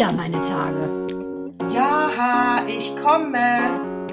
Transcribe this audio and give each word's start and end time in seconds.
wieder 0.00 0.12
meine 0.12 0.40
Tage. 0.40 1.06
Ja, 1.74 2.64
ich 2.66 2.96
komme. 2.96 4.08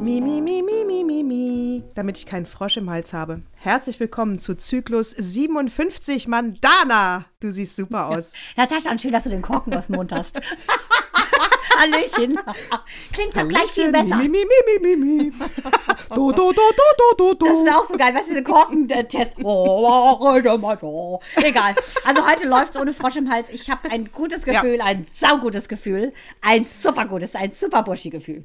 Mi, 0.00 0.20
mi, 0.20 0.40
mi, 0.40 0.62
mi, 0.62 0.84
mi, 0.86 1.02
mi, 1.02 1.24
mi. 1.24 1.84
Damit 1.96 2.18
ich 2.18 2.26
keinen 2.26 2.46
Frosch 2.46 2.76
im 2.76 2.88
Hals 2.88 3.12
habe. 3.12 3.42
Herzlich 3.56 3.98
willkommen 3.98 4.38
zu 4.38 4.54
Zyklus 4.54 5.10
57 5.10 6.28
Mandana. 6.28 7.24
Du 7.40 7.50
siehst 7.50 7.74
super 7.74 8.06
aus. 8.06 8.32
Natascha, 8.56 8.92
und 8.92 9.00
schön, 9.00 9.10
dass 9.10 9.24
du 9.24 9.30
den 9.30 9.42
Korken 9.42 9.74
aus 9.74 9.88
dem 9.88 9.96
Mund 9.96 10.12
hast. 10.12 10.40
Hallöchen. 11.78 12.38
Klingt 13.12 13.36
doch 13.36 13.48
gleich 13.48 13.70
viel 13.70 13.92
besser. 13.92 14.16
Mi, 14.16 14.28
mi, 14.28 14.38
mi, 14.38 14.96
mi, 14.96 14.96
mi. 14.96 15.32
Do, 16.10 16.32
do, 16.32 16.52
do, 16.52 16.52
do, 16.52 17.14
do, 17.16 17.34
do, 17.34 17.46
Das 17.46 17.58
ist 17.62 17.74
auch 17.74 17.84
so 17.84 17.96
geil, 17.96 18.14
was 18.14 18.26
diese 18.26 18.42
Korkentest. 18.42 19.36
Oh, 19.42 21.20
Egal. 21.36 21.74
Also 22.04 22.26
heute 22.26 22.46
läuft 22.48 22.74
es 22.74 22.80
ohne 22.80 22.92
Frosch 22.92 23.16
im 23.16 23.30
Hals. 23.30 23.48
Ich 23.50 23.70
habe 23.70 23.90
ein 23.90 24.10
gutes 24.12 24.44
Gefühl, 24.44 24.80
ein 24.80 25.06
saugutes 25.18 25.68
Gefühl, 25.68 26.12
ein 26.42 26.64
super 26.64 27.06
gutes, 27.06 27.34
ein 27.34 27.52
super 27.52 27.82
Buschi-Gefühl. 27.82 28.44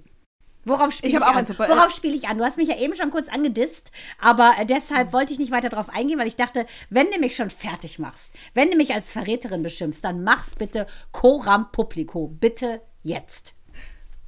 Worauf 0.65 0.93
spiele 0.93 1.09
Ich 1.09 1.15
ich, 1.15 1.21
auch 1.21 1.27
an? 1.35 1.45
super- 1.45 1.67
Worauf 1.67 1.91
spiele 1.91 2.15
ich 2.15 2.29
an? 2.29 2.37
Du 2.37 2.45
hast 2.45 2.55
mich 2.55 2.69
ja 2.69 2.77
eben 2.77 2.95
schon 2.95 3.11
kurz 3.11 3.27
angedisst, 3.27 3.91
aber 4.21 4.53
äh, 4.57 4.65
deshalb 4.65 5.11
wollte 5.11 5.33
ich 5.33 5.39
nicht 5.39 5.51
weiter 5.51 5.67
darauf 5.67 5.89
eingehen, 5.89 6.17
weil 6.17 6.27
ich 6.27 6.37
dachte, 6.37 6.65
wenn 6.89 7.11
du 7.11 7.19
mich 7.19 7.35
schon 7.35 7.49
fertig 7.49 7.99
machst, 7.99 8.31
wenn 8.53 8.71
du 8.71 8.77
mich 8.77 8.93
als 8.93 9.11
Verräterin 9.11 9.61
beschimpfst, 9.61 10.01
dann 10.05 10.23
mach's 10.23 10.55
bitte 10.55 10.87
coram 11.11 11.69
publico. 11.73 12.27
Bitte 12.29 12.81
jetzt. 13.03 13.53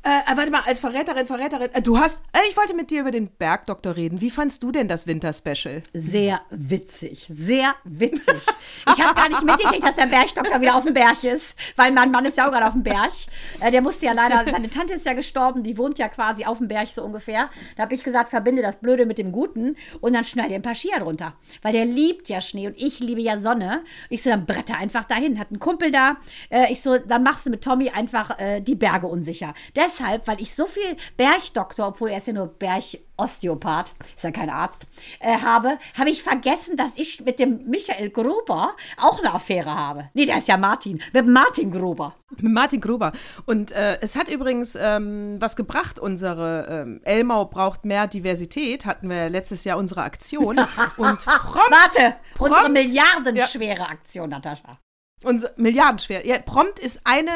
Äh, 0.07 0.37
warte 0.37 0.51
mal, 0.51 0.61
als 0.67 0.77
Verräterin, 0.77 1.25
Verräterin. 1.25 1.69
Äh, 1.73 1.81
du 1.81 1.97
hast. 1.97 2.21
Äh, 2.31 2.37
ich 2.47 2.55
wollte 2.55 2.75
mit 2.75 2.91
dir 2.91 3.01
über 3.01 3.09
den 3.09 3.27
Bergdoktor 3.27 3.95
reden. 3.95 4.21
Wie 4.21 4.29
fandst 4.29 4.61
du 4.61 4.71
denn 4.71 4.87
das 4.87 5.07
Winterspecial? 5.07 5.81
Sehr 5.95 6.41
witzig, 6.51 7.25
sehr 7.27 7.73
witzig. 7.85 8.43
Ich 8.95 9.03
habe 9.03 9.15
gar 9.15 9.29
nicht 9.29 9.41
mitgekriegt, 9.41 9.83
dass 9.83 9.95
der 9.95 10.05
Bergdoktor 10.05 10.61
wieder 10.61 10.75
auf 10.75 10.83
dem 10.83 10.93
Berg 10.93 11.23
ist, 11.23 11.55
weil 11.75 11.91
mein 11.91 12.11
Mann 12.11 12.23
ist 12.25 12.37
ja 12.37 12.45
auch 12.45 12.51
gerade 12.51 12.67
auf 12.67 12.73
dem 12.73 12.83
Berg. 12.83 13.11
Äh, 13.59 13.71
der 13.71 13.81
musste 13.81 14.05
ja 14.05 14.11
leider, 14.11 14.45
seine 14.45 14.69
Tante 14.69 14.93
ist 14.93 15.07
ja 15.07 15.13
gestorben, 15.13 15.63
die 15.63 15.75
wohnt 15.75 15.97
ja 15.97 16.07
quasi 16.07 16.45
auf 16.45 16.59
dem 16.59 16.67
Berg 16.67 16.89
so 16.89 17.03
ungefähr. 17.03 17.49
Da 17.75 17.83
habe 17.83 17.95
ich 17.95 18.03
gesagt, 18.03 18.29
verbinde 18.29 18.61
das 18.61 18.75
Blöde 18.75 19.07
mit 19.07 19.17
dem 19.17 19.31
Guten 19.31 19.75
und 20.01 20.13
dann 20.13 20.23
schneide 20.23 20.53
ein 20.53 20.61
paar 20.61 20.75
Skier 20.75 20.99
drunter. 20.99 21.33
Weil 21.63 21.73
der 21.73 21.85
liebt 21.85 22.29
ja 22.29 22.41
Schnee 22.41 22.67
und 22.67 22.77
ich 22.77 22.99
liebe 22.99 23.21
ja 23.21 23.39
Sonne. 23.39 23.83
Ich 24.11 24.21
so, 24.21 24.29
dann 24.29 24.45
bretter 24.45 24.77
einfach 24.77 25.05
dahin. 25.05 25.39
Hat 25.39 25.49
einen 25.49 25.59
Kumpel 25.59 25.89
da. 25.89 26.17
Äh, 26.51 26.71
ich 26.71 26.83
so, 26.83 26.99
dann 26.99 27.23
machst 27.23 27.47
du 27.47 27.49
mit 27.49 27.63
Tommy 27.63 27.89
einfach 27.89 28.37
äh, 28.37 28.61
die 28.61 28.75
Berge 28.75 29.07
unsicher. 29.07 29.55
Deshalb, 29.97 30.27
weil 30.27 30.41
ich 30.41 30.53
so 30.55 30.67
viel 30.67 30.97
Bergdoktor, 31.17 31.87
obwohl 31.87 32.09
er 32.09 32.17
ist 32.17 32.27
ja 32.27 32.33
nur 32.33 32.47
Bergosteopath, 32.47 33.93
ist 34.15 34.23
ja 34.23 34.31
kein 34.31 34.49
Arzt, 34.49 34.87
äh, 35.19 35.37
habe, 35.37 35.77
habe 35.97 36.09
ich 36.09 36.23
vergessen, 36.23 36.75
dass 36.75 36.97
ich 36.97 37.21
mit 37.23 37.39
dem 37.39 37.65
Michael 37.69 38.09
Gruber 38.09 38.75
auch 38.97 39.19
eine 39.19 39.33
Affäre 39.33 39.73
habe. 39.73 40.09
Nee, 40.13 40.25
der 40.25 40.37
ist 40.39 40.47
ja 40.47 40.57
Martin. 40.57 41.01
Mit 41.13 41.27
Martin 41.27 41.71
Gruber. 41.71 42.15
Mit 42.37 42.51
Martin 42.51 42.81
Gruber. 42.81 43.11
Und 43.45 43.71
äh, 43.71 43.99
es 44.01 44.15
hat 44.15 44.27
übrigens 44.27 44.77
ähm, 44.79 45.37
was 45.39 45.55
gebracht, 45.55 45.99
unsere 45.99 46.67
ähm, 46.69 47.01
Elmau 47.03 47.45
braucht 47.45 47.85
mehr 47.85 48.07
Diversität, 48.07 48.85
hatten 48.85 49.09
wir 49.09 49.29
letztes 49.29 49.63
Jahr 49.63 49.77
unsere 49.77 50.03
Aktion. 50.03 50.57
Und 50.97 51.25
prompt, 51.25 51.25
Warte, 51.25 52.15
unsere 52.37 52.59
prompt- 52.61 52.71
milliardenschwere 52.73 53.87
Aktion, 53.87 54.29
Natascha. 54.29 54.77
Unser, 55.23 55.51
milliardenschwer. 55.55 56.27
Ja, 56.27 56.37
prompt 56.39 56.77
ist 56.77 56.99
eine, 57.05 57.31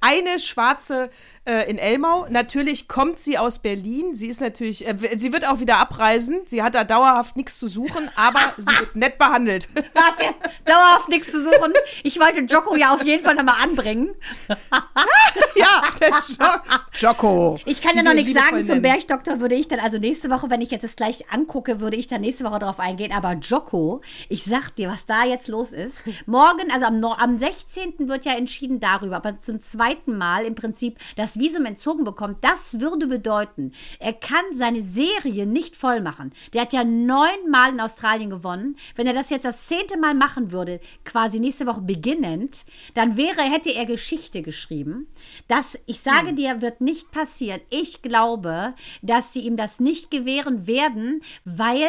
eine 0.00 0.38
schwarze 0.38 1.10
äh, 1.46 1.68
in 1.70 1.78
Elmau. 1.78 2.26
Natürlich 2.30 2.88
kommt 2.88 3.20
sie 3.20 3.38
aus 3.38 3.58
Berlin. 3.58 4.14
Sie 4.14 4.28
ist 4.28 4.40
natürlich, 4.40 4.86
äh, 4.86 4.96
sie 5.16 5.32
wird 5.32 5.46
auch 5.46 5.60
wieder 5.60 5.76
abreisen. 5.78 6.40
Sie 6.46 6.62
hat 6.62 6.74
da 6.74 6.84
dauerhaft 6.84 7.36
nichts 7.36 7.58
zu 7.58 7.68
suchen, 7.68 8.10
aber 8.16 8.40
sie 8.56 8.78
wird 8.78 8.94
nett 8.96 9.18
behandelt. 9.18 9.68
Warte, 9.74 10.34
dauerhaft 10.64 11.08
nichts 11.08 11.30
zu 11.30 11.42
suchen. 11.42 11.72
Ich 12.02 12.18
wollte 12.18 12.40
Joko 12.40 12.76
ja 12.76 12.94
auf 12.94 13.04
jeden 13.04 13.22
Fall 13.22 13.34
nochmal 13.34 13.56
anbringen. 13.62 14.14
ja, 14.48 15.82
der 16.00 16.08
jo 16.10 16.46
Jocko. 16.92 17.58
Ich 17.66 17.82
kann 17.82 17.96
ja 17.96 18.02
noch 18.02 18.14
nichts 18.14 18.32
sagen 18.32 18.64
zum. 18.64 18.82
Bergdoktor, 18.82 19.40
würde 19.40 19.54
ich 19.54 19.68
dann, 19.68 19.80
also 19.80 19.98
nächste 19.98 20.30
Woche, 20.30 20.50
wenn 20.50 20.60
ich 20.60 20.70
jetzt 20.70 20.84
das 20.84 20.96
gleich 20.96 21.30
angucke, 21.30 21.80
würde 21.80 21.96
ich 21.96 22.06
dann 22.06 22.20
nächste 22.20 22.44
Woche 22.44 22.58
darauf 22.58 22.80
eingehen. 22.80 23.12
Aber 23.12 23.32
Joko, 23.34 24.00
ich 24.28 24.44
sag 24.44 24.74
dir, 24.76 24.88
was 24.88 25.06
da 25.06 25.24
jetzt 25.24 25.48
los 25.48 25.72
ist. 25.72 26.02
Morgen, 26.26 26.70
also 26.72 26.86
am, 26.86 27.02
am 27.04 27.38
16. 27.38 28.08
wird 28.08 28.24
ja 28.24 28.32
entschieden 28.32 28.80
darüber, 28.80 29.16
aber 29.16 29.40
zum 29.40 29.62
zweiten 29.62 30.16
Mal 30.16 30.44
im 30.44 30.54
Prinzip 30.54 30.98
das 31.34 31.38
Visum 31.42 31.64
entzogen 31.66 32.04
bekommt. 32.04 32.38
Das 32.42 32.80
würde 32.80 33.06
bedeuten, 33.06 33.72
er 33.98 34.12
kann 34.12 34.44
seine 34.54 34.82
Serie 34.82 35.46
nicht 35.46 35.76
voll 35.76 36.00
machen. 36.00 36.32
Der 36.52 36.62
hat 36.62 36.72
ja 36.72 36.84
neunmal 36.84 37.72
in 37.72 37.80
Australien 37.80 38.30
gewonnen. 38.30 38.76
Wenn 38.94 39.06
er 39.06 39.12
das 39.12 39.30
jetzt 39.30 39.44
das 39.44 39.66
zehnte 39.66 39.98
Mal 39.98 40.14
machen 40.14 40.52
würde, 40.52 40.80
quasi 41.04 41.40
nächste 41.40 41.66
Woche 41.66 41.80
beginnend, 41.80 42.64
dann 42.94 43.16
wäre, 43.16 43.42
hätte 43.42 43.70
er 43.74 43.86
Geschichte 43.86 44.42
geschrieben. 44.42 45.08
Das, 45.48 45.78
ich 45.86 46.00
sage 46.00 46.28
Hm. 46.28 46.36
dir, 46.36 46.60
wird 46.62 46.80
nicht 46.80 47.10
passieren. 47.10 47.60
Ich 47.70 48.02
glaube, 48.02 48.74
dass 49.02 49.32
sie 49.32 49.40
ihm 49.40 49.56
das 49.56 49.80
nicht 49.80 50.10
gewähren 50.10 50.66
werden, 50.66 51.22
weil 51.44 51.82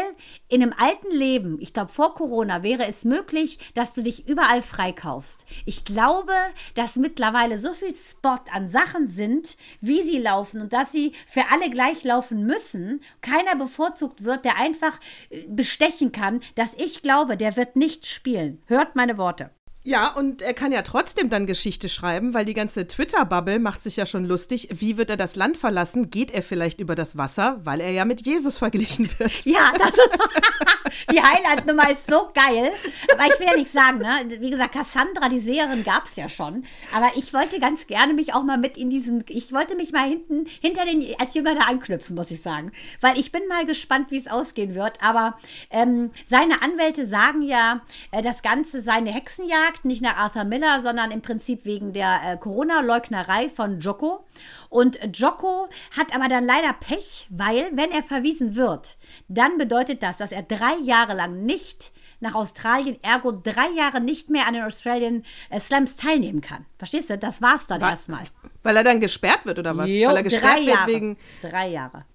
in 0.50 0.62
einem 0.62 0.74
alten 0.78 1.12
Leben, 1.16 1.58
ich 1.62 1.74
glaube 1.74 1.92
vor 1.92 2.14
Corona, 2.16 2.64
wäre 2.64 2.86
es 2.88 3.06
möglich, 3.06 3.60
dass 3.74 3.94
du 3.94 4.02
dich 4.02 4.28
überall 4.28 4.62
freikaufst. 4.62 5.46
Ich 5.66 5.86
glaube, 5.86 6.34
dass 6.76 6.96
mittlerweile 6.96 7.60
so 7.60 7.74
viel 7.74 7.94
Spot 7.96 8.40
an 8.52 8.68
Sachen 8.70 9.08
sind, 9.08 9.35
wie 9.82 10.02
sie 10.02 10.20
laufen 10.20 10.62
und 10.62 10.74
dass 10.74 10.92
sie 10.92 11.14
für 11.26 11.44
alle 11.52 11.70
gleich 11.70 12.04
laufen 12.04 12.46
müssen, 12.46 13.02
keiner 13.22 13.56
bevorzugt 13.56 14.24
wird, 14.24 14.46
der 14.46 14.58
einfach 14.58 15.00
äh, 15.30 15.44
bestechen 15.48 16.12
kann, 16.12 16.42
dass 16.56 16.74
ich 16.78 17.02
glaube, 17.02 17.38
der 17.38 17.56
wird 17.56 17.76
nicht 17.76 18.06
spielen. 18.06 18.62
Hört 18.68 18.96
meine 18.96 19.18
Worte. 19.18 19.52
Ja, 19.88 20.08
und 20.08 20.42
er 20.42 20.56
kann 20.56 20.72
ja 20.72 20.82
trotzdem 20.82 21.30
dann 21.30 21.46
Geschichte 21.46 21.90
schreiben, 21.90 22.34
weil 22.34 22.44
die 22.44 22.56
ganze 22.56 22.88
Twitter-Bubble 22.88 23.60
macht 23.60 23.84
sich 23.84 23.98
ja 23.98 24.08
schon 24.08 24.26
lustig. 24.26 24.70
Wie 24.72 24.98
wird 24.98 25.12
er 25.12 25.16
das 25.16 25.36
Land 25.36 25.58
verlassen? 25.60 26.10
Geht 26.10 26.32
er 26.32 26.42
vielleicht 26.42 26.80
über 26.80 26.96
das 26.96 27.18
Wasser? 27.18 27.62
Weil 27.64 27.82
er 27.82 27.92
ja 27.92 28.04
mit 28.04 28.26
Jesus 28.26 28.58
verglichen 28.58 29.08
wird. 29.20 29.46
Ja, 29.46 29.72
das 29.78 29.92
die 31.12 31.22
Highlight-Nummer 31.22 31.92
ist 31.92 32.08
so 32.08 32.30
geil. 32.34 32.72
Aber 33.14 33.26
ich 33.28 33.40
will 33.40 33.48
ja 33.48 33.56
nichts 33.56 33.74
sagen, 33.74 34.00
ne? 34.00 34.38
Wie 34.40 34.50
gesagt, 34.50 34.74
Cassandra, 34.74 35.30
die 35.30 35.40
Seherin, 35.40 35.84
gab 35.84 36.06
es 36.06 36.16
ja 36.16 36.30
schon. 36.30 36.66
Aber 36.92 37.12
ich 37.16 37.32
wollte 37.34 37.60
ganz 37.60 37.86
gerne 37.86 38.14
mich 38.14 38.34
auch 38.34 38.44
mal 38.44 38.58
mit 38.58 38.78
in 38.78 38.90
diesen, 38.90 39.24
ich 39.28 39.54
wollte 39.54 39.76
mich 39.76 39.92
mal 39.92 40.08
hinten, 40.08 40.48
hinter 40.62 40.86
den, 40.86 41.04
als 41.20 41.36
Jünger 41.36 41.54
da 41.54 41.62
anknüpfen, 41.62 42.16
muss 42.16 42.32
ich 42.32 42.42
sagen. 42.42 42.72
Weil 43.02 43.20
ich 43.20 43.32
bin 43.32 43.48
mal 43.48 43.66
gespannt, 43.66 44.10
wie 44.10 44.18
es 44.18 44.28
ausgehen 44.28 44.74
wird. 44.74 44.98
Aber 45.04 45.38
ähm, 45.70 46.10
seine 46.28 46.64
Anwälte 46.64 47.06
sagen 47.06 47.44
ja, 47.44 47.82
äh, 48.10 48.24
das 48.24 48.42
Ganze 48.42 48.82
sei 48.82 48.94
eine 48.94 49.14
Hexenjagd, 49.14 49.75
nicht 49.84 50.02
nach 50.02 50.16
Arthur 50.16 50.44
Miller, 50.46 50.82
sondern 50.82 51.12
im 51.12 51.22
Prinzip 51.22 51.66
wegen 51.66 51.92
der 51.92 52.20
äh, 52.26 52.38
Corona-Leugnerei 52.38 53.50
von 53.50 53.80
Joko. 53.80 54.26
Und 54.70 54.98
Joko 55.14 55.68
hat 55.98 56.16
aber 56.16 56.30
dann 56.30 56.46
leider 56.46 56.72
Pech, 56.74 57.28
weil, 57.30 57.70
wenn 57.74 57.92
er 57.92 58.04
verwiesen 58.04 58.56
wird, 58.56 58.98
dann 59.28 59.58
bedeutet 59.58 60.02
das, 60.04 60.18
dass 60.20 60.32
er 60.32 60.44
drei 60.44 60.76
Jahre 60.84 61.14
lang 61.16 61.42
nicht 61.44 61.92
nach 62.22 62.36
Australien, 62.36 62.98
ergo 63.04 63.32
drei 63.34 63.68
Jahre 63.76 64.00
nicht 64.00 64.30
mehr 64.30 64.48
an 64.48 64.54
den 64.54 64.64
Australian 64.64 65.24
äh, 65.50 65.60
Slams 65.60 65.96
teilnehmen 65.98 66.40
kann. 66.42 66.66
Verstehst 66.78 67.10
du? 67.10 67.18
Das 67.18 67.42
war's 67.42 67.68
dann 67.68 67.82
Wa- 67.82 67.90
erstmal. 67.90 68.24
Weil 68.64 68.78
er 68.78 68.84
dann 68.84 69.02
gesperrt 69.02 69.46
wird 69.46 69.60
oder 69.60 69.76
was? 69.76 69.92
Jo, 69.92 70.10
Weil 70.10 70.18
er 70.18 70.24
gesperrt 70.24 70.44
drei 70.58 70.66
wird 70.66 70.76
Jahre. 70.76 70.92
wegen. 70.92 71.18
Drei 71.42 71.68
Jahre. 71.70 72.06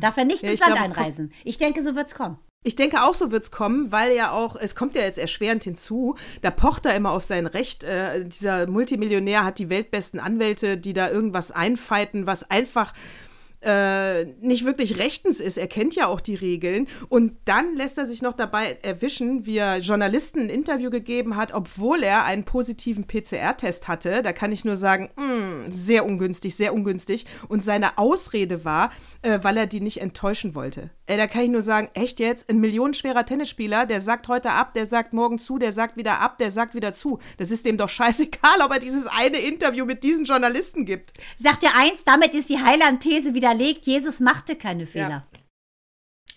Darf 0.00 0.16
er 0.16 0.24
nicht 0.24 0.42
Ja, 0.42 0.50
ins 0.52 0.60
Land 0.60 0.74
glaub, 0.76 0.96
einreisen. 0.98 1.32
Ich 1.44 1.58
denke, 1.58 1.82
so 1.82 1.94
wird's 1.94 2.14
kommen. 2.14 2.38
Ich 2.62 2.76
denke 2.76 3.02
auch, 3.02 3.14
so 3.14 3.30
wird's 3.32 3.50
kommen, 3.50 3.90
weil 3.90 4.14
ja 4.14 4.32
auch, 4.32 4.54
es 4.54 4.74
kommt 4.74 4.94
ja 4.94 5.00
jetzt 5.00 5.16
erschwerend 5.16 5.64
hinzu, 5.64 6.16
da 6.42 6.50
pocht 6.50 6.84
er 6.84 6.94
immer 6.94 7.12
auf 7.12 7.24
sein 7.24 7.46
Recht. 7.46 7.84
Äh, 7.84 8.26
dieser 8.26 8.66
Multimillionär 8.66 9.46
hat 9.46 9.58
die 9.58 9.70
weltbesten 9.70 10.20
Anwälte, 10.20 10.76
die 10.76 10.92
da 10.92 11.10
irgendwas 11.10 11.52
einfeiten, 11.52 12.26
was 12.26 12.50
einfach 12.50 12.92
äh, 13.62 14.24
nicht 14.40 14.66
wirklich 14.66 14.98
rechtens 14.98 15.40
ist. 15.40 15.56
Er 15.56 15.68
kennt 15.68 15.94
ja 15.94 16.06
auch 16.06 16.20
die 16.20 16.34
Regeln. 16.34 16.86
Und 17.08 17.36
dann 17.46 17.76
lässt 17.76 17.96
er 17.96 18.04
sich 18.04 18.20
noch 18.20 18.34
dabei 18.34 18.78
erwischen, 18.82 19.46
wie 19.46 19.56
er 19.56 19.78
Journalisten 19.78 20.40
ein 20.40 20.48
Interview 20.50 20.90
gegeben 20.90 21.36
hat, 21.36 21.52
obwohl 21.52 22.02
er 22.02 22.24
einen 22.24 22.44
positiven 22.44 23.06
PCR-Test 23.06 23.88
hatte. 23.88 24.22
Da 24.22 24.34
kann 24.34 24.52
ich 24.52 24.66
nur 24.66 24.76
sagen, 24.76 25.08
mm, 25.16 25.70
sehr 25.70 26.04
ungünstig, 26.04 26.56
sehr 26.56 26.74
ungünstig. 26.74 27.24
Und 27.48 27.64
seine 27.64 27.96
Ausrede 27.96 28.66
war, 28.66 28.90
äh, 29.22 29.38
weil 29.42 29.56
er 29.56 29.66
die 29.66 29.80
nicht 29.80 30.00
enttäuschen 30.00 30.54
wollte. 30.54 30.90
Äh, 31.10 31.16
da 31.16 31.26
kann 31.26 31.42
ich 31.42 31.50
nur 31.50 31.62
sagen, 31.62 31.88
echt 31.94 32.20
jetzt? 32.20 32.48
Ein 32.48 32.58
millionenschwerer 32.60 33.26
Tennisspieler, 33.26 33.84
der 33.84 34.00
sagt 34.00 34.28
heute 34.28 34.52
ab, 34.52 34.74
der 34.74 34.86
sagt 34.86 35.12
morgen 35.12 35.40
zu, 35.40 35.58
der 35.58 35.72
sagt 35.72 35.96
wieder 35.96 36.20
ab, 36.20 36.38
der 36.38 36.52
sagt 36.52 36.76
wieder 36.76 36.92
zu. 36.92 37.18
Das 37.36 37.50
ist 37.50 37.66
dem 37.66 37.76
doch 37.76 37.88
scheißegal, 37.88 38.60
ob 38.64 38.70
er 38.70 38.78
dieses 38.78 39.08
eine 39.08 39.38
Interview 39.38 39.84
mit 39.84 40.04
diesen 40.04 40.24
Journalisten 40.24 40.84
gibt. 40.84 41.12
Sagt 41.36 41.64
er 41.64 41.76
eins, 41.76 42.04
damit 42.04 42.32
ist 42.32 42.48
die 42.48 42.60
Heiland-These 42.60 43.34
widerlegt. 43.34 43.86
Jesus 43.86 44.20
machte 44.20 44.54
keine 44.54 44.86
Fehler. 44.86 45.26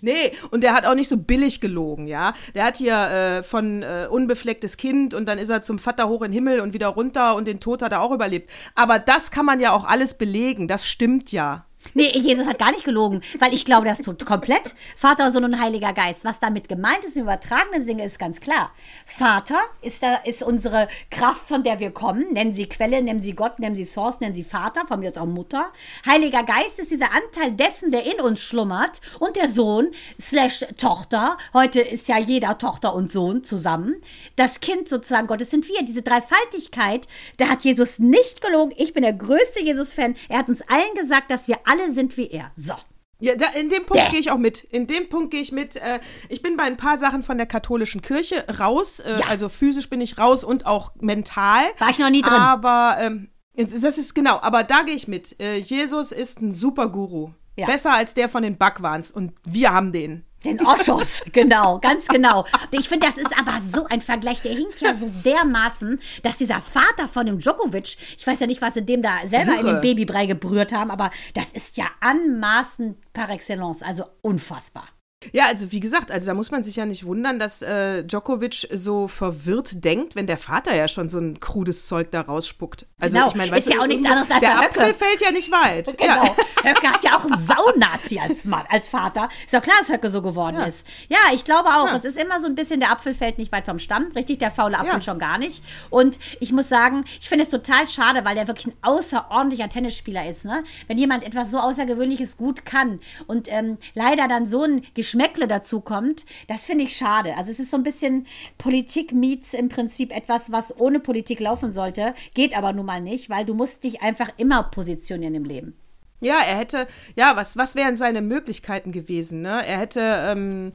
Nee, 0.02 0.34
und 0.50 0.64
der 0.64 0.74
hat 0.74 0.86
auch 0.86 0.96
nicht 0.96 1.08
so 1.08 1.18
billig 1.18 1.62
gelogen, 1.62 2.08
ja. 2.08 2.34
Der 2.56 2.66
hat 2.66 2.78
hier 2.78 2.96
äh, 2.96 3.44
von 3.44 3.84
äh, 3.84 4.08
unbeflecktes 4.10 4.78
Kind 4.78 5.14
und 5.14 5.28
dann 5.28 5.38
ist 5.38 5.50
er 5.50 5.62
zum 5.62 5.78
Vater 5.78 6.10
hoch 6.10 6.24
in 6.24 6.32
den 6.32 6.34
Himmel 6.34 6.60
und 6.62 6.74
wieder 6.74 6.88
runter 6.88 7.36
und 7.36 7.48
den 7.48 7.60
Tod 7.60 7.84
hat 7.84 7.92
er 7.92 8.02
auch 8.02 8.12
überlebt. 8.12 8.50
Aber 8.74 8.98
das 8.98 9.30
kann 9.30 9.46
man 9.46 9.60
ja 9.60 9.72
auch 9.72 9.86
alles 9.86 10.18
belegen, 10.18 10.68
das 10.68 10.88
stimmt 10.88 11.32
ja. 11.32 11.68
Nee, 11.94 12.10
Jesus 12.18 12.48
hat 12.48 12.58
gar 12.58 12.72
nicht 12.72 12.86
gelogen, 12.86 13.22
weil 13.40 13.54
ich 13.54 13.66
glaube, 13.66 13.86
das 13.86 14.02
tut 14.02 14.26
komplett 14.26 14.74
Vater, 14.96 15.32
Sohn 15.32 15.44
und 15.44 15.60
Heiliger 15.60 15.94
Geist. 15.94 16.26
Was 16.26 16.40
damit 16.40 16.68
gemeint 16.68 17.04
ist 17.04 17.16
im 17.16 17.24
übertragenen 17.24 17.86
Sinne, 17.86 18.06
ist 18.06 18.18
ganz 18.18 18.42
klar. 18.42 18.72
Vater 19.06 19.60
ist, 19.82 20.02
da, 20.02 20.16
ist 20.26 20.42
unsere 20.44 20.88
Kraft, 21.12 21.48
von 21.48 21.64
der 21.64 21.80
wir 21.80 21.92
kommen. 21.92 22.34
Nennen 22.34 22.54
Sie 22.54 22.68
Quelle, 22.68 23.02
nennen 23.02 23.22
Sie 23.22 23.34
Gott, 23.34 23.60
nennen 23.60 23.76
Sie 23.76 23.86
Source, 23.86 24.20
nennen 24.22 24.34
Sie 24.34 24.44
Vater, 24.44 24.86
von 24.88 25.02
mir 25.02 25.08
ist 25.08 25.20
auch 25.20 25.26
Mutter. 25.26 25.72
Heiliger 26.06 26.44
Geist 26.44 26.80
ist 26.80 26.90
dieser 26.90 27.12
Anteil 27.12 27.52
dessen, 27.52 27.92
der 27.92 28.06
in 28.06 28.22
uns 28.22 28.40
schlummert. 28.40 29.02
Und 29.20 29.36
der 29.36 29.50
Sohn 29.50 29.92
slash 30.20 30.66
Tochter. 30.78 31.38
Heute 31.54 31.82
ist 31.82 32.08
ja 32.08 32.18
jeder 32.18 32.58
Tochter 32.58 32.96
und 32.96 33.12
Sohn 33.12 33.44
zusammen. 33.44 33.96
Das 34.36 34.62
Kind 34.62 34.90
sozusagen 34.90 35.28
Gottes 35.28 35.52
sind 35.52 35.68
wir. 35.68 35.84
Diese 35.84 36.02
Dreifaltigkeit, 36.02 37.08
da 37.38 37.50
hat 37.50 37.64
Jesus 37.64 38.00
nicht 38.00 38.42
gelogen. 38.42 38.74
Ich 38.78 38.94
bin 38.94 39.04
der 39.04 39.14
größte 39.14 39.62
Jesus-Fan. 39.64 40.16
Er 40.30 40.40
hat 40.40 40.50
uns 40.50 40.62
allen 40.62 40.96
gesagt, 40.96 41.30
dass 41.30 41.48
wir 41.48 41.58
alle 41.66 41.73
sind 41.92 42.18
wie 42.18 42.28
er. 42.30 42.52
So. 42.56 42.74
Ja, 43.20 43.36
da, 43.36 43.48
in 43.58 43.70
dem 43.70 43.86
Punkt 43.86 44.10
gehe 44.10 44.20
ich 44.20 44.32
auch 44.32 44.38
mit. 44.38 44.64
In 44.66 44.86
dem 44.86 45.08
Punkt 45.08 45.32
gehe 45.32 45.40
ich 45.42 45.52
mit. 45.54 45.78
Äh, 45.78 46.00
ich 46.28 46.42
bin 46.42 46.58
bei 46.58 46.64
ein 46.64 46.76
paar 46.76 46.98
Sachen 46.98 47.24
von 47.24 47.38
der 47.38 47.46
katholischen 47.48 48.02
Kirche 48.02 48.46
raus. 48.60 49.00
Äh, 49.00 49.20
Ja. 49.20 49.28
Also 49.28 49.48
physisch 49.48 49.90
bin 49.90 50.02
ich 50.02 50.18
raus 50.18 50.44
und 50.44 50.66
auch 50.66 50.92
mental. 51.00 51.64
War 51.80 51.90
ich 51.90 52.00
noch 52.00 52.10
nie 52.10 52.22
drin. 52.22 52.34
Aber 52.34 52.98
ähm, 53.00 53.30
das 53.56 53.98
ist 53.98 54.14
genau. 54.14 54.40
Aber 54.42 54.64
da 54.64 54.84
gehe 54.84 54.96
ich 54.96 55.08
mit. 55.08 55.40
Äh, 55.40 55.58
Jesus 55.58 56.12
ist 56.12 56.42
ein 56.42 56.52
super 56.52 56.90
Guru. 56.90 57.32
Ja. 57.56 57.68
Besser 57.68 57.94
als 57.94 58.14
der 58.14 58.28
von 58.28 58.44
den 58.44 58.58
Backwans. 58.58 59.12
Und 59.12 59.32
wir 59.46 59.72
haben 59.72 59.94
den. 59.94 60.26
Den 60.46 60.66
Oschos, 60.66 61.24
genau, 61.32 61.80
ganz 61.80 62.08
genau. 62.08 62.46
Ich 62.72 62.90
finde, 62.90 63.08
das 63.08 63.18
ist 63.18 63.38
aber 63.38 63.60
so 63.74 63.86
ein 63.86 64.02
Vergleich, 64.02 64.42
der 64.42 64.54
hinkt 64.54 64.82
ja 64.82 64.96
so 64.96 65.10
dermaßen, 65.24 66.00
dass 66.22 66.38
dieser 66.38 66.62
Vater 66.62 67.08
von 67.08 67.26
dem 67.26 67.40
Djokovic, 67.40 67.98
ich 68.18 68.28
weiß 68.28 68.40
ja 68.40 68.48
nicht, 68.48 68.62
was 68.62 68.74
sie 68.74 68.86
dem 68.86 69.02
da 69.02 69.20
selber 69.26 69.60
in 69.60 69.66
den 69.66 69.82
Babybrei 69.82 70.26
gebrüht 70.26 70.74
haben, 70.74 70.92
aber 70.92 71.12
das 71.34 71.52
ist 71.54 71.78
ja 71.78 71.86
anmaßend 72.02 72.98
par 73.14 73.30
excellence, 73.30 73.82
also 73.82 74.06
unfassbar. 74.22 74.88
Ja, 75.32 75.46
also 75.48 75.72
wie 75.72 75.80
gesagt, 75.80 76.12
also 76.12 76.28
da 76.28 76.34
muss 76.34 76.52
man 76.52 76.64
sich 76.64 76.76
ja 76.76 76.86
nicht 76.86 77.06
wundern, 77.06 77.40
dass 77.40 77.62
äh, 77.62 78.04
Djokovic 78.04 78.68
so 78.74 79.08
verwirrt 79.08 79.84
denkt, 79.84 80.16
wenn 80.16 80.28
der 80.28 80.38
Vater 80.38 80.76
ja 80.76 80.88
schon 80.88 81.10
so 81.10 81.20
ein 81.20 81.40
krudes 81.40 81.88
Zeug 81.88 82.12
da 82.12 82.22
rausspuckt. 82.22 82.86
Also 83.00 83.18
Genau. 83.18 83.28
ich 83.30 83.36
meine, 83.36 83.58
Ist 83.58 83.70
ja 83.70 83.80
auch 83.80 83.88
nichts 83.88 84.06
anderes 84.06 84.30
als 84.32 84.40
der 84.42 84.50
der 84.50 84.58
Höcke. 84.62 84.80
Apfel 84.82 84.94
fällt 84.94 85.22
ja 85.22 85.32
nicht 85.32 85.52
weit. 85.52 85.98
Genau. 85.98 86.24
Ja. 86.26 86.36
Höcke 86.64 86.88
hat 86.92 87.04
ja 87.04 87.18
auch 87.18 87.26
einen 87.26 87.46
Saunazi 87.48 88.20
als, 88.20 88.46
Mann, 88.46 88.64
als 88.70 88.90
Vater. 88.90 89.30
Ist 89.46 89.54
doch 89.54 89.62
klar, 89.62 89.76
dass 89.80 89.90
Höcke 89.90 90.10
so 90.10 90.22
geworden 90.22 90.58
Ja. 90.58 90.66
ist. 90.66 90.86
Ja, 91.10 91.18
ich 91.34 91.46
glaube 91.46 91.70
auch. 91.70 91.88
Ja. 91.88 91.96
Es 91.98 92.04
ist 92.06 92.18
immer 92.22 92.40
so 92.42 92.48
ein 92.48 92.56
bisschen, 92.56 92.80
der 92.80 92.92
Apfel 92.92 93.14
fällt 93.14 93.38
nicht 93.38 93.52
weit 93.52 93.66
vom 93.66 93.80
Stamm. 93.80 94.08
Richtig, 94.16 94.40
der 94.40 94.52
faule 94.52 94.78
Apfel 94.80 95.02
schon 95.02 95.20
gar 95.20 95.38
nicht. 95.38 95.64
Und 95.90 96.20
ich 96.40 96.52
muss 96.52 96.70
sagen, 96.70 97.06
ich 97.22 97.30
finde 97.30 97.46
es 97.46 97.50
total 97.52 97.88
schade, 97.88 98.26
weil 98.26 98.36
der 98.36 98.48
wirklich 98.48 98.68
ein 98.68 98.74
außerordentlicher 98.82 99.70
Tennisspieler 99.70 100.28
ist. 100.30 100.46
Ne? 100.46 100.64
Wenn 100.88 100.98
jemand 100.98 101.24
etwas 101.24 101.52
so 101.52 101.60
Außergewöhnliches 101.60 102.38
gut 102.38 102.66
kann 102.66 103.00
und 103.28 103.48
ähm, 103.52 103.78
leider 103.94 104.28
dann 104.28 104.48
so 104.48 104.64
ein 104.64 104.86
Geschmäckle 105.14 105.48
dazu 105.48 105.80
kommt, 105.80 106.26
das 106.48 106.66
finde 106.66 106.86
ich 106.86 106.98
schade. 106.98 107.38
Also 107.38 107.52
es 107.52 107.60
ist 107.60 107.70
so 107.70 107.78
ein 107.78 107.84
bisschen 107.84 108.26
Politik 108.58 109.14
meets 109.14 109.54
im 109.54 109.70
Prinzip 109.70 110.16
etwas, 110.16 110.52
was 110.52 110.76
ohne 110.80 111.00
Politik 111.00 111.40
laufen 111.40 111.72
sollte. 111.72 112.16
Geht 112.34 112.58
aber 112.58 112.74
nun 112.74 112.88
mal 112.88 113.00
nicht, 113.00 113.30
weil 113.30 113.46
du 113.46 113.54
musst 113.54 113.84
dich 113.84 114.02
einfach 114.02 114.30
immer 114.38 114.64
positionieren 114.64 115.36
im 115.36 115.46
Leben. 115.46 115.78
Ja, 116.20 116.40
er 116.40 116.58
hätte, 116.58 116.88
ja, 117.16 117.36
was, 117.36 117.58
was 117.58 117.76
wären 117.76 117.96
seine 117.96 118.22
Möglichkeiten 118.22 118.92
gewesen? 118.92 119.42
Ne? 119.42 119.64
Er 119.68 119.78
hätte 119.78 120.02
ähm, 120.02 120.72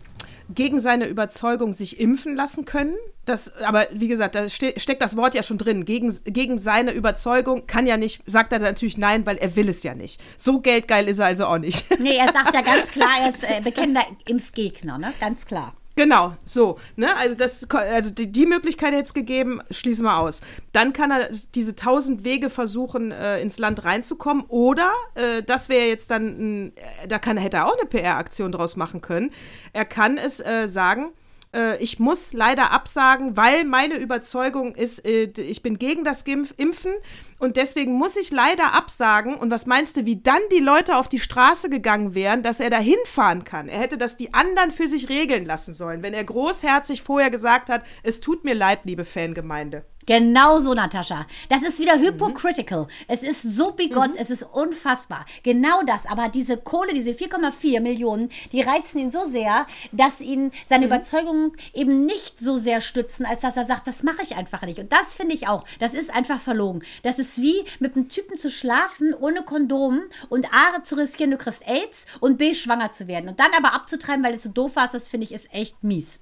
gegen 0.54 0.80
seine 0.80 1.06
Überzeugung 1.06 1.72
sich 1.72 2.00
impfen 2.00 2.34
lassen 2.34 2.64
können. 2.64 2.96
Das, 3.24 3.54
aber 3.58 3.86
wie 3.92 4.08
gesagt, 4.08 4.34
da 4.34 4.48
ste 4.48 4.74
steckt 4.78 5.02
das 5.02 5.16
Wort 5.16 5.34
ja 5.34 5.42
schon 5.42 5.58
drin. 5.58 5.84
Gegen, 5.84 6.16
gegen 6.24 6.58
seine 6.58 6.92
Überzeugung 6.92 7.66
kann 7.66 7.86
ja 7.86 7.96
nicht, 7.96 8.22
sagt 8.26 8.52
er 8.52 8.58
natürlich 8.58 8.96
nein, 8.96 9.26
weil 9.26 9.36
er 9.36 9.54
will 9.56 9.68
es 9.68 9.82
ja 9.82 9.94
nicht. 9.94 10.20
So 10.36 10.60
geldgeil 10.60 11.08
ist 11.08 11.18
er 11.18 11.26
also 11.26 11.46
auch 11.46 11.58
nicht. 11.58 11.84
Nee, 12.00 12.16
er 12.16 12.32
sagt 12.32 12.54
ja 12.54 12.62
ganz 12.62 12.90
klar, 12.90 13.10
er 13.22 13.30
ist 13.30 13.42
äh, 13.42 13.60
bekennender 13.60 14.04
Impfgegner, 14.26 14.98
ne? 14.98 15.12
Ganz 15.20 15.44
klar. 15.44 15.74
Genau, 15.98 16.36
so. 16.44 16.78
Ne? 16.94 17.08
Also, 17.16 17.34
das, 17.34 17.68
also 17.70 18.14
die, 18.14 18.30
die 18.30 18.46
Möglichkeit 18.46 18.92
hätte 18.92 19.02
es 19.02 19.14
gegeben, 19.14 19.60
schließen 19.68 20.04
wir 20.04 20.18
aus. 20.18 20.42
Dann 20.70 20.92
kann 20.92 21.10
er 21.10 21.28
diese 21.56 21.74
tausend 21.74 22.22
Wege 22.22 22.50
versuchen, 22.50 23.10
äh, 23.10 23.40
ins 23.40 23.58
Land 23.58 23.84
reinzukommen. 23.84 24.44
Oder, 24.46 24.92
äh, 25.16 25.42
das 25.42 25.68
wäre 25.68 25.88
jetzt 25.88 26.12
dann, 26.12 26.72
äh, 27.02 27.08
da 27.08 27.18
kann, 27.18 27.36
hätte 27.36 27.56
er 27.56 27.66
auch 27.66 27.76
eine 27.76 27.88
PR-Aktion 27.88 28.52
draus 28.52 28.76
machen 28.76 29.00
können. 29.00 29.32
Er 29.72 29.84
kann 29.84 30.18
es 30.18 30.38
äh, 30.38 30.68
sagen, 30.68 31.10
äh, 31.54 31.76
ich 31.82 31.98
muss 31.98 32.32
leider 32.32 32.70
absagen, 32.70 33.36
weil 33.36 33.64
meine 33.64 33.96
Überzeugung 33.96 34.74
ist, 34.74 35.04
äh, 35.04 35.30
ich 35.36 35.62
bin 35.62 35.78
gegen 35.78 36.04
das 36.04 36.24
Gimpf 36.24 36.54
Impfen 36.56 36.92
und 37.38 37.56
deswegen 37.56 37.92
muss 37.92 38.16
ich 38.16 38.30
leider 38.30 38.74
absagen. 38.74 39.34
Und 39.34 39.50
was 39.50 39.66
meinst 39.66 39.96
du, 39.96 40.04
wie 40.04 40.20
dann 40.20 40.40
die 40.52 40.60
Leute 40.60 40.96
auf 40.96 41.08
die 41.08 41.20
Straße 41.20 41.70
gegangen 41.70 42.14
wären, 42.14 42.42
dass 42.42 42.60
er 42.60 42.70
da 42.70 42.78
hinfahren 42.78 43.44
kann? 43.44 43.68
Er 43.68 43.80
hätte 43.80 43.98
das 43.98 44.16
die 44.16 44.34
anderen 44.34 44.70
für 44.70 44.88
sich 44.88 45.08
regeln 45.08 45.44
lassen 45.44 45.74
sollen, 45.74 46.02
wenn 46.02 46.14
er 46.14 46.24
großherzig 46.24 47.02
vorher 47.02 47.30
gesagt 47.30 47.70
hat, 47.70 47.82
es 48.02 48.20
tut 48.20 48.44
mir 48.44 48.54
leid, 48.54 48.80
liebe 48.84 49.04
Fangemeinde. 49.04 49.84
Genau 50.08 50.58
so, 50.58 50.72
Natascha. 50.72 51.26
Das 51.50 51.60
ist 51.60 51.80
wieder 51.80 51.98
hypocritical. 51.98 52.88
Es 53.08 53.22
ist 53.22 53.42
so 53.42 53.72
bigott, 53.72 54.16
es 54.16 54.30
ist 54.30 54.42
unfassbar. 54.42 55.26
Genau 55.42 55.82
das. 55.82 56.06
Aber 56.06 56.30
diese 56.30 56.56
Kohle, 56.56 56.94
diese 56.94 57.10
4,4 57.10 57.80
Millionen, 57.82 58.30
die 58.52 58.62
reizen 58.62 59.00
ihn 59.00 59.10
so 59.10 59.28
sehr, 59.28 59.66
dass 59.92 60.22
ihn 60.22 60.50
seine 60.66 60.86
Überzeugungen 60.86 61.52
eben 61.74 62.06
nicht 62.06 62.40
so 62.40 62.56
sehr 62.56 62.80
stützen, 62.80 63.26
als 63.26 63.42
dass 63.42 63.58
er 63.58 63.66
sagt, 63.66 63.86
das 63.86 64.02
mache 64.02 64.22
ich 64.22 64.34
einfach 64.34 64.62
nicht. 64.62 64.78
Und 64.78 64.90
das 64.94 65.12
finde 65.12 65.34
ich 65.34 65.46
auch. 65.46 65.66
Das 65.78 65.92
ist 65.92 66.08
einfach 66.08 66.40
verlogen. 66.40 66.82
Das 67.02 67.18
ist 67.18 67.42
wie 67.42 67.62
mit 67.78 67.94
einem 67.94 68.08
Typen 68.08 68.38
zu 68.38 68.50
schlafen 68.50 69.12
ohne 69.12 69.42
Kondom 69.42 70.00
und 70.30 70.46
A 70.54 70.82
zu 70.82 70.94
riskieren, 70.94 71.32
du 71.32 71.36
kriegst 71.36 71.68
AIDS 71.68 72.06
und 72.20 72.38
B 72.38 72.54
schwanger 72.54 72.92
zu 72.92 73.08
werden. 73.08 73.28
Und 73.28 73.40
dann 73.40 73.50
aber 73.54 73.74
abzutreiben, 73.74 74.24
weil 74.24 74.32
es 74.32 74.44
so 74.44 74.48
doof 74.48 74.76
war, 74.76 74.88
das 74.88 75.06
finde 75.06 75.24
ich 75.24 75.32
ist 75.32 75.52
echt 75.52 75.84
mies. 75.84 76.18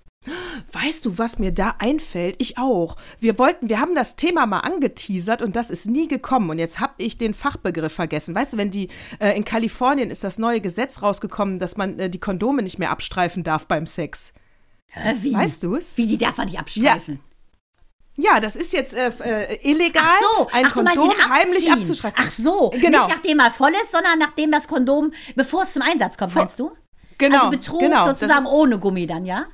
Weißt 0.73 1.05
du, 1.05 1.19
was 1.19 1.39
mir 1.39 1.53
da 1.53 1.77
einfällt? 1.79 2.37
Ich 2.39 2.59
auch. 2.59 2.97
Wir 3.21 3.39
wollten, 3.39 3.69
wir 3.69 3.81
haben 3.81 3.95
das 3.95 4.17
Thema 4.17 4.47
mal 4.47 4.61
angeteasert 4.61 5.43
und 5.43 5.55
das 5.55 5.71
ist 5.71 5.87
nie 5.87 6.09
gekommen. 6.09 6.51
Und 6.51 6.59
jetzt 6.59 6.81
habe 6.81 6.95
ich 6.99 7.19
den 7.19 7.35
Fachbegriff 7.35 7.93
vergessen. 7.93 8.35
Weißt 8.35 8.55
du, 8.55 8.57
wenn 8.57 8.71
die 8.71 8.89
äh, 9.21 9.37
in 9.37 9.45
Kalifornien 9.45 10.11
ist 10.11 10.25
das 10.25 10.39
neue 10.39 10.61
Gesetz 10.61 11.03
rausgekommen, 11.03 11.59
dass 11.59 11.77
man 11.77 11.99
äh, 11.99 12.11
die 12.11 12.19
Kondome 12.21 12.63
nicht 12.63 12.79
mehr 12.79 12.91
abstreifen 12.91 13.45
darf 13.45 13.67
beim 13.67 13.87
Sex. 13.87 14.33
Hä, 14.91 15.15
Wie? 15.21 15.35
Weißt 15.35 15.63
du 15.63 15.77
es? 15.77 15.97
Wie, 15.97 16.07
die 16.07 16.19
darf 16.19 16.37
man 16.37 16.47
nicht 16.47 16.59
abstreifen? 16.59 17.21
Ja, 18.19 18.41
das 18.41 18.57
ist 18.57 18.73
jetzt 18.73 18.95
äh, 18.95 19.11
äh, 19.25 19.71
illegal, 19.71 20.03
Ach 20.07 20.21
so, 20.39 20.49
ein 20.51 20.65
ach, 20.67 20.73
Kondom 20.73 21.13
heimlich 21.29 21.71
abzustreifen. 21.71 22.19
Ach 22.27 22.33
so, 22.39 22.71
Genau. 22.71 23.07
nicht 23.07 23.15
nachdem 23.17 23.39
er 23.41 23.51
voll 23.51 23.73
ist, 23.83 23.93
sondern 23.93 24.19
nachdem 24.19 24.51
das 24.51 24.69
Kondom, 24.69 25.13
bevor 25.35 25.65
es 25.65 25.75
zum 25.75 25.83
Einsatz 25.83 26.17
kommt, 26.17 26.35
meinst 26.35 26.59
du? 26.59 26.73
Genau, 27.19 27.37
Also 27.45 27.51
Betrug 27.51 27.81
genau, 27.81 28.07
sozusagen 28.09 28.47
ohne 28.47 28.79
Gummi 28.79 29.07
dann, 29.07 29.27
ja? 29.27 29.47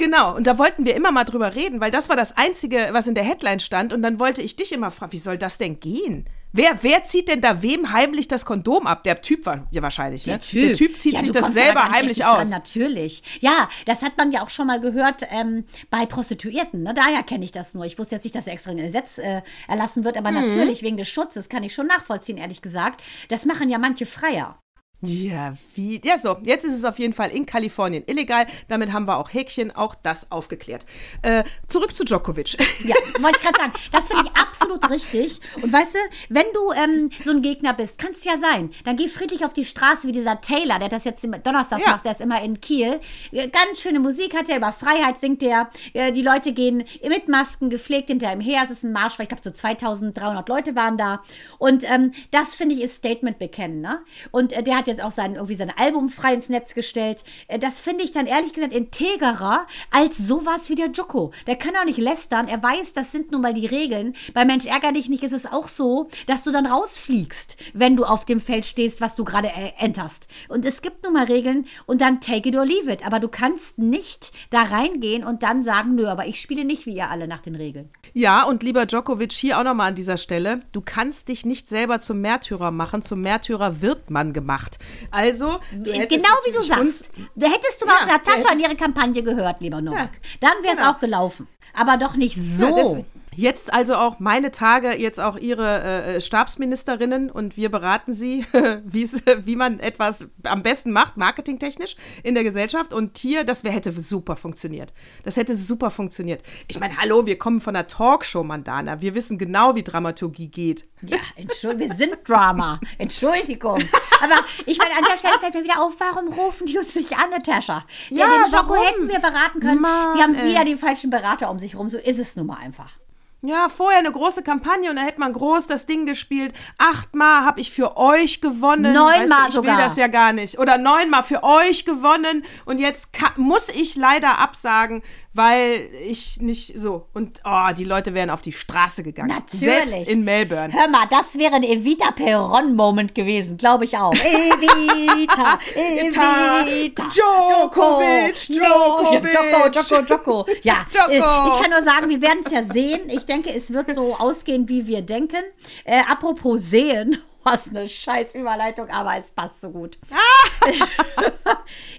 Genau, 0.00 0.34
und 0.34 0.46
da 0.46 0.58
wollten 0.58 0.86
wir 0.86 0.94
immer 0.96 1.12
mal 1.12 1.24
drüber 1.24 1.54
reden, 1.54 1.78
weil 1.80 1.90
das 1.90 2.08
war 2.08 2.16
das 2.16 2.34
Einzige, 2.36 2.88
was 2.92 3.06
in 3.06 3.14
der 3.14 3.22
Headline 3.22 3.60
stand. 3.60 3.92
Und 3.92 4.00
dann 4.02 4.18
wollte 4.18 4.40
ich 4.40 4.56
dich 4.56 4.72
immer 4.72 4.90
fragen, 4.90 5.12
wie 5.12 5.18
soll 5.18 5.36
das 5.36 5.58
denn 5.58 5.78
gehen? 5.78 6.24
Wer, 6.52 6.78
wer 6.82 7.04
zieht 7.04 7.28
denn 7.28 7.42
da 7.42 7.60
wem 7.62 7.92
heimlich 7.92 8.26
das 8.26 8.44
Kondom 8.46 8.86
ab? 8.86 9.02
Der 9.04 9.20
Typ 9.20 9.44
war 9.44 9.68
ja 9.70 9.82
wahrscheinlich, 9.82 10.26
ne? 10.26 10.40
Der 10.54 10.72
Typ 10.72 10.98
zieht 10.98 11.12
Ja, 11.12 11.20
sich 11.20 11.30
das 11.32 11.52
selber 11.52 11.84
nicht 11.84 11.92
heimlich 11.94 12.24
aus. 12.24 12.38
Dran, 12.38 12.48
natürlich. 12.50 13.22
Ja, 13.40 13.68
das 13.84 14.02
hat 14.02 14.16
man 14.16 14.32
ja 14.32 14.42
auch 14.42 14.50
schon 14.50 14.66
mal 14.66 14.80
gehört 14.80 15.26
ähm, 15.30 15.64
bei 15.90 16.06
Prostituierten. 16.06 16.82
Ne? 16.82 16.94
Daher 16.94 17.22
kenne 17.22 17.44
ich 17.44 17.52
das 17.52 17.74
nur. 17.74 17.84
Ich 17.84 17.98
wusste 17.98 18.14
jetzt 18.16 18.24
nicht, 18.24 18.34
dass 18.34 18.46
extra 18.46 18.70
ein 18.70 18.78
Gesetz 18.78 19.18
äh, 19.18 19.42
erlassen 19.68 20.02
wird, 20.02 20.16
Mhm. 20.16 20.26
aber 20.26 20.30
natürlich 20.32 20.82
wegen 20.82 20.96
des 20.96 21.08
Schutzes 21.08 21.48
kann 21.50 21.62
ich 21.62 21.74
schon 21.74 21.86
nachvollziehen, 21.86 22.38
ehrlich 22.38 22.62
gesagt. 22.62 23.02
Das 23.28 23.44
machen 23.44 23.68
ja 23.68 23.78
manche 23.78 24.06
Freier. 24.06 24.58
Ja, 25.02 25.54
wie? 25.74 25.98
Ja, 26.04 26.18
so, 26.18 26.36
jetzt 26.42 26.64
ist 26.66 26.76
es 26.76 26.84
auf 26.84 26.98
jeden 26.98 27.14
Fall 27.14 27.30
in 27.30 27.46
Kalifornien 27.46 28.02
illegal. 28.06 28.46
Damit 28.68 28.92
haben 28.92 29.06
wir 29.08 29.16
auch 29.16 29.32
Häkchen, 29.32 29.74
auch 29.74 29.94
das 29.94 30.30
aufgeklärt. 30.30 30.84
Äh, 31.22 31.44
zurück 31.68 31.94
zu 31.94 32.04
Djokovic. 32.04 32.56
Ja, 32.84 32.94
wollte 33.20 33.38
ich 33.38 33.44
gerade 33.44 33.58
sagen. 33.58 33.72
Das 33.92 34.08
finde 34.08 34.24
ich 34.26 34.36
absolut 34.40 34.90
richtig. 34.90 35.40
Und 35.62 35.72
weißt 35.72 35.94
du, 35.94 35.98
wenn 36.28 36.46
du 36.54 36.72
ähm, 36.72 37.10
so 37.24 37.30
ein 37.30 37.40
Gegner 37.42 37.72
bist, 37.74 37.98
kann 37.98 38.12
es 38.12 38.24
ja 38.24 38.32
sein, 38.40 38.70
dann 38.84 38.96
geh 38.96 39.06
friedlich 39.08 39.44
auf 39.44 39.52
die 39.52 39.64
Straße 39.64 40.06
wie 40.06 40.12
dieser 40.12 40.40
Taylor, 40.40 40.78
der 40.78 40.88
das 40.88 41.04
jetzt 41.04 41.24
Donnerstag 41.44 41.80
Ja. 41.80 41.92
macht, 41.92 42.04
der 42.04 42.12
ist 42.12 42.20
immer 42.20 42.42
in 42.42 42.60
Kiel. 42.60 43.00
Äh, 43.32 43.48
Ganz 43.48 43.80
schöne 43.80 44.00
Musik 44.00 44.34
hat 44.36 44.48
er, 44.50 44.56
über 44.58 44.72
Freiheit 44.72 45.18
singt 45.18 45.42
er. 45.42 45.70
Äh, 45.94 46.12
Die 46.12 46.22
Leute 46.22 46.52
gehen 46.52 46.84
mit 47.06 47.28
Masken 47.28 47.70
gepflegt 47.70 48.08
hinter 48.08 48.32
ihm 48.32 48.40
her. 48.40 48.62
Es 48.64 48.70
ist 48.70 48.82
ein 48.82 48.92
Marsch, 48.92 49.18
weil 49.18 49.24
ich 49.24 49.28
glaube, 49.30 49.42
so 49.44 49.50
2300 49.50 50.48
Leute 50.48 50.74
waren 50.76 50.96
da. 50.98 51.22
Und 51.58 51.88
ähm, 51.90 52.12
das 52.30 52.54
finde 52.54 52.74
ich 52.74 52.82
ist 52.82 52.96
Statement 52.96 53.38
bekennen. 53.38 53.80
Ne? 53.80 54.00
Und 54.30 54.52
äh, 54.52 54.62
der 54.62 54.76
hat 54.78 54.86
jetzt 54.90 55.02
auch 55.02 55.12
sein, 55.12 55.34
irgendwie 55.34 55.54
sein 55.54 55.72
Album 55.76 56.08
frei 56.08 56.34
ins 56.34 56.48
Netz 56.48 56.74
gestellt. 56.74 57.24
Äh, 57.48 57.58
Das 57.58 57.80
finde 57.80 58.04
ich 58.04 58.12
dann 58.12 58.26
ehrlich 58.26 58.52
gesagt 58.52 58.72
integerer 58.72 59.66
als 59.90 60.18
sowas 60.18 60.68
wie 60.70 60.74
der 60.74 60.90
Joko. 60.90 61.32
Der 61.46 61.56
kann 61.56 61.76
auch 61.76 61.84
nicht 61.84 61.98
lästern. 61.98 62.48
Er 62.48 62.62
weiß, 62.62 62.92
das 62.92 63.12
sind 63.12 63.32
nun 63.32 63.40
mal 63.42 63.54
die 63.54 63.66
Regeln. 63.66 64.14
Bei 64.34 64.44
Mensch 64.44 64.66
ärger 64.66 64.92
dich 64.92 65.08
nicht 65.08 65.22
ist 65.22 65.32
es 65.32 65.46
auch 65.46 65.68
so, 65.68 66.08
dass 66.26 66.42
du 66.42 66.50
dann 66.52 66.66
rausfliegst, 66.66 67.56
wenn 67.72 67.96
du 67.96 68.04
auf 68.04 68.24
dem 68.24 68.40
Feld 68.40 68.66
stehst, 68.66 69.00
was 69.00 69.16
du 69.16 69.24
gerade 69.24 69.48
äh, 69.48 69.72
enterst. 69.78 70.26
Und 70.48 70.64
es 70.64 70.82
gibt 70.82 71.04
nun 71.04 71.12
mal 71.12 71.24
Regeln 71.26 71.66
und 71.86 72.00
dann 72.00 72.20
take 72.20 72.48
it 72.48 72.56
or 72.56 72.66
leave 72.66 72.90
it. 72.90 73.06
Aber 73.06 73.20
du 73.20 73.28
kannst 73.28 73.78
nicht 73.78 74.32
da 74.50 74.62
reingehen 74.62 75.24
und 75.24 75.42
dann 75.42 75.62
sagen, 75.62 75.94
nö, 75.94 76.06
aber 76.08 76.26
ich 76.26 76.40
spiele 76.40 76.64
nicht 76.64 76.86
wie 76.86 76.94
ihr 76.94 77.10
alle 77.10 77.28
nach 77.28 77.40
den 77.40 77.54
Regeln. 77.54 77.88
Ja, 78.12 78.44
und 78.44 78.62
lieber 78.62 78.86
Djokovic, 78.86 79.32
hier 79.32 79.58
auch 79.58 79.64
nochmal 79.64 79.88
an 79.88 79.94
dieser 79.94 80.16
Stelle, 80.16 80.60
du 80.72 80.80
kannst 80.80 81.28
dich 81.28 81.46
nicht 81.46 81.68
selber 81.68 82.00
zum 82.00 82.20
Märtyrer 82.20 82.70
machen, 82.72 83.02
zum 83.02 83.20
Märtyrer 83.20 83.80
wird 83.80 84.10
man 84.10 84.32
gemacht. 84.32 84.78
Also, 85.10 85.60
hättest 85.70 86.10
Genau 86.10 86.28
wie 86.46 86.52
du 86.52 86.62
sagst. 86.62 87.10
Da 87.34 87.46
hättest 87.48 87.82
du 87.82 87.86
mal 87.86 87.96
Ja, 88.00 88.06
Natascha 88.06 88.52
und 88.52 88.60
ihre 88.60 88.76
Kampagne 88.76 89.22
gehört, 89.22 89.60
lieber 89.60 89.80
Novak. 89.80 90.10
Ja, 90.22 90.38
Dann 90.40 90.62
wäre 90.62 90.72
es 90.74 90.78
genau. 90.78 90.90
auch 90.92 91.00
gelaufen. 91.00 91.48
Aber 91.74 91.96
doch 91.96 92.16
nicht 92.16 92.36
so. 92.36 92.76
Ja, 92.76 93.04
Jetzt 93.34 93.72
also 93.72 93.94
auch 93.94 94.18
meine 94.18 94.50
Tage, 94.50 94.96
jetzt 94.96 95.20
auch 95.20 95.36
Ihre 95.36 95.82
äh, 95.82 96.20
Stabsministerinnen 96.20 97.30
und 97.30 97.56
wir 97.56 97.70
beraten 97.70 98.12
Sie, 98.12 98.44
wie 98.84 99.56
man 99.56 99.78
etwas 99.78 100.28
am 100.42 100.62
besten 100.62 100.90
macht, 100.90 101.16
marketingtechnisch 101.16 101.96
in 102.22 102.34
der 102.34 102.44
Gesellschaft. 102.44 102.92
Und 102.92 103.18
hier, 103.18 103.44
das 103.44 103.62
wär, 103.64 103.72
hätte 103.72 103.92
super 103.92 104.36
funktioniert. 104.36 104.92
Das 105.22 105.36
hätte 105.36 105.56
super 105.56 105.90
funktioniert. 105.90 106.42
Ich 106.68 106.80
meine, 106.80 106.96
hallo, 106.96 107.26
wir 107.26 107.38
kommen 107.38 107.60
von 107.60 107.74
der 107.74 107.86
Talkshow, 107.86 108.42
Mandana. 108.42 109.00
Wir 109.00 109.14
wissen 109.14 109.38
genau, 109.38 109.74
wie 109.74 109.84
Dramaturgie 109.84 110.48
geht. 110.48 110.88
Ja, 111.02 111.18
Entschuldigung, 111.36 111.90
wir 111.90 111.96
sind 111.96 112.18
Drama. 112.28 112.80
Entschuldigung. 112.98 113.82
Aber 114.22 114.34
ich 114.66 114.76
meine, 114.78 114.90
an 114.98 115.04
der 115.08 115.16
Stelle 115.16 115.38
fällt 115.38 115.54
mir 115.54 115.64
wieder 115.64 115.80
auf, 115.80 115.94
warum 115.98 116.28
rufen 116.32 116.66
die 116.66 116.78
uns 116.78 116.94
nicht 116.94 117.16
an, 117.16 117.30
Natascha? 117.30 117.84
Der, 118.10 118.18
Ja, 118.18 118.26
den 118.26 118.52
Joko 118.52 118.70
warum? 118.70 118.86
hätten 118.86 119.08
wir 119.08 119.20
beraten 119.20 119.60
können. 119.60 119.80
Mann, 119.80 120.16
Sie 120.16 120.22
haben 120.22 120.34
ey. 120.34 120.50
wieder 120.50 120.64
die 120.64 120.76
falschen 120.76 121.10
Berater 121.10 121.50
um 121.50 121.58
sich 121.58 121.76
rum. 121.76 121.88
So 121.88 121.96
ist 121.96 122.18
es 122.18 122.36
nun 122.36 122.46
mal 122.46 122.58
einfach. 122.58 122.99
Ja, 123.42 123.70
vorher 123.70 124.00
eine 124.00 124.12
große 124.12 124.42
Kampagne 124.42 124.90
und 124.90 124.96
da 124.96 125.02
hätte 125.02 125.18
man 125.18 125.32
groß 125.32 125.66
das 125.66 125.86
Ding 125.86 126.04
gespielt. 126.04 126.52
Achtmal 126.76 127.44
habe 127.44 127.60
ich 127.60 127.70
für 127.70 127.96
euch 127.96 128.42
gewonnen. 128.42 128.92
Neunmal 128.92 129.20
Weißt 129.20 129.32
du, 129.32 129.48
ich 129.48 129.54
sogar. 129.54 129.76
will 129.78 129.82
das 129.82 129.96
ja 129.96 130.08
gar 130.08 130.34
nicht. 130.34 130.58
Oder 130.58 130.76
neunmal 130.76 131.22
für 131.22 131.42
euch 131.42 131.86
gewonnen 131.86 132.44
und 132.66 132.78
jetzt 132.78 133.08
muss 133.36 133.68
ich 133.70 133.96
leider 133.96 134.38
absagen, 134.38 135.02
weil 135.32 135.88
ich 136.06 136.40
nicht 136.40 136.78
so. 136.78 137.06
Und 137.14 137.40
oh, 137.44 137.68
die 137.76 137.84
Leute 137.84 138.14
wären 138.14 138.30
auf 138.30 138.42
die 138.42 138.52
Straße 138.52 139.02
gegangen. 139.02 139.28
Natürlich. 139.28 139.58
Selbst 139.60 140.08
in 140.08 140.24
Melbourne. 140.24 140.72
Hör 140.72 140.88
mal, 140.88 141.06
das 141.08 141.38
wäre 141.38 141.54
ein 141.54 141.62
Evita 141.62 142.10
Peron-Moment 142.10 143.14
gewesen, 143.14 143.56
glaube 143.56 143.84
ich 143.84 143.96
auch. 143.96 144.12
Evita, 144.14 145.58
Evita. 145.74 147.08
Djokovic, 147.08 148.34
Djokovic. 148.48 149.30
Joko, 149.30 149.68
Joko, 149.72 150.00
Joko. 150.06 150.46
Ja, 150.62 150.86
Joko. 150.92 151.10
äh, 151.10 151.18
ich 151.18 151.62
kann 151.62 151.70
nur 151.70 151.84
sagen, 151.84 152.08
wir 152.08 152.20
werden 152.20 152.40
es 152.44 152.52
ja 152.52 152.64
sehen. 152.64 153.08
Ich 153.08 153.24
denke, 153.24 153.54
es 153.54 153.72
wird 153.72 153.94
so 153.94 154.16
ausgehen, 154.16 154.68
wie 154.68 154.86
wir 154.86 155.02
denken. 155.02 155.44
Äh, 155.84 156.02
apropos 156.08 156.60
sehen. 156.70 157.18
Was 157.42 157.68
eine 157.68 157.88
scheiß 157.88 158.34
Überleitung, 158.34 158.90
aber 158.90 159.16
es 159.16 159.30
passt 159.30 159.62
so 159.62 159.70
gut. 159.70 159.98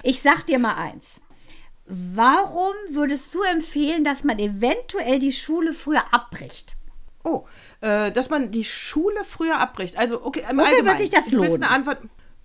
ich 0.03 0.21
sag 0.21 0.45
dir 0.45 0.59
mal 0.59 0.75
eins. 0.75 1.19
Warum 1.91 2.73
würdest 2.89 3.35
du 3.35 3.41
empfehlen, 3.43 4.05
dass 4.05 4.23
man 4.23 4.39
eventuell 4.39 5.19
die 5.19 5.33
Schule 5.33 5.73
früher 5.73 6.13
abbricht? 6.13 6.75
Oh, 7.23 7.45
äh, 7.81 8.11
dass 8.13 8.29
man 8.29 8.51
die 8.51 8.63
Schule 8.63 9.23
früher 9.25 9.59
abbricht. 9.59 9.97
Also, 9.97 10.25
okay, 10.25 10.43
im 10.49 10.57
Wofür 10.57 10.85
wird 10.85 10.97
sich 10.99 11.09
das 11.09 11.31
lohnen? 11.31 11.55
eine 11.55 11.69
Antwort. 11.69 11.99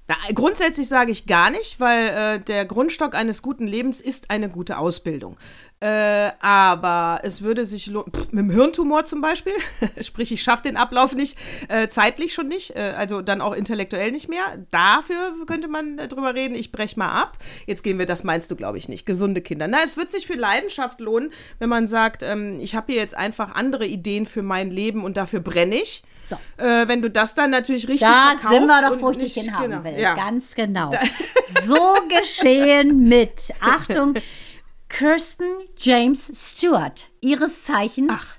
Na, 0.09 0.17
grundsätzlich 0.35 0.89
sage 0.89 1.13
ich 1.13 1.27
gar 1.27 1.51
nicht, 1.51 1.79
weil 1.79 2.09
äh, 2.09 2.41
der 2.41 2.65
Grundstock 2.65 3.15
eines 3.15 3.41
guten 3.41 3.67
Lebens 3.67 4.01
ist 4.01 4.31
eine 4.31 4.49
gute 4.49 4.79
Ausbildung. 4.79 5.37
Äh, 5.79 6.31
aber 6.41 7.21
es 7.23 7.43
würde 7.43 7.67
sich 7.67 7.87
lohnen, 7.87 8.11
mit 8.31 8.45
dem 8.45 8.51
Hirntumor 8.51 9.05
zum 9.05 9.21
Beispiel, 9.21 9.53
sprich, 10.01 10.33
ich 10.33 10.43
schaffe 10.43 10.63
den 10.63 10.79
Ablauf 10.79 11.15
nicht, 11.15 11.37
äh, 11.69 11.89
zeitlich 11.89 12.33
schon 12.33 12.49
nicht, 12.49 12.75
äh, 12.75 12.95
also 12.97 13.21
dann 13.21 13.43
auch 13.43 13.53
intellektuell 13.53 14.11
nicht 14.11 14.29
mehr. 14.29 14.65
Dafür 14.71 15.35
könnte 15.47 15.69
man 15.69 15.99
äh, 15.99 16.09
drüber 16.09 16.35
reden, 16.35 16.55
ich 16.55 16.73
breche 16.73 16.99
mal 16.99 17.13
ab. 17.13 17.37
Jetzt 17.67 17.83
gehen 17.83 17.99
wir, 17.99 18.07
das 18.07 18.25
meinst 18.25 18.51
du, 18.51 18.57
glaube 18.57 18.79
ich, 18.79 18.89
nicht. 18.89 19.05
Gesunde 19.05 19.43
Kinder. 19.43 19.69
Na, 19.69 19.79
es 19.85 19.99
wird 19.99 20.11
sich 20.11 20.27
für 20.27 20.35
Leidenschaft 20.35 20.99
lohnen, 20.99 21.31
wenn 21.59 21.69
man 21.69 21.87
sagt, 21.87 22.23
ähm, 22.23 22.59
ich 22.59 22.75
habe 22.75 22.93
hier 22.93 23.03
jetzt 23.03 23.15
einfach 23.15 23.55
andere 23.55 23.87
Ideen 23.87 24.25
für 24.25 24.43
mein 24.43 24.71
Leben 24.71 25.05
und 25.05 25.19
dafür 25.19 25.41
brenne 25.41 25.75
ich. 25.75 26.05
So. 26.23 26.37
Äh, 26.57 26.89
wenn 26.89 27.03
du 27.03 27.11
das 27.11 27.35
dann 27.35 27.51
natürlich 27.51 27.87
richtig 27.87 28.09
Da 28.09 28.31
verkaufst 28.31 28.59
sind 28.59 28.67
wir 28.67 28.91
doch, 28.91 29.01
wo 29.01 29.11
ich 29.11 29.19
dich 29.19 29.35
hinhaben 29.35 29.71
genau, 29.71 29.85
will. 29.85 30.01
Ja. 30.01 30.15
Ganz 30.15 30.55
genau. 30.55 30.91
So 31.65 31.97
geschehen 32.09 33.05
mit, 33.05 33.53
Achtung, 33.61 34.15
Kirsten 34.89 35.47
James 35.77 36.31
Stewart. 36.35 37.11
Ihres 37.21 37.65
Zeichens. 37.65 38.39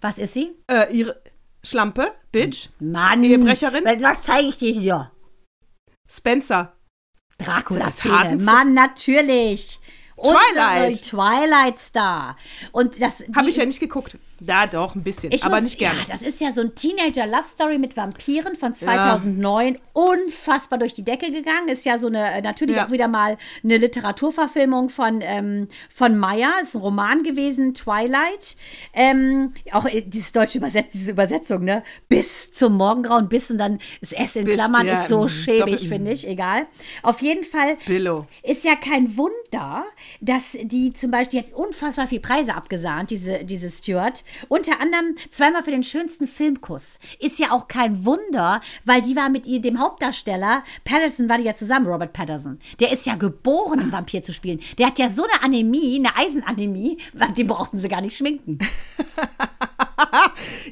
Was 0.00 0.18
ist 0.18 0.34
sie? 0.34 0.52
Äh, 0.70 0.94
ihre 0.94 1.20
Schlampe, 1.62 2.12
Bitch, 2.30 2.68
Mann. 2.78 3.24
Ehebrecherin? 3.24 3.84
Was 3.84 4.24
zeige 4.24 4.48
ich 4.48 4.58
dir 4.58 4.72
hier? 4.72 5.10
Spencer. 6.10 6.74
Dracula-Szene. 7.38 8.36
Mann, 8.42 8.74
natürlich. 8.74 9.80
Twilight. 10.16 10.88
Unsere 10.88 11.10
Twilight 11.10 11.78
Star. 11.78 12.36
Und 12.72 13.00
das. 13.00 13.24
Habe 13.34 13.48
ich 13.48 13.56
ja 13.56 13.64
nicht 13.64 13.80
geguckt. 13.80 14.16
Da 14.40 14.66
doch, 14.66 14.94
ein 14.94 15.02
bisschen, 15.02 15.32
Ich 15.32 15.44
aber 15.44 15.56
muss- 15.56 15.64
nicht 15.64 15.78
gerne. 15.78 15.96
Ja, 16.08 16.14
das 16.14 16.22
ist 16.22 16.40
ja 16.40 16.52
so 16.52 16.60
ein 16.62 16.74
Teenager-Love-Story 16.74 17.78
mit 17.78 17.96
Vampiren 17.96 18.56
von 18.56 18.74
2009. 18.74 19.78
Unfassbar 19.92 20.78
durch 20.78 20.92
die 20.94 21.04
Decke 21.04 21.30
gegangen. 21.30 21.68
Ist 21.68 21.84
ja 21.84 21.98
so 21.98 22.08
eine, 22.08 22.32
äh, 22.34 22.40
natürlich 22.42 22.76
Ja. 22.76 22.86
auch 22.86 22.90
wieder 22.90 23.06
mal 23.08 23.38
eine 23.62 23.76
Literaturverfilmung 23.76 24.88
von, 24.88 25.20
ähm, 25.22 25.68
von 25.94 26.18
Meyer. 26.18 26.52
Ist 26.62 26.74
ein 26.74 26.80
Roman 26.80 27.22
gewesen, 27.22 27.74
Twilight. 27.74 28.56
Ähm, 28.92 29.54
auch 29.72 29.86
äh, 29.86 30.02
dieses 30.02 30.32
deutsche 30.32 30.58
Übersetz 30.58 30.92
diese 30.92 31.12
Übersetzung, 31.12 31.64
ne? 31.64 31.82
Bis 32.08 32.52
zum 32.52 32.76
Morgengrauen, 32.76 33.28
bis 33.28 33.50
und 33.50 33.58
dann 33.58 33.78
das 34.00 34.12
S 34.12 34.36
in 34.36 34.44
Bis, 34.44 34.54
Klammern 34.56 34.86
ja, 34.86 35.02
ist 35.02 35.08
so 35.08 35.28
schäbig, 35.28 35.88
finde 35.88 36.12
ich. 36.12 36.26
Egal. 36.26 36.66
Auf 37.02 37.22
jeden 37.22 37.44
Fall 37.44 37.76
Billo. 37.86 38.26
ist 38.42 38.64
ja 38.64 38.74
kein 38.76 39.16
Wunder, 39.16 39.84
dass 40.20 40.56
die 40.62 40.92
zum 40.92 41.10
Beispiel 41.10 41.40
jetzt 41.40 41.54
unfassbar 41.54 42.08
viel 42.08 42.20
Preise 42.20 42.54
abgesahnt, 42.54 43.10
diese, 43.10 43.44
diese 43.44 43.70
Stewart. 43.70 44.23
Unter 44.48 44.80
anderem 44.80 45.16
zweimal 45.30 45.62
für 45.62 45.70
den 45.70 45.82
schönsten 45.82 46.26
Filmkuss. 46.26 46.98
Ist 47.20 47.38
ja 47.38 47.50
auch 47.52 47.68
kein 47.68 48.04
Wunder, 48.04 48.60
weil 48.84 49.02
die 49.02 49.16
war 49.16 49.28
mit 49.28 49.46
ihr, 49.46 49.60
dem 49.60 49.78
Hauptdarsteller, 49.80 50.64
Patterson 50.84 51.28
war 51.28 51.38
die 51.38 51.44
ja 51.44 51.54
zusammen, 51.54 51.86
Robert 51.86 52.12
Patterson. 52.12 52.58
Der 52.80 52.92
ist 52.92 53.06
ja 53.06 53.14
geboren, 53.14 53.80
einen 53.80 53.92
Vampir 53.92 54.22
zu 54.22 54.32
spielen. 54.32 54.60
Der 54.78 54.88
hat 54.88 54.98
ja 54.98 55.10
so 55.10 55.24
eine 55.24 55.42
Anämie, 55.42 55.98
eine 55.98 56.16
Eisenanämie, 56.16 56.98
den 57.36 57.46
brauchten 57.46 57.78
sie 57.78 57.88
gar 57.88 58.00
nicht 58.00 58.16
schminken. 58.16 58.58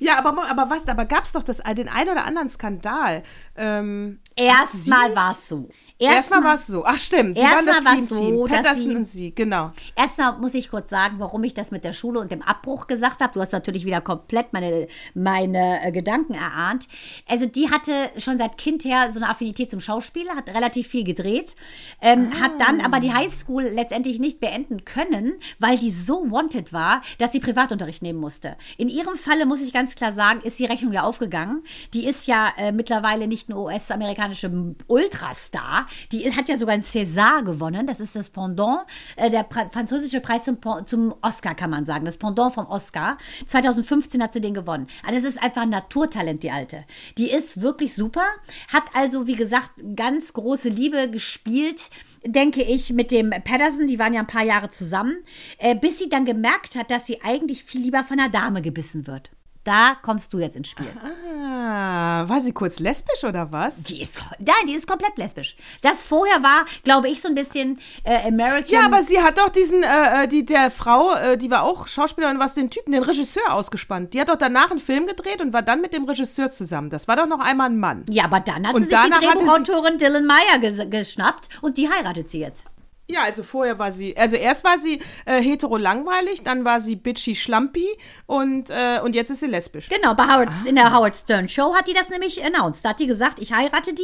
Ja, 0.01 0.19
aber, 0.19 0.49
aber 0.49 0.71
was, 0.71 0.89
aber 0.89 1.05
gab 1.05 1.25
es 1.25 1.33
doch 1.33 1.43
das, 1.43 1.59
den 1.59 1.89
ein 1.89 2.09
oder 2.09 2.25
anderen 2.25 2.49
Skandal. 2.49 3.23
Ähm, 3.57 4.21
Erstmal 4.35 5.15
war 5.15 5.33
es 5.33 5.49
so. 5.49 5.69
Erstmal 6.07 6.45
war 6.45 6.55
es 6.55 6.67
so. 6.67 6.85
Ach 6.85 6.99
stimmt, 6.99 7.39
sie 7.39 7.45
waren 7.45 7.67
Erstmal 7.67 7.97
das 7.97 8.09
Dream-Team. 8.09 8.37
so, 8.37 8.45
Patterson 8.45 8.97
und 8.97 9.05
sie, 9.05 9.35
genau. 9.35 9.73
Erstmal 9.97 10.39
muss 10.39 10.55
ich 10.55 10.71
kurz 10.71 10.91
sagen, 10.91 11.17
warum 11.19 11.45
ich 11.45 11.55
das 11.55 11.71
mit 11.71 11.85
der 11.85 11.93
Schule 11.93 12.21
und 12.21 12.31
dem 12.31 12.43
Abbruch 12.43 12.87
gesagt 12.87 13.21
habe. 13.21 13.33
Du 13.35 13.41
hast 13.41 13.53
natürlich 13.53 13.85
wieder 13.85 14.01
komplett 14.01 14.53
meine, 14.53 14.89
meine 15.15 15.85
äh, 15.85 15.93
Gedanken 15.93 16.35
erahnt. 16.35 16.89
Also 17.29 17.47
die 17.47 17.71
hatte 17.71 17.93
schon 18.19 18.39
seit 18.39 18.59
Kind 18.59 18.85
her 18.85 19.11
so 19.13 19.21
eine 19.21 19.29
Affinität 19.29 19.71
zum 19.71 19.81
Schauspiel, 19.81 20.29
hat 20.31 20.49
relativ 20.49 20.89
viel 20.89 21.05
gedreht, 21.05 21.57
ähm, 22.01 22.41
hat 22.41 22.53
dann 22.59 22.81
aber 22.81 23.01
die 23.01 23.13
Highschool 23.13 23.65
letztendlich 23.65 24.19
nicht 24.19 24.41
beenden 24.41 24.85
können, 24.85 25.35
weil 25.59 25.79
die 25.79 25.91
so 25.91 26.31
wanted 26.31 26.73
war, 26.73 27.03
dass 27.19 27.33
sie 27.33 27.41
Privatunterricht 27.41 28.03
nehmen 28.03 28.19
musste. 28.19 28.57
In 28.77 28.89
ihrem 28.89 29.17
Falle 29.17 29.47
muss 29.47 29.61
ich 29.61 29.73
ganz 29.73 29.95
klar 29.95 30.13
sagen, 30.13 30.41
ist 30.41 30.59
die 30.59 30.65
Rechnung 30.65 30.93
ja 30.93 31.03
aufgegangen. 31.03 31.63
Die 31.95 32.07
ist 32.07 32.27
ja 32.27 32.53
äh, 32.57 32.73
mittlerweile 32.73 33.27
nicht 33.27 33.49
nur 33.49 33.65
US-amerikanische 33.65 34.51
Ultrastar, 34.87 35.87
die 36.11 36.31
hat 36.35 36.49
ja 36.49 36.57
sogar 36.57 36.75
einen 36.75 36.83
César 36.83 37.43
gewonnen. 37.43 37.87
Das 37.87 38.01
ist 38.01 38.17
das 38.17 38.29
Pendant, 38.29 38.81
äh, 39.17 39.31
der 39.31 39.43
pra 39.43 39.69
französische 39.71 40.21
Preis 40.21 40.45
zum, 40.45 40.59
zum 40.87 41.15
Oscar, 41.23 41.55
kann 41.55 41.71
man 41.71 41.87
sagen. 41.87 42.05
Das 42.05 42.17
Pendant 42.17 42.55
vom 42.55 42.67
Oscar. 42.67 43.19
2015 43.47 44.23
hat 44.23 44.33
sie 44.33 44.41
den 44.41 44.55
gewonnen. 44.55 44.87
Also 45.07 45.21
das 45.21 45.35
ist 45.35 45.43
einfach 45.43 45.63
ein 45.63 45.71
Naturtalent, 45.71 46.43
die 46.43 46.51
Alte. 46.51 46.85
Die 47.19 47.31
ist 47.31 47.63
wirklich 47.63 47.95
super, 47.95 48.25
hat 48.73 48.85
also, 48.95 49.27
wie 49.27 49.37
gesagt, 49.37 49.71
ganz 49.97 50.33
große 50.33 50.69
Liebe 50.69 51.11
gespielt 51.11 51.91
denke 52.25 52.63
ich, 52.63 52.93
mit 52.93 53.11
dem 53.11 53.31
Patterson, 53.31 53.89
die 53.89 53.99
waren 53.99 54.15
ja 54.15 54.21
ein 54.21 54.27
paar 54.27 54.45
Jahre 54.45 54.71
zusammen, 54.71 55.25
äh, 55.59 55.75
bis 55.75 55.99
sie 55.99 56.09
dann 56.09 56.25
gemerkt 56.25 56.77
hat, 56.77 56.91
dass 56.91 57.07
sie 57.07 57.21
eigentlich 57.23 57.65
viel 57.65 57.83
lieber 57.83 58.05
von 58.05 58.19
einer 58.19 58.31
Dame 58.31 58.63
gebissen 58.63 59.07
wird. 59.07 59.31
Da 59.65 59.97
kommst 60.03 60.33
du 60.33 60.41
jetzt 60.41 60.57
ins 60.57 60.71
Spiel. 60.71 60.93
Ah, 61.01 62.29
war 62.29 62.41
sie 62.41 62.53
kurz 62.53 62.81
lesbisch 62.81 63.23
oder 63.23 63.53
was? 63.53 63.85
Die 63.85 64.03
ist, 64.03 64.21
nein, 64.41 64.67
die 64.67 64.75
ist 64.75 64.89
komplett 64.89 65.17
lesbisch. 65.17 65.57
Das 65.83 66.03
vorher 66.03 66.43
war, 66.43 66.67
glaube 66.83 67.09
ich, 67.09 67.21
so 67.23 67.29
ein 67.29 67.37
bisschen 67.37 67.79
äh, 68.03 68.27
American. 68.27 68.65
Ja, 68.69 68.87
aber 68.87 69.05
sie 69.05 69.23
hat 69.23 69.39
doch 69.39 69.51
diesen, 69.51 69.85
äh, 69.85 70.25
äh, 70.25 70.29
die, 70.29 70.45
der 70.45 70.71
Frau, 70.73 71.15
äh, 71.15 71.39
die 71.39 71.51
war 71.51 71.63
auch 71.63 71.87
Schauspielerin, 71.87 72.41
was 72.41 72.55
den 72.55 72.71
Typen, 72.71 72.91
den 72.91 73.05
Regisseur 73.05 73.53
ausgespannt. 73.53 74.15
Die 74.15 74.21
hat 74.21 74.31
doch 74.31 74.37
danach 74.37 74.73
einen 74.73 74.81
Film 74.81 75.07
gedreht 75.07 75.41
und 75.41 75.53
war 75.53 75.63
dann 75.63 75.81
mit 75.81 75.93
dem 75.93 76.05
Regisseur 76.05 76.51
zusammen. 76.51 76.91
Das 76.91 77.07
war 77.07 77.15
doch 77.15 77.27
noch 77.27 77.41
einmal 77.41 77.71
ein 77.71 77.79
Mann. 77.79 78.05
Ja, 78.09 78.25
aber 78.25 78.41
dann 78.41 78.67
hat 78.67 78.75
Und 78.75 78.91
sie 78.91 78.97
sich 78.97 78.99
die 79.05 79.27
Drehbuchautorin 79.27 79.99
Dylan 79.99 80.27
Meyer 80.27 80.59
ges 80.61 80.91
geschnappt 80.91 81.49
und 81.61 81.79
die 81.79 81.89
heiratet 81.89 82.31
sie 82.31 82.41
jetzt. 82.41 82.65
Ja, 83.11 83.25
also 83.25 83.43
vorher 83.43 83.79
war 83.79 83.91
sie, 83.91 84.17
also 84.17 84.37
erst 84.37 84.65
war 84.65 84.79
sie 84.79 85.01
äh, 85.27 85.43
hetero 85.43 85.77
langweilig, 85.77 86.45
dann 86.45 86.65
war 86.65 86.81
sie 86.81 86.95
bitchy 86.97 87.35
schlampi 87.35 87.87
und, 88.27 88.71
äh, 88.71 89.01
und 89.03 89.15
jetzt 89.15 89.29
ist 89.31 89.41
sie 89.41 89.49
lesbisch. 89.49 89.89
Genau, 89.89 90.15
bei 90.15 90.23
Howard, 90.25 90.51
in 90.67 90.77
der 90.77 90.95
Howard 90.95 91.17
Stern 91.17 91.49
Show 91.49 91.75
hat 91.75 91.89
die 91.89 91.95
das 91.95 92.09
nämlich 92.09 92.43
announced. 92.45 92.85
Da 92.85 92.91
hat 92.91 93.01
die 93.01 93.07
gesagt, 93.07 93.41
ich 93.41 93.53
heirate 93.53 93.93
die. 93.93 94.03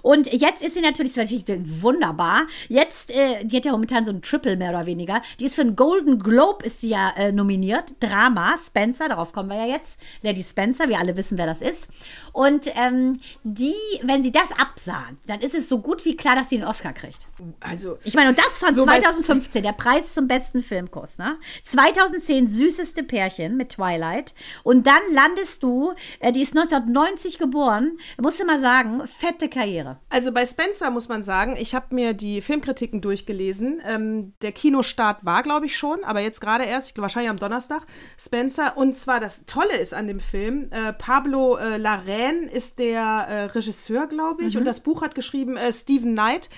Und 0.00 0.32
jetzt 0.32 0.62
ist 0.62 0.74
sie 0.74 0.80
natürlich, 0.80 1.12
das 1.12 1.30
ist 1.30 1.48
natürlich 1.48 1.82
wunderbar. 1.82 2.46
Jetzt, 2.68 3.10
äh, 3.10 3.44
die 3.44 3.56
hat 3.56 3.64
ja 3.64 3.72
momentan 3.72 4.04
so 4.04 4.12
ein 4.12 4.22
Triple 4.22 4.56
mehr 4.56 4.70
oder 4.70 4.86
weniger. 4.86 5.22
Die 5.40 5.44
ist 5.46 5.56
für 5.56 5.62
einen 5.62 5.74
Golden 5.74 6.20
Globe 6.20 6.64
ist 6.64 6.80
sie 6.80 6.90
ja 6.90 7.12
äh, 7.16 7.32
nominiert. 7.32 7.94
Drama, 8.00 8.54
Spencer, 8.64 9.08
darauf 9.08 9.32
kommen 9.32 9.50
wir 9.50 9.56
ja 9.56 9.66
jetzt. 9.66 9.98
Lady 10.22 10.44
Spencer, 10.44 10.88
wir 10.88 10.98
alle 10.98 11.16
wissen, 11.16 11.36
wer 11.36 11.46
das 11.46 11.60
ist. 11.60 11.88
Und 12.32 12.70
ähm, 12.76 13.18
die, 13.42 13.74
wenn 14.02 14.22
sie 14.22 14.30
das 14.32 14.52
absahen, 14.56 15.18
dann 15.26 15.40
ist 15.40 15.54
es 15.54 15.68
so 15.68 15.80
gut 15.80 16.04
wie 16.04 16.16
klar, 16.16 16.36
dass 16.36 16.48
sie 16.48 16.58
den 16.58 16.66
Oscar 16.66 16.92
kriegt. 16.92 17.26
Also, 17.60 17.98
Ich 18.04 18.14
meine, 18.14 18.35
und 18.36 18.46
das 18.46 18.58
von 18.58 18.74
So 18.74 18.84
bei- 18.86 19.00
2015, 19.00 19.62
der 19.62 19.72
Preis 19.72 20.14
zum 20.14 20.28
besten 20.28 20.62
Filmkurs, 20.62 21.18
ne? 21.18 21.38
2010 21.64 22.46
süßeste 22.46 23.02
Pärchen 23.02 23.56
mit 23.56 23.70
Twilight. 23.70 24.34
Und 24.62 24.86
dann 24.86 25.00
landest 25.12 25.62
du, 25.62 25.92
äh, 26.20 26.32
die 26.32 26.42
ist 26.42 26.54
1990 26.54 27.38
geboren, 27.38 27.98
musst 28.20 28.40
du 28.40 28.44
mal 28.44 28.60
sagen, 28.60 29.06
fette 29.06 29.48
Karriere. 29.48 29.98
Also 30.08 30.32
bei 30.32 30.44
Spencer 30.44 30.90
muss 30.90 31.08
man 31.08 31.22
sagen, 31.22 31.56
ich 31.58 31.74
habe 31.74 31.94
mir 31.94 32.12
die 32.14 32.40
Filmkritiken 32.40 33.00
durchgelesen. 33.00 33.80
Ähm, 33.86 34.34
der 34.42 34.52
Kinostart 34.52 35.24
war, 35.24 35.42
glaube 35.42 35.66
ich, 35.66 35.76
schon, 35.76 36.04
aber 36.04 36.20
jetzt 36.20 36.40
gerade 36.40 36.64
erst, 36.64 36.88
ich 36.88 36.94
glaube 36.94 37.02
wahrscheinlich 37.04 37.30
am 37.30 37.38
Donnerstag, 37.38 37.82
Spencer. 38.18 38.76
Und 38.76 38.96
zwar 38.96 39.20
das 39.20 39.46
Tolle 39.46 39.76
ist 39.76 39.94
an 39.94 40.06
dem 40.06 40.20
Film, 40.20 40.68
äh, 40.70 40.92
Pablo 40.92 41.56
äh, 41.56 41.76
Larraín 41.76 42.48
ist 42.48 42.78
der 42.78 43.00
äh, 43.00 43.44
Regisseur, 43.46 44.06
glaube 44.06 44.44
ich, 44.44 44.56
und 44.56 44.64
das 44.64 44.80
Buch 44.80 45.02
hat 45.02 45.14
geschrieben 45.14 45.56
äh, 45.56 45.72
Stephen 45.72 46.12
Knight. 46.12 46.48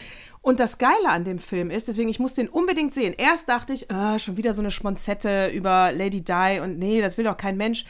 Und 0.40 0.60
das 0.60 0.78
Geile 0.78 1.08
an 1.08 1.24
dem 1.24 1.38
Film 1.38 1.70
ist, 1.70 1.88
deswegen, 1.88 2.08
ich 2.08 2.18
muss 2.20 2.34
den 2.34 2.48
unbedingt 2.48 2.94
sehen. 2.94 3.14
Erst 3.16 3.48
dachte 3.48 3.72
ich, 3.72 3.90
ah, 3.90 4.18
schon 4.18 4.36
wieder 4.36 4.54
so 4.54 4.62
eine 4.62 4.70
Schmonzette 4.70 5.48
über 5.48 5.92
Lady 5.92 6.22
Di 6.22 6.60
und 6.62 6.78
nee, 6.78 7.00
das 7.00 7.18
will 7.18 7.24
doch 7.24 7.36
kein 7.36 7.56
Mensch. 7.56 7.84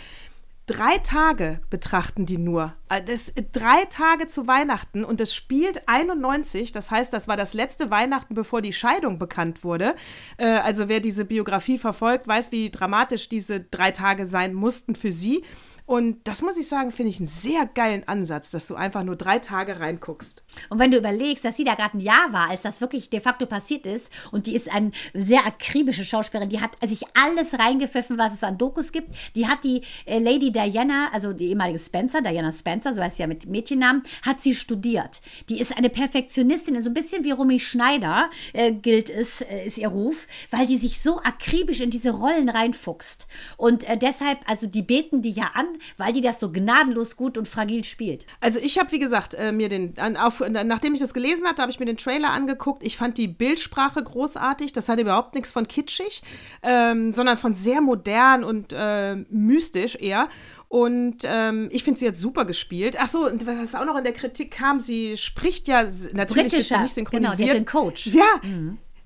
Drei 0.66 0.98
Tage 0.98 1.60
betrachten 1.70 2.26
die 2.26 2.36
nur. 2.36 2.74
Äh, 2.90 3.02
Das, 3.02 3.32
drei 3.52 3.86
Tage 3.86 4.26
zu 4.26 4.46
Weihnachten 4.46 5.02
und 5.02 5.18
es 5.18 5.34
spielt 5.34 5.88
91, 5.88 6.72
das 6.72 6.90
heißt, 6.90 7.10
das 7.10 7.26
war 7.26 7.38
das 7.38 7.54
letzte 7.54 7.90
Weihnachten, 7.90 8.34
bevor 8.34 8.60
die 8.60 8.74
Scheidung 8.74 9.18
bekannt 9.18 9.64
wurde. 9.64 9.94
Äh, 10.36 10.46
Also 10.46 10.90
wer 10.90 11.00
diese 11.00 11.24
Biografie 11.24 11.78
verfolgt, 11.78 12.28
weiß, 12.28 12.52
wie 12.52 12.68
dramatisch 12.68 13.30
diese 13.30 13.60
drei 13.60 13.92
Tage 13.92 14.26
sein 14.26 14.52
mussten 14.52 14.94
für 14.94 15.10
sie. 15.10 15.42
Und 15.88 16.18
das 16.24 16.42
muss 16.42 16.58
ich 16.58 16.68
sagen, 16.68 16.92
finde 16.92 17.08
ich 17.08 17.18
einen 17.18 17.26
sehr 17.26 17.64
geilen 17.64 18.06
Ansatz, 18.06 18.50
dass 18.50 18.66
du 18.66 18.74
einfach 18.74 19.04
nur 19.04 19.16
drei 19.16 19.38
Tage 19.38 19.80
reinguckst. 19.80 20.42
Und 20.68 20.78
wenn 20.78 20.90
du 20.90 20.98
überlegst, 20.98 21.46
dass 21.46 21.56
sie 21.56 21.64
da 21.64 21.76
gerade 21.76 21.96
ein 21.96 22.00
Jahr 22.00 22.30
war, 22.30 22.50
als 22.50 22.60
das 22.60 22.82
wirklich 22.82 23.08
de 23.08 23.20
facto 23.20 23.46
passiert 23.46 23.86
ist, 23.86 24.12
und 24.30 24.46
die 24.46 24.54
ist 24.54 24.70
eine 24.70 24.92
sehr 25.14 25.46
akribische 25.46 26.04
Schauspielerin, 26.04 26.50
die 26.50 26.60
hat 26.60 26.72
sich 26.86 27.04
alles 27.14 27.58
reingepfiffen, 27.58 28.18
was 28.18 28.34
es 28.34 28.42
an 28.42 28.58
Dokus 28.58 28.92
gibt. 28.92 29.14
Die 29.34 29.48
hat 29.48 29.64
die 29.64 29.80
äh, 30.04 30.18
Lady 30.18 30.52
Diana, 30.52 31.08
also 31.14 31.32
die 31.32 31.46
ehemalige 31.46 31.78
Spencer, 31.78 32.20
Diana 32.20 32.52
Spencer, 32.52 32.92
so 32.92 33.00
heißt 33.00 33.16
sie 33.16 33.22
ja 33.22 33.26
mit 33.26 33.46
Mädchennamen, 33.46 34.02
hat 34.26 34.42
sie 34.42 34.54
studiert. 34.54 35.22
Die 35.48 35.58
ist 35.58 35.74
eine 35.74 35.88
Perfektionistin, 35.88 36.82
so 36.82 36.90
ein 36.90 36.94
bisschen 36.94 37.24
wie 37.24 37.30
Romy 37.30 37.60
Schneider 37.60 38.28
äh, 38.52 38.72
gilt 38.72 39.08
es, 39.08 39.40
äh, 39.40 39.64
ist 39.64 39.78
ihr 39.78 39.88
Ruf, 39.88 40.26
weil 40.50 40.66
die 40.66 40.76
sich 40.76 41.00
so 41.00 41.18
akribisch 41.20 41.80
in 41.80 41.88
diese 41.88 42.10
Rollen 42.10 42.50
reinfuchst. 42.50 43.26
Und 43.56 43.84
äh, 43.84 43.96
deshalb, 43.96 44.40
also 44.46 44.66
die 44.66 44.82
beten 44.82 45.22
die 45.22 45.30
ja 45.30 45.52
an, 45.54 45.77
weil 45.96 46.12
die 46.12 46.20
das 46.20 46.40
so 46.40 46.50
gnadenlos 46.50 47.16
gut 47.16 47.38
und 47.38 47.48
fragil 47.48 47.84
spielt. 47.84 48.26
Also 48.40 48.60
ich 48.60 48.78
habe, 48.78 48.92
wie 48.92 48.98
gesagt, 48.98 49.34
äh, 49.34 49.52
mir 49.52 49.68
den, 49.68 49.98
an, 49.98 50.16
auf, 50.16 50.42
nachdem 50.48 50.94
ich 50.94 51.00
das 51.00 51.14
gelesen 51.14 51.46
hatte, 51.46 51.62
habe 51.62 51.70
ich 51.70 51.80
mir 51.80 51.86
den 51.86 51.96
Trailer 51.96 52.30
angeguckt. 52.30 52.82
Ich 52.82 52.96
fand 52.96 53.18
die 53.18 53.28
Bildsprache 53.28 54.02
großartig. 54.02 54.72
Das 54.72 54.88
hatte 54.88 55.02
überhaupt 55.02 55.34
nichts 55.34 55.52
von 55.52 55.66
kitschig, 55.66 56.22
ähm, 56.62 57.12
sondern 57.12 57.36
von 57.36 57.54
sehr 57.54 57.80
modern 57.80 58.44
und 58.44 58.72
äh, 58.72 59.16
mystisch 59.30 59.96
eher. 59.96 60.28
Und 60.68 61.18
ähm, 61.24 61.68
ich 61.72 61.82
finde, 61.82 61.98
sie 61.98 62.06
hat 62.06 62.16
super 62.16 62.44
gespielt. 62.44 62.96
Ach 63.00 63.08
so, 63.08 63.26
und 63.26 63.46
was 63.46 63.74
auch 63.74 63.86
noch 63.86 63.96
in 63.96 64.04
der 64.04 64.12
Kritik 64.12 64.50
kam, 64.50 64.80
sie 64.80 65.16
spricht 65.16 65.66
ja 65.66 65.84
natürlich 66.12 66.52
sie 66.52 66.58
nicht 66.58 66.68
genau, 66.68 66.86
synchronisiert. 66.86 67.38
die 67.38 67.50
hat 67.50 67.56
den 67.56 67.66
Coach. 67.66 68.06
Ja, 68.08 68.40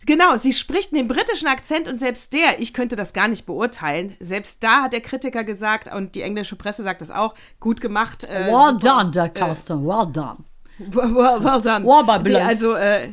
genau. 0.07 0.37
Sie 0.37 0.53
spricht 0.53 0.93
den 0.93 1.09
britischen 1.09 1.49
Akzent 1.49 1.88
und 1.88 1.99
selbst 1.99 2.33
der, 2.33 2.61
ich 2.61 2.73
könnte 2.75 2.97
das 2.97 3.12
gar 3.12 3.29
nicht 3.29 3.47
beurteilen. 3.47 4.17
Selbst 4.21 4.62
da 4.62 4.83
hat 4.83 4.93
der 4.93 5.01
Kritiker 5.01 5.45
gesagt 5.45 5.93
und 5.95 6.15
die 6.15 6.23
englische 6.23 6.57
Presse 6.57 6.83
sagt 6.83 7.01
das 7.01 7.11
auch, 7.11 7.35
gut 7.61 7.81
gemacht. 7.81 8.25
Äh, 8.25 8.47
Well 8.47 8.73
super, 8.73 8.79
done, 8.79 9.11
Dirk 9.11 9.35
Carlson, 9.35 9.87
well 9.87 10.07
done. 10.11 10.38
Well, 10.79 11.15
well, 11.15 11.45
well 11.45 11.61
done. 11.61 11.87
Well 11.87 12.23
die, 12.23 12.37
also, 12.37 12.75
äh, 12.75 13.12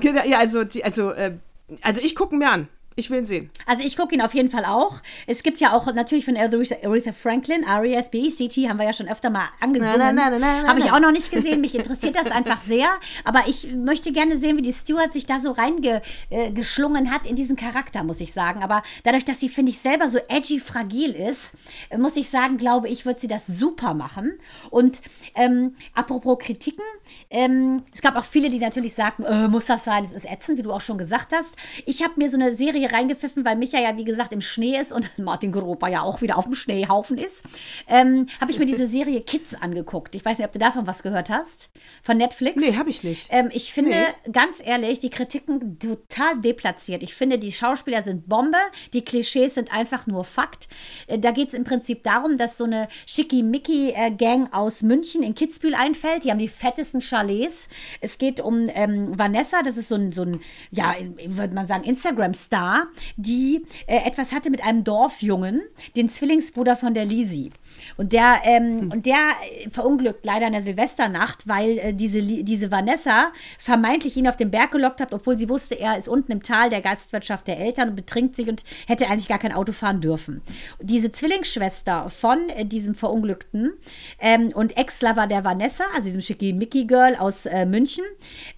ja, 0.00 0.38
also, 0.38 0.64
die, 0.64 0.84
also, 0.84 1.10
äh, 1.12 1.38
also 1.82 2.00
ich 2.02 2.14
gucke 2.14 2.34
mir 2.34 2.50
an. 2.50 2.68
Ich 2.94 3.10
will 3.10 3.18
ihn 3.18 3.24
sehen. 3.24 3.50
Also 3.66 3.84
ich 3.84 3.96
gucke 3.96 4.14
ihn 4.14 4.20
auf 4.20 4.34
jeden 4.34 4.50
Fall 4.50 4.64
auch. 4.64 5.00
Es 5.26 5.42
gibt 5.42 5.60
ja 5.60 5.72
auch 5.72 5.92
natürlich 5.92 6.24
von 6.24 6.36
Aretha 6.36 7.12
Franklin, 7.12 7.62
R.E.S.B.E.C.T. 7.64 8.68
haben 8.68 8.78
wir 8.78 8.84
ja 8.84 8.92
schon 8.92 9.08
öfter 9.08 9.30
mal 9.30 9.48
angesungen. 9.60 9.96
Na, 9.98 10.12
na, 10.12 10.30
na, 10.30 10.38
na, 10.38 10.62
na, 10.62 10.68
Habe 10.68 10.80
ich 10.80 10.90
auch 10.92 11.00
noch 11.00 11.12
nicht 11.12 11.30
gesehen. 11.30 11.60
Mich 11.60 11.74
interessiert 11.74 12.16
das 12.16 12.30
einfach 12.30 12.60
sehr. 12.62 12.88
Aber 13.24 13.44
ich 13.46 13.72
möchte 13.72 14.12
gerne 14.12 14.38
sehen, 14.38 14.56
wie 14.58 14.62
die 14.62 14.72
Stewart 14.72 15.12
sich 15.12 15.26
da 15.26 15.40
so 15.40 15.52
reingeschlungen 15.52 17.10
hat 17.10 17.26
in 17.26 17.36
diesen 17.36 17.56
Charakter, 17.56 18.04
muss 18.04 18.20
ich 18.20 18.32
sagen. 18.32 18.62
Aber 18.62 18.82
dadurch, 19.04 19.24
dass 19.24 19.40
sie, 19.40 19.48
finde 19.48 19.70
ich, 19.70 19.78
selber 19.78 20.10
so 20.10 20.18
edgy 20.28 20.60
fragil 20.60 21.12
ist, 21.12 21.52
muss 21.96 22.16
ich 22.16 22.28
sagen, 22.28 22.58
glaube 22.58 22.88
ich, 22.88 23.06
wird 23.06 23.20
sie 23.20 23.28
das 23.28 23.46
super 23.46 23.94
machen. 23.94 24.32
Und 24.70 25.00
ähm, 25.34 25.74
apropos 25.94 26.38
Kritiken, 26.38 26.84
ähm, 27.30 27.82
es 27.94 28.02
gab 28.02 28.16
auch 28.16 28.24
viele, 28.24 28.50
die 28.50 28.58
natürlich 28.58 28.94
sagten, 28.94 29.24
äh, 29.24 29.48
muss 29.48 29.66
das 29.66 29.84
sein, 29.84 30.04
es 30.04 30.12
ist 30.12 30.30
ätzend, 30.30 30.58
wie 30.58 30.62
du 30.62 30.72
auch 30.72 30.80
schon 30.80 30.98
gesagt 30.98 31.32
hast. 31.32 31.54
Ich 31.86 32.02
habe 32.02 32.14
mir 32.16 32.30
so 32.30 32.36
eine 32.36 32.56
Serie 32.56 32.81
reingepfiffen, 32.86 33.44
weil 33.44 33.56
Micha 33.56 33.78
ja, 33.78 33.96
wie 33.96 34.04
gesagt, 34.04 34.32
im 34.32 34.40
Schnee 34.40 34.78
ist 34.78 34.92
und 34.92 35.10
Martin 35.18 35.52
Gropa 35.52 35.88
ja 35.88 36.02
auch 36.02 36.22
wieder 36.22 36.38
auf 36.38 36.44
dem 36.44 36.54
Schneehaufen 36.54 37.18
ist. 37.18 37.44
Ähm, 37.88 38.28
habe 38.40 38.50
ich 38.50 38.58
mir 38.58 38.66
diese 38.66 38.88
Serie 38.88 39.20
Kids 39.20 39.54
angeguckt. 39.54 40.14
Ich 40.14 40.24
weiß 40.24 40.38
nicht, 40.38 40.46
ob 40.46 40.52
du 40.52 40.58
davon 40.58 40.86
was 40.86 41.02
gehört 41.02 41.30
hast. 41.30 41.70
Von 42.02 42.16
Netflix. 42.16 42.60
Nee, 42.60 42.76
habe 42.76 42.90
ich 42.90 43.02
nicht. 43.02 43.26
Ähm, 43.30 43.50
ich 43.52 43.72
finde, 43.72 43.96
ganz 44.30 44.62
ehrlich, 44.64 45.00
die 45.00 45.10
Kritiken 45.10 45.78
total 45.78 46.40
deplatziert. 46.40 47.02
Ich 47.02 47.14
finde, 47.14 47.38
die 47.38 47.52
Schauspieler 47.52 48.02
sind 48.02 48.28
Bombe, 48.28 48.58
die 48.92 49.04
Klischees 49.04 49.54
sind 49.54 49.72
einfach 49.72 50.06
nur 50.06 50.24
Fakt. 50.24 50.68
Äh, 51.06 51.18
da 51.18 51.30
geht 51.30 51.48
es 51.48 51.54
im 51.54 51.64
Prinzip 51.64 52.02
darum, 52.02 52.36
dass 52.36 52.58
so 52.58 52.64
eine 52.64 52.88
Schickimicki-Gang 53.06 54.52
aus 54.52 54.82
München 54.82 55.22
in 55.22 55.34
Kitzbühel 55.34 55.74
einfällt. 55.74 56.24
Die 56.24 56.30
haben 56.30 56.38
die 56.38 56.48
fettesten 56.48 57.00
Chalets. 57.00 57.68
Es 58.00 58.18
geht 58.18 58.40
um 58.40 58.68
ähm, 58.74 59.18
Vanessa, 59.18 59.62
das 59.62 59.76
ist 59.76 59.88
so 59.88 59.96
ein, 59.96 60.12
so 60.12 60.22
ein 60.22 60.40
ja, 60.70 60.94
würde 61.26 61.54
man 61.54 61.66
sagen, 61.66 61.84
Instagram-Star, 61.84 62.71
die 63.16 63.64
äh, 63.86 64.06
etwas 64.06 64.32
hatte 64.32 64.50
mit 64.50 64.62
einem 64.62 64.84
Dorfjungen, 64.84 65.62
den 65.96 66.08
Zwillingsbruder 66.08 66.76
von 66.76 66.94
der 66.94 67.04
Lisi. 67.04 67.50
Und 67.96 68.12
der, 68.12 68.40
ähm, 68.44 68.90
und 68.92 69.06
der 69.06 69.16
äh, 69.16 69.70
verunglückt 69.70 70.24
leider 70.24 70.46
in 70.46 70.52
der 70.52 70.62
Silvesternacht, 70.62 71.46
weil 71.48 71.78
äh, 71.78 71.94
diese, 71.94 72.22
diese 72.22 72.70
Vanessa 72.70 73.32
vermeintlich 73.58 74.16
ihn 74.16 74.28
auf 74.28 74.36
den 74.36 74.50
Berg 74.50 74.72
gelockt 74.72 75.00
hat, 75.00 75.12
obwohl 75.12 75.36
sie 75.38 75.48
wusste, 75.48 75.78
er 75.78 75.98
ist 75.98 76.08
unten 76.08 76.32
im 76.32 76.42
Tal 76.42 76.70
der 76.70 76.80
Gastwirtschaft 76.80 77.46
der 77.46 77.58
Eltern 77.58 77.90
und 77.90 77.96
betrinkt 77.96 78.36
sich 78.36 78.48
und 78.48 78.64
hätte 78.86 79.08
eigentlich 79.08 79.28
gar 79.28 79.38
kein 79.38 79.52
Auto 79.52 79.72
fahren 79.72 80.00
dürfen. 80.00 80.42
Und 80.78 80.90
diese 80.90 81.12
Zwillingsschwester 81.12 82.10
von 82.10 82.48
äh, 82.50 82.64
diesem 82.64 82.94
Verunglückten 82.94 83.72
ähm, 84.20 84.52
und 84.54 84.76
Ex-Lover 84.76 85.26
der 85.26 85.44
Vanessa, 85.44 85.84
also 85.94 86.06
diesem 86.06 86.20
Schickimicki-Girl 86.20 87.16
aus 87.16 87.46
äh, 87.46 87.66
München, 87.66 88.04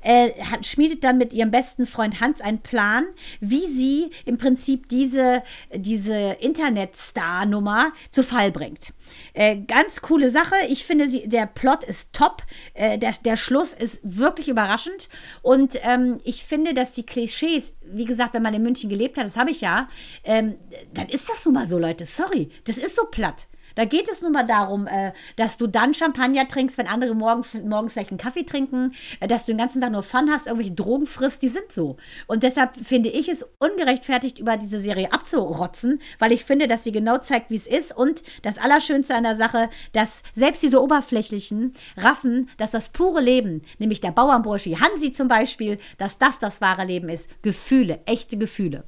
äh, 0.03 0.31
hat, 0.51 0.67
schmiedet 0.67 1.05
dann 1.05 1.19
mit 1.19 1.33
ihrem 1.33 1.51
besten 1.51 1.87
Freund 1.87 2.21
Hans 2.21 2.41
einen 2.41 2.59
Plan, 2.59 3.05
wie 3.41 3.67
sie 3.67 4.11
im 4.25 4.39
Prinzip 4.39 4.89
diese, 4.89 5.43
diese 5.75 6.37
Internetstar-Nummer 6.41 7.93
zu 8.11 8.23
Fall 8.23 8.51
bringt. 8.51 8.93
Äh, 9.33 9.57
ganz 9.57 10.01
coole 10.01 10.31
Sache. 10.31 10.55
Ich 10.69 10.85
finde, 10.85 11.09
sie, 11.09 11.29
der 11.29 11.47
Plot 11.47 11.85
ist 11.85 12.13
top. 12.13 12.43
Äh, 12.75 12.99
der, 12.99 13.13
der 13.25 13.37
Schluss 13.37 13.73
ist 13.73 14.01
wirklich 14.03 14.49
überraschend. 14.49 15.09
Und 15.43 15.79
ähm, 15.83 16.21
ich 16.25 16.45
finde, 16.45 16.75
dass 16.75 16.93
die 16.93 17.07
Klischees, 17.07 17.75
wie 17.83 18.05
gesagt, 18.05 18.35
wenn 18.35 18.43
man 18.43 18.55
in 18.55 18.63
München 18.63 18.91
gelebt 18.91 19.19
hat, 19.19 19.27
das 19.27 19.37
habe 19.37 19.51
ich 19.51 19.61
ja, 19.61 19.89
ähm, 20.25 20.55
dann 20.93 21.09
ist 21.09 21.29
das 21.29 21.45
nun 21.45 21.55
mal 21.55 21.69
so, 21.69 21.79
Leute. 21.79 22.05
Sorry, 22.05 22.51
das 22.65 22.79
ist 22.79 22.97
so 22.97 23.05
platt. 23.05 23.47
Da 23.75 23.85
geht 23.85 24.09
es 24.09 24.23
nun 24.23 24.33
mal 24.33 24.47
darum, 24.47 24.87
äh, 24.87 25.13
dass 25.37 25.57
du 25.57 25.67
dann 25.67 25.95
Champagner 25.95 26.49
trinkst, 26.49 26.79
wenn 26.79 26.87
andere 26.87 27.15
morgen, 27.15 27.45
morgens 27.69 27.93
vielleicht 27.93 28.11
einen 28.11 28.19
Kaffee 28.19 28.45
trinken, 28.45 28.95
äh, 29.21 29.27
dass 29.27 29.47
du 29.47 29.53
den 29.53 29.59
ganzen 29.59 29.81
Tag 29.81 29.93
nur 29.93 30.03
Fun 30.03 30.31
hast, 30.31 30.47
irgendwelche 30.47 30.75
Drogen 30.75 31.07
frisst, 31.07 31.43
die 31.43 31.49
sind 31.49 31.73
so. 31.73 31.97
Und 32.27 32.43
deshalb 32.43 32.77
finde 32.77 33.09
ich 33.09 33.29
es 33.29 33.45
ungerechtfertigt, 33.59 34.39
über 34.39 34.57
diese 34.57 34.81
Serie 34.81 35.13
abzurotzen, 35.13 36.01
weil 36.19 36.33
ich 36.33 36.45
finde, 36.45 36.69
dass 36.69 36.85
sie 36.85 36.93
genau 36.93 37.19
zeigt, 37.19 37.51
wie 37.51 37.57
es 37.57 37.67
ist. 37.67 37.97
Und 37.97 38.23
das 38.43 38.59
Allerschönste 38.59 39.15
an 39.15 39.25
der 39.25 39.37
Sache, 39.37 39.71
dass 39.93 40.23
selbst 40.35 40.63
diese 40.63 40.83
Oberflächlichen 40.83 41.73
raffen, 41.97 42.49
dass 42.57 42.71
das 42.71 42.89
pure 42.89 43.21
Leben, 43.21 43.63
nämlich 43.79 44.01
der 44.01 44.13
Bauernbursche 44.13 44.81
Hansi 44.81 45.13
zum 45.13 45.29
Beispiel, 45.29 45.79
dass 45.99 46.19
das 46.19 46.39
das 46.39 46.61
wahre 46.61 46.85
Leben 46.85 47.09
ist. 47.09 47.29
Gefühle, 47.43 48.01
echte 48.07 48.37
Gefühle. 48.37 48.85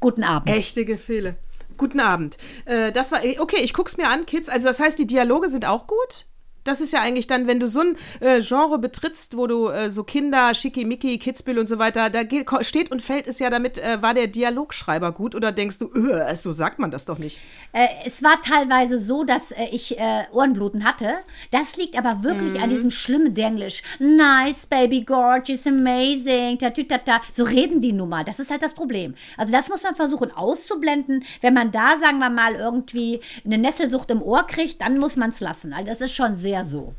Guten 0.00 0.24
Abend. 0.24 0.48
Echte 0.48 0.84
Gefühle. 0.84 1.36
Guten 1.76 2.00
Abend. 2.00 2.36
Äh, 2.64 2.92
das 2.92 3.12
war, 3.12 3.20
okay, 3.38 3.62
ich 3.62 3.72
guck's 3.72 3.96
mir 3.96 4.08
an, 4.08 4.26
Kids. 4.26 4.48
Also, 4.48 4.68
das 4.68 4.80
heißt, 4.80 4.98
die 4.98 5.06
Dialoge 5.06 5.48
sind 5.48 5.66
auch 5.66 5.86
gut? 5.86 6.26
Das 6.64 6.80
ist 6.80 6.92
ja 6.92 7.00
eigentlich 7.00 7.26
dann, 7.26 7.46
wenn 7.46 7.60
du 7.60 7.68
so 7.68 7.80
ein 7.80 7.96
äh, 8.20 8.40
Genre 8.40 8.78
betrittst, 8.78 9.36
wo 9.36 9.46
du 9.46 9.68
äh, 9.68 9.90
so 9.90 10.04
Kinder, 10.04 10.54
Schickimicki, 10.54 11.18
Kitzbühel 11.18 11.58
und 11.58 11.66
so 11.66 11.78
weiter, 11.78 12.10
da 12.10 12.22
geht, 12.22 12.46
steht 12.60 12.90
und 12.90 13.02
fällt 13.02 13.26
es 13.26 13.38
ja 13.38 13.50
damit, 13.50 13.78
äh, 13.78 14.00
war 14.02 14.14
der 14.14 14.28
Dialogschreiber 14.28 15.12
gut 15.12 15.34
oder 15.34 15.52
denkst 15.52 15.78
du, 15.78 15.90
äh, 15.92 16.36
so 16.36 16.52
sagt 16.52 16.78
man 16.78 16.90
das 16.90 17.04
doch 17.04 17.18
nicht? 17.18 17.40
Äh, 17.72 17.86
es 18.06 18.22
war 18.22 18.40
teilweise 18.42 18.98
so, 18.98 19.24
dass 19.24 19.50
äh, 19.50 19.66
ich 19.72 19.96
Ohrenbluten 20.32 20.84
hatte. 20.84 21.12
Das 21.50 21.76
liegt 21.76 21.98
aber 21.98 22.22
wirklich 22.22 22.54
mhm. 22.54 22.62
an 22.62 22.68
diesem 22.68 22.90
schlimmen 22.90 23.34
Denglisch. 23.34 23.82
Nice, 23.98 24.66
baby, 24.66 25.02
gorgeous, 25.02 25.66
amazing, 25.66 26.58
tatütata. 26.58 27.20
So 27.32 27.44
reden 27.44 27.80
die 27.80 27.92
nun 27.92 28.08
mal. 28.08 28.24
Das 28.24 28.38
ist 28.38 28.50
halt 28.50 28.62
das 28.62 28.74
Problem. 28.74 29.14
Also 29.36 29.52
das 29.52 29.68
muss 29.68 29.82
man 29.82 29.94
versuchen 29.94 30.30
auszublenden. 30.30 31.24
Wenn 31.40 31.54
man 31.54 31.72
da, 31.72 31.98
sagen 31.98 32.18
wir 32.18 32.30
mal, 32.30 32.54
irgendwie 32.54 33.20
eine 33.44 33.58
Nesselsucht 33.58 34.10
im 34.10 34.22
Ohr 34.22 34.46
kriegt, 34.46 34.80
dann 34.80 34.98
muss 34.98 35.16
man 35.16 35.30
es 35.30 35.40
lassen. 35.40 35.72
Also 35.72 35.86
das 35.86 36.00
ist 36.00 36.14
schon 36.14 36.36
sehr 36.36 36.51
sehr 36.52 36.64
so. 36.64 36.94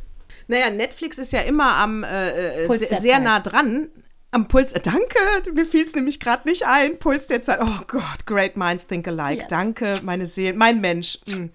Naja, 0.48 0.72
Netflix 0.72 1.20
ist 1.20 1.32
ja 1.32 1.42
immer 1.42 1.76
am 1.76 2.04
äh, 2.04 2.64
äh 2.66 2.78
sehr, 2.78 2.96
sehr 2.96 3.20
nah 3.20 3.40
dran. 3.40 3.90
Am 4.32 4.48
Puls, 4.48 4.74
äh, 4.74 4.80
danke, 4.80 5.16
mir 5.54 5.64
fiel 5.64 5.84
es 5.84 5.94
nämlich 5.94 6.20
gerade 6.20 6.50
nicht 6.50 6.66
ein. 6.66 6.98
Puls 6.98 7.28
der 7.28 7.44
Zeit. 7.44 7.60
Oh 7.62 7.82
Gott, 7.86 8.26
great 8.26 8.58
minds 8.58 8.88
think 8.88 9.08
alike. 9.08 9.42
Yes. 9.42 9.48
Danke, 9.48 9.94
meine 10.04 10.26
Seele, 10.26 10.58
mein 10.58 10.82
Mensch. 10.82 11.20
Mhm. 11.28 11.52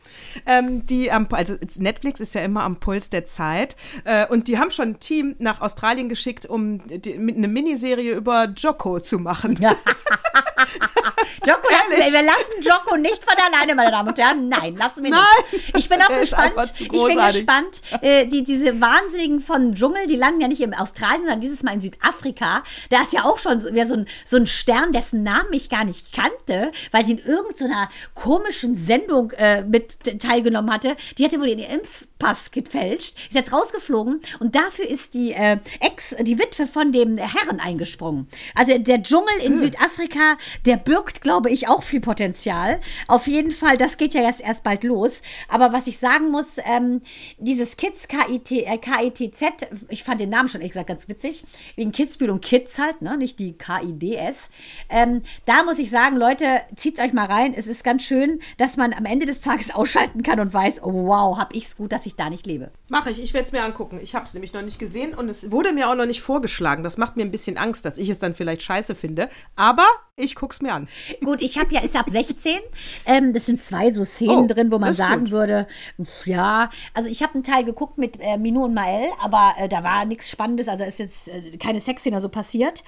Ähm, 0.47 0.87
die 0.87 1.11
am, 1.11 1.27
also 1.33 1.57
Netflix 1.77 2.21
ist 2.21 2.37
ja 2.37 2.43
immer 2.43 2.63
am 2.63 2.79
Puls 2.79 3.11
der 3.11 3.25
Zeit. 3.25 3.75
Äh, 4.05 4.27
und 4.29 4.47
die 4.47 4.59
haben 4.59 4.71
schon 4.71 4.91
ein 4.91 5.01
Team 5.01 5.35
nach 5.41 5.61
Australien 5.61 6.09
geschickt, 6.09 6.47
um 6.47 6.87
die, 6.87 7.15
eine 7.15 7.49
Miniserie 7.49 8.15
über 8.15 8.45
Joko 8.57 9.01
zu 9.01 9.19
machen. 9.19 9.59
Joko, 11.47 11.69
lassen 11.71 11.91
wir, 11.91 12.13
wir 12.13 12.23
lassen 12.23 12.61
Joko 12.61 12.97
nicht 12.97 13.23
von 13.25 13.35
alleine, 13.37 13.75
meine 13.75 13.91
Damen 13.91 14.09
und 14.09 14.19
Herren. 14.19 14.49
Nein, 14.49 14.77
lassen 14.77 15.03
wir 15.03 15.11
nicht. 15.11 15.75
Ich 15.77 15.89
bin 15.89 16.01
auch 16.03 16.09
gespannt. 16.09 16.55
Ich 16.79 16.89
bin 16.89 17.17
gespannt. 17.17 17.83
Äh, 18.01 18.27
die, 18.27 18.45
diese 18.45 18.81
Wahnsinnigen 18.81 19.41
von 19.41 19.75
Dschungel, 19.75 20.07
die 20.07 20.17
landen 20.17 20.41
ja 20.41 20.49
nicht 20.49 20.61
in 20.61 20.75
Australien, 20.75 21.21
sondern 21.21 21.41
dieses 21.41 21.63
Mal 21.63 21.75
in 21.75 21.81
Südafrika. 21.81 22.63
Da 22.91 23.03
ist 23.03 23.13
ja 23.13 23.25
auch 23.25 23.39
schon 23.39 23.61
so, 23.61 23.69
so, 23.69 23.95
ein, 23.95 24.07
so 24.25 24.37
ein 24.37 24.47
Stern, 24.47 24.93
dessen 24.93 25.23
Namen 25.23 25.53
ich 25.53 25.71
gar 25.71 25.85
nicht 25.85 26.13
kannte, 26.13 26.73
weil 26.91 27.07
sie 27.07 27.13
in 27.13 27.19
irgendeiner 27.19 27.89
komischen 28.15 28.75
Sendung 28.75 29.31
äh, 29.33 29.63
mit 29.63 30.21
teilgenommen 30.21 30.73
hatte. 30.73 30.97
Die 31.17 31.25
hatte 31.25 31.41
wohl 31.41 31.49
ihren 31.49 31.59
Impfpass 31.61 32.51
gefälscht, 32.51 33.17
ist 33.29 33.35
jetzt 33.35 33.53
rausgeflogen 33.53 34.21
und 34.41 34.55
dafür 34.55 34.89
ist 34.89 35.15
die 35.15 35.33
äh, 35.33 35.59
Ex, 35.81 36.15
die 36.21 36.39
Witwe 36.39 36.67
von 36.67 36.93
dem 36.93 37.17
Herren 37.19 37.61
eingesprungen. 37.61 38.29
Also 38.55 38.77
der 38.79 39.03
Dschungel 39.03 39.41
in 39.43 39.55
hm. 39.55 39.61
Südafrika, 39.61 40.37
der 40.67 40.77
birgt, 40.77 41.21
glaube 41.21 41.51
ich, 41.51 41.69
auch 41.69 41.83
viel 41.83 42.01
Potenzial. 42.01 42.81
Auf 43.07 43.27
jeden 43.27 43.53
Fall, 43.53 43.77
das 43.77 43.97
geht 43.97 44.15
ja 44.15 44.23
jetzt 44.23 44.41
erst 44.41 44.63
bald 44.63 44.85
los. 44.85 45.23
Aber 45.49 45.73
was 45.73 45.87
ich 45.87 45.99
sagen 45.99 46.31
muss, 46.31 46.57
ähm, 46.65 47.01
dieses 47.39 47.77
Kids 47.77 48.09
KIT, 48.09 48.51
äh, 48.53 48.79
KITZ, 48.79 49.69
ich 49.89 50.05
fand 50.05 50.21
den 50.21 50.31
Namen 50.31 50.49
schon 50.49 50.61
ehrlich 50.61 50.73
gesagt 50.73 50.89
ganz 50.89 51.09
witzig, 51.09 51.45
wegen 51.77 51.93
Kidsbühl 51.93 52.31
und 52.31 52.45
Kids 52.45 52.79
halt, 52.79 53.03
ne? 53.03 53.17
nicht 53.17 53.39
die 53.39 53.57
KIDS. 53.57 54.51
Ähm, 54.89 55.23
da 55.47 55.65
muss 55.65 55.79
ich 55.79 55.91
sagen, 55.91 56.17
Leute, 56.17 56.61
zieht 56.77 57.01
euch 57.01 57.13
mal 57.13 57.27
rein. 57.27 57.55
Es 57.55 57.67
ist 57.67 57.85
ganz 57.85 58.03
schön, 58.03 58.41
dass 58.57 58.77
man 58.77 58.93
am 58.93 59.05
Ende 59.05 59.27
des 59.27 59.41
Tages 59.41 59.71
ausschalten 59.75 60.23
kann 60.23 60.41
und 60.41 60.53
weiß, 60.53 60.83
oh 60.83 61.07
wow, 61.07 61.39
hab 61.39 61.55
ich's 61.55 61.77
gut, 61.77 61.93
dass 61.93 62.07
ich 62.07 62.17
da 62.17 62.31
nicht 62.31 62.47
lebe. 62.47 62.71
Mache 62.89 63.11
ich, 63.11 63.21
ich 63.23 63.35
werde 63.35 63.47
es 63.47 63.53
mir 63.53 63.63
angucken. 63.63 63.99
Ich 64.03 64.15
habe 64.15 64.25
es 64.25 64.35
nämlich 64.35 64.53
noch 64.53 64.63
nicht 64.63 64.79
gesehen 64.79 65.15
und 65.15 65.29
es 65.29 65.51
wurde 65.51 65.73
mir 65.73 65.89
auch 65.89 65.95
noch 65.95 66.07
nicht 66.07 66.23
vorgeschlagen. 66.23 66.83
Das 66.83 66.99
macht 66.99 67.17
mir 67.17 67.23
ein 67.23 67.31
bisschen 67.31 67.57
Angst, 67.57 67.85
dass 67.85 67.99
ich 67.99 68.09
es 68.09 68.19
dann 68.19 68.35
vielleicht 68.35 68.63
scheiße 68.63 68.95
finde. 68.95 69.29
Aber 69.57 69.87
ich 70.17 70.35
guck's 70.49 70.63
mir 70.63 70.73
an. 70.73 70.89
Gut, 71.23 71.43
ich 71.43 71.59
habe 71.59 71.75
ja, 71.75 71.81
ist 71.83 71.95
ab 71.95 72.09
16. 72.09 72.59
Ähm, 73.05 73.35
das 73.35 73.45
sind 73.45 73.63
zwei 73.63 73.93
so 73.93 74.03
Szenen 74.05 74.45
oh, 74.45 74.47
drin, 74.47 74.73
wo 74.73 74.79
man 74.79 74.95
sagen 74.95 75.25
gut. 75.25 75.31
würde, 75.31 75.67
ja, 76.25 76.71
also 76.95 77.11
ich 77.11 77.23
habe 77.23 77.35
einen 77.35 77.43
Teil 77.43 77.65
geguckt 77.65 77.99
mit 77.99 78.19
äh, 78.21 78.39
Minou 78.39 78.65
und 78.65 78.73
Mael, 78.73 79.11
aber 79.21 79.55
äh, 79.59 79.69
da 79.69 79.85
war 79.85 80.07
nichts 80.07 80.31
Spannendes, 80.31 80.69
also 80.69 80.85
ist 80.85 81.01
jetzt 81.01 81.29
äh, 81.29 81.59
keine 81.59 81.83
Sexszene 81.83 82.21
so 82.23 82.31
passiert. 82.31 82.83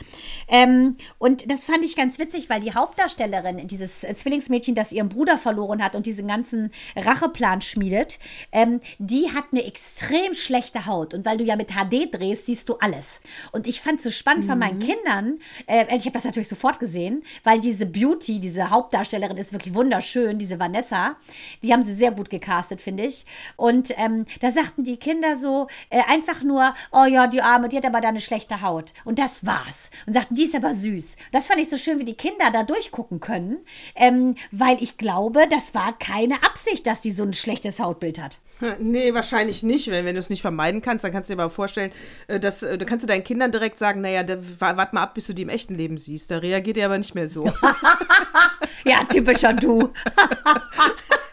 Ähm, 0.48 0.96
und 1.18 1.50
das 1.50 1.66
fand 1.66 1.84
ich 1.84 1.96
ganz 1.96 2.18
witzig, 2.18 2.48
weil 2.48 2.60
die 2.60 2.72
Hauptdarstellerin, 2.72 3.66
dieses 3.66 4.04
äh, 4.04 4.14
Zwillingsmädchen, 4.14 4.74
das 4.74 4.92
ihren 4.92 5.10
Bruder 5.10 5.36
verloren 5.36 5.84
hat 5.84 5.94
und 5.94 6.06
diesen 6.06 6.26
ganzen 6.26 6.72
Racheplan 6.96 7.60
schmiedet, 7.60 8.18
ähm, 8.52 8.80
die 8.98 9.30
hat 9.34 9.44
eine 9.52 9.66
extrem 9.66 10.32
schlechte 10.32 10.86
Haut. 10.86 11.12
Und 11.12 11.26
weil 11.26 11.36
du 11.36 11.44
ja 11.44 11.56
mit 11.56 11.72
HD 11.72 12.10
drehst, 12.10 12.46
siehst 12.46 12.70
du 12.70 12.76
alles. 12.80 13.20
Und 13.52 13.66
ich 13.66 13.82
fand 13.82 13.98
es 13.98 14.04
so 14.04 14.10
spannend 14.10 14.44
mhm. 14.44 14.48
von 14.48 14.58
meinen 14.58 14.78
mhm. 14.78 14.86
Kindern, 14.86 15.38
äh, 15.66 15.84
ich 15.94 16.06
habe 16.06 16.12
das 16.12 16.24
natürlich 16.24 16.48
sofort 16.48 16.80
gesehen, 16.80 17.22
weil 17.44 17.49
diese 17.58 17.86
Beauty, 17.86 18.38
diese 18.38 18.70
Hauptdarstellerin 18.70 19.36
ist 19.36 19.52
wirklich 19.52 19.74
wunderschön, 19.74 20.38
diese 20.38 20.60
Vanessa. 20.60 21.16
Die 21.62 21.72
haben 21.72 21.82
sie 21.82 21.94
sehr 21.94 22.12
gut 22.12 22.30
gecastet, 22.30 22.80
finde 22.80 23.04
ich. 23.04 23.24
Und 23.56 23.92
ähm, 23.96 24.26
da 24.40 24.50
sagten 24.50 24.84
die 24.84 24.96
Kinder 24.96 25.38
so 25.38 25.66
äh, 25.88 26.02
einfach 26.08 26.42
nur, 26.42 26.74
oh 26.92 27.04
ja, 27.04 27.26
die 27.26 27.42
Arme, 27.42 27.68
die 27.68 27.76
hat 27.76 27.86
aber 27.86 28.00
da 28.00 28.08
eine 28.08 28.20
schlechte 28.20 28.62
Haut. 28.62 28.92
Und 29.04 29.18
das 29.18 29.44
war's. 29.44 29.90
Und 30.06 30.12
sagten, 30.12 30.34
die 30.34 30.44
ist 30.44 30.54
aber 30.54 30.74
süß. 30.74 31.16
Das 31.32 31.46
fand 31.46 31.60
ich 31.60 31.68
so 31.68 31.76
schön, 31.76 31.98
wie 31.98 32.04
die 32.04 32.14
Kinder 32.14 32.50
da 32.52 32.62
durchgucken 32.62 33.20
können, 33.20 33.58
ähm, 33.96 34.36
weil 34.50 34.82
ich 34.82 34.96
glaube, 34.96 35.46
das 35.48 35.74
war 35.74 35.96
keine 35.98 36.42
Absicht, 36.42 36.86
dass 36.86 37.00
die 37.00 37.12
so 37.12 37.24
ein 37.24 37.34
schlechtes 37.34 37.80
Hautbild 37.80 38.20
hat. 38.20 38.38
Nee, 38.78 39.14
wahrscheinlich 39.14 39.62
nicht. 39.62 39.90
Wenn, 39.90 40.04
wenn 40.04 40.14
du 40.14 40.20
es 40.20 40.30
nicht 40.30 40.42
vermeiden 40.42 40.80
kannst, 40.82 41.04
dann 41.04 41.12
kannst 41.12 41.28
du 41.30 41.34
dir 41.34 41.38
mal 41.38 41.48
vorstellen, 41.48 41.92
äh, 42.26 42.40
dass, 42.40 42.62
äh, 42.62 42.78
da 42.78 42.84
kannst 42.84 43.02
du 43.02 43.06
deinen 43.06 43.24
Kindern 43.24 43.52
direkt 43.52 43.78
sagen, 43.78 44.00
naja, 44.00 44.24
warte 44.58 44.94
mal 44.94 45.02
ab, 45.02 45.14
bis 45.14 45.26
du 45.26 45.34
die 45.34 45.42
im 45.42 45.48
echten 45.48 45.74
Leben 45.74 45.96
siehst. 45.96 46.30
Da 46.30 46.38
reagiert 46.38 46.76
er 46.76 46.86
aber 46.86 46.98
nicht 46.98 47.14
mehr 47.14 47.28
so. 47.28 47.44
ja, 48.84 49.04
typischer 49.04 49.52
Du. 49.52 49.92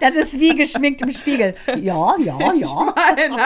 Das 0.00 0.14
ist 0.14 0.38
wie 0.38 0.54
geschminkt 0.56 1.02
im 1.02 1.12
Spiegel. 1.12 1.54
Ja, 1.80 2.14
ja, 2.18 2.38
ja. 2.52 2.52
Ich 2.54 3.16
meine, 3.16 3.36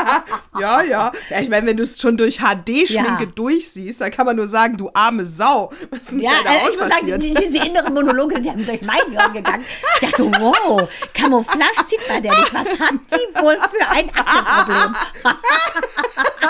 ja, 0.61 0.83
ja. 0.83 1.13
ja 1.31 1.41
ich 1.41 1.49
meine, 1.49 1.67
wenn 1.67 1.77
du 1.77 1.83
es 1.83 2.01
schon 2.01 2.17
durch 2.17 2.39
HD-Schminke 2.39 3.25
ja. 3.25 3.31
durchsiehst, 3.35 4.01
dann 4.01 4.11
kann 4.11 4.27
man 4.27 4.37
nur 4.37 4.47
sagen, 4.47 4.77
du 4.77 4.91
arme 4.93 5.27
Sau. 5.27 5.73
Was 5.91 6.13
ja, 6.13 6.33
also 6.45 6.73
ich 6.73 6.81
muss 6.81 6.89
sagen, 6.89 7.19
die, 7.19 7.35
diese 7.35 7.65
inneren 7.65 7.95
Monologe 7.95 8.35
sind 8.37 8.47
ja 8.47 8.53
durch 8.55 8.83
mein 8.83 9.01
Gehirn 9.11 9.33
gegangen. 9.33 9.65
Ich 10.01 10.09
dachte, 10.09 10.31
wow, 10.41 10.89
Camouflage 11.13 11.87
zieht 11.87 12.09
man 12.09 12.23
der 12.23 12.35
nicht. 12.39 12.55
Was 12.55 12.69
hat 12.79 12.95
die 13.11 13.43
wohl 13.43 13.57
für 13.57 13.89
ein 13.89 14.11
Akneproblem? 14.15 14.97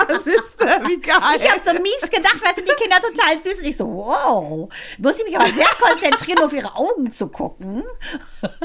Das 0.08 0.26
ist 0.26 0.60
äh, 0.60 0.80
wie 0.86 1.00
geil. 1.00 1.20
Ich 1.36 1.50
habe 1.50 1.60
so 1.62 1.72
mies 1.72 2.10
gedacht, 2.10 2.42
weißt 2.44 2.58
du, 2.58 2.62
die 2.62 2.72
Kinder 2.72 2.96
total 3.00 3.42
süß. 3.42 3.60
Und 3.60 3.64
ich 3.64 3.76
so, 3.76 3.86
wow. 3.86 4.68
Muss 4.98 5.18
ich 5.18 5.24
mich 5.24 5.36
aber 5.36 5.52
sehr 5.52 5.68
konzentrieren, 5.80 6.44
auf 6.44 6.52
ihre 6.52 6.74
Augen 6.74 7.12
zu 7.12 7.28
gucken. 7.28 7.82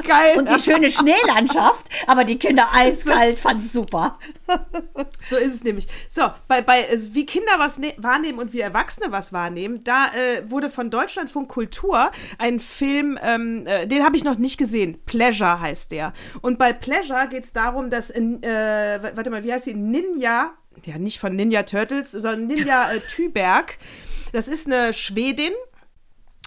Geil. 0.05 0.37
Und 0.37 0.49
die 0.49 0.59
schöne 0.59 0.78
Schneelandschaft, 0.87 1.87
aber 2.07 2.23
die 2.23 2.39
Kinder 2.39 2.67
eiskalt 2.73 3.39
fanden 3.39 3.65
es 3.65 3.73
super. 3.73 4.17
So 5.29 5.37
ist 5.37 5.53
es 5.53 5.63
nämlich. 5.63 5.87
So, 6.09 6.23
bei, 6.47 6.61
bei 6.61 6.87
wie 7.11 7.25
Kinder 7.25 7.51
was 7.57 7.77
ne 7.77 7.93
wahrnehmen 7.97 8.39
und 8.39 8.53
wie 8.53 8.61
Erwachsene 8.61 9.11
was 9.11 9.31
wahrnehmen, 9.33 9.81
da 9.83 10.07
äh, 10.07 10.49
wurde 10.49 10.69
von 10.69 10.89
Deutschlandfunk 10.89 11.49
Kultur 11.49 12.11
ein 12.37 12.59
Film, 12.59 13.19
ähm, 13.21 13.67
äh, 13.67 13.87
den 13.87 14.03
habe 14.03 14.17
ich 14.17 14.23
noch 14.23 14.37
nicht 14.37 14.57
gesehen. 14.57 15.01
Pleasure 15.05 15.59
heißt 15.59 15.91
der. 15.91 16.13
Und 16.41 16.57
bei 16.57 16.73
Pleasure 16.73 17.27
geht 17.29 17.43
es 17.45 17.53
darum, 17.53 17.89
dass, 17.89 18.09
äh, 18.09 18.99
warte 19.13 19.29
mal, 19.29 19.43
wie 19.43 19.53
heißt 19.53 19.65
sie? 19.65 19.73
Ninja, 19.73 20.53
ja, 20.85 20.97
nicht 20.97 21.19
von 21.19 21.35
Ninja 21.35 21.63
Turtles, 21.63 22.11
sondern 22.11 22.47
Ninja 22.47 22.91
äh, 22.91 22.99
Tüberg. 23.01 23.77
Das 24.31 24.47
ist 24.47 24.67
eine 24.67 24.93
Schwedin, 24.93 25.53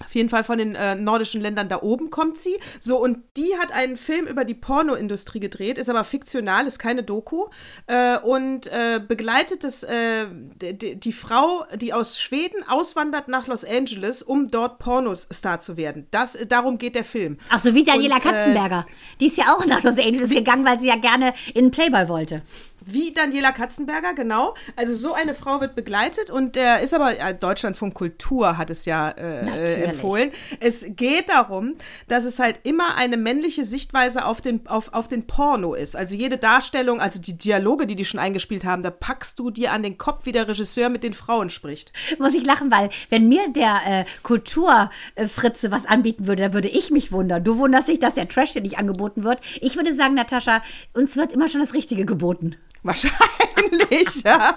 auf 0.01 0.15
jeden 0.15 0.29
Fall 0.29 0.45
von 0.45 0.59
den 0.59 0.75
äh, 0.75 0.95
nordischen 0.95 1.41
Ländern 1.41 1.69
da 1.69 1.83
oben 1.83 2.11
kommt 2.11 2.39
sie. 2.39 2.59
So, 2.81 2.99
und 2.99 3.19
die 3.37 3.57
hat 3.59 3.73
einen 3.73 3.97
Film 3.97 4.27
über 4.27 4.45
die 4.45 4.55
Pornoindustrie 4.55 5.41
gedreht, 5.41 5.79
ist 5.79 5.89
aber 5.89 6.05
fiktional, 6.05 6.67
ist 6.67 6.79
keine 6.79 7.03
Doku. 7.03 7.47
Äh, 7.87 8.19
und 8.19 8.67
äh, 8.69 9.01
begleitet 9.07 9.65
das, 9.65 9.83
äh, 9.83 10.27
die, 10.31 10.97
die, 10.99 11.13
Frau, 11.13 11.65
die 11.77 11.93
aus 11.93 12.21
Schweden 12.21 12.67
auswandert 12.67 13.29
nach 13.29 13.47
Los 13.47 13.65
Angeles, 13.65 14.23
um 14.23 14.49
dort 14.49 14.79
Pornostar 14.79 15.61
zu 15.61 15.77
werden. 15.77 16.07
Das, 16.11 16.39
darum 16.49 16.79
geht 16.79 16.95
der 16.95 17.05
Film. 17.05 17.39
Ach 17.51 17.61
so, 17.61 17.75
wie 17.75 17.85
Daniela 17.85 18.17
und, 18.17 18.25
äh, 18.25 18.29
Katzenberger. 18.29 18.87
die 19.21 19.27
ist 19.27 19.37
ja 19.37 19.55
auch 19.55 19.67
nach 19.67 19.83
Los 19.83 19.99
Angeles 19.99 20.31
gegangen, 20.31 20.65
weil 20.65 20.81
sie 20.81 20.89
ja 20.89 20.97
gerne 20.97 21.35
in 21.55 21.71
Playboy 21.71 22.09
wollte. 22.09 22.43
Wie 22.85 23.13
Daniela 23.13 23.53
Katzenberger, 23.53 24.15
genau. 24.15 24.55
Also 24.77 24.95
so 24.95 25.15
eine 25.15 25.35
Frau 25.35 25.61
wird 25.61 25.75
begleitet 25.75 26.31
und 26.31 26.57
der 26.57 26.81
ist 26.81 26.95
aber, 26.95 27.17
ja, 27.17 27.33
Deutschlandfunk 27.33 27.95
Kultur 27.95 28.57
hat 28.59 28.71
es 28.71 28.85
ja 28.85 29.11
äh, 29.11 29.45
Natürlich. 29.45 29.89
empfohlen. 29.89 30.31
Es 30.61 30.85
geht 30.89 31.29
darum, 31.29 31.75
dass 32.09 32.25
es 32.25 32.39
halt 32.39 32.61
immer 32.65 32.97
eine 32.97 33.17
männliche 33.17 33.65
Sichtweise 33.65 34.25
auf 34.25 34.41
den, 34.41 34.67
auf, 34.67 34.93
auf 34.93 35.09
den 35.09 35.27
Porno 35.27 35.75
ist. 35.75 35.97
Also 35.97 36.15
jede 36.15 36.39
Darstellung, 36.39 37.01
also 37.01 37.21
die 37.21 37.37
Dialoge, 37.37 37.87
die 37.87 37.97
die 37.97 38.05
schon 38.05 38.21
eingespielt 38.21 38.65
haben, 38.65 38.83
da 38.83 38.91
packst 38.91 39.39
du 39.39 39.51
dir 39.51 39.73
an 39.73 39.83
den 39.83 39.99
Kopf, 39.99 40.27
wie 40.27 40.33
der 40.33 40.49
Regisseur 40.49 40.89
mit 40.89 41.05
den 41.05 41.15
Frauen 41.15 41.51
spricht. 41.51 41.93
Muss 42.19 42.35
ich 42.35 42.45
lachen, 42.45 42.71
weil 42.71 42.91
wenn 43.09 43.29
mir 43.29 43.53
der 43.53 43.81
äh, 43.87 44.05
Kulturfritze 44.23 45.71
was 45.71 45.87
anbieten 45.87 46.27
würde, 46.27 46.43
dann 46.43 46.55
würde 46.55 46.69
ich 46.69 46.91
mich 46.91 47.13
wundern. 47.13 47.45
Du 47.45 47.59
wunderst 47.59 47.89
dich, 47.89 48.01
dass 48.01 48.15
der 48.15 48.29
Trash 48.29 48.53
dir 48.53 48.63
nicht 48.63 48.79
angeboten 48.79 49.25
wird. 49.25 49.41
Ich 49.61 49.77
würde 49.77 49.95
sagen, 49.95 50.15
Natascha, 50.15 50.63
uns 50.95 51.17
wird 51.17 51.33
immer 51.33 51.49
schon 51.49 51.61
das 51.61 51.75
Richtige 51.75 52.05
geboten. 52.05 52.57
Wahrscheinlich, 52.85 54.23
ja. 54.25 54.57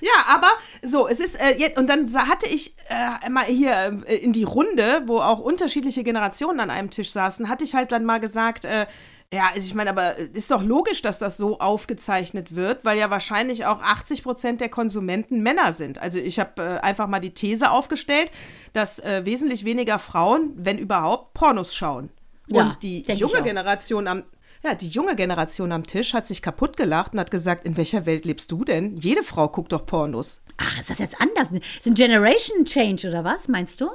Ja, 0.00 0.24
aber 0.28 0.48
so, 0.82 1.08
es 1.08 1.20
ist 1.20 1.40
äh, 1.40 1.56
jetzt, 1.56 1.78
und 1.78 1.88
dann 1.88 2.12
hatte 2.28 2.46
ich 2.46 2.76
äh, 2.88 3.28
mal 3.30 3.44
hier 3.44 3.98
äh, 4.06 4.16
in 4.16 4.32
die 4.32 4.44
Runde, 4.44 5.02
wo 5.06 5.20
auch 5.20 5.38
unterschiedliche 5.40 6.04
Generationen 6.04 6.60
an 6.60 6.70
einem 6.70 6.90
Tisch 6.90 7.10
saßen, 7.10 7.48
hatte 7.48 7.64
ich 7.64 7.74
halt 7.74 7.90
dann 7.90 8.04
mal 8.04 8.20
gesagt, 8.20 8.64
äh, 8.64 8.86
ja, 9.32 9.50
also 9.52 9.66
ich 9.66 9.74
meine, 9.74 9.90
aber 9.90 10.16
ist 10.16 10.50
doch 10.50 10.62
logisch, 10.62 11.02
dass 11.02 11.18
das 11.18 11.36
so 11.36 11.58
aufgezeichnet 11.58 12.54
wird, 12.54 12.84
weil 12.84 12.98
ja 12.98 13.10
wahrscheinlich 13.10 13.66
auch 13.66 13.80
80 13.82 14.22
Prozent 14.22 14.60
der 14.60 14.68
Konsumenten 14.68 15.42
Männer 15.42 15.72
sind. 15.72 15.98
Also 15.98 16.20
ich 16.20 16.38
habe 16.38 16.62
äh, 16.62 16.78
einfach 16.80 17.08
mal 17.08 17.20
die 17.20 17.32
These 17.34 17.70
aufgestellt, 17.70 18.30
dass 18.74 19.00
äh, 19.00 19.24
wesentlich 19.24 19.64
weniger 19.64 19.98
Frauen, 19.98 20.52
wenn 20.56 20.78
überhaupt, 20.78 21.34
Pornos 21.34 21.74
schauen. 21.74 22.10
Ja, 22.48 22.62
und 22.62 22.82
die 22.82 23.02
junge. 23.12 23.42
Generation 23.42 24.06
am 24.06 24.22
ja, 24.64 24.74
die 24.74 24.88
junge 24.88 25.14
Generation 25.14 25.72
am 25.72 25.86
Tisch 25.86 26.14
hat 26.14 26.26
sich 26.26 26.40
kaputt 26.40 26.76
gelacht 26.76 27.12
und 27.12 27.20
hat 27.20 27.30
gesagt, 27.30 27.66
in 27.66 27.76
welcher 27.76 28.06
Welt 28.06 28.24
lebst 28.24 28.50
du 28.50 28.64
denn? 28.64 28.96
Jede 28.96 29.22
Frau 29.22 29.48
guckt 29.48 29.72
doch 29.72 29.84
Pornos. 29.84 30.42
Ach, 30.56 30.80
ist 30.80 30.88
das 30.88 30.98
jetzt 30.98 31.20
anders? 31.20 31.48
Ist 31.52 31.86
ein 31.86 31.94
Generation 31.94 32.64
Change 32.64 33.08
oder 33.08 33.24
was, 33.24 33.48
meinst 33.48 33.80
du? 33.80 33.90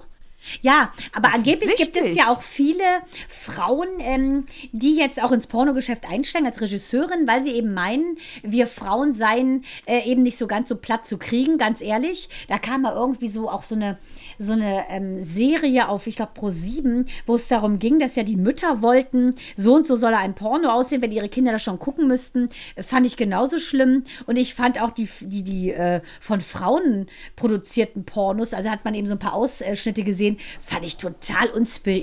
Ja, 0.61 0.91
aber 1.13 1.33
angeblich 1.33 1.75
gibt 1.75 1.97
es 1.97 2.15
ja 2.15 2.31
auch 2.31 2.41
viele 2.41 2.83
Frauen, 3.27 3.87
ähm, 3.99 4.45
die 4.71 4.95
jetzt 4.95 5.21
auch 5.21 5.31
ins 5.31 5.47
Pornogeschäft 5.47 6.09
einsteigen 6.09 6.47
als 6.47 6.61
Regisseurin, 6.61 7.27
weil 7.27 7.43
sie 7.43 7.51
eben 7.51 7.73
meinen, 7.73 8.17
wir 8.41 8.67
Frauen 8.67 9.11
seien 9.11 9.65
äh, 9.85 10.09
eben 10.09 10.23
nicht 10.23 10.37
so 10.37 10.47
ganz 10.47 10.69
so 10.69 10.77
platt 10.77 11.05
zu 11.05 11.17
kriegen, 11.17 11.57
ganz 11.57 11.81
ehrlich. 11.81 12.29
Da 12.47 12.57
kam 12.57 12.83
mal 12.83 12.93
irgendwie 12.93 13.27
so 13.27 13.49
auch 13.49 13.63
so 13.63 13.75
eine, 13.75 13.97
so 14.39 14.53
eine 14.53 14.85
ähm, 14.89 15.21
Serie 15.21 15.89
auf, 15.89 16.07
ich 16.07 16.15
glaube, 16.15 16.31
Pro 16.33 16.49
7, 16.49 17.05
wo 17.25 17.35
es 17.35 17.49
darum 17.49 17.77
ging, 17.77 17.99
dass 17.99 18.15
ja 18.15 18.23
die 18.23 18.37
Mütter 18.37 18.81
wollten, 18.81 19.35
so 19.55 19.75
und 19.75 19.85
so 19.85 19.97
soll 19.97 20.13
ein 20.13 20.33
Porno 20.33 20.69
aussehen, 20.69 21.01
wenn 21.01 21.11
ihre 21.11 21.29
Kinder 21.29 21.51
das 21.51 21.61
schon 21.61 21.77
gucken 21.77 22.07
müssten. 22.07 22.49
Äh, 22.75 22.83
Fand 22.83 23.05
ich 23.05 23.17
genauso 23.17 23.59
schlimm. 23.59 24.05
Und 24.25 24.37
ich 24.37 24.55
fand 24.55 24.81
auch 24.81 24.91
die, 24.91 25.09
die, 25.21 25.43
die 25.43 25.71
äh, 25.71 26.01
von 26.21 26.41
Frauen 26.41 27.07
produzierten 27.35 28.05
Pornos, 28.05 28.53
also 28.53 28.69
hat 28.69 28.85
man 28.85 28.95
eben 28.95 29.07
so 29.07 29.15
ein 29.15 29.19
paar 29.19 29.33
Ausschnitte 29.33 30.03
gesehen, 30.03 30.37
fand 30.59 30.85
ich 30.85 30.97
total 30.97 31.49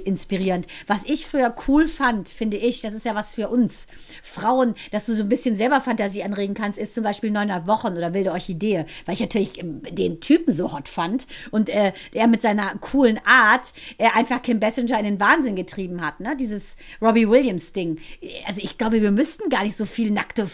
inspirierend. 0.05 0.67
Was 0.87 1.01
ich 1.07 1.27
früher 1.27 1.55
cool 1.67 1.89
fand, 1.89 2.29
finde 2.29 2.59
ich, 2.59 2.83
das 2.83 2.93
ist 2.93 3.07
ja 3.07 3.15
was 3.15 3.35
für 3.35 3.49
uns 3.49 3.87
Frauen, 4.23 4.75
dass 4.91 5.07
du 5.07 5.17
so 5.17 5.23
ein 5.23 5.29
bisschen 5.29 5.57
selber 5.57 5.81
Fantasie 5.81 6.23
anregen 6.23 6.55
kannst, 6.55 6.79
ist 6.79 6.95
zum 6.95 7.05
Beispiel 7.05 7.31
900 7.31 7.67
Wochen 7.67 7.97
oder 7.97 8.13
Wilde 8.13 8.33
Orchidee, 8.33 8.85
weil 9.07 9.15
ich 9.15 9.21
natürlich 9.21 9.59
ähm, 9.59 9.81
den 9.91 10.21
Typen 10.21 10.53
so 10.53 10.73
hot 10.73 10.89
fand 10.89 11.27
und 11.51 11.71
äh, 11.71 11.93
er 12.13 12.26
mit 12.27 12.43
seiner 12.43 12.75
coolen 12.79 13.21
Art 13.25 13.73
äh, 13.99 14.09
einfach 14.15 14.43
Kim 14.43 14.61
Bessinger 14.61 14.99
in 14.99 15.05
den 15.05 15.21
Wahnsinn 15.21 15.57
getrieben 15.57 16.05
hat, 16.05 16.21
ne? 16.21 16.37
Dieses 16.37 16.77
Robbie 17.01 17.29
Williams 17.29 17.73
Ding. 17.73 17.99
Also 18.47 18.61
ich 18.63 18.79
glaube, 18.79 19.03
wir 19.03 19.11
müssten 19.11 19.49
gar 19.49 19.65
nicht 19.65 19.77
so 19.77 19.87
viel 19.87 20.11
nackte, 20.11 20.49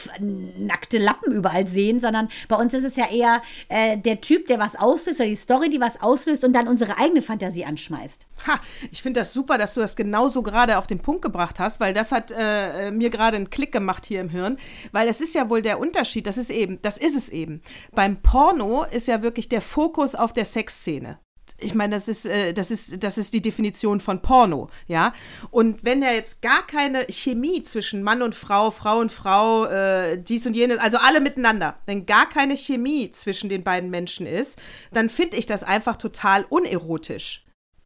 nackte 0.59 0.99
Lappen 0.99 1.33
überall 1.33 1.69
sehen, 1.69 2.01
sondern 2.01 2.29
bei 2.49 2.57
uns 2.57 2.75
ist 2.75 2.85
es 2.85 2.97
ja 2.97 3.11
eher 3.11 3.43
äh, 3.69 3.97
der 3.97 4.21
Typ, 4.21 4.47
der 4.47 4.59
was 4.59 4.77
auslöst 4.77 5.21
oder 5.21 5.29
die 5.29 5.37
Story, 5.37 5.71
die 5.71 5.81
was 5.81 6.01
auslöst 6.01 6.45
und 6.45 6.53
dann 6.53 6.69
unsere 6.69 6.99
eigene 6.99 7.23
Fantasie 7.23 7.65
anschmeißt. 7.65 8.27
Ha, 8.47 8.61
ich 8.91 9.03
finde 9.03 9.21
das 9.21 9.33
super, 9.33 9.59
dass 9.59 9.75
du 9.75 9.81
das 9.81 9.97
genauso 9.97 10.43
gerade 10.43 10.79
auf 10.79 10.87
den 10.87 11.01
Punkt 11.01 11.23
gebracht 11.23 11.59
hast, 11.59 11.81
weil 11.81 11.95
das 11.95 12.13
hat 12.13 12.33
äh, 12.37 12.91
mir 12.91 13.11
gerade 13.11 13.37
einen 13.37 13.51
Klick 13.51 13.73
gemacht 13.73 14.07
hier 14.07 14.21
im 14.21 14.29
Hirn, 14.29 14.57
weil 14.91 15.09
es 15.09 15.21
ist 15.21 15.35
ja 15.35 15.49
wohl 15.49 15.63
der 15.63 15.79
Unterschied, 15.79 16.27
das 16.27 16.39
ist 16.39 16.51
eben, 16.51 16.81
das 16.83 16.99
ist 16.99 17.17
es 17.17 17.29
eben. 17.29 17.63
Beim 17.93 18.21
Porno 18.21 18.85
ist 18.85 19.09
ja 19.09 19.23
wirklich 19.23 19.49
der 19.49 19.61
Fokus 19.61 20.15
auf 20.15 20.33
der 20.33 20.45
Sexszene. 20.45 21.19
Ich 21.63 21.75
meine, 21.75 21.95
das 21.97 22.09
ist, 22.09 22.27
äh, 22.27 22.53
das, 22.53 22.71
ist, 22.71 23.03
das 23.03 23.19
ist 23.19 23.33
die 23.33 23.43
Definition 23.43 24.01
von 24.01 24.21
Porno, 24.23 24.69
ja. 24.87 25.13
Und 25.51 25.85
wenn 25.85 26.03
ja 26.03 26.11
jetzt 26.13 26.43
gar 26.43 26.67
keine 26.67 27.07
Chemie 27.09 27.63
zwischen 27.63 28.03
Mann 28.03 28.23
und 28.23 28.35
Frau, 28.35 28.71
Frau 28.71 28.99
und 28.99 29.13
Frau, 29.13 29.67
äh, 29.67 30.19
dies 30.23 30.47
und 30.47 30.55
jenes, 30.55 30.79
also 30.79 30.99
alle 30.99 31.21
miteinander, 31.21 31.77
wenn 31.87 32.07
gar 32.07 32.29
keine 32.29 32.57
Chemie 32.57 33.11
zwischen 33.13 33.49
den 33.49 33.63
beiden 33.63 33.91
Menschen 33.91 34.27
ist, 34.27 34.59
dann 34.93 35.09
finde 35.09 35.37
ich 35.37 35.47
das 35.47 35.63
einfach 35.63 35.97
total 35.97 36.45
unerotisch. 36.49 37.45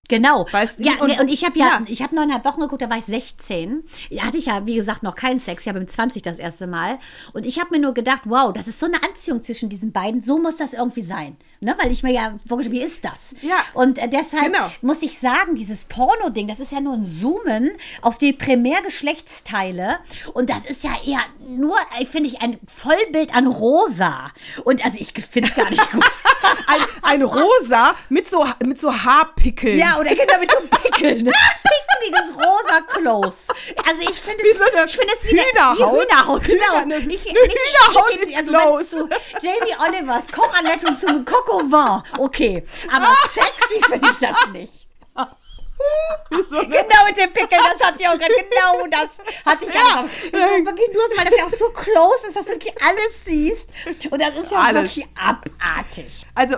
Genau. 0.09 0.47
Weißt 0.51 0.79
du, 0.79 0.85
ja, 0.85 0.93
und- 1.01 1.09
ne, 1.09 1.21
und 1.21 1.31
ich 1.31 1.45
habe 1.45 1.59
ja, 1.59 1.67
ja. 1.67 1.83
ich 1.89 2.03
habe 2.03 2.15
neuneinhalb 2.15 2.45
Wochen 2.45 2.61
geguckt, 2.61 2.83
da 2.83 2.91
war 2.91 2.99
ich 2.99 3.05
16. 3.05 3.83
Da 4.11 4.23
hatte 4.25 4.39
ich 4.39 4.47
ja, 4.47 4.67
wie 4.67 4.77
gesagt, 4.77 5.03
noch 5.03 5.17
keinen 5.17 5.41
Sex. 5.41 5.62
Ich 5.62 5.69
habe 5.69 5.81
mit 5.81 5.91
20 5.91 6.23
das 6.23 6.39
erste 6.39 6.67
Mal. 6.67 6.99
Und 7.33 7.45
ich 7.47 7.59
habe 7.59 7.71
mir 7.75 7.81
nur 7.81 7.95
gedacht, 7.95 8.23
wow, 8.25 8.53
das 8.53 8.69
ist 8.69 8.79
so 8.79 8.87
eine 8.87 9.03
Anziehung 9.03 9.43
zwischen 9.43 9.69
diesen 9.69 9.93
beiden. 9.93 10.23
So 10.23 10.39
muss 10.39 10.57
das 10.57 10.75
irgendwie 10.75 11.03
sein. 11.03 11.37
Ne? 11.61 11.75
Weil 11.81 11.90
ich 11.90 12.03
mir 12.03 12.12
ja 12.12 12.35
vorgestellt, 12.49 12.77
wie 12.81 12.83
ist 12.85 13.05
das? 13.05 13.35
Ja. 13.42 13.64
Und 13.75 13.99
äh, 13.99 14.09
deshalb 14.09 14.53
Genau. 14.53 14.71
muss 14.83 15.03
ich 15.03 15.19
sagen, 15.19 15.55
dieses 15.55 15.85
Porno-Ding, 15.85 16.49
das 16.49 16.61
ist 16.61 16.73
ja 16.73 16.81
nur 16.81 16.95
ein 16.95 17.19
Zoomen 17.21 17.71
auf 18.03 18.19
die 18.19 18.33
Primärgeschlechtsteile. 18.33 19.99
Und 20.35 20.51
das 20.51 20.64
ist 20.66 20.85
ja 20.85 20.92
eher 21.05 21.21
nur, 21.59 21.77
äh, 21.99 22.05
finde 22.07 22.29
ich, 22.29 22.40
ein 22.42 22.59
Vollbild 22.66 23.35
an 23.35 23.47
rosa. 23.47 24.31
Und 24.64 24.85
also 24.85 24.99
ich 25.01 25.12
finde 25.31 25.49
es 25.49 25.55
gar 25.55 25.71
nicht 25.71 25.90
gut. 25.92 26.05
ein, 26.66 26.81
ein 27.03 27.23
Rosa 27.23 27.95
mit 28.09 28.29
so, 28.29 28.47
mit 28.64 28.81
so 28.81 28.92
Haarpickeln. 28.92 29.79
Ja, 29.79 29.99
oder 29.99 30.11
genau 30.11 30.38
mit 30.40 30.51
so 30.51 30.59
Pickeln. 30.83 31.25
Pickeliges 32.05 32.35
rosa 32.37 32.81
Close. 32.87 33.37
Also 33.88 34.03
ich 34.03 34.19
finde 34.21 34.45
es, 34.51 34.59
so 34.59 34.64
eine 34.64 34.87
ich 34.87 34.97
finde 34.97 35.12
es 35.19 35.25
wie 35.25 35.40
eine 35.40 35.49
Hühnerhaut. 35.75 35.79
Wie 35.79 36.01
Hühnerhaut, 36.03 36.45
genau. 36.45 36.77
Eine- 36.77 36.99
ich, 36.99 37.29
eine 37.29 37.38
Hühnerhaut 37.38 38.12
ich, 38.29 38.37
also 38.37 39.09
Jamie 39.42 39.75
Olivers 39.88 40.27
Kochanleitung 40.29 40.97
zum 40.97 41.25
Coco 41.25 41.56
Vin. 41.61 42.03
Okay, 42.19 42.64
aber 42.92 43.07
sexy 43.33 43.90
finde 43.90 44.11
ich 44.12 44.19
das 44.19 44.37
nicht. 44.53 44.87
Wie 46.31 46.42
so 46.42 46.59
eine, 46.59 46.69
Genau 46.69 47.05
mit 47.07 47.19
dem 47.19 47.33
Pickel, 47.33 47.59
das 47.59 47.87
hat 47.87 48.01
ja 48.01 48.11
auch 48.11 48.19
genau 48.19 48.87
das 48.90 49.09
hatte 49.45 49.66
ich 49.66 49.75
Ja. 49.75 50.03
Das 50.33 50.51
ist 50.51 50.64
wirklich 50.64 50.88
nur, 50.92 51.03
so, 51.11 51.16
weil 51.19 51.25
das 51.27 51.38
ja 51.38 51.45
auch 51.45 51.51
so 51.51 51.69
close 51.71 52.27
ist, 52.29 52.37
dass 52.37 52.47
du 52.47 52.53
wirklich 52.53 52.75
alles 52.83 53.25
siehst. 53.25 53.69
Und 54.11 54.21
das 54.21 54.35
ist 54.37 54.53
ja 54.53 54.59
Alles. 54.59 54.83
wirklich 54.97 55.07
abartig. 55.14 56.23
also, 56.35 56.57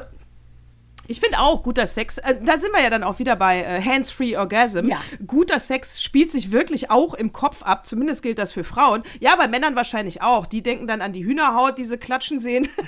ich 1.11 1.21
finde 1.21 1.41
auch 1.41 1.63
guter 1.63 1.87
Sex, 1.87 2.19
äh, 2.19 2.37
da 2.43 2.59
sind 2.59 2.71
wir 2.73 2.83
ja 2.83 2.91
dann 2.91 3.03
auch 3.03 3.19
wieder 3.19 3.35
bei 3.35 3.63
äh, 3.63 3.83
Hands-Free 3.83 4.37
Orgasm. 4.37 4.87
Ja. 4.87 5.01
Guter 5.27 5.59
Sex 5.59 6.03
spielt 6.03 6.31
sich 6.31 6.53
wirklich 6.53 6.91
auch 6.91 7.15
im 7.15 7.33
Kopf 7.33 7.63
ab, 7.63 7.87
zumindest 7.87 8.23
gilt 8.23 8.39
das 8.39 8.53
für 8.53 8.63
Frauen. 8.63 9.03
Ja, 9.19 9.35
bei 9.37 9.49
Männern 9.49 9.75
wahrscheinlich 9.75 10.21
auch. 10.23 10.47
Die 10.47 10.63
denken 10.63 10.87
dann 10.87 11.01
an 11.01 11.13
die 11.13 11.25
Hühnerhaut, 11.25 11.79
die 11.79 11.87
sie 11.87 11.97
klatschen 11.97 12.41
sehen. 12.41 12.69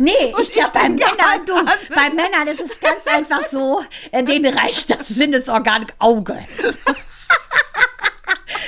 Nee, 0.00 0.34
ich 0.40 0.52
glaube, 0.52 0.70
bei 0.72 0.88
Männern, 0.88 1.44
du, 1.44 1.52
bei 1.94 2.08
Männern 2.10 2.48
ist 2.48 2.60
es 2.60 2.80
ganz 2.80 3.06
einfach 3.06 3.46
so, 3.50 3.84
äh, 4.10 4.24
denen 4.24 4.52
reicht 4.52 4.90
das 4.90 5.06
Sinnesorgan 5.08 5.86
Auge. 5.98 6.38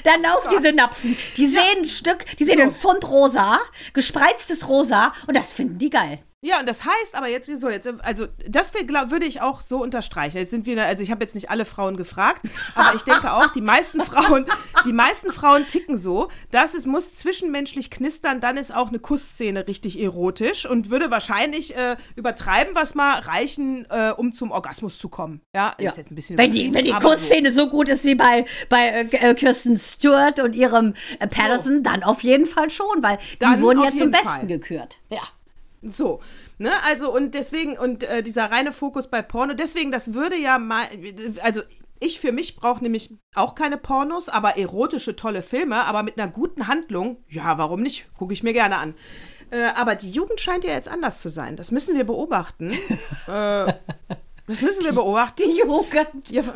Dann 0.05 0.21
laufen 0.23 0.51
die 0.51 0.59
Synapsen. 0.67 1.17
Die 1.37 1.47
sehen 1.47 1.79
ein 1.79 1.85
Stück, 1.85 2.27
die 2.39 2.45
sehen 2.45 2.61
ein 2.61 2.75
Pfund 2.75 3.09
rosa, 3.09 3.59
gespreiztes 3.95 4.69
rosa 4.69 5.13
und 5.27 5.35
das 5.37 5.53
finden 5.53 5.79
die 5.79 5.91
geil. 5.91 6.23
Ja, 6.45 6.59
und 6.59 6.69
das 6.69 6.85
heißt 6.85 7.15
aber 7.15 7.29
jetzt 7.29 7.47
so, 7.57 7.71
jetzt, 7.71 7.89
also 8.03 8.27
das 8.49 8.75
wär, 8.75 8.83
glaub, 8.83 9.13
würde 9.13 9.27
ich 9.27 9.41
auch 9.41 9.61
so 9.61 9.81
unterstreichen. 9.81 10.39
Jetzt 10.39 10.51
sind 10.51 10.67
wir, 10.67 10.85
also 10.85 11.05
ich 11.05 11.13
habe 11.13 11.23
jetzt 11.23 11.37
nicht 11.37 11.51
alle 11.51 11.65
Frauen 11.65 11.97
gefragt, 11.97 12.43
aber 12.75 12.97
ich 12.97 13.03
denke 13.03 13.33
auch, 13.33 13.47
die 13.53 13.61
meisten 13.61 14.01
Frauen, 14.01 14.47
die 14.85 14.93
meisten 14.93 15.31
Frauen 15.31 15.67
ticken 15.67 15.97
so, 15.97 16.29
dass 16.51 16.75
es 16.75 16.87
muss 16.87 17.17
zwischenmenschlich 17.17 17.91
knistern, 17.91 18.41
dann 18.41 18.57
ist 18.57 18.75
auch 18.75 18.89
eine 18.89 18.99
Kussszene 18.99 19.67
richtig 19.67 20.01
erotisch 20.01 20.67
und 20.67 20.91
würde 20.91 21.11
wahrscheinlich 21.11 21.77
äh, 21.77 21.97
übertreiben, 22.17 22.75
was 22.75 22.95
mal 22.95 23.19
reichen, 23.21 23.87
äh, 23.91 24.13
um 24.17 24.33
zum 24.33 24.51
Orgasmus 24.51 24.99
zu 24.99 25.09
kommen. 25.09 25.41
Ja, 25.55 25.75
ist 25.79 25.97
jetzt 25.97 26.11
ein 26.11 26.15
bisschen 26.15 26.39
Wenn 26.39 26.51
die, 26.51 26.73
wenn 26.73 26.85
die 26.85 26.93
aber 26.93 27.09
so. 27.09 27.15
Kussszene 27.15 27.53
so. 27.53 27.69
gut 27.69 27.89
ist 27.89 28.05
wie 28.05 28.15
bei, 28.15 28.45
bei 28.69 28.89
äh, 28.89 29.31
äh, 29.31 29.35
Kirsten 29.35 29.79
Stewart 29.79 30.41
und 30.41 30.55
ihrem 30.55 30.95
äh, 31.19 31.27
Patterson, 31.27 31.83
dann 31.83 32.03
auf 32.03 32.23
jeden 32.23 32.47
Fall 32.47 32.71
schon, 32.71 33.03
weil 33.03 33.19
die 33.35 33.39
Dann 33.41 33.61
wurden 33.61 33.83
ja 33.83 33.91
zum 33.91 34.11
Besten 34.11 34.29
Fall. 34.29 34.47
gekürt. 34.47 34.99
Ja. 35.11 35.23
So, 35.85 36.21
ne, 36.59 36.71
also 36.85 37.13
und 37.13 37.35
deswegen, 37.35 37.77
und 37.77 38.05
äh, 38.05 38.23
dieser 38.23 38.51
reine 38.51 38.71
Fokus 38.71 39.09
bei 39.09 39.21
Porno, 39.21 39.53
deswegen, 39.55 39.91
das 39.91 40.15
würde 40.15 40.37
ja 40.37 40.59
mal, 40.59 40.85
also 41.43 41.63
ich 42.03 42.21
für 42.21 42.33
mich 42.33 42.57
brauche 42.57 42.83
nämlich 42.83 43.15
auch 43.35 43.55
keine 43.55 43.77
Pornos, 43.79 44.29
aber 44.29 44.57
erotische, 44.59 45.17
tolle 45.17 45.43
Filme, 45.43 45.85
aber 45.85 46.03
mit 46.03 46.19
einer 46.19 46.31
guten 46.31 46.67
Handlung, 46.69 47.23
ja, 47.29 47.57
warum 47.59 47.83
nicht? 47.83 48.07
Gucke 48.17 48.33
ich 48.33 48.43
mir 48.43 48.53
gerne 48.53 48.77
an. 48.79 48.95
Äh, 49.51 49.65
aber 49.77 49.95
die 49.95 50.11
Jugend 50.11 50.41
scheint 50.41 50.65
ja 50.65 50.73
jetzt 50.73 50.89
anders 50.89 51.21
zu 51.21 51.29
sein. 51.29 51.57
Das 51.57 51.71
müssen 51.73 51.97
wir 51.97 52.05
beobachten. 52.05 52.71
äh, 53.27 53.73
das 54.47 54.63
müssen 54.63 54.85
wir 54.85 54.93
beobachten. 54.93 55.43
Die 55.45 55.59
Jugend. 55.59 56.31
Ja, 56.31 56.43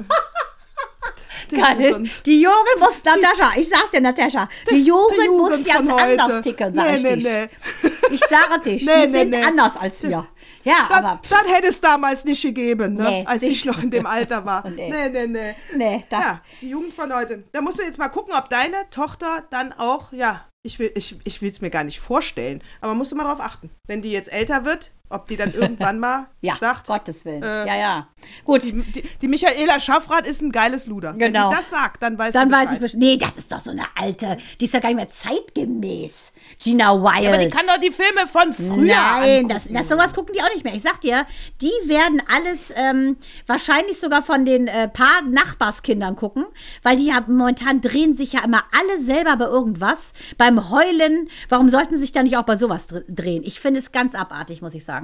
Die 1.51 1.57
Geil. 1.59 1.81
Jugend. 1.91 2.27
Die 2.27 2.41
Jugend 2.43 2.81
muss, 2.81 3.05
Natascha, 3.05 3.53
ich 3.57 3.69
sag's 3.69 3.91
dir, 3.93 4.01
Natascha, 4.01 4.49
die 4.71 4.83
Jugend, 4.83 5.17
Die 5.21 5.27
Jugend 5.27 5.39
muss 5.51 5.67
jetzt 5.67 5.77
von 5.77 5.93
heute. 5.93 6.23
anders 6.23 6.43
ticken, 6.43 6.75
sag 6.75 6.87
Nee, 6.87 6.97
ich 6.97 7.03
nee, 7.03 7.17
dir. 7.17 7.49
nee. 7.83 7.91
Ich 8.15 8.21
sage 8.21 8.61
dich, 8.65 8.85
Nee, 8.87 8.93
die 9.07 9.13
nee, 9.13 9.19
sind 9.21 9.31
nee. 9.31 9.43
anders 9.45 9.77
als 9.77 10.03
wir. 10.03 10.27
Ja, 10.67 10.87
Das, 10.89 10.99
aber 10.99 11.21
das 11.29 11.45
hätte 11.47 11.69
es 11.69 11.81
damals 11.81 12.25
nicht 12.25 12.43
gegeben, 12.43 12.95
ne? 12.95 13.03
Nee, 13.05 13.25
als 13.27 13.43
ich 13.43 13.65
noch 13.65 13.81
in 13.83 13.91
dem 13.91 14.05
Alter 14.07 14.45
war. 14.45 14.65
Nee. 14.77 14.91
nee, 14.91 15.09
nee, 15.09 15.27
nee. 15.27 15.55
nee, 15.77 16.05
da, 16.09 16.21
Ja, 16.21 16.41
die 16.61 16.71
Jugend 16.71 16.93
von 16.93 17.15
heute. 17.15 17.45
Da 17.53 17.61
musst 17.61 17.79
du 17.79 17.83
jetzt 17.85 17.99
mal 17.99 18.09
gucken, 18.09 18.35
ob 18.37 18.51
deine 18.51 18.77
Tochter 18.91 19.45
dann 19.51 19.73
auch, 19.73 20.13
ja, 20.13 20.45
ich 20.63 20.79
will 20.79 20.91
es 20.95 21.15
ich, 21.25 21.43
ich 21.43 21.63
mir 21.63 21.71
gar 21.71 21.85
nicht 21.85 22.01
vorstellen, 22.01 22.63
aber 22.81 22.95
musst 22.95 23.13
du 23.13 23.17
mal 23.17 23.25
drauf 23.25 23.41
achten. 23.41 23.71
Wenn 23.87 24.03
die 24.03 24.11
jetzt 24.11 24.31
älter 24.33 24.65
wird, 24.65 24.91
ob 25.09 25.27
die 25.29 25.37
dann 25.37 25.53
irgendwann 25.55 25.99
mal 25.99 26.27
ja, 26.41 26.57
sagt, 26.57 26.87
Gottes 26.87 27.25
Willen. 27.25 27.43
äh, 27.43 27.67
ja, 27.67 27.77
ja. 27.77 28.09
Gut, 28.45 28.63
die, 28.65 28.73
die, 28.83 29.03
die 29.23 29.29
Michaela 29.29 29.79
Schaffrath 29.79 30.27
ist 30.27 30.43
ein 30.43 30.51
geiles 30.53 30.87
Luder. 30.87 31.11
Wenn 31.17 31.33
Genau. 31.33 31.51
die 31.51 31.57
das 31.57 31.71
sagt, 31.71 32.03
dann 32.03 32.19
weißt 32.19 32.35
dann 32.35 32.49
du 32.49 32.55
weiß 32.55 32.61
Bescheid. 32.63 32.75
ich 32.77 32.81
bestimmt. 32.81 33.03
Nee, 33.03 33.17
das 33.17 33.37
ist 33.37 33.53
doch 33.53 33.61
so 33.61 33.71
eine 33.71 33.85
alte, 33.95 34.37
die 34.61 34.65
ist 34.65 34.75
doch 34.75 34.81
gar 34.81 34.89
nicht 34.89 34.97
mehr 34.97 35.09
zeitgemäß. 35.09 36.33
Gina 36.63 36.95
Wild. 36.95 37.27
Aber 37.29 37.39
die 37.39 37.51
kann 37.51 37.67
doch 37.67 37.79
die 37.79 37.91
Filme 37.91 38.27
von 38.27 38.53
früher 38.53 38.95
Nein, 38.97 39.49
das, 39.49 39.65
das, 39.69 39.89
sowas 39.89 40.15
gucken 40.15 40.33
die 40.35 40.43
auch 40.43 40.53
nicht 40.53 40.65
mehr. 40.65 40.75
Ich 40.75 40.83
sag 40.83 41.01
dir, 41.01 41.27
die 41.61 41.89
werden 41.89 42.23
alles 42.33 42.73
ähm, 42.77 43.17
wahrscheinlich 43.47 43.99
sogar 43.99 44.23
von 44.23 44.45
den 44.45 44.69
äh, 44.69 44.89
paar 44.89 45.23
Nachbarskindern 45.29 46.17
gucken, 46.17 46.45
weil 46.83 46.97
die 46.97 47.13
haben 47.13 47.37
momentan 47.37 47.81
drehen 47.81 48.15
sich 48.17 48.33
ja 48.35 48.45
immer 48.45 48.65
alle 48.73 49.03
selber 49.03 49.37
bei 49.37 49.45
irgendwas. 49.47 50.13
Beim 50.39 50.71
Heulen, 50.71 51.29
warum 51.49 51.69
sollten 51.69 51.95
sie 51.97 52.01
sich 52.03 52.13
da 52.13 52.23
nicht 52.23 52.37
auch 52.37 52.45
bei 52.45 52.57
sowas 52.57 52.87
dr- 52.87 53.03
drehen? 53.09 53.43
Ich 53.45 53.61
finde 53.61 53.81
es 53.81 53.93
ganz 53.93 54.15
abartig, 54.15 54.63
muss 54.63 54.75
ich 54.75 54.85
sagen. 54.85 54.96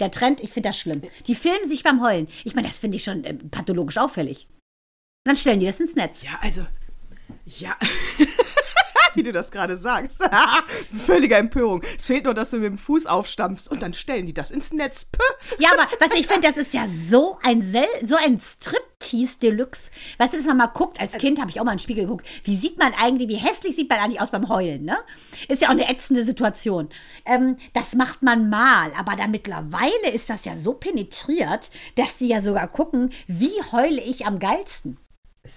Der 0.00 0.10
Trend, 0.10 0.42
ich 0.42 0.50
finde 0.50 0.70
das 0.70 0.78
schlimm. 0.78 1.02
Die 1.26 1.34
filmen 1.34 1.68
sich 1.68 1.82
beim 1.82 2.02
Heulen. 2.02 2.28
Ich 2.44 2.54
meine, 2.54 2.66
das 2.66 2.78
finde 2.78 2.96
ich 2.96 3.04
schon 3.04 3.24
äh, 3.24 3.34
pathologisch 3.34 3.98
auffällig. 3.98 4.48
Dann 5.24 5.36
stellen 5.36 5.60
die 5.60 5.66
das 5.66 5.80
ins 5.80 5.94
Netz. 5.94 6.22
Ja, 6.22 6.38
also, 6.40 6.66
ja. 7.46 7.76
Wie 9.16 9.22
du 9.22 9.32
das 9.32 9.50
gerade 9.50 9.78
sagst. 9.78 10.22
Völliger 11.06 11.38
Empörung. 11.38 11.82
Es 11.96 12.06
fehlt 12.06 12.24
nur, 12.24 12.34
dass 12.34 12.50
du 12.50 12.56
mit 12.56 12.66
dem 12.66 12.78
Fuß 12.78 13.06
aufstampfst 13.06 13.68
und 13.68 13.82
dann 13.82 13.94
stellen 13.94 14.26
die 14.26 14.34
das 14.34 14.50
ins 14.50 14.72
Netz. 14.72 15.06
Ja, 15.58 15.70
aber 15.72 15.86
was 16.00 16.18
ich 16.18 16.26
finde, 16.26 16.48
das 16.48 16.56
ist 16.56 16.74
ja 16.74 16.86
so 17.08 17.38
ein 17.42 17.62
Sel 17.62 17.86
so 18.02 18.16
ein 18.16 18.40
Striptease 18.40 19.38
Deluxe. 19.38 19.90
Weißt 20.18 20.32
du, 20.32 20.38
dass 20.38 20.46
man 20.46 20.56
mal 20.56 20.66
guckt, 20.66 21.00
als 21.00 21.12
Kind 21.18 21.40
habe 21.40 21.50
ich 21.50 21.60
auch 21.60 21.64
mal 21.64 21.72
in 21.72 21.76
den 21.76 21.82
Spiegel 21.82 22.04
geguckt. 22.04 22.26
Wie 22.44 22.56
sieht 22.56 22.78
man 22.78 22.92
eigentlich, 22.94 23.28
wie 23.28 23.36
hässlich 23.36 23.76
sieht 23.76 23.88
man 23.88 23.98
eigentlich 23.98 24.20
aus 24.20 24.30
beim 24.30 24.48
Heulen, 24.48 24.84
ne? 24.84 24.98
Ist 25.48 25.62
ja 25.62 25.68
auch 25.68 25.72
eine 25.72 25.88
ätzende 25.88 26.24
Situation. 26.24 26.88
Ähm, 27.24 27.56
das 27.72 27.94
macht 27.94 28.22
man 28.22 28.48
mal, 28.48 28.92
aber 28.98 29.16
da 29.16 29.26
mittlerweile 29.26 30.10
ist 30.12 30.30
das 30.30 30.44
ja 30.44 30.56
so 30.56 30.74
penetriert, 30.74 31.70
dass 31.96 32.18
sie 32.18 32.28
ja 32.28 32.42
sogar 32.42 32.68
gucken, 32.68 33.12
wie 33.26 33.52
heule 33.72 34.00
ich 34.00 34.26
am 34.26 34.38
geilsten. 34.38 34.98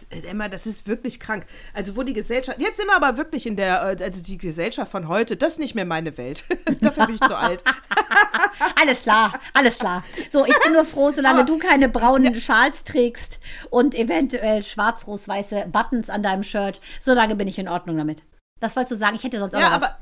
Äh, 0.09 0.27
Emma, 0.27 0.49
das 0.49 0.65
ist 0.67 0.87
wirklich 0.87 1.19
krank. 1.19 1.45
Also, 1.73 1.95
wo 1.95 2.03
die 2.03 2.13
Gesellschaft. 2.13 2.59
Jetzt 2.61 2.77
sind 2.77 2.87
wir 2.87 2.95
aber 2.95 3.17
wirklich 3.17 3.45
in 3.47 3.55
der. 3.55 3.97
äh, 3.99 4.03
Also, 4.03 4.21
die 4.21 4.37
Gesellschaft 4.37 4.91
von 4.91 5.07
heute, 5.07 5.37
das 5.37 5.53
ist 5.53 5.59
nicht 5.59 5.75
mehr 5.75 5.85
meine 5.85 6.17
Welt. 6.17 6.43
Dafür 6.81 7.05
bin 7.05 7.15
ich 7.15 7.21
zu 7.21 7.37
alt. 7.37 7.63
Alles 8.79 9.01
klar, 9.01 9.33
alles 9.53 9.77
klar. 9.77 10.03
So, 10.29 10.45
ich 10.45 10.57
bin 10.63 10.73
nur 10.73 10.85
froh, 10.85 11.11
solange 11.11 11.45
du 11.45 11.57
keine 11.57 11.89
braunen 11.89 12.35
Schals 12.35 12.83
trägst 12.83 13.39
und 13.69 13.95
eventuell 13.95 14.61
schwarz-rot-weiße 14.63 15.67
Buttons 15.71 16.09
an 16.09 16.21
deinem 16.23 16.43
Shirt, 16.43 16.79
solange 16.99 17.35
bin 17.35 17.47
ich 17.47 17.57
in 17.59 17.67
Ordnung 17.67 17.97
damit. 17.97 18.23
Das 18.59 18.75
wolltest 18.75 18.91
du 18.93 18.95
sagen, 18.95 19.15
ich 19.15 19.23
hätte 19.23 19.39
sonst 19.39 19.55
auch 19.55 19.59
Ja, 19.59 19.69
noch 19.71 19.81
was. 19.81 19.89
aber. 19.89 19.97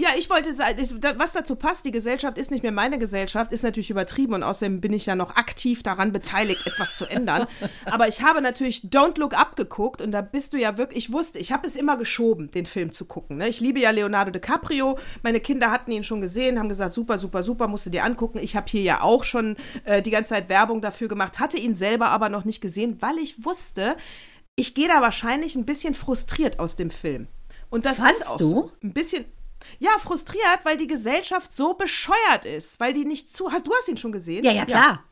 Ja, 0.00 0.10
ich 0.16 0.30
wollte 0.30 0.54
sagen, 0.54 0.78
was 1.16 1.32
dazu 1.32 1.56
passt, 1.56 1.84
die 1.84 1.90
Gesellschaft 1.90 2.38
ist 2.38 2.52
nicht 2.52 2.62
mehr 2.62 2.70
meine 2.70 3.00
Gesellschaft, 3.00 3.50
ist 3.50 3.64
natürlich 3.64 3.90
übertrieben 3.90 4.34
und 4.34 4.44
außerdem 4.44 4.80
bin 4.80 4.92
ich 4.92 5.06
ja 5.06 5.16
noch 5.16 5.34
aktiv 5.34 5.82
daran 5.82 6.12
beteiligt, 6.12 6.64
etwas 6.68 6.96
zu 6.96 7.04
ändern. 7.04 7.48
Aber 7.84 8.06
ich 8.06 8.22
habe 8.22 8.40
natürlich 8.40 8.82
Don't 8.82 9.18
Look 9.18 9.34
Up 9.34 9.56
geguckt 9.56 10.00
und 10.00 10.12
da 10.12 10.20
bist 10.20 10.52
du 10.52 10.56
ja 10.56 10.78
wirklich, 10.78 11.06
ich 11.06 11.12
wusste, 11.12 11.40
ich 11.40 11.50
habe 11.50 11.66
es 11.66 11.74
immer 11.74 11.96
geschoben, 11.96 12.52
den 12.52 12.64
Film 12.64 12.92
zu 12.92 13.06
gucken. 13.06 13.38
Ne? 13.38 13.48
Ich 13.48 13.58
liebe 13.58 13.80
ja 13.80 13.90
Leonardo 13.90 14.30
DiCaprio, 14.30 14.96
meine 15.24 15.40
Kinder 15.40 15.72
hatten 15.72 15.90
ihn 15.90 16.04
schon 16.04 16.20
gesehen, 16.20 16.60
haben 16.60 16.68
gesagt, 16.68 16.92
super, 16.92 17.18
super, 17.18 17.42
super, 17.42 17.66
musst 17.66 17.86
du 17.86 17.90
dir 17.90 18.04
angucken. 18.04 18.38
Ich 18.38 18.54
habe 18.54 18.68
hier 18.68 18.82
ja 18.82 19.00
auch 19.00 19.24
schon 19.24 19.56
äh, 19.82 20.00
die 20.00 20.12
ganze 20.12 20.28
Zeit 20.28 20.48
Werbung 20.48 20.80
dafür 20.80 21.08
gemacht, 21.08 21.40
hatte 21.40 21.56
ihn 21.58 21.74
selber 21.74 22.10
aber 22.10 22.28
noch 22.28 22.44
nicht 22.44 22.60
gesehen, 22.60 22.98
weil 23.00 23.18
ich 23.18 23.44
wusste, 23.44 23.96
ich 24.54 24.74
gehe 24.74 24.86
da 24.86 25.00
wahrscheinlich 25.00 25.56
ein 25.56 25.66
bisschen 25.66 25.94
frustriert 25.94 26.60
aus 26.60 26.76
dem 26.76 26.92
Film. 26.92 27.26
Und 27.68 27.84
das 27.84 27.98
Fandst 27.98 28.20
ist 28.20 28.28
auch 28.28 28.36
du? 28.36 28.46
so. 28.46 28.72
Ein 28.82 28.92
bisschen. 28.92 29.24
Ja, 29.78 29.90
frustriert, 29.98 30.60
weil 30.64 30.76
die 30.76 30.86
Gesellschaft 30.86 31.52
so 31.52 31.74
bescheuert 31.74 32.44
ist, 32.44 32.80
weil 32.80 32.92
die 32.92 33.04
nicht 33.04 33.30
zu. 33.34 33.52
Hast- 33.52 33.66
Du 33.66 33.74
hast 33.74 33.88
ihn 33.88 33.96
schon 33.96 34.12
gesehen? 34.12 34.44
Ja, 34.44 34.52
ja, 34.52 34.64
klar. 34.64 35.04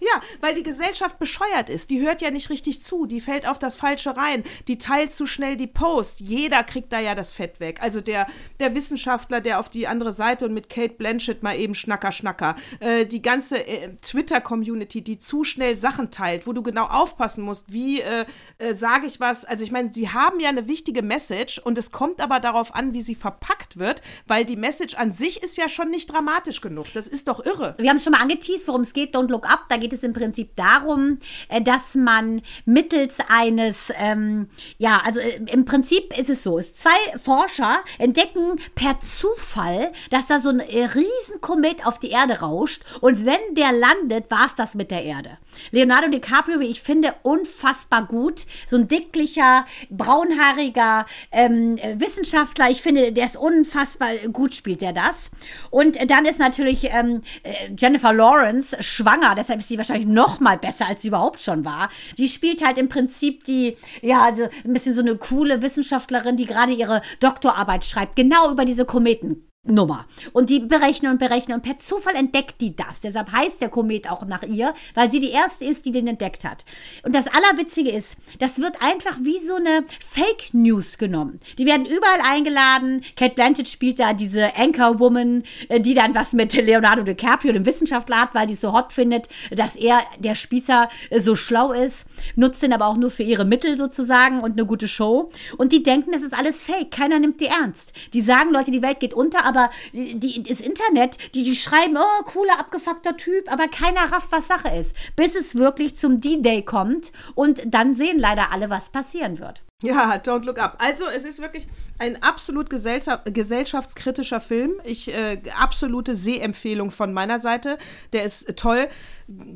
Ja, 0.00 0.20
weil 0.40 0.54
die 0.54 0.62
Gesellschaft 0.62 1.18
bescheuert 1.18 1.68
ist. 1.68 1.90
Die 1.90 2.00
hört 2.00 2.22
ja 2.22 2.30
nicht 2.30 2.50
richtig 2.50 2.82
zu. 2.82 3.06
Die 3.06 3.20
fällt 3.20 3.46
auf 3.46 3.58
das 3.58 3.76
Falsche 3.76 4.16
rein. 4.16 4.44
Die 4.66 4.78
teilt 4.78 5.12
zu 5.12 5.26
schnell 5.26 5.56
die 5.56 5.66
Post. 5.66 6.20
Jeder 6.20 6.64
kriegt 6.64 6.92
da 6.92 6.98
ja 6.98 7.14
das 7.14 7.32
Fett 7.32 7.60
weg. 7.60 7.82
Also 7.82 8.00
der, 8.00 8.26
der 8.58 8.74
Wissenschaftler, 8.74 9.40
der 9.40 9.60
auf 9.60 9.68
die 9.68 9.86
andere 9.86 10.12
Seite 10.12 10.46
und 10.46 10.54
mit 10.54 10.70
Kate 10.70 10.94
Blanchett 10.94 11.42
mal 11.42 11.58
eben 11.58 11.74
Schnacker, 11.74 12.12
Schnacker. 12.12 12.56
Äh, 12.80 13.04
die 13.06 13.22
ganze 13.22 13.66
äh, 13.66 13.94
Twitter-Community, 14.00 15.02
die 15.02 15.18
zu 15.18 15.44
schnell 15.44 15.76
Sachen 15.76 16.10
teilt, 16.10 16.46
wo 16.46 16.52
du 16.52 16.62
genau 16.62 16.86
aufpassen 16.86 17.44
musst, 17.44 17.72
wie 17.72 18.00
äh, 18.00 18.24
äh, 18.58 18.74
sage 18.74 19.06
ich 19.06 19.20
was. 19.20 19.44
Also 19.44 19.64
ich 19.64 19.70
meine, 19.70 19.92
sie 19.92 20.08
haben 20.08 20.40
ja 20.40 20.48
eine 20.48 20.66
wichtige 20.66 21.02
Message 21.02 21.58
und 21.58 21.76
es 21.78 21.92
kommt 21.92 22.20
aber 22.20 22.40
darauf 22.40 22.74
an, 22.74 22.94
wie 22.94 23.02
sie 23.02 23.14
verpackt 23.14 23.78
wird, 23.78 24.02
weil 24.26 24.44
die 24.44 24.56
Message 24.56 24.94
an 24.94 25.12
sich 25.12 25.42
ist 25.42 25.56
ja 25.56 25.68
schon 25.68 25.90
nicht 25.90 26.12
dramatisch 26.12 26.60
genug. 26.60 26.86
Das 26.94 27.06
ist 27.06 27.28
doch 27.28 27.44
irre. 27.44 27.74
Wir 27.78 27.90
haben 27.90 27.96
es 27.96 28.04
schon 28.04 28.12
mal 28.12 28.20
angeteased, 28.20 28.66
worum 28.68 28.82
es 28.82 28.92
geht. 28.92 29.14
Don't 29.14 29.28
Look 29.28 29.50
Up. 29.50 29.66
Da 29.68 29.76
geht 29.76 29.89
es 29.92 30.02
im 30.02 30.12
Prinzip 30.12 30.54
darum, 30.56 31.18
äh, 31.48 31.62
dass 31.62 31.94
man 31.94 32.42
mittels 32.64 33.18
eines, 33.28 33.92
ähm, 33.96 34.48
ja, 34.78 35.00
also 35.04 35.20
äh, 35.20 35.40
im 35.52 35.64
Prinzip 35.64 36.16
ist 36.18 36.30
es 36.30 36.42
so, 36.42 36.60
zwei 36.60 37.18
Forscher 37.22 37.80
entdecken 37.98 38.60
per 38.74 39.00
Zufall, 39.00 39.92
dass 40.10 40.26
da 40.26 40.38
so 40.38 40.50
ein 40.50 40.60
äh, 40.60 40.84
Riesenkomet 40.84 41.86
auf 41.86 41.98
die 41.98 42.10
Erde 42.10 42.40
rauscht 42.40 42.82
und 43.00 43.24
wenn 43.24 43.54
der 43.54 43.72
landet, 43.72 44.30
war 44.30 44.46
es 44.46 44.54
das 44.54 44.74
mit 44.74 44.90
der 44.90 45.04
Erde. 45.04 45.38
Leonardo 45.70 46.08
DiCaprio, 46.08 46.60
wie 46.60 46.66
ich 46.66 46.82
finde, 46.82 47.14
unfassbar 47.22 48.06
gut. 48.06 48.46
So 48.66 48.76
ein 48.76 48.88
dicklicher, 48.88 49.66
braunhaariger 49.90 51.06
ähm, 51.32 51.76
äh, 51.78 51.98
Wissenschaftler. 51.98 52.70
Ich 52.70 52.82
finde, 52.82 53.12
der 53.12 53.26
ist 53.26 53.36
unfassbar 53.36 54.10
gut, 54.32 54.54
spielt 54.54 54.80
der 54.80 54.92
das. 54.92 55.30
Und 55.70 55.98
dann 56.10 56.24
ist 56.24 56.38
natürlich 56.38 56.88
ähm, 56.90 57.22
äh, 57.42 57.70
Jennifer 57.76 58.12
Lawrence 58.12 58.76
schwanger, 58.80 59.34
deshalb 59.34 59.60
ist 59.60 59.68
sie 59.68 59.78
wahrscheinlich 59.80 60.08
noch 60.08 60.40
mal 60.40 60.58
besser, 60.58 60.86
als 60.86 61.02
sie 61.02 61.08
überhaupt 61.08 61.42
schon 61.42 61.64
war. 61.64 61.90
Die 62.18 62.28
spielt 62.28 62.64
halt 62.64 62.78
im 62.78 62.88
Prinzip 62.88 63.44
die, 63.44 63.76
ja, 64.02 64.22
also 64.22 64.44
ein 64.64 64.72
bisschen 64.72 64.94
so 64.94 65.00
eine 65.00 65.16
coole 65.16 65.62
Wissenschaftlerin, 65.62 66.36
die 66.36 66.46
gerade 66.46 66.72
ihre 66.72 67.02
Doktorarbeit 67.20 67.84
schreibt, 67.84 68.16
genau 68.16 68.50
über 68.50 68.64
diese 68.64 68.84
Kometen. 68.84 69.49
Nummer. 69.62 70.06
Und 70.32 70.48
die 70.48 70.60
berechnen 70.60 71.12
und 71.12 71.18
berechnen 71.18 71.56
und 71.56 71.62
per 71.62 71.78
Zufall 71.78 72.14
entdeckt 72.14 72.62
die 72.62 72.74
das. 72.74 73.00
Deshalb 73.00 73.30
heißt 73.30 73.60
der 73.60 73.68
Komet 73.68 74.08
auch 74.08 74.24
nach 74.24 74.42
ihr, 74.42 74.72
weil 74.94 75.10
sie 75.10 75.20
die 75.20 75.30
erste 75.30 75.66
ist, 75.66 75.84
die 75.84 75.92
den 75.92 76.06
entdeckt 76.06 76.44
hat. 76.44 76.64
Und 77.02 77.14
das 77.14 77.26
Allerwitzige 77.26 77.90
ist, 77.90 78.16
das 78.38 78.58
wird 78.58 78.80
einfach 78.80 79.18
wie 79.20 79.38
so 79.38 79.56
eine 79.56 79.84
Fake 80.02 80.54
News 80.54 80.96
genommen. 80.96 81.40
Die 81.58 81.66
werden 81.66 81.84
überall 81.84 82.20
eingeladen. 82.24 83.02
Kate 83.16 83.34
Blanchett 83.34 83.68
spielt 83.68 83.98
da 83.98 84.14
diese 84.14 84.56
Anchorwoman, 84.56 85.42
äh, 85.68 85.78
die 85.78 85.92
dann 85.92 86.14
was 86.14 86.32
mit 86.32 86.54
Leonardo 86.54 87.02
DiCaprio, 87.02 87.52
dem 87.52 87.66
Wissenschaftler, 87.66 88.22
hat, 88.22 88.34
weil 88.34 88.46
die 88.46 88.54
es 88.54 88.62
so 88.62 88.72
hot 88.72 88.94
findet, 88.94 89.28
dass 89.50 89.76
er, 89.76 90.00
der 90.18 90.36
Spießer, 90.36 90.88
äh, 91.10 91.20
so 91.20 91.36
schlau 91.36 91.72
ist, 91.72 92.06
nutzt 92.34 92.62
den 92.62 92.72
aber 92.72 92.86
auch 92.86 92.96
nur 92.96 93.10
für 93.10 93.24
ihre 93.24 93.44
Mittel 93.44 93.76
sozusagen 93.76 94.40
und 94.40 94.52
eine 94.52 94.64
gute 94.64 94.88
Show. 94.88 95.30
Und 95.58 95.72
die 95.72 95.82
denken, 95.82 96.12
das 96.12 96.22
ist 96.22 96.32
alles 96.32 96.62
Fake. 96.62 96.90
Keiner 96.90 97.18
nimmt 97.18 97.42
die 97.42 97.46
ernst. 97.46 97.92
Die 98.14 98.22
sagen, 98.22 98.52
Leute, 98.52 98.70
die 98.70 98.80
Welt 98.80 99.00
geht 99.00 99.12
unter, 99.12 99.49
aber 99.50 99.70
die, 99.92 100.42
das 100.42 100.60
Internet, 100.60 101.18
die, 101.34 101.42
die 101.42 101.56
schreiben, 101.56 101.96
oh, 101.96 102.22
cooler, 102.24 102.58
abgefuckter 102.58 103.16
Typ, 103.16 103.52
aber 103.52 103.68
keiner 103.68 104.12
rafft, 104.12 104.30
was 104.30 104.48
Sache 104.48 104.68
ist. 104.68 104.94
Bis 105.16 105.34
es 105.34 105.54
wirklich 105.54 105.96
zum 105.96 106.20
D-Day 106.20 106.62
kommt 106.62 107.12
und 107.34 107.62
dann 107.66 107.94
sehen 107.94 108.18
leider 108.18 108.52
alle, 108.52 108.70
was 108.70 108.90
passieren 108.90 109.38
wird. 109.38 109.62
Ja, 109.82 110.14
Don't 110.16 110.44
Look 110.44 110.58
Up. 110.58 110.76
Also, 110.78 111.06
es 111.08 111.24
ist 111.24 111.40
wirklich 111.40 111.66
ein 112.00 112.22
absolut 112.22 112.70
gesellschaft, 112.70 113.22
gesellschaftskritischer 113.32 114.40
Film. 114.40 114.72
Ich, 114.84 115.12
äh, 115.12 115.40
absolute 115.56 116.14
Sehempfehlung 116.14 116.90
von 116.90 117.12
meiner 117.12 117.38
Seite. 117.38 117.78
Der 118.12 118.24
ist 118.24 118.56
toll, 118.56 118.88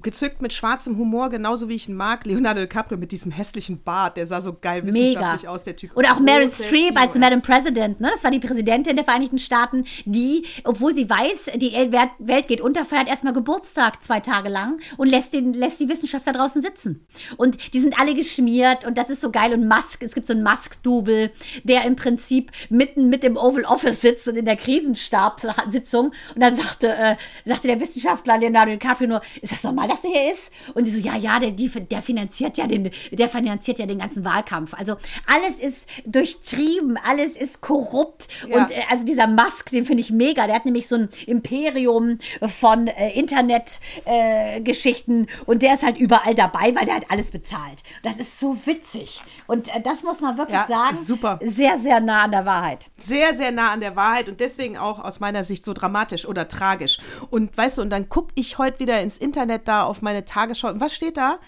gezückt 0.02 0.40
mit 0.40 0.52
schwarzem 0.52 0.98
Humor, 0.98 1.30
genauso 1.30 1.68
wie 1.68 1.74
ich 1.74 1.88
ihn 1.88 1.96
mag. 1.96 2.24
Leonardo 2.26 2.61
DiCaprio 2.61 2.96
mit 2.96 3.11
diesem 3.11 3.33
hässlichen 3.33 3.83
Bart, 3.83 4.16
der 4.16 4.26
sah 4.26 4.40
so 4.40 4.57
geil 4.61 4.83
Mega. 4.83 4.94
wissenschaftlich 4.94 5.48
aus, 5.48 5.64
der 5.64 5.74
Typ. 5.74 5.96
Oder 5.96 6.12
auch 6.14 6.20
Meryl 6.20 6.50
Streep 6.50 6.96
als. 7.00 7.16
Madam 7.16 7.42
President, 7.42 8.00
ne? 8.00 8.11
Das 8.12 8.22
war 8.22 8.30
die 8.30 8.40
Präsidentin 8.40 8.94
der 8.96 9.04
Vereinigten 9.04 9.38
Staaten, 9.38 9.85
die, 10.04 10.44
obwohl 10.64 10.94
sie 10.94 11.09
weiß, 11.09 11.52
die 11.57 11.74
El- 11.74 11.92
Welt 12.18 12.48
geht 12.48 12.61
unter, 12.61 12.85
feiert 12.85 13.09
erstmal 13.09 13.33
Geburtstag 13.33 14.02
zwei 14.02 14.20
Tage 14.20 14.48
lang 14.48 14.80
und 14.96 15.09
lässt, 15.09 15.33
den, 15.33 15.54
lässt 15.54 15.80
die 15.80 15.88
Wissenschaftler 15.88 16.35
draußen 16.35 16.61
sitzen. 16.61 17.07
Und 17.37 17.57
die 17.72 17.80
sind 17.80 17.98
alle 17.98 18.14
geschmiert 18.14 18.85
und 18.85 18.98
das 18.98 19.11
ist 19.11 19.20
so 19.22 19.30
geil. 19.30 19.54
Und 19.54 19.66
Musk 19.66 20.02
Es 20.02 20.14
gibt 20.14 20.26
so 20.26 20.35
einen 20.35 20.42
Musk-Double, 20.42 21.30
der 21.62 21.85
im 21.85 21.96
Prinzip 21.96 22.34
mitten 22.68 23.09
mit 23.09 23.23
dem 23.23 23.37
Oval 23.37 23.64
Office 23.64 24.01
sitzt 24.01 24.29
und 24.29 24.37
in 24.37 24.44
der 24.44 24.57
Krisenstab-Sitzung. 24.57 26.12
Und 26.35 26.40
dann 26.40 26.57
sagte, 26.57 26.94
äh, 26.94 27.16
sagte 27.44 27.68
der 27.68 27.81
Wissenschaftler 27.81 28.38
Leonardo 28.38 28.73
DiCaprio 28.73 29.09
nur, 29.09 29.23
ist 29.40 29.53
das 29.53 29.62
normal, 29.62 29.88
dass 29.88 30.03
der 30.03 30.11
hier 30.11 30.33
ist? 30.33 30.51
Und 30.75 30.87
die 30.87 30.90
so, 30.90 30.99
ja, 30.99 31.16
ja, 31.16 31.38
der, 31.38 31.53
die, 31.53 31.68
der 31.68 32.03
finanziert 32.03 32.57
ja 32.57 32.66
den, 32.66 32.90
der 33.11 33.29
finanziert 33.29 33.79
ja 33.79 33.87
den 33.87 33.99
ganzen 33.99 34.25
Wahlkampf. 34.25 34.75
Also 34.75 34.97
alles 35.27 35.61
ist 35.61 35.87
durchtrieben, 36.07 36.99
alles 37.05 37.37
ist 37.37 37.61
korrupt. 37.61 38.28
Ja. 38.49 38.59
Und 38.59 38.70
äh, 38.70 38.82
also 38.91 39.05
dieser 39.05 39.26
Musk, 39.26 39.70
den 39.70 39.85
finde 39.85 40.03
ich 40.03 40.11
mega. 40.11 40.47
Der 40.47 40.57
hat 40.57 40.64
nämlich 40.64 40.89
so 40.89 40.97
ein 40.97 41.09
Imperium 41.26 42.18
von 42.43 42.87
äh, 42.89 43.11
Internetgeschichten 43.12 45.24
äh, 45.24 45.26
und 45.47 45.62
der 45.62 45.74
ist 45.74 45.82
halt 45.82 45.99
überall 45.99 46.35
dabei, 46.35 46.74
weil 46.74 46.87
der 46.87 46.95
halt 46.95 47.11
alles 47.11 47.30
bezahlt. 47.30 47.82
Das 48.03 48.18
ist 48.18 48.39
so 48.39 48.57
witzig. 48.66 49.20
Und 49.47 49.74
äh, 49.74 49.80
das 49.80 50.03
muss 50.03 50.20
man 50.20 50.39
wirklich 50.39 50.59
Ja, 50.59 50.66
sagen. 50.68 50.97
super. 50.97 51.39
Sehr, 51.43 51.78
sehr 51.78 52.01
nah 52.01 52.24
an 52.25 52.33
der 52.33 52.45
Wahrheit. 52.47 52.91
sehr, 52.99 53.35
sehr 53.35 53.53
nah 53.53 53.70
an 53.70 53.81
der 53.81 53.97
Wahrheit 53.97 54.29
und 54.29 54.41
deswegen 54.41 54.77
auch 54.77 54.99
aus 54.99 55.20
meiner 55.20 55.45
Sicht 55.45 55.64
so 55.64 55.72
dramatisch 55.72 56.27
oder 56.27 56.49
tragisch. 56.49 56.99
Und 57.31 57.57
weißt 57.57 57.79
du, 57.79 57.83
und 57.83 57.91
dann 57.91 58.09
gucke 58.09 58.33
ich 58.35 58.59
heute 58.59 58.81
wieder 58.81 59.01
ins 59.01 59.18
Internet 59.18 59.68
da 59.68 59.85
auf 59.85 60.03
meine 60.03 60.25
Tagesschau. 60.25 60.68
Und 60.68 60.81
was 60.81 60.95
steht 60.95 61.16
da? 61.16 61.39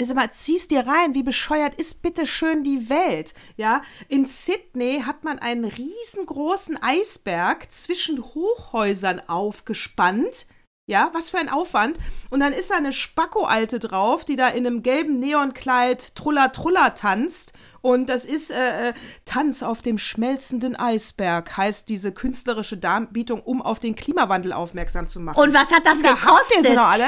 Sag 0.00 0.14
mal, 0.14 0.30
zieh's 0.30 0.68
dir 0.68 0.86
rein, 0.86 1.14
wie 1.16 1.24
bescheuert 1.24 1.74
ist 1.74 2.02
bitte 2.02 2.24
schön 2.24 2.62
die 2.62 2.88
Welt? 2.88 3.34
Ja, 3.56 3.82
in 4.06 4.26
Sydney 4.26 5.02
hat 5.04 5.24
man 5.24 5.40
einen 5.40 5.64
riesengroßen 5.64 6.80
Eisberg 6.80 7.72
zwischen 7.72 8.22
Hochhäusern 8.22 9.20
aufgespannt. 9.26 10.46
Ja, 10.88 11.10
was 11.14 11.30
für 11.30 11.38
ein 11.38 11.48
Aufwand. 11.48 11.98
Und 12.30 12.40
dann 12.40 12.52
ist 12.52 12.70
da 12.70 12.76
eine 12.76 12.92
Spacko-Alte 12.92 13.80
drauf, 13.80 14.24
die 14.24 14.36
da 14.36 14.48
in 14.48 14.66
einem 14.66 14.82
gelben 14.82 15.18
Neonkleid 15.18 16.14
Trulla 16.14 16.48
Trulla 16.48 16.90
tanzt. 16.90 17.52
Und 17.80 18.08
das 18.08 18.24
ist 18.24 18.50
äh, 18.50 18.88
äh, 18.88 18.92
Tanz 19.24 19.62
auf 19.62 19.82
dem 19.82 19.98
schmelzenden 19.98 20.76
Eisberg, 20.76 21.56
heißt 21.56 21.88
diese 21.88 22.12
künstlerische 22.12 22.76
Darbietung, 22.76 23.40
um 23.42 23.62
auf 23.62 23.78
den 23.78 23.94
Klimawandel 23.94 24.52
aufmerksam 24.52 25.08
zu 25.08 25.20
machen. 25.20 25.40
Und 25.40 25.54
was 25.54 25.70
hat 25.70 25.86
das 25.86 25.98
Na, 26.02 26.12
gekostet? 26.14 26.64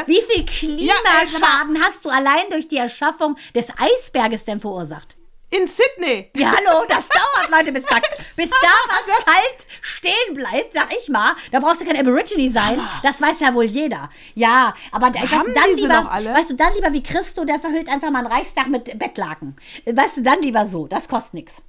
Wie 0.07 0.21
viel 0.23 0.45
Ja, 0.87 0.95
Klimaschaden 0.95 1.83
hast 1.83 2.05
du 2.05 2.11
allein 2.11 2.45
durch 2.51 2.69
die 2.69 2.77
Erschaffung 2.77 3.37
des 3.55 3.67
Eisberges 3.79 4.45
denn 4.45 4.61
verursacht? 4.61 5.17
In 5.51 5.67
Sydney. 5.67 6.31
Ja, 6.37 6.53
hallo, 6.57 6.85
das 6.89 7.09
dauert, 7.09 7.51
Leute, 7.51 7.73
bis 7.73 7.85
da, 7.85 7.97
bis 8.37 8.51
da 8.51 8.69
was 8.89 9.25
kalt 9.25 9.67
stehen 9.81 10.35
bleibt, 10.35 10.73
sag 10.73 10.89
ich 10.97 11.09
mal. 11.09 11.35
Da 11.51 11.59
brauchst 11.61 11.81
du 11.81 11.85
kein 11.87 11.97
Aborigine 11.97 12.49
sein. 12.51 12.81
Das 13.03 13.21
weiß 13.21 13.41
ja 13.41 13.53
wohl 13.55 13.65
jeder. 13.65 14.11
Ja, 14.35 14.75
aber 14.93 15.11
da- 15.11 15.21
weißt 15.23 15.47
du, 15.47 15.53
dann 15.53 15.75
lieber, 15.75 16.35
weißt 16.35 16.51
du, 16.51 16.55
dann 16.55 16.73
lieber 16.75 16.93
wie 16.93 17.03
Christo, 17.03 17.45
der 17.45 17.59
verhüllt 17.59 17.89
einfach 17.89 18.11
mal 18.11 18.21
einen 18.25 18.33
Reichstag 18.33 18.69
mit 18.69 18.97
Bettlaken. 18.99 19.57
Weißt 19.87 20.19
du, 20.19 20.23
dann 20.23 20.41
lieber 20.43 20.67
so. 20.67 20.87
Das 20.87 21.09
kostet 21.09 21.35
nichts. 21.35 21.63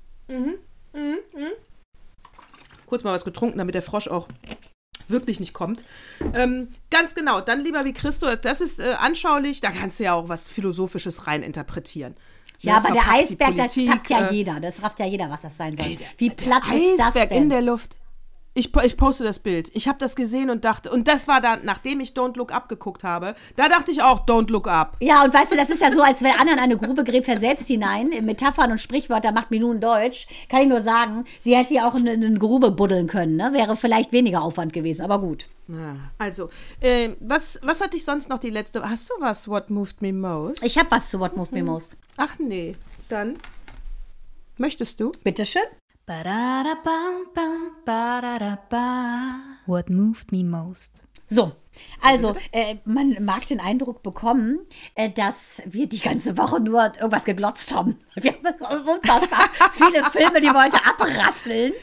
Kurz 2.85 3.03
mal 3.03 3.13
was 3.13 3.25
getrunken, 3.25 3.57
damit 3.57 3.75
der 3.75 3.81
Frosch 3.81 4.07
auch 4.07 4.27
wirklich 5.07 5.39
nicht 5.39 5.53
kommt. 5.53 5.83
Ähm, 6.33 6.69
ganz 6.89 7.15
genau, 7.15 7.41
dann 7.41 7.61
lieber 7.61 7.83
wie 7.85 7.93
Christo, 7.93 8.33
das 8.35 8.61
ist 8.61 8.79
äh, 8.79 8.93
anschaulich, 8.99 9.59
da 9.61 9.71
kannst 9.71 9.99
du 9.99 10.03
ja 10.05 10.13
auch 10.13 10.29
was 10.29 10.47
Philosophisches 10.49 11.27
rein 11.27 11.43
interpretieren. 11.43 12.15
Ja, 12.61 12.73
Ne, 12.73 12.77
aber 12.85 12.93
der 12.93 13.11
Eisberg, 13.11 13.55
das 13.57 13.73
Politik, 13.73 13.89
packt 13.89 14.09
ja 14.09 14.27
äh, 14.29 14.33
jeder. 14.33 14.59
Das 14.59 14.81
rafft 14.83 14.99
ja 14.99 15.05
jeder, 15.05 15.29
was 15.29 15.41
das 15.41 15.57
sein 15.57 15.75
soll. 15.75 15.85
Ey, 15.85 15.95
der- 15.97 16.07
Wie 16.17 16.29
platt 16.29 16.63
ist 16.73 16.97
das 16.99 17.07
Eisberg 17.07 17.29
denn? 17.29 17.43
in 17.43 17.49
der 17.49 17.61
Luft. 17.61 17.95
Ich, 18.53 18.75
ich 18.83 18.97
poste 18.97 19.23
das 19.23 19.39
Bild. 19.39 19.71
Ich 19.73 19.87
habe 19.87 19.97
das 19.97 20.13
gesehen 20.17 20.49
und 20.49 20.65
dachte, 20.65 20.91
und 20.91 21.07
das 21.07 21.29
war 21.29 21.39
dann, 21.39 21.61
nachdem 21.63 22.01
ich 22.01 22.09
Don't 22.09 22.35
Look 22.37 22.51
Up 22.53 22.67
geguckt 22.67 23.01
habe, 23.05 23.33
da 23.55 23.69
dachte 23.69 23.91
ich 23.91 24.01
auch, 24.03 24.25
Don't 24.25 24.51
Look 24.51 24.67
Up. 24.67 24.97
Ja, 24.99 25.23
und 25.23 25.33
weißt 25.33 25.53
du, 25.53 25.55
das 25.55 25.69
ist 25.69 25.81
ja 25.81 25.89
so, 25.89 26.01
als 26.01 26.21
wenn 26.21 26.33
in 26.33 26.59
eine 26.59 26.75
Grube 26.77 27.05
gräbt 27.05 27.29
er 27.29 27.39
selbst 27.39 27.67
hinein. 27.67 28.09
Metaphern 28.25 28.71
und 28.71 28.79
Sprichwörter 28.81 29.31
macht 29.31 29.51
mir 29.51 29.61
nun 29.61 29.79
Deutsch. 29.79 30.27
Kann 30.49 30.63
ich 30.63 30.67
nur 30.67 30.81
sagen, 30.81 31.23
sie 31.41 31.55
hätte 31.55 31.73
ja 31.75 31.87
auch 31.87 31.95
in 31.95 32.05
eine 32.09 32.37
Grube 32.37 32.71
buddeln 32.71 33.07
können. 33.07 33.37
Ne? 33.37 33.51
Wäre 33.53 33.77
vielleicht 33.77 34.11
weniger 34.11 34.41
Aufwand 34.41 34.73
gewesen, 34.73 35.01
aber 35.01 35.19
gut. 35.19 35.47
Na, 35.71 36.11
Also, 36.17 36.49
äh, 36.81 37.15
was, 37.21 37.57
was 37.63 37.79
hatte 37.79 37.95
ich 37.95 38.03
sonst 38.03 38.27
noch 38.27 38.39
die 38.39 38.49
letzte? 38.49 38.81
Hast 38.87 39.09
du 39.09 39.13
was, 39.19 39.47
What 39.47 39.69
Moved 39.69 40.01
Me 40.01 40.11
Most? 40.11 40.61
Ich 40.65 40.77
habe 40.77 40.91
was 40.91 41.09
zu 41.09 41.17
What 41.19 41.37
Moved 41.37 41.53
Me 41.53 41.63
Most. 41.63 41.95
Ach 42.17 42.37
nee, 42.39 42.75
dann 43.07 43.37
möchtest 44.57 44.99
du? 44.99 45.13
Bitteschön. 45.23 45.63
What 49.65 49.89
moved 49.89 50.33
me 50.33 50.43
most? 50.43 51.03
So, 51.29 51.53
also, 52.01 52.35
äh, 52.51 52.77
man 52.83 53.23
mag 53.23 53.45
den 53.47 53.59
Eindruck 53.59 54.01
bekommen, 54.01 54.59
äh, 54.95 55.09
dass 55.09 55.61
wir 55.65 55.87
die 55.87 55.99
ganze 55.99 56.37
Woche 56.37 56.59
nur 56.59 56.91
irgendwas 56.95 57.25
geglotzt 57.25 57.73
haben. 57.75 57.97
Wir 58.15 58.33
haben 58.33 58.89
unfassbar 58.89 59.49
viele 59.73 60.03
Filme, 60.05 60.41
die 60.41 60.47
wir 60.47 60.63
heute 60.63 60.77
abrasseln. 60.85 61.73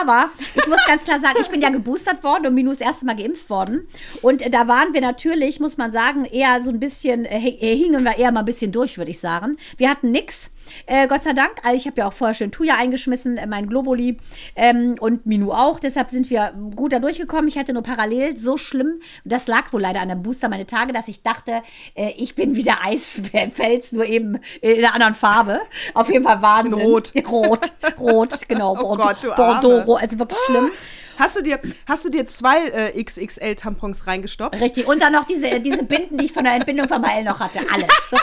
Aber 0.00 0.30
ich 0.54 0.66
muss 0.66 0.84
ganz 0.86 1.04
klar 1.04 1.20
sagen, 1.20 1.38
ich 1.40 1.48
bin 1.48 1.60
ja 1.60 1.70
geboostert 1.70 2.22
worden 2.24 2.46
und 2.46 2.54
Minu 2.54 2.72
ist 2.72 2.80
das 2.80 2.88
erste 2.88 3.06
Mal 3.06 3.16
geimpft 3.16 3.48
worden. 3.48 3.88
Und 4.20 4.42
äh, 4.42 4.50
da 4.50 4.68
waren 4.68 4.92
wir 4.92 5.00
natürlich, 5.00 5.60
muss 5.60 5.76
man 5.76 5.92
sagen, 5.92 6.24
eher 6.24 6.60
so 6.62 6.70
ein 6.70 6.80
bisschen, 6.80 7.24
äh, 7.24 7.38
äh, 7.38 7.76
hingen 7.76 8.04
wir 8.04 8.18
eher 8.18 8.32
mal 8.32 8.40
ein 8.40 8.46
bisschen 8.46 8.72
durch, 8.72 8.98
würde 8.98 9.10
ich 9.10 9.20
sagen. 9.20 9.56
Wir 9.76 9.88
hatten 9.88 10.10
nix. 10.10 10.50
Äh, 10.86 11.06
Gott 11.06 11.22
sei 11.22 11.32
Dank, 11.32 11.52
also 11.62 11.76
ich 11.76 11.86
habe 11.86 12.00
ja 12.00 12.08
auch 12.08 12.12
vorher 12.12 12.34
schön 12.34 12.50
Tuya 12.50 12.76
eingeschmissen, 12.76 13.36
äh, 13.36 13.46
mein 13.46 13.66
Globuli 13.66 14.18
ähm, 14.56 14.96
und 15.00 15.26
Minu 15.26 15.52
auch. 15.52 15.78
Deshalb 15.78 16.10
sind 16.10 16.30
wir 16.30 16.52
gut 16.74 16.92
da 16.92 16.98
durchgekommen. 16.98 17.48
Ich 17.48 17.58
hatte 17.58 17.72
nur 17.72 17.82
parallel 17.82 18.36
so 18.36 18.56
schlimm, 18.56 19.00
das 19.24 19.46
lag 19.46 19.72
wohl 19.72 19.80
leider 19.80 20.00
an 20.00 20.08
dem 20.08 20.22
Booster 20.22 20.48
meine 20.48 20.66
Tage, 20.66 20.92
dass 20.92 21.08
ich 21.08 21.22
dachte, 21.22 21.62
äh, 21.94 22.12
ich 22.16 22.34
bin 22.34 22.56
wieder 22.56 22.78
Eisfels, 22.84 23.92
nur 23.92 24.06
eben 24.06 24.38
in 24.60 24.78
einer 24.78 24.94
anderen 24.94 25.14
Farbe. 25.14 25.60
Auf 25.94 26.10
jeden 26.10 26.24
Fall 26.24 26.42
Wahnsinn. 26.42 26.78
In 26.78 26.86
Rot. 26.86 27.12
Rot, 27.30 27.72
rot, 28.00 28.48
genau. 28.48 28.72
Oh 28.82 28.96
Bordeaux, 28.96 29.28
Gott, 29.28 29.36
Bordeaux, 29.36 29.94
also 29.96 30.18
wirklich 30.18 30.38
schlimm. 30.46 30.70
Hast 31.18 31.36
du 31.36 31.42
dir, 31.42 31.60
hast 31.86 32.04
du 32.04 32.08
dir 32.08 32.26
zwei 32.26 32.64
äh, 32.64 33.02
XXL-Tampons 33.02 34.06
reingestopft? 34.06 34.60
Richtig. 34.60 34.86
Und 34.86 35.02
dann 35.02 35.12
noch 35.12 35.24
diese, 35.24 35.60
diese 35.60 35.82
Binden, 35.82 36.18
die 36.18 36.26
ich 36.26 36.32
von 36.32 36.44
der 36.44 36.54
Entbindung 36.54 36.88
von 36.88 37.00
Mael 37.00 37.24
noch 37.24 37.40
hatte. 37.40 37.60
Alles. 37.72 37.88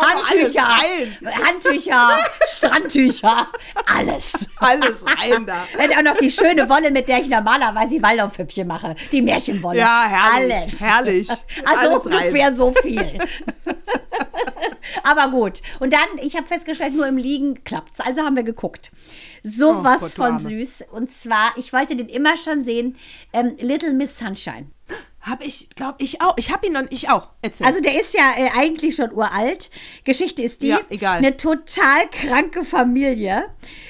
Handtücher, 0.00 0.66
alles 0.66 1.46
Handtücher, 1.46 2.18
Strandtücher, 2.48 3.48
alles. 3.86 4.32
Alles 4.56 5.04
rein 5.06 5.46
da. 5.46 5.66
Dann 5.76 5.92
auch 5.92 6.12
noch 6.12 6.18
die 6.18 6.30
schöne 6.30 6.68
Wolle, 6.68 6.90
mit 6.90 7.08
der 7.08 7.20
ich 7.20 7.28
normalerweise 7.28 7.96
die 7.96 8.02
Waldorfhüppchen 8.02 8.66
mache. 8.66 8.96
Die 9.12 9.22
Märchenwolle. 9.22 9.78
Ja, 9.78 10.04
herrlich. 10.06 10.54
Alles. 10.54 10.80
Herrlich. 10.80 11.28
Also 11.64 11.90
Alles 11.90 12.06
rein. 12.06 12.12
ungefähr 12.14 12.54
so 12.54 12.72
viel. 12.72 13.18
Aber 15.02 15.28
gut. 15.28 15.60
Und 15.78 15.92
dann, 15.92 16.00
ich 16.22 16.36
habe 16.36 16.46
festgestellt, 16.46 16.94
nur 16.94 17.06
im 17.06 17.16
Liegen 17.16 17.62
klappt's. 17.64 18.00
Also 18.00 18.22
haben 18.22 18.36
wir 18.36 18.42
geguckt. 18.42 18.90
Sowas 19.42 20.02
Oh 20.02 20.08
von 20.08 20.38
süß. 20.38 20.84
Und 20.90 21.10
zwar, 21.10 21.52
ich 21.56 21.72
wollte 21.72 21.96
den 21.96 22.08
immer 22.08 22.36
schon 22.36 22.64
sehen, 22.64 22.96
ähm, 23.32 23.56
Little 23.58 23.92
Miss 23.92 24.18
Sunshine. 24.18 24.70
Hab 25.22 25.44
ich, 25.44 25.68
glaube 25.76 25.96
ich 25.98 26.22
auch. 26.22 26.34
Ich 26.38 26.50
hab 26.50 26.64
ihn 26.64 26.72
noch, 26.72 26.82
ich 26.88 27.10
auch. 27.10 27.28
Erzähl. 27.42 27.66
Also 27.66 27.80
der 27.80 28.00
ist 28.00 28.14
ja 28.14 28.32
äh, 28.38 28.48
eigentlich 28.56 28.96
schon 28.96 29.12
uralt. 29.12 29.70
Geschichte 30.04 30.40
ist 30.42 30.62
die, 30.62 30.68
Ja, 30.68 30.80
egal. 30.88 31.18
eine 31.18 31.36
total 31.36 32.08
kranke 32.10 32.64
Familie 32.64 33.44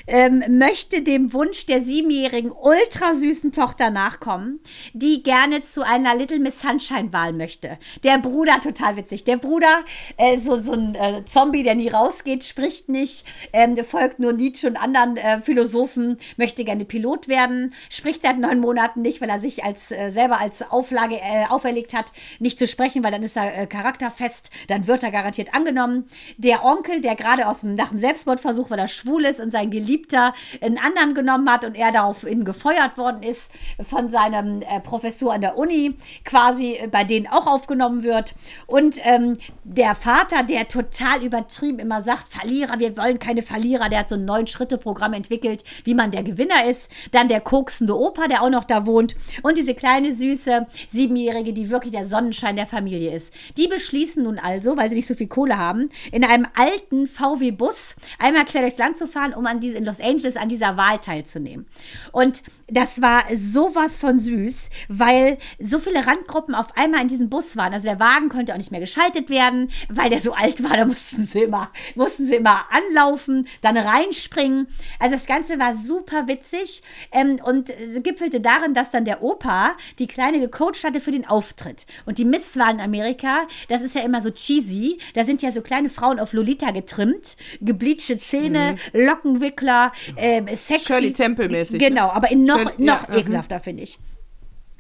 ähm, 0.09 0.43
möchte 0.59 1.03
dem 1.03 1.33
Wunsch 1.33 1.67
der 1.67 1.83
siebenjährigen 1.83 2.51
ultrasüßen 2.51 3.53
Tochter 3.53 3.91
nachkommen, 3.91 4.61
die 4.93 5.23
gerne 5.23 5.63
zu 5.63 5.87
einer 5.87 6.17
Little 6.17 6.41
Miss 6.41 6.61
Sunshine 6.61 7.13
Wahl 7.13 7.33
möchte. 7.33 7.79
Der 8.03 8.19
Bruder, 8.19 8.61
total 8.61 8.97
witzig, 8.97 9.23
der 9.25 9.37
Bruder, 9.37 9.85
äh, 10.17 10.39
so, 10.39 10.59
so 10.59 10.73
ein 10.73 10.95
äh, 10.97 11.25
Zombie, 11.25 11.63
der 11.63 11.77
nie 11.77 11.89
rausgeht, 11.89 12.43
spricht 12.43 12.89
nicht, 12.89 13.25
ähm, 13.53 13.77
folgt 13.85 14.19
nur 14.19 14.33
Nietzsche 14.33 14.67
und 14.67 14.77
anderen 14.77 15.17
äh, 15.17 15.41
Philosophen, 15.41 16.19
möchte 16.37 16.65
gerne 16.65 16.85
Pilot 16.85 17.29
werden, 17.29 17.75
spricht 17.89 18.23
seit 18.23 18.39
neun 18.39 18.59
Monaten 18.59 19.03
nicht, 19.03 19.21
weil 19.21 19.31
er 19.31 19.41
sich 19.41 19.63
als 19.63 19.93
äh, 19.93 20.11
selber 20.11 20.41
als 20.41 20.63
Auflage 20.71 21.20
äh, 21.21 21.47
auferlegt 21.49 21.95
hat, 21.95 22.13
nicht 22.39 22.59
zu 22.59 22.67
sprechen, 22.67 23.03
weil 23.05 23.13
dann 23.13 23.23
ist 23.23 23.37
er 23.37 23.57
äh, 23.57 23.67
charakterfest, 23.67 24.51
dann 24.69 24.87
wird 24.87 25.03
er 25.03 25.11
garantiert 25.11 25.55
angenommen. 25.55 26.09
Der 26.37 26.65
Onkel, 26.65 27.01
der 27.01 27.15
gerade 27.15 27.47
aus 27.47 27.61
dem, 27.61 27.75
nach 27.75 27.91
dem 27.91 27.99
Selbstmordversuch, 27.99 28.71
weil 28.71 28.79
er 28.79 28.89
schwul 28.89 29.25
ist 29.25 29.41
und 29.41 29.51
sein 29.51 29.71
Geliebter 29.71 30.35
einen 30.61 30.79
anderen 30.79 31.15
genommen 31.15 31.51
hat 31.51 31.65
und 31.65 31.77
er 31.77 31.93
daraufhin 31.93 32.45
gefeuert 32.45 32.99
worden 32.99 33.23
ist 33.23 33.53
von 33.83 34.09
seinem 34.09 34.63
äh, 34.63 34.81
Professor 34.81 35.33
an 35.33 35.41
der 35.41 35.57
Uni, 35.57 35.95
quasi 36.25 36.75
äh, 36.75 36.89
bei 36.89 37.05
denen 37.05 37.27
auch 37.27 37.47
aufgenommen 37.47 38.03
wird. 38.03 38.35
Und 38.67 38.97
ähm, 39.05 39.37
der 39.65 39.95
Vater, 39.95 40.43
der 40.43 40.69
total 40.69 41.23
übertrieben 41.23 41.79
immer 41.79 42.03
sagt, 42.03 42.29
Verlierer, 42.29 42.79
wir 42.79 42.97
wollen 42.97 43.19
keine 43.19 43.43
Verlierer, 43.43 43.89
der 43.89 44.01
hat 44.01 44.09
so 44.09 44.15
ein 44.15 44.25
neun 44.25 44.47
Schritte 44.47 44.79
Programm 44.79 45.13
entwickelt, 45.13 45.65
wie 45.85 45.95
man 45.95 46.11
der 46.11 46.23
Gewinner 46.23 46.65
ist. 46.65 46.91
Dann 47.13 47.29
der 47.29 47.41
koksende 47.41 47.97
Opa, 47.97 48.29
der 48.29 48.43
auch 48.43 48.51
noch 48.51 48.65
da 48.65 48.87
wohnt 48.87 49.15
und 49.43 49.57
diese 49.57 49.75
kleine 49.75 50.15
süße 50.15 50.67
sieben 50.91 51.10
Siebenjährige, 51.11 51.53
die 51.53 51.71
wirklich 51.71 51.93
der 51.93 52.07
Sonnenschein 52.07 52.55
der 52.55 52.67
Familie 52.67 53.15
ist. 53.15 53.33
Die 53.57 53.67
beschließen 53.67 54.23
nun 54.23 54.39
also, 54.39 54.77
weil 54.77 54.89
sie 54.91 54.97
nicht 54.97 55.09
so 55.09 55.15
viel 55.15 55.27
Kohle 55.27 55.59
haben, 55.59 55.91
in 56.13 56.25
einem 56.25 56.47
alten 56.57 57.09
VW-Bus 57.09 57.97
einmal 58.19 58.45
quer 58.45 58.63
durchs 58.63 58.79
Land 58.79 58.97
zu 58.97 59.09
fahren, 59.09 59.35
um 59.35 59.47
an 59.47 59.59
diese, 59.59 59.77
in 59.77 59.85
Los 59.85 60.01
Angeles 60.01 60.37
an 60.37 60.49
dieser 60.49 60.77
Wahl 60.77 60.99
teilzunehmen. 60.99 61.67
Und 62.13 62.43
das 62.69 63.03
war 63.03 63.25
sowas 63.35 63.97
von 63.97 64.19
süß, 64.19 64.71
weil 64.89 65.39
so 65.59 65.81
viele 65.81 66.07
Randgruppen 66.07 66.55
auf 66.55 66.77
einmal 66.77 67.03
in 67.03 67.09
diesem 67.09 67.29
Bus 67.29 67.57
waren. 67.57 67.73
Also 67.73 67.87
der 67.87 67.99
Wagen 67.99 68.29
konnte 68.29 68.53
auch 68.53 68.59
nicht 68.59 68.71
mehr 68.71 68.81
geschaltet 68.81 69.29
werden, 69.29 69.71
weil 69.89 70.11
der 70.11 70.21
so 70.21 70.33
alt 70.33 70.63
war. 70.63 70.77
Da 70.77 70.85
mussten 70.85 71.25
sie 71.25 71.41
immer, 71.41 71.71
mussten 71.97 72.27
sie 72.27 72.37
immer 72.37 72.65
anlaufen, 72.71 73.49
dann 73.63 73.77
reinspringen. 73.77 74.69
Also 75.01 75.17
das 75.17 75.27
Ganze 75.27 75.59
war 75.59 75.75
super 75.83 76.29
witzig 76.29 76.83
ähm, 77.11 77.41
und 77.45 77.73
gipfelte 78.05 78.41
darin, 78.41 78.75
dass 78.75 78.93
dann 78.93 79.05
der 79.05 79.23
Opa 79.23 79.77
die 79.99 80.07
Kleine 80.07 80.39
gecoacht 80.39 80.85
hatte 80.85 81.00
für 81.01 81.11
den 81.11 81.27
Auftritt. 81.27 81.87
Und 82.07 82.19
die 82.19 82.25
Misswahl 82.25 82.75
in 82.75 82.81
Amerika, 82.81 83.47
das 83.69 83.83
ist 83.83 83.95
ja 83.95 84.03
immer 84.03 84.23
so 84.23 84.31
cheesy. 84.31 84.99
Da 85.15 85.25
sind 85.25 85.43
ja 85.43 85.53
so 85.53 85.61
kleine 85.61 85.89
Frauen 85.89 86.21
auf 86.21 86.33
Lolita 86.33 86.71
getrimmt, 86.71 87.37
gebleachte 87.61 88.19
Zähne, 88.19 88.77
mhm. 88.93 89.07
Lockenwickler, 89.07 89.93
äh, 90.17 90.43
sexy. 90.57 90.87
Shirley 90.87 91.13
Temple-mäßig. 91.13 91.81
Genau, 91.81 92.07
ne? 92.07 92.13
aber 92.13 92.31
in 92.31 92.45
noch 92.45 92.61
noch, 92.65 92.79
noch 92.79 93.09
ja, 93.09 93.17
ekelhafter, 93.17 93.59
mhm. 93.59 93.63
finde 93.63 93.83
ich. 93.83 93.99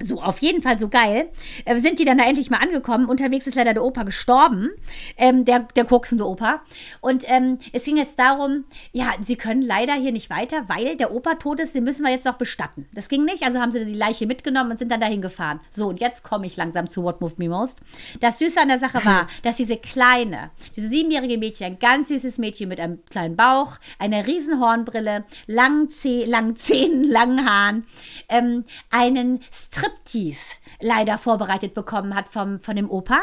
So, 0.03 0.21
auf 0.21 0.39
jeden 0.39 0.63
Fall 0.63 0.79
so 0.79 0.89
geil. 0.89 1.29
Äh, 1.65 1.79
sind 1.81 1.99
die 1.99 2.05
dann 2.05 2.19
da 2.19 2.25
endlich 2.25 2.51
mal 2.51 2.59
angekommen. 2.59 3.07
Unterwegs 3.07 3.47
ist 3.47 3.55
leider 3.55 3.75
der 3.75 3.85
Opa 3.85 4.03
gestorben. 4.05 4.71
Ähm, 5.17 5.45
der, 5.45 5.61
der 5.61 5.85
koksende 5.85 6.27
Opa. 6.27 6.63
Und 7.01 7.25
ähm, 7.27 7.59
es 7.73 7.85
ging 7.85 7.97
jetzt 7.97 8.19
darum, 8.19 8.65
ja, 8.93 9.13
sie 9.21 9.37
können 9.37 9.63
leider 9.63 9.95
hier 9.95 10.13
nicht 10.13 10.31
weiter, 10.31 10.65
weil 10.69 10.97
der 10.97 11.13
Opa 11.13 11.35
tot 11.35 11.61
ist, 11.61 11.75
den 11.75 11.85
müssen 11.85 12.05
wir 12.05 12.11
jetzt 12.11 12.25
noch 12.25 12.39
bestatten. 12.39 12.89
Das 12.95 13.09
ging 13.09 13.25
nicht, 13.25 13.43
also 13.43 13.61
haben 13.61 13.73
sie 13.73 13.85
die 13.85 13.95
Leiche 13.95 14.27
mitgenommen 14.27 14.71
und 14.71 14.79
sind 14.79 14.91
dann 14.91 15.01
dahin 15.01 15.21
gefahren. 15.21 15.61
So, 15.71 15.89
und 15.89 16.01
jetzt 16.01 16.23
komme 16.23 16.47
ich 16.47 16.57
langsam 16.57 16.89
zu 16.89 17.03
What 17.03 17.21
Moved 17.21 17.39
Me 17.39 17.49
Most. 17.49 17.79
Das 18.21 18.39
Süße 18.39 18.61
an 18.61 18.69
der 18.69 18.79
Sache 18.79 19.05
war, 19.05 19.29
dass 19.43 19.57
diese 19.57 19.77
kleine, 19.77 20.51
diese 20.77 20.89
siebenjährige 20.89 21.39
Mädchen, 21.39 21.67
ein 21.67 21.79
ganz 21.79 22.09
süßes 22.09 22.39
Mädchen 22.39 22.69
mit 22.69 22.81
einem 22.81 23.05
kleinen 23.07 23.37
Bauch, 23.37 23.77
einer 23.99 24.27
riesen 24.27 24.61
Hornbrille, 24.61 25.25
langen, 25.47 25.91
Zeh 25.91 26.25
langen 26.25 26.57
Zähnen, 26.57 27.05
langen 27.05 27.45
Haaren, 27.49 27.85
ähm, 28.29 28.65
einen 28.91 29.41
Strip 29.53 29.90
Striptease 29.91 30.57
leider 30.81 31.19
vorbereitet 31.19 31.75
bekommen 31.75 32.15
hat 32.15 32.29
vom, 32.29 32.61
von 32.61 32.77
dem 32.77 32.91
Opa 32.91 33.21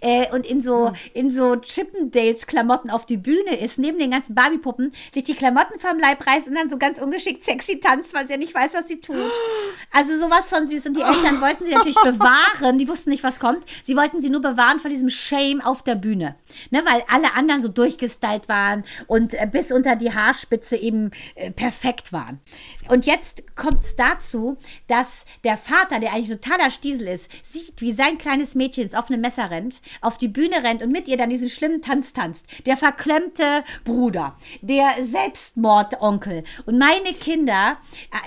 äh, 0.00 0.30
und 0.32 0.46
in 0.46 0.60
so, 0.60 0.92
in 1.12 1.30
so 1.30 1.56
Chippendales-Klamotten 1.56 2.90
auf 2.90 3.06
die 3.06 3.16
Bühne 3.16 3.58
ist, 3.58 3.78
neben 3.78 3.98
den 3.98 4.10
ganzen 4.10 4.34
Barbie-Puppen, 4.34 4.92
sich 5.12 5.24
die 5.24 5.34
Klamotten 5.34 5.80
vom 5.80 5.98
Leib 5.98 6.24
reißt 6.26 6.48
und 6.48 6.54
dann 6.54 6.70
so 6.70 6.78
ganz 6.78 7.00
ungeschickt 7.00 7.44
sexy 7.44 7.80
tanzt, 7.80 8.14
weil 8.14 8.26
sie 8.26 8.34
ja 8.34 8.38
nicht 8.38 8.54
weiß, 8.54 8.74
was 8.74 8.86
sie 8.86 9.00
tut. 9.00 9.16
Also 9.92 10.18
sowas 10.18 10.48
von 10.48 10.68
süß. 10.68 10.86
Und 10.86 10.96
die 10.96 11.02
Eltern 11.02 11.40
wollten 11.40 11.64
sie 11.64 11.72
natürlich 11.72 11.96
bewahren. 11.96 12.78
Die 12.78 12.88
wussten 12.88 13.10
nicht, 13.10 13.24
was 13.24 13.40
kommt. 13.40 13.64
Sie 13.82 13.96
wollten 13.96 14.20
sie 14.20 14.30
nur 14.30 14.42
bewahren 14.42 14.78
vor 14.78 14.90
diesem 14.90 15.10
Shame 15.10 15.60
auf 15.60 15.82
der 15.82 15.96
Bühne. 15.96 16.36
Ne, 16.70 16.82
weil 16.84 17.02
alle 17.08 17.34
anderen 17.34 17.60
so 17.60 17.68
durchgestylt 17.68 18.48
waren 18.48 18.84
und 19.06 19.34
äh, 19.34 19.48
bis 19.50 19.72
unter 19.72 19.96
die 19.96 20.14
Haarspitze 20.14 20.76
eben 20.76 21.10
äh, 21.34 21.50
perfekt 21.50 22.12
waren. 22.12 22.40
Und 22.90 23.06
jetzt 23.06 23.44
kommt 23.54 23.84
es 23.84 23.94
dazu, 23.94 24.56
dass 24.88 25.24
der 25.44 25.56
Vater, 25.56 26.00
der 26.00 26.12
eigentlich 26.12 26.40
totaler 26.40 26.72
Stiesel 26.72 27.06
ist, 27.06 27.30
sieht, 27.44 27.80
wie 27.80 27.92
sein 27.92 28.18
kleines 28.18 28.56
Mädchen 28.56 28.82
ins 28.82 28.94
offene 28.94 29.16
Messer 29.16 29.48
rennt, 29.48 29.80
auf 30.00 30.18
die 30.18 30.26
Bühne 30.26 30.64
rennt 30.64 30.82
und 30.82 30.90
mit 30.90 31.06
ihr 31.06 31.16
dann 31.16 31.30
diesen 31.30 31.50
schlimmen 31.50 31.82
Tanz 31.82 32.12
tanzt. 32.12 32.46
Der 32.66 32.76
verklemmte 32.76 33.62
Bruder, 33.84 34.36
der 34.60 35.04
Selbstmordonkel. 35.04 36.42
Und 36.66 36.78
meine 36.78 37.14
Kinder 37.14 37.78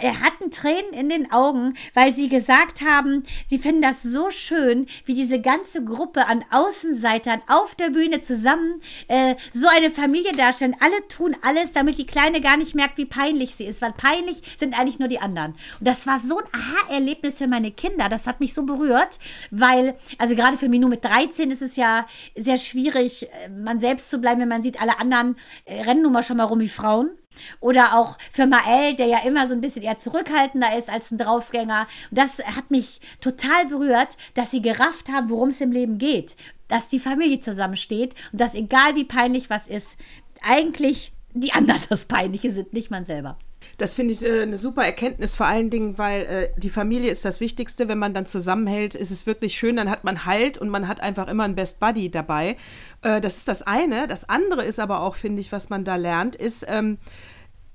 äh, 0.01 0.14
hatten 0.14 0.49
Tränen 0.49 0.93
in 0.93 1.09
den 1.09 1.30
Augen, 1.34 1.74
weil 1.93 2.16
sie 2.16 2.30
gesagt 2.30 2.80
haben, 2.82 3.24
sie 3.45 3.57
finden 3.57 3.82
das 3.82 4.01
so 4.01 4.32
schön, 4.32 4.88
wie 5.03 5.14
diese 5.14 5.41
ganze 5.41 5.84
Gruppe 5.84 6.28
an 6.28 6.45
Außenseitern 6.51 7.41
auf 7.49 7.76
der 7.76 7.89
Bühne 7.89 8.22
zusammen 8.22 8.82
äh, 9.09 9.36
so 9.51 9.68
eine 9.68 9.89
Familie 9.89 10.32
darstellen. 10.32 10.76
Alle 10.80 11.05
tun 11.09 11.36
alles, 11.41 11.74
damit 11.74 11.97
die 11.97 12.07
Kleine 12.07 12.39
gar 12.39 12.55
nicht 12.55 12.76
merkt, 12.76 12.97
wie 12.97 13.05
peinlich 13.05 13.55
sie 13.55 13.66
ist, 13.66 13.82
weil 13.82 13.91
peinlich 13.91 14.53
sind 14.58 14.78
eigentlich 14.78 14.99
nur 14.99 15.08
die 15.08 15.20
anderen. 15.20 15.54
Und 15.80 15.88
das 15.88 16.08
war 16.08 16.20
so 16.20 16.39
ein 16.39 16.45
Aha-Erlebnis 16.51 17.38
für 17.38 17.47
meine 17.47 17.72
Kinder. 17.72 18.10
Das 18.10 18.28
hat 18.28 18.39
mich 18.39 18.54
so 18.54 18.64
berührt, 18.64 19.20
weil, 19.51 19.95
also 20.18 20.36
gerade 20.36 20.58
für 20.58 20.70
Minu 20.70 20.88
mit 20.88 21.04
13 21.04 21.51
ist 21.51 21.62
es 21.62 21.76
ja 21.76 22.08
sehr 22.36 22.58
schwierig, 22.58 23.30
äh, 23.32 23.49
man 23.49 23.80
selbst 23.80 24.10
zu 24.10 24.20
bleiben, 24.20 24.41
wenn 24.41 24.49
man 24.49 24.64
sieht, 24.64 24.82
alle 24.82 24.99
anderen 24.99 25.38
äh, 25.66 25.82
rennen 25.82 26.04
nun 26.04 26.14
mal 26.14 26.24
schon 26.24 26.38
mal 26.38 26.43
rum 26.43 26.60
wie 26.60 26.70
Frauen. 26.70 27.12
Oder 27.60 27.97
auch 27.97 28.18
für 28.32 28.45
Mael, 28.45 28.95
der 28.95 29.08
ja 29.08 29.20
immer 29.26 29.47
so 29.47 29.54
ein 29.54 29.62
bisschen 29.62 29.84
eher 29.84 29.97
zurückhaltender 29.97 30.78
ist 30.78 30.89
als 30.89 31.12
ein 31.12 31.18
Draufgänger. 31.18 31.88
Und 32.12 32.18
das 32.18 32.39
hat 32.39 32.70
mich 32.70 33.01
total 33.22 33.66
berührt, 33.66 34.18
dass 34.36 34.51
sie 34.51 34.62
gerafft 34.62 35.10
haben, 35.10 35.30
worum 35.30 35.49
es 35.49 35.62
im 35.62 35.72
Leben 35.72 35.97
geht. 35.97 36.36
Dass 36.68 36.88
die 36.88 36.99
Familie 36.99 37.39
zusammensteht 37.39 38.16
und 38.32 38.41
dass 38.41 38.56
egal 38.56 38.95
wie 38.95 39.04
peinlich 39.04 39.49
was 39.49 39.68
ist, 39.68 39.97
eigentlich 40.41 41.14
die 41.34 41.54
anderen 41.54 41.82
das 41.89 42.06
Peinliche 42.06 42.51
sind, 42.51 42.74
nicht 42.74 42.91
man 42.91 43.06
selber. 43.06 43.38
Das 43.78 43.95
finde 43.95 44.13
ich 44.13 44.24
äh, 44.24 44.41
eine 44.43 44.57
super 44.57 44.84
Erkenntnis, 44.84 45.36
vor 45.36 45.47
allen 45.47 45.69
Dingen, 45.69 45.97
weil 45.97 46.21
äh, 46.21 46.49
die 46.59 46.69
Familie 46.69 47.09
ist 47.09 47.26
das 47.26 47.39
Wichtigste. 47.39 47.88
Wenn 47.88 47.97
man 47.97 48.13
dann 48.13 48.26
zusammenhält, 48.26 48.95
ist 48.95 49.11
es 49.11 49.26
wirklich 49.26 49.55
schön, 49.55 49.76
dann 49.76 49.89
hat 49.89 50.03
man 50.03 50.26
Halt 50.26 50.57
und 50.57 50.69
man 50.69 50.88
hat 50.88 51.01
einfach 51.01 51.28
immer 51.28 51.43
einen 51.43 51.55
Best 51.55 51.80
Buddy 51.80 52.09
dabei. 52.11 52.55
Äh, 53.01 53.19
das 53.21 53.38
ist 53.38 53.47
das 53.47 53.63
eine. 53.63 54.07
Das 54.07 54.30
andere 54.30 54.63
ist 54.63 54.80
aber 54.80 55.01
auch, 55.01 55.15
finde 55.15 55.41
ich, 55.41 55.51
was 55.51 55.69
man 55.69 55.84
da 55.84 55.95
lernt, 55.95 56.36
ist, 56.36 56.65
ähm, 56.67 56.97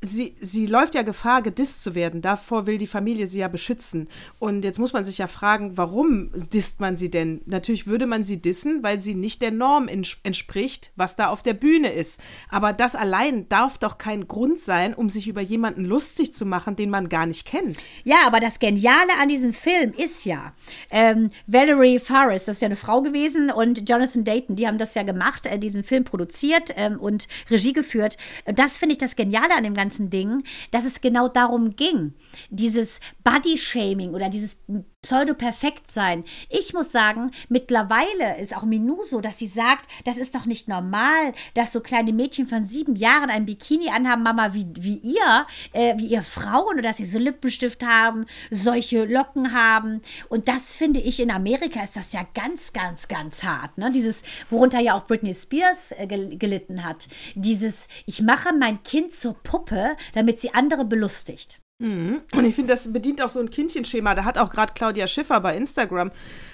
sie, 0.00 0.36
sie 0.40 0.66
läuft 0.66 0.94
ja 0.94 1.02
Gefahr, 1.02 1.42
gedisst 1.42 1.82
zu 1.82 1.94
werden. 1.94 2.22
Davor 2.22 2.66
will 2.66 2.78
die 2.78 2.86
Familie 2.86 3.26
sie 3.26 3.40
ja 3.40 3.48
beschützen. 3.48 4.08
Und 4.38 4.64
jetzt 4.64 4.78
muss 4.78 4.92
man 4.92 5.04
sich 5.04 5.18
ja 5.18 5.26
fragen, 5.26 5.76
warum 5.76 6.30
disst 6.52 6.80
man 6.80 6.96
sie 6.96 7.10
denn? 7.10 7.40
Natürlich 7.46 7.86
würde 7.86 8.06
man 8.06 8.22
sie 8.22 8.40
dissen, 8.40 8.82
weil 8.82 9.00
sie 9.00 9.14
nicht 9.14 9.42
der 9.42 9.50
Norm 9.50 9.88
entspricht, 9.88 10.92
was 10.94 11.16
da 11.16 11.28
auf 11.28 11.42
der 11.42 11.54
Bühne 11.54 11.92
ist. 11.92 12.20
Aber 12.48 12.72
das 12.72 12.94
allein 12.94 13.48
darf 13.48 13.78
doch 13.78 13.98
kein 13.98 14.28
Grund 14.28 14.60
sein, 14.60 14.94
um 14.94 15.08
sich 15.08 15.26
über 15.26 15.40
jemanden 15.40 15.84
lustig 15.84 16.32
zu 16.32 16.46
machen, 16.46 16.76
den 16.76 16.90
man 16.90 17.08
gar 17.08 17.26
nicht 17.26 17.46
kennt. 17.46 17.78
Ja, 18.04 18.18
aber 18.26 18.40
das 18.40 18.60
Geniale 18.60 19.12
an 19.20 19.28
diesem 19.28 19.52
Film 19.52 19.92
ist 19.92 20.24
ja, 20.24 20.52
ähm, 20.90 21.28
Valerie 21.46 21.98
Faris, 21.98 22.44
das 22.44 22.56
ist 22.56 22.62
ja 22.62 22.66
eine 22.66 22.76
Frau 22.76 23.02
gewesen, 23.02 23.50
und 23.50 23.88
Jonathan 23.88 24.24
Dayton, 24.24 24.56
die 24.56 24.66
haben 24.66 24.78
das 24.78 24.94
ja 24.94 25.02
gemacht, 25.02 25.46
äh, 25.46 25.58
diesen 25.58 25.82
Film 25.82 26.04
produziert 26.04 26.72
ähm, 26.76 27.00
und 27.00 27.26
Regie 27.50 27.72
geführt. 27.72 28.16
Das 28.46 28.76
finde 28.76 28.92
ich 28.92 28.98
das 28.98 29.16
Geniale 29.16 29.54
an 29.56 29.64
dem 29.64 29.74
ganzen 29.74 29.87
ganzen 29.88 30.10
Ding, 30.10 30.44
dass 30.70 30.84
es 30.84 31.00
genau 31.00 31.28
darum 31.28 31.74
ging. 31.74 32.12
Dieses 32.50 33.00
Body-Shaming 33.24 34.10
oder 34.14 34.28
dieses 34.28 34.58
Pseudo-Perfekt-Sein. 35.02 36.24
Ich 36.50 36.74
muss 36.74 36.90
sagen, 36.90 37.30
mittlerweile 37.48 38.40
ist 38.40 38.56
auch 38.56 38.64
Minou 38.64 39.04
so, 39.04 39.20
dass 39.20 39.38
sie 39.38 39.46
sagt, 39.46 39.88
das 40.04 40.16
ist 40.16 40.34
doch 40.34 40.44
nicht 40.44 40.66
normal, 40.66 41.32
dass 41.54 41.70
so 41.70 41.80
kleine 41.80 42.12
Mädchen 42.12 42.48
von 42.48 42.66
sieben 42.66 42.96
Jahren 42.96 43.30
ein 43.30 43.46
Bikini 43.46 43.90
anhaben, 43.90 44.24
Mama, 44.24 44.54
wie, 44.54 44.66
wie 44.76 44.96
ihr, 44.96 45.46
äh, 45.72 45.96
wie 45.98 46.08
ihr 46.08 46.22
Frauen, 46.22 46.78
oder 46.78 46.82
dass 46.82 46.96
sie 46.96 47.06
so 47.06 47.18
Lippenstift 47.18 47.84
haben, 47.84 48.26
solche 48.50 49.04
Locken 49.04 49.52
haben. 49.52 50.02
Und 50.28 50.48
das 50.48 50.74
finde 50.74 50.98
ich 50.98 51.20
in 51.20 51.30
Amerika 51.30 51.82
ist 51.84 51.94
das 51.94 52.12
ja 52.12 52.26
ganz, 52.34 52.72
ganz, 52.72 53.06
ganz 53.06 53.44
hart. 53.44 53.78
Ne? 53.78 53.92
Dieses, 53.92 54.22
worunter 54.50 54.80
ja 54.80 54.94
auch 54.94 55.06
Britney 55.06 55.32
Spears 55.32 55.92
äh, 55.92 56.08
gelitten 56.08 56.82
hat. 56.84 57.06
Dieses, 57.36 57.86
ich 58.06 58.20
mache 58.22 58.52
mein 58.52 58.82
Kind 58.82 59.14
zur 59.14 59.34
Puppe, 59.34 59.96
damit 60.12 60.40
sie 60.40 60.54
andere 60.54 60.84
belustigt. 60.84 61.60
Mhm. 61.78 62.20
Und 62.34 62.44
ich 62.44 62.54
finde, 62.54 62.72
das 62.72 62.92
bedient 62.92 63.22
auch 63.22 63.28
so 63.28 63.40
ein 63.40 63.50
Kindchenschema. 63.50 64.14
Da 64.14 64.24
hat 64.24 64.38
auch 64.38 64.50
gerade 64.50 64.72
Claudia 64.74 65.06
Schiffer 65.06 65.40
bei 65.40 65.56
Instagram 65.56 66.10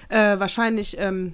äh, 0.09 0.39
wahrscheinlich. 0.39 0.97
Ähm 0.99 1.33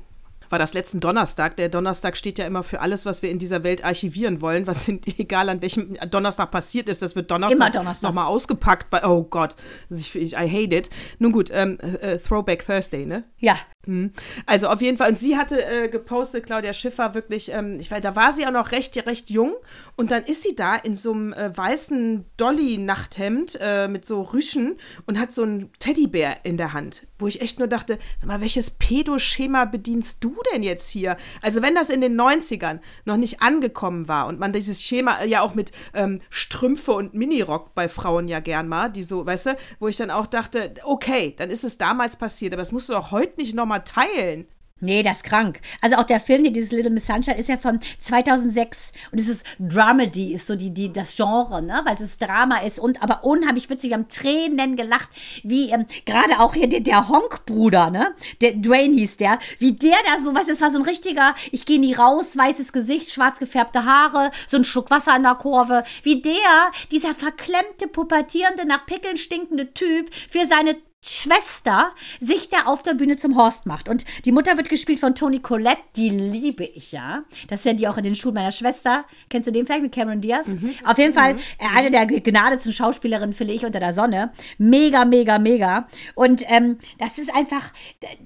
war 0.52 0.60
das 0.60 0.74
letzten 0.74 1.00
Donnerstag. 1.00 1.56
Der 1.56 1.70
Donnerstag 1.70 2.18
steht 2.18 2.38
ja 2.38 2.46
immer 2.46 2.64
für 2.64 2.82
alles, 2.82 3.06
was 3.06 3.22
wir 3.22 3.30
in 3.30 3.40
dieser 3.40 3.64
Welt 3.64 3.84
archivieren 3.84 4.42
wollen, 4.42 4.68
was 4.68 4.86
sind, 4.86 5.08
egal 5.20 5.50
an 5.50 5.62
welchem 5.62 5.98
Donnerstag 6.10 6.52
passiert 6.52 6.90
ist, 6.90 7.02
das 7.02 7.16
wird 7.16 7.32
Donnerstag, 7.32 7.74
Donnerstag. 7.74 8.04
nochmal 8.04 8.26
ausgepackt. 8.26 8.90
Bei, 8.90 9.04
oh 9.06 9.24
Gott, 9.24 9.56
ich, 9.90 10.34
I 10.34 10.36
hate 10.36 10.76
it. 10.76 10.90
Nun 11.20 11.32
gut, 11.32 11.50
ähm, 11.52 11.78
äh, 11.80 12.18
Throwback 12.18 12.66
Thursday, 12.66 13.06
ne? 13.06 13.24
Ja. 13.40 13.58
Hm. 13.86 14.12
Also 14.46 14.68
auf 14.68 14.82
jeden 14.82 14.98
Fall. 14.98 15.10
Und 15.10 15.16
sie 15.16 15.38
hatte 15.38 15.66
äh, 15.66 15.90
gepostet, 15.90 16.46
Claudia 16.46 16.72
Schiffer, 16.74 17.16
wirklich, 17.16 17.52
ähm, 17.52 17.78
ich 17.80 17.90
weiß, 17.90 18.02
da 18.02 18.16
war 18.16 18.32
sie 18.32 18.46
auch 18.46 18.52
noch 18.52 18.72
recht, 18.72 18.96
recht 19.08 19.30
jung. 19.30 19.56
Und 19.96 20.12
dann 20.12 20.24
ist 20.24 20.44
sie 20.44 20.54
da 20.56 20.76
in 20.76 20.96
so 20.96 21.14
einem 21.14 21.34
äh, 21.34 21.56
weißen 21.56 22.26
Dolly-Nachthemd 22.38 23.58
äh, 23.60 23.88
mit 23.88 24.06
so 24.06 24.22
Rüschen 24.22 24.78
und 25.08 25.20
hat 25.20 25.34
so 25.34 25.42
einen 25.44 25.72
Teddybär 25.80 26.46
in 26.46 26.58
der 26.58 26.74
Hand. 26.74 27.08
Wo 27.18 27.28
ich 27.28 27.42
echt 27.42 27.58
nur 27.58 27.68
dachte, 27.68 27.98
sag 28.20 28.28
mal, 28.28 28.42
welches 28.42 28.72
Pedoschema 28.72 29.66
bedienst 29.66 30.24
du 30.24 30.36
denn 30.54 30.62
jetzt 30.62 30.90
hier? 30.90 31.18
Also 31.42 31.62
wenn 31.64 31.74
das 31.74 31.90
in 31.90 32.02
den 32.02 32.20
90ern 32.20 32.80
noch 33.06 33.18
nicht 33.18 33.42
angekommen 33.42 34.08
war 34.08 34.28
und 34.28 34.40
man 34.40 34.54
dieses 34.54 34.84
Schema 34.84 35.24
ja 35.24 35.42
auch 35.42 35.56
mit 35.56 35.72
ähm, 35.94 36.22
Strümpfe 36.30 36.92
und 36.92 37.16
Minirock 37.16 37.74
bei 37.74 37.90
Frauen 37.90 38.28
ja 38.28 38.40
gern 38.40 38.68
mal, 38.68 38.90
die 38.90 39.04
so, 39.04 39.26
weißt 39.26 39.48
du, 39.48 39.58
wo 39.80 39.88
ich 39.88 39.98
dann 39.98 40.12
auch 40.12 40.28
dachte, 40.28 40.74
okay, 40.84 41.34
dann 41.38 41.50
ist 41.50 41.64
es 41.64 41.78
damals 41.78 42.18
passiert, 42.18 42.54
aber 42.54 42.62
es 42.62 42.72
musst 42.72 42.90
du 42.90 42.94
doch 42.94 43.12
heute 43.12 43.40
nicht 43.40 43.56
nochmal 43.56 43.71
teilen. 43.80 44.48
Nee, 44.84 45.04
das 45.04 45.18
ist 45.18 45.24
krank. 45.26 45.62
Also 45.80 45.98
auch 45.98 46.06
der 46.06 46.20
Film 46.20 46.44
dieses 46.52 46.72
Little 46.72 46.90
Miss 46.90 47.06
Sunshine, 47.06 47.38
ist 47.38 47.50
ja 47.50 47.58
von 47.58 47.80
2006 48.00 48.92
und 49.12 49.20
es 49.20 49.28
ist 49.28 49.46
Dramedy, 49.60 50.34
ist 50.34 50.48
so 50.48 50.56
die, 50.56 50.72
die, 50.72 50.92
das 50.92 51.16
Genre, 51.16 51.62
ne? 51.62 51.82
weil 51.86 51.96
es 52.02 52.18
Drama 52.18 52.58
ist 52.58 52.80
und 52.80 53.04
aber 53.04 53.24
unheimlich 53.24 53.70
witzig. 53.70 53.92
Wir 53.92 53.98
haben 53.98 54.08
Tränen 54.08 54.76
gelacht, 54.76 55.12
wie 55.44 55.70
ähm, 55.70 55.86
gerade 56.06 56.40
auch 56.40 56.56
hier 56.56 56.68
der, 56.68 56.80
der 56.80 57.10
Honk-Bruder, 57.10 57.92
ne? 57.92 58.16
Der 58.42 58.54
Dwayne 58.54 58.96
hieß 58.96 59.18
der, 59.18 59.38
wie 59.60 59.74
der 59.74 59.98
da 60.08 60.20
so, 60.20 60.34
was 60.34 60.48
es 60.48 60.62
war 60.62 60.72
so 60.72 60.80
ein 60.80 60.86
richtiger, 60.86 61.36
ich 61.52 61.66
gehe 61.66 61.80
nie 61.80 61.94
raus, 61.94 62.36
weißes 62.36 62.74
Gesicht, 62.74 63.12
schwarz 63.12 63.38
gefärbte 63.38 63.86
Haare, 63.86 64.32
so 64.48 64.58
ein 64.58 64.64
Schluck 64.64 64.90
Wasser 64.90 65.16
in 65.16 65.24
der 65.24 65.36
Kurve, 65.36 65.84
wie 66.02 66.24
der, 66.24 66.72
dieser 66.92 67.14
verklemmte, 67.14 67.88
pubertierende, 67.88 68.66
nach 68.66 68.88
Pickeln 68.88 69.18
stinkende 69.18 69.74
Typ 69.76 70.10
für 70.28 70.48
seine 70.48 70.76
Schwester 71.04 71.94
sich 72.20 72.50
da 72.50 72.66
auf 72.66 72.84
der 72.84 72.94
Bühne 72.94 73.18
zum 73.18 73.36
Horst 73.36 73.66
macht. 73.66 73.90
Und 73.90 74.06
die 74.26 74.32
Mutter 74.32 74.56
wird 74.58 74.70
gespielt 74.70 75.00
von 75.00 75.16
Toni 75.16 75.40
Collette, 75.40 75.82
die 75.96 76.10
liebe 76.10 76.64
ich 76.64 76.92
ja. 76.92 77.24
Das 77.50 77.62
ist 77.62 77.66
ja 77.66 77.74
die 77.74 77.88
auch 77.88 77.98
in 77.98 78.04
den 78.04 78.14
Schuhen 78.14 78.36
meiner 78.36 78.52
Schwester. 78.52 79.06
Kennst 79.30 79.48
du 79.48 79.52
den 79.52 79.66
vielleicht 79.66 79.82
mit 79.82 79.92
Cameron 79.92 80.22
Diaz? 80.22 80.46
Mhm. 80.46 80.76
Auf 80.86 81.00
jeden 81.00 81.16
Fall 81.16 81.38
äh, 81.58 81.76
eine 81.76 81.90
der 81.90 82.06
begnadetsten 82.06 82.72
Schauspielerinnen, 82.72 83.34
finde 83.34 83.54
ich, 83.54 83.66
unter 83.66 83.80
der 83.80 83.96
Sonne. 83.96 84.32
Mega, 84.60 85.04
mega, 85.06 85.40
mega. 85.40 85.88
Und 86.14 86.44
ähm, 86.48 86.78
das 87.00 87.18
ist 87.18 87.34
einfach, 87.34 87.74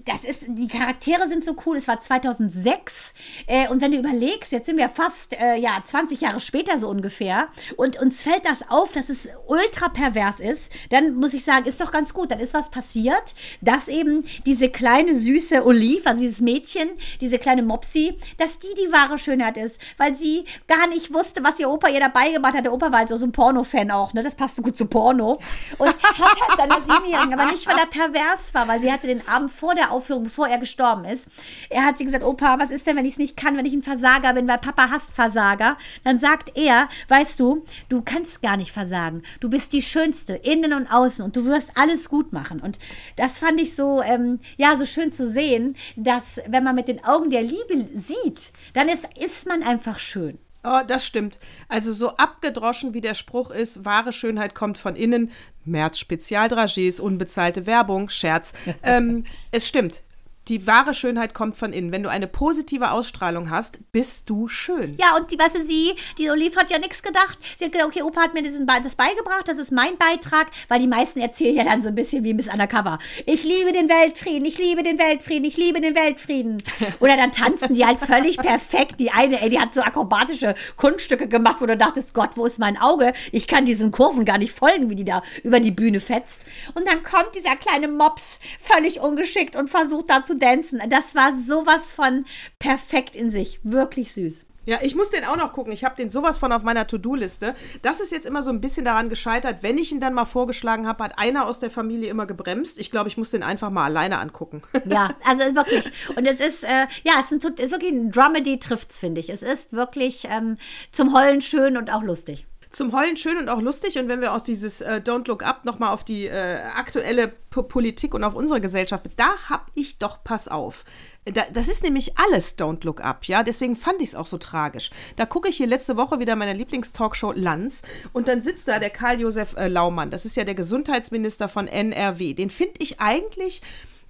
das 0.03 0.25
ist, 0.25 0.45
die 0.49 0.67
Charaktere 0.67 1.29
sind 1.29 1.45
so 1.45 1.55
cool. 1.65 1.77
Es 1.77 1.87
war 1.87 2.01
2006. 2.01 3.13
Äh, 3.47 3.69
und 3.69 3.81
wenn 3.81 3.93
du 3.93 3.99
überlegst, 3.99 4.51
jetzt 4.51 4.65
sind 4.65 4.77
wir 4.77 4.89
fast, 4.89 5.33
äh, 5.39 5.55
ja, 5.55 5.79
20 5.81 6.19
Jahre 6.19 6.41
später 6.41 6.77
so 6.77 6.89
ungefähr. 6.89 7.47
Und 7.77 8.01
uns 8.01 8.23
fällt 8.23 8.45
das 8.45 8.69
auf, 8.69 8.91
dass 8.91 9.07
es 9.07 9.29
ultra 9.47 9.87
pervers 9.87 10.41
ist. 10.41 10.73
Dann 10.89 11.15
muss 11.15 11.33
ich 11.33 11.45
sagen, 11.45 11.65
ist 11.67 11.79
doch 11.79 11.93
ganz 11.93 12.13
gut. 12.13 12.31
Dann 12.31 12.41
ist 12.41 12.53
was 12.53 12.64
passiert, 12.69 13.35
dass 13.61 13.87
eben 13.87 14.25
diese 14.45 14.69
kleine 14.69 15.15
süße 15.15 15.65
Olive, 15.65 16.07
also 16.07 16.21
dieses 16.21 16.41
Mädchen, 16.41 16.89
diese 17.21 17.39
kleine 17.39 17.63
Mopsi, 17.63 18.17
dass 18.37 18.59
die 18.59 18.73
die 18.75 18.91
wahre 18.91 19.17
Schönheit 19.17 19.57
ist, 19.57 19.79
weil 19.97 20.15
sie 20.15 20.45
gar 20.67 20.87
nicht 20.87 21.13
wusste, 21.13 21.43
was 21.43 21.59
ihr 21.59 21.69
Opa 21.69 21.89
ihr 21.89 21.99
dabei 21.99 22.31
gemacht 22.31 22.55
hat. 22.55 22.65
Der 22.65 22.73
Opa 22.73 22.91
war 22.91 22.99
halt 22.99 23.09
so 23.09 23.15
ein 23.23 23.31
Porno-Fan 23.31 23.91
auch, 23.91 24.13
ne? 24.13 24.23
Das 24.23 24.35
passt 24.35 24.55
so 24.55 24.61
gut 24.61 24.77
zu 24.77 24.85
Porno. 24.85 25.39
Und 25.77 25.87
hat 25.87 26.19
halt 26.19 26.57
seine 26.57 26.85
Siebenjährigen, 26.85 27.33
aber 27.33 27.51
nicht, 27.51 27.67
weil 27.67 27.77
er 27.77 27.85
pervers 27.85 28.53
war, 28.53 28.67
weil 28.67 28.81
sie 28.81 28.91
hatte 28.91 29.07
den 29.07 29.27
Abend 29.27 29.51
vor 29.51 29.75
der 29.75 29.91
Aufführung, 29.91 30.23
bevor 30.23 30.47
er 30.47 30.57
gestorben 30.57 31.05
ist, 31.05 31.27
er 31.69 31.85
hat 31.85 31.97
sie 31.97 32.05
gesagt, 32.05 32.23
Opa, 32.23 32.59
was 32.59 32.71
ist 32.71 32.87
denn, 32.87 32.95
wenn 32.95 33.05
ich 33.05 33.13
es 33.13 33.17
nicht 33.17 33.37
kann, 33.37 33.57
wenn 33.57 33.65
ich 33.65 33.73
ein 33.73 33.81
Versager 33.81 34.33
bin, 34.33 34.47
weil 34.47 34.57
Papa 34.57 34.89
hasst 34.89 35.13
Versager? 35.13 35.77
Dann 36.03 36.19
sagt 36.19 36.57
er, 36.57 36.89
weißt 37.07 37.39
du, 37.39 37.65
du 37.89 38.01
kannst 38.01 38.41
gar 38.41 38.57
nicht 38.57 38.71
versagen. 38.71 39.23
Du 39.39 39.49
bist 39.49 39.73
die 39.73 39.81
Schönste, 39.81 40.33
innen 40.33 40.73
und 40.73 40.91
außen 40.91 41.23
und 41.23 41.35
du 41.35 41.45
wirst 41.45 41.71
alles 41.75 42.09
gut 42.09 42.33
machen. 42.33 42.54
Und 42.61 42.79
das 43.15 43.39
fand 43.39 43.61
ich 43.61 43.75
so, 43.75 44.01
ähm, 44.01 44.39
ja, 44.57 44.75
so 44.75 44.85
schön 44.85 45.11
zu 45.11 45.31
sehen, 45.31 45.75
dass 45.95 46.23
wenn 46.47 46.63
man 46.63 46.75
mit 46.75 46.87
den 46.87 47.03
Augen 47.03 47.29
der 47.29 47.43
Liebe 47.43 47.87
sieht, 47.95 48.51
dann 48.73 48.89
ist, 48.89 49.07
ist 49.19 49.47
man 49.47 49.63
einfach 49.63 49.99
schön. 49.99 50.39
Oh, 50.67 50.81
das 50.85 51.05
stimmt. 51.05 51.37
Also 51.69 51.93
so 51.93 52.17
abgedroschen 52.17 52.95
wie 52.95 53.01
der 53.01 53.13
Spruch 53.13 53.51
ist, 53.51 53.85
wahre 53.85 54.11
Schönheit 54.11 54.55
kommt 54.55 54.79
von 54.79 54.95
innen. 54.95 55.31
März 55.63 55.99
Spezialdragés, 55.99 56.99
unbezahlte 56.99 57.67
Werbung, 57.67 58.09
Scherz. 58.09 58.53
ähm, 58.83 59.25
es 59.51 59.67
stimmt. 59.67 60.01
Die 60.47 60.67
wahre 60.67 60.93
Schönheit 60.93 61.33
kommt 61.33 61.57
von 61.57 61.73
innen. 61.73 61.91
Wenn 61.91 62.03
du 62.03 62.09
eine 62.09 62.27
positive 62.27 62.91
Ausstrahlung 62.91 63.49
hast, 63.49 63.79
bist 63.91 64.29
du 64.29 64.47
schön. 64.47 64.95
Ja, 64.99 65.15
und 65.17 65.31
die, 65.31 65.39
weißt 65.39 65.55
du, 65.55 65.65
sie, 65.65 65.95
die 66.19 66.29
Olive 66.29 66.59
hat 66.59 66.69
ja 66.69 66.77
nichts 66.77 67.01
gedacht. 67.01 67.39
Sie 67.57 67.65
hat 67.65 67.71
gedacht, 67.71 67.87
okay, 67.87 68.03
Opa 68.03 68.21
hat 68.21 68.35
mir 68.35 68.43
diesen, 68.43 68.67
das 68.67 68.93
beigebracht, 68.93 69.47
das 69.47 69.57
ist 69.57 69.71
mein 69.71 69.97
Beitrag, 69.97 70.47
weil 70.67 70.79
die 70.79 70.87
meisten 70.87 71.19
erzählen 71.19 71.55
ja 71.55 71.63
dann 71.63 71.81
so 71.81 71.87
ein 71.87 71.95
bisschen 71.95 72.23
wie 72.23 72.35
Miss 72.35 72.47
Undercover. 72.47 72.99
Ich 73.25 73.43
liebe 73.43 73.71
den 73.71 73.89
Weltfrieden, 73.89 74.45
ich 74.45 74.59
liebe 74.59 74.83
den 74.83 74.99
Weltfrieden, 74.99 75.45
ich 75.45 75.57
liebe 75.57 75.81
den 75.81 75.95
Weltfrieden. 75.95 76.61
Oder 76.99 77.17
dann 77.17 77.31
tanzen 77.31 77.73
die 77.73 77.83
halt 77.83 77.99
völlig 77.99 78.37
perfekt. 78.37 78.99
Die 78.99 79.09
eine, 79.09 79.41
ey, 79.41 79.49
die 79.49 79.59
hat 79.59 79.73
so 79.73 79.81
akrobatische 79.81 80.53
Kunststücke 80.75 81.27
gemacht, 81.27 81.57
wo 81.59 81.65
du 81.65 81.75
dachtest, 81.75 82.13
Gott, 82.13 82.31
wo 82.35 82.45
ist 82.45 82.59
mein 82.59 82.77
Auge? 82.77 83.13
Ich 83.31 83.47
kann 83.47 83.65
diesen 83.65 83.89
Kurven 83.89 84.25
gar 84.25 84.37
nicht 84.37 84.53
folgen, 84.53 84.91
wie 84.91 84.95
die 84.95 85.05
da 85.05 85.23
über 85.41 85.59
die 85.59 85.71
Bühne 85.71 85.99
fetzt. 85.99 86.43
Und 86.75 86.87
dann 86.87 87.01
kommt 87.01 87.33
dieser 87.33 87.55
kleine 87.55 87.87
Mops 87.87 88.39
völlig 88.59 88.99
ungeschickt 88.99 89.55
und 89.55 89.71
versucht 89.71 90.11
da 90.11 90.23
zu 90.35 90.45
dancen. 90.45 90.81
Das 90.89 91.15
war 91.15 91.31
sowas 91.47 91.93
von 91.93 92.25
perfekt 92.59 93.15
in 93.15 93.29
sich. 93.29 93.59
Wirklich 93.63 94.13
süß. 94.13 94.45
Ja, 94.67 94.79
ich 94.81 94.95
muss 94.95 95.11
den 95.11 95.25
auch 95.25 95.37
noch 95.37 95.53
gucken. 95.53 95.71
Ich 95.71 95.83
habe 95.83 95.95
den 95.95 96.09
sowas 96.09 96.39
von 96.39 96.51
auf 96.51 96.63
meiner 96.63 96.87
To-Do-Liste. 96.87 97.53
Das 97.83 97.99
ist 97.99 98.11
jetzt 98.11 98.25
immer 98.25 98.41
so 98.41 98.49
ein 98.49 98.61
bisschen 98.61 98.83
daran 98.83 99.09
gescheitert. 99.09 99.57
Wenn 99.61 99.77
ich 99.77 99.91
ihn 99.91 99.99
dann 99.99 100.15
mal 100.15 100.25
vorgeschlagen 100.25 100.87
habe, 100.87 101.03
hat 101.03 101.19
einer 101.19 101.45
aus 101.45 101.59
der 101.59 101.69
Familie 101.69 102.09
immer 102.09 102.25
gebremst. 102.25 102.79
Ich 102.79 102.89
glaube, 102.89 103.07
ich 103.07 103.15
muss 103.15 103.29
den 103.29 103.43
einfach 103.43 103.69
mal 103.69 103.85
alleine 103.85 104.19
angucken. 104.19 104.61
Ja, 104.87 105.09
also 105.25 105.43
wirklich. 105.55 105.91
Und 106.15 106.25
es 106.25 106.39
ist, 106.39 106.63
äh, 106.63 106.87
ja, 107.03 107.13
es 107.19 107.31
ist, 107.31 107.45
ein, 107.45 107.53
ist 107.55 107.71
wirklich 107.71 107.91
ein 107.91 108.11
Dramedy 108.11 108.59
trifft's, 108.59 108.99
finde 108.99 109.19
ich. 109.19 109.29
Es 109.29 109.41
ist 109.41 109.73
wirklich 109.73 110.27
ähm, 110.29 110.57
zum 110.91 111.13
Heulen 111.13 111.41
schön 111.41 111.75
und 111.75 111.91
auch 111.91 112.03
lustig. 112.03 112.45
Zum 112.75 112.91
Heulen 112.91 113.15
schön 113.15 113.37
und 113.37 113.47
auch 113.47 113.61
lustig. 113.61 113.97
Und 113.99 114.09
wenn 114.09 114.19
wir 114.19 114.33
auch 114.33 114.41
dieses 114.41 114.81
äh, 114.81 114.99
Don't 115.01 115.29
Look 115.29 115.43
Up 115.43 115.63
nochmal 115.63 115.93
auf 115.93 116.03
die 116.03 116.27
äh, 116.27 116.57
aktuelle 116.75 117.29
P 117.29 117.63
Politik 117.63 118.13
und 118.13 118.25
auf 118.25 118.35
unsere 118.35 118.59
Gesellschaft, 118.59 119.05
da 119.15 119.37
habe 119.47 119.63
ich 119.75 119.97
doch, 119.97 120.25
pass 120.25 120.49
auf. 120.49 120.83
Da, 121.23 121.43
das 121.53 121.69
ist 121.69 121.83
nämlich 121.83 122.17
alles 122.17 122.57
Don't 122.57 122.83
Look 122.83 122.99
Up, 122.99 123.29
ja. 123.29 123.43
Deswegen 123.43 123.77
fand 123.77 124.01
ich 124.01 124.09
es 124.09 124.15
auch 124.15 124.25
so 124.25 124.37
tragisch. 124.37 124.89
Da 125.15 125.25
gucke 125.25 125.47
ich 125.47 125.55
hier 125.55 125.67
letzte 125.67 125.95
Woche 125.95 126.19
wieder 126.19 126.35
meine 126.35 126.51
Lieblingstalkshow 126.51 127.31
Lanz 127.31 127.83
und 128.11 128.27
dann 128.27 128.41
sitzt 128.41 128.67
da 128.67 128.77
der 128.77 128.89
Karl-Josef 128.89 129.55
äh, 129.55 129.69
Laumann. 129.69 130.11
Das 130.11 130.25
ist 130.25 130.35
ja 130.35 130.43
der 130.43 130.55
Gesundheitsminister 130.55 131.47
von 131.47 131.69
NRW. 131.69 132.33
Den 132.33 132.49
finde 132.49 132.75
ich 132.79 132.99
eigentlich, 132.99 133.61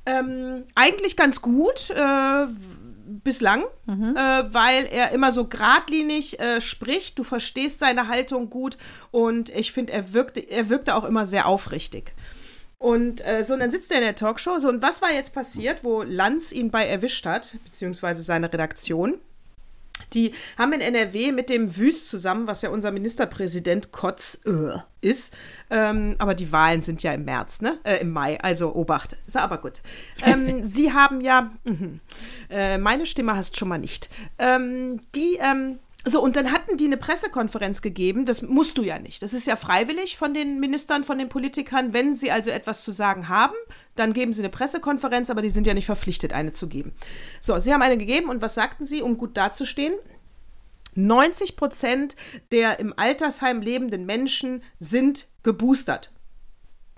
ähm, 0.07 0.63
eigentlich 0.73 1.15
ganz 1.15 1.43
gut. 1.43 1.91
Äh, 1.91 2.47
bislang, 3.05 3.63
äh, 4.15 4.43
weil 4.53 4.85
er 4.85 5.11
immer 5.11 5.31
so 5.31 5.47
geradlinig 5.47 6.39
äh, 6.39 6.61
spricht. 6.61 7.19
Du 7.19 7.23
verstehst 7.23 7.79
seine 7.79 8.07
Haltung 8.07 8.49
gut 8.49 8.77
und 9.11 9.49
ich 9.49 9.71
finde, 9.71 9.93
er 9.93 10.13
wirkte, 10.13 10.39
er 10.39 10.69
wirkte 10.69 10.95
auch 10.95 11.03
immer 11.03 11.25
sehr 11.25 11.47
aufrichtig. 11.47 12.13
Und 12.77 13.25
äh, 13.25 13.43
so, 13.43 13.53
und 13.53 13.61
dann 13.61 13.71
sitzt 13.71 13.91
er 13.91 13.97
in 13.97 14.03
der 14.03 14.15
Talkshow. 14.15 14.59
So, 14.59 14.69
und 14.69 14.81
was 14.81 15.01
war 15.01 15.11
jetzt 15.11 15.33
passiert, 15.33 15.83
wo 15.83 16.03
Lanz 16.03 16.51
ihn 16.51 16.71
bei 16.71 16.85
erwischt 16.85 17.25
hat, 17.25 17.57
beziehungsweise 17.63 18.21
seine 18.21 18.51
Redaktion? 18.51 19.19
Die 20.13 20.33
haben 20.57 20.73
in 20.73 20.81
NRW 20.81 21.31
mit 21.31 21.49
dem 21.49 21.75
Wüst 21.77 22.09
zusammen, 22.09 22.47
was 22.47 22.61
ja 22.61 22.69
unser 22.69 22.91
Ministerpräsident 22.91 23.91
Kotz 23.91 24.41
äh, 24.45 24.79
ist. 25.01 25.33
Ähm, 25.69 26.15
aber 26.17 26.33
die 26.33 26.51
Wahlen 26.51 26.81
sind 26.81 27.03
ja 27.03 27.13
im 27.13 27.25
März, 27.25 27.61
ne? 27.61 27.77
Äh, 27.83 27.97
Im 27.97 28.11
Mai, 28.11 28.39
also 28.39 28.73
Obacht. 28.73 29.17
Ist 29.27 29.37
aber 29.37 29.57
gut. 29.57 29.81
Ähm, 30.23 30.63
sie 30.63 30.93
haben 30.93 31.21
ja, 31.21 31.51
mhm, 31.63 31.99
äh, 32.49 32.77
meine 32.77 33.05
Stimme 33.05 33.35
hast 33.35 33.57
schon 33.57 33.67
mal 33.67 33.77
nicht. 33.77 34.09
Ähm, 34.37 34.99
die, 35.15 35.37
ähm, 35.41 35.79
so, 36.07 36.21
und 36.21 36.35
dann 36.35 36.51
hatten 36.51 36.77
die 36.77 36.85
eine 36.85 36.97
Pressekonferenz 36.97 37.81
gegeben. 37.81 38.25
Das 38.25 38.43
musst 38.43 38.77
du 38.77 38.83
ja 38.83 38.99
nicht. 38.99 39.23
Das 39.23 39.33
ist 39.33 39.47
ja 39.47 39.55
freiwillig 39.55 40.17
von 40.17 40.35
den 40.35 40.59
Ministern, 40.59 41.03
von 41.03 41.17
den 41.17 41.29
Politikern. 41.29 41.93
Wenn 41.93 42.13
sie 42.13 42.31
also 42.31 42.51
etwas 42.51 42.83
zu 42.83 42.91
sagen 42.91 43.27
haben, 43.27 43.55
dann 43.95 44.13
geben 44.13 44.31
sie 44.31 44.41
eine 44.41 44.49
Pressekonferenz, 44.49 45.31
aber 45.31 45.41
die 45.41 45.49
sind 45.49 45.65
ja 45.65 45.73
nicht 45.73 45.87
verpflichtet, 45.87 46.31
eine 46.31 46.51
zu 46.51 46.69
geben. 46.69 46.93
So, 47.41 47.57
sie 47.59 47.73
haben 47.73 47.81
eine 47.81 47.97
gegeben 47.97 48.29
und 48.29 48.41
was 48.41 48.53
sagten 48.53 48.85
sie, 48.85 49.01
um 49.01 49.17
gut 49.17 49.35
dazustehen? 49.35 49.95
90 50.93 51.57
Prozent 51.57 52.15
der 52.51 52.79
im 52.79 52.93
Altersheim 52.97 53.61
lebenden 53.61 54.05
Menschen 54.05 54.63
sind 54.79 55.27
geboostert. 55.43 56.11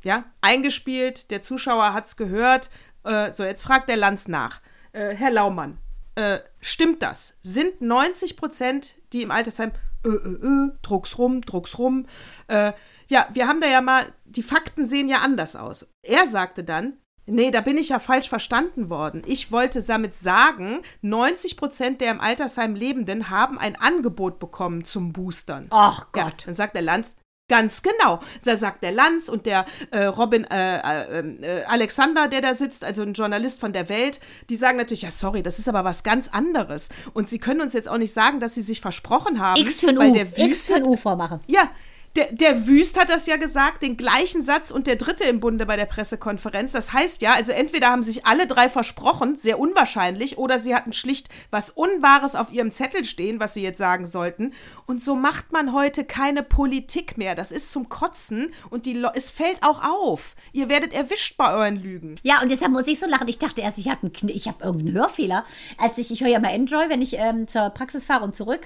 Ja, 0.03 0.25
eingespielt, 0.41 1.31
der 1.31 1.41
Zuschauer 1.41 1.93
hat 1.93 2.07
es 2.07 2.17
gehört. 2.17 2.69
Äh, 3.03 3.31
so, 3.31 3.43
jetzt 3.43 3.63
fragt 3.63 3.89
der 3.89 3.97
Lanz 3.97 4.27
nach. 4.27 4.61
Äh, 4.91 5.15
Herr 5.15 5.31
Laumann, 5.31 5.77
äh, 6.17 6.39
stimmt 6.59 7.01
das? 7.01 7.37
Sind 7.43 7.79
90 7.81 8.37
Prozent, 8.37 8.95
die 9.13 9.21
im 9.21 9.31
Altersheim, 9.31 9.71
äh, 10.05 10.09
äh, 10.09 10.11
äh, 10.13 10.71
druck's 10.81 11.17
rum, 11.17 11.41
druck's 11.41 11.77
rum. 11.77 12.05
Äh, 12.47 12.73
ja, 13.07 13.27
wir 13.31 13.47
haben 13.47 13.61
da 13.61 13.67
ja 13.67 13.81
mal, 13.81 14.11
die 14.25 14.43
Fakten 14.43 14.85
sehen 14.85 15.07
ja 15.09 15.19
anders 15.19 15.55
aus. 15.55 15.93
Er 16.01 16.27
sagte 16.27 16.63
dann, 16.63 16.97
nee, 17.25 17.51
da 17.51 17.61
bin 17.61 17.77
ich 17.77 17.89
ja 17.89 17.99
falsch 17.99 18.29
verstanden 18.29 18.89
worden. 18.89 19.21
Ich 19.25 19.51
wollte 19.51 19.81
damit 19.83 20.15
sagen, 20.15 20.81
90 21.01 21.55
Prozent 21.55 22.01
der 22.01 22.11
im 22.11 22.19
Altersheim 22.19 22.75
Lebenden 22.75 23.29
haben 23.29 23.59
ein 23.59 23.75
Angebot 23.75 24.39
bekommen 24.39 24.85
zum 24.85 25.13
Boostern. 25.13 25.67
Ach 25.69 26.07
Ja, 26.15 26.23
Gott. 26.29 26.43
dann 26.47 26.53
sagt 26.55 26.75
der 26.75 26.81
Lanz, 26.81 27.15
ganz 27.47 27.81
genau. 27.81 28.19
Da 28.43 28.57
sagt 28.57 28.83
der 28.83 28.91
Lanz 28.91 29.29
und 29.29 29.45
der 29.45 29.65
äh, 29.91 30.05
Robin 30.05 30.43
äh, 30.45 30.77
äh, 30.77 31.19
äh, 31.19 31.63
Alexander, 31.65 32.27
der 32.27 32.41
da 32.41 32.53
sitzt, 32.53 32.83
also 32.83 33.03
ein 33.03 33.13
Journalist 33.13 33.59
von 33.59 33.73
der 33.73 33.89
Welt, 33.89 34.19
die 34.49 34.55
sagen 34.55 34.77
natürlich, 34.77 35.03
ja, 35.03 35.11
sorry, 35.11 35.43
das 35.43 35.59
ist 35.59 35.69
aber 35.69 35.83
was 35.83 36.03
ganz 36.03 36.27
anderes. 36.27 36.89
Und 37.13 37.29
sie 37.29 37.39
können 37.39 37.61
uns 37.61 37.73
jetzt 37.73 37.89
auch 37.89 37.97
nicht 37.97 38.13
sagen, 38.13 38.39
dass 38.39 38.55
sie 38.55 38.61
sich 38.61 38.81
versprochen 38.81 39.39
haben. 39.39 39.59
X 39.61 39.81
für 39.81 39.89
ein 39.89 39.97
weil 39.97 40.11
U. 40.11 40.27
X 40.35 40.65
für 40.65 40.75
ein 40.75 40.83
U 40.83 40.97
vormachen. 40.97 41.39
ja, 41.47 41.69
Der, 42.17 42.31
der 42.31 42.65
Wüst 42.65 42.99
hat 42.99 43.09
das 43.09 43.27
ja 43.27 43.37
gesagt, 43.37 43.83
den 43.83 43.95
gleichen 43.95 44.41
Satz 44.41 44.71
und 44.71 44.87
der 44.87 44.95
dritte 44.95 45.25
im 45.25 45.39
Bunde 45.39 45.67
bei 45.67 45.75
der 45.75 45.85
Pressekonferenz. 45.85 46.71
Das 46.71 46.91
heißt 46.91 47.21
ja, 47.21 47.33
also 47.33 47.51
entweder 47.51 47.89
haben 47.89 48.01
sich 48.01 48.25
alle 48.25 48.47
drei 48.47 48.69
versprochen, 48.69 49.35
sehr 49.35 49.59
unwahrscheinlich, 49.59 50.39
oder 50.39 50.57
sie 50.57 50.73
hatten 50.73 50.93
schlicht 50.93 51.29
was 51.51 51.69
Unwahres 51.69 52.33
auf 52.33 52.51
ihrem 52.51 52.71
Zettel 52.71 53.05
stehen, 53.05 53.39
was 53.39 53.53
sie 53.53 53.61
jetzt 53.61 53.77
sagen 53.77 54.07
sollten. 54.07 54.53
Und 54.87 54.99
so 54.99 55.15
macht 55.15 55.51
man 55.51 55.73
heute 55.73 56.05
keine 56.05 56.41
Politik 56.41 57.19
mehr. 57.19 57.35
Das 57.35 57.51
ist 57.51 57.71
zum 57.71 57.87
Kotzen 57.87 58.51
und 58.71 58.87
die 58.87 58.99
es 59.13 59.29
fällt 59.29 59.61
auch 59.61 59.83
auf. 59.83 60.35
Ihr 60.53 60.69
werdet 60.69 60.93
erwischt 60.93 61.37
bei 61.37 61.53
euren 61.53 61.75
Lügen. 61.75 62.15
Ja, 62.23 62.41
und 62.41 62.49
deshalb 62.49 62.71
muss 62.71 62.87
ich 62.87 62.99
so 62.99 63.05
lachen. 63.05 63.27
Ich 63.27 63.37
dachte 63.37 63.61
erst, 63.61 63.77
ich 63.77 63.89
habe 63.89 64.07
hab 64.07 64.63
irgendeinen 64.63 64.93
Hörfehler. 64.95 65.45
Als 65.77 65.99
ich, 65.99 66.09
ich 66.09 66.21
höre 66.21 66.29
ja 66.29 66.39
mal 66.39 66.49
Enjoy, 66.49 66.89
wenn 66.89 67.03
ich 67.03 67.13
ähm, 67.13 67.47
zur 67.47 67.69
Praxis 67.69 68.05
fahre 68.05 68.23
und 68.23 68.35
zurück. 68.35 68.61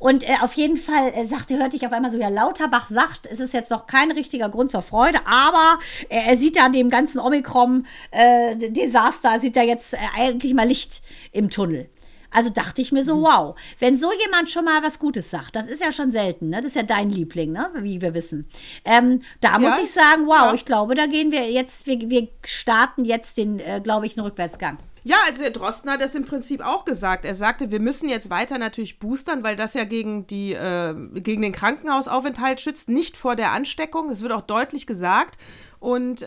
Und 0.00 0.28
äh, 0.28 0.36
auf 0.40 0.54
jeden 0.54 0.78
Fall 0.78 1.12
äh, 1.14 1.26
sagte, 1.26 1.58
hörte 1.58 1.76
ich 1.76 1.86
auf 1.86 1.92
einmal 1.92 2.10
so, 2.10 2.16
ja, 2.18 2.28
Lauterbach 2.28 2.88
sagt, 2.88 3.26
es 3.30 3.38
ist 3.38 3.52
jetzt 3.52 3.70
noch 3.70 3.86
kein 3.86 4.10
richtiger 4.10 4.48
Grund 4.48 4.70
zur 4.70 4.80
Freude, 4.80 5.18
aber 5.26 5.78
äh, 6.08 6.22
er 6.26 6.38
sieht 6.38 6.56
da 6.56 6.70
dem 6.70 6.88
ganzen 6.88 7.20
Omikron-Desaster, 7.20 9.40
sieht 9.40 9.58
er 9.58 9.64
jetzt 9.64 9.92
äh, 9.94 9.98
eigentlich 10.16 10.54
mal 10.54 10.66
Licht 10.66 11.02
im 11.32 11.50
Tunnel. 11.50 11.90
Also 12.32 12.48
dachte 12.48 12.80
ich 12.80 12.92
mir 12.92 13.02
so, 13.02 13.22
wow, 13.22 13.56
wenn 13.78 13.98
so 13.98 14.10
jemand 14.12 14.50
schon 14.50 14.64
mal 14.64 14.82
was 14.82 14.98
Gutes 15.00 15.30
sagt, 15.30 15.56
das 15.56 15.66
ist 15.66 15.82
ja 15.82 15.92
schon 15.92 16.12
selten, 16.12 16.48
ne? 16.48 16.58
Das 16.58 16.66
ist 16.66 16.76
ja 16.76 16.84
dein 16.84 17.10
Liebling, 17.10 17.52
ne? 17.52 17.70
Wie 17.74 18.00
wir 18.00 18.14
wissen. 18.14 18.48
Ähm, 18.84 19.18
da 19.40 19.58
muss 19.58 19.76
Ja, 19.76 19.82
ich 19.82 19.90
sagen, 19.90 20.26
wow, 20.26 20.36
ja. 20.36 20.54
ich 20.54 20.64
glaube, 20.64 20.94
da 20.94 21.06
gehen 21.06 21.32
wir 21.32 21.50
jetzt, 21.50 21.86
wir, 21.86 21.98
wir 22.08 22.28
starten 22.44 23.04
jetzt 23.04 23.36
den, 23.36 23.58
äh, 23.58 23.80
glaube 23.82 24.06
ich, 24.06 24.16
einen 24.16 24.26
Rückwärtsgang. 24.26 24.78
Ja, 25.02 25.16
also 25.26 25.42
der 25.42 25.50
Drosten 25.50 25.90
hat 25.90 26.00
das 26.00 26.14
im 26.14 26.24
Prinzip 26.24 26.60
auch 26.60 26.84
gesagt. 26.84 27.24
Er 27.24 27.34
sagte, 27.34 27.70
wir 27.70 27.80
müssen 27.80 28.08
jetzt 28.08 28.28
weiter 28.28 28.58
natürlich 28.58 28.98
boostern, 28.98 29.42
weil 29.42 29.56
das 29.56 29.74
ja 29.74 29.84
gegen, 29.84 30.26
die, 30.26 30.52
äh, 30.52 30.94
gegen 31.14 31.42
den 31.42 31.52
Krankenhausaufenthalt 31.52 32.60
schützt, 32.60 32.88
nicht 32.88 33.16
vor 33.16 33.36
der 33.36 33.52
Ansteckung. 33.52 34.08
Das 34.08 34.22
wird 34.22 34.32
auch 34.32 34.42
deutlich 34.42 34.86
gesagt. 34.86 35.38
Und 35.78 36.22
äh, 36.22 36.26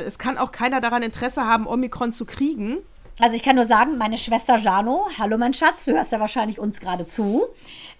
äh, 0.00 0.02
es 0.02 0.18
kann 0.18 0.38
auch 0.38 0.52
keiner 0.52 0.80
daran 0.80 1.02
Interesse 1.02 1.44
haben, 1.44 1.66
Omikron 1.66 2.12
zu 2.12 2.24
kriegen. 2.24 2.78
Also 3.20 3.36
ich 3.36 3.42
kann 3.42 3.56
nur 3.56 3.66
sagen, 3.66 3.96
meine 3.96 4.18
Schwester 4.18 4.56
Jano, 4.56 5.06
hallo 5.18 5.38
mein 5.38 5.54
Schatz, 5.54 5.84
du 5.84 5.92
hörst 5.92 6.10
ja 6.10 6.18
wahrscheinlich 6.18 6.58
uns 6.58 6.80
gerade 6.80 7.06
zu, 7.06 7.44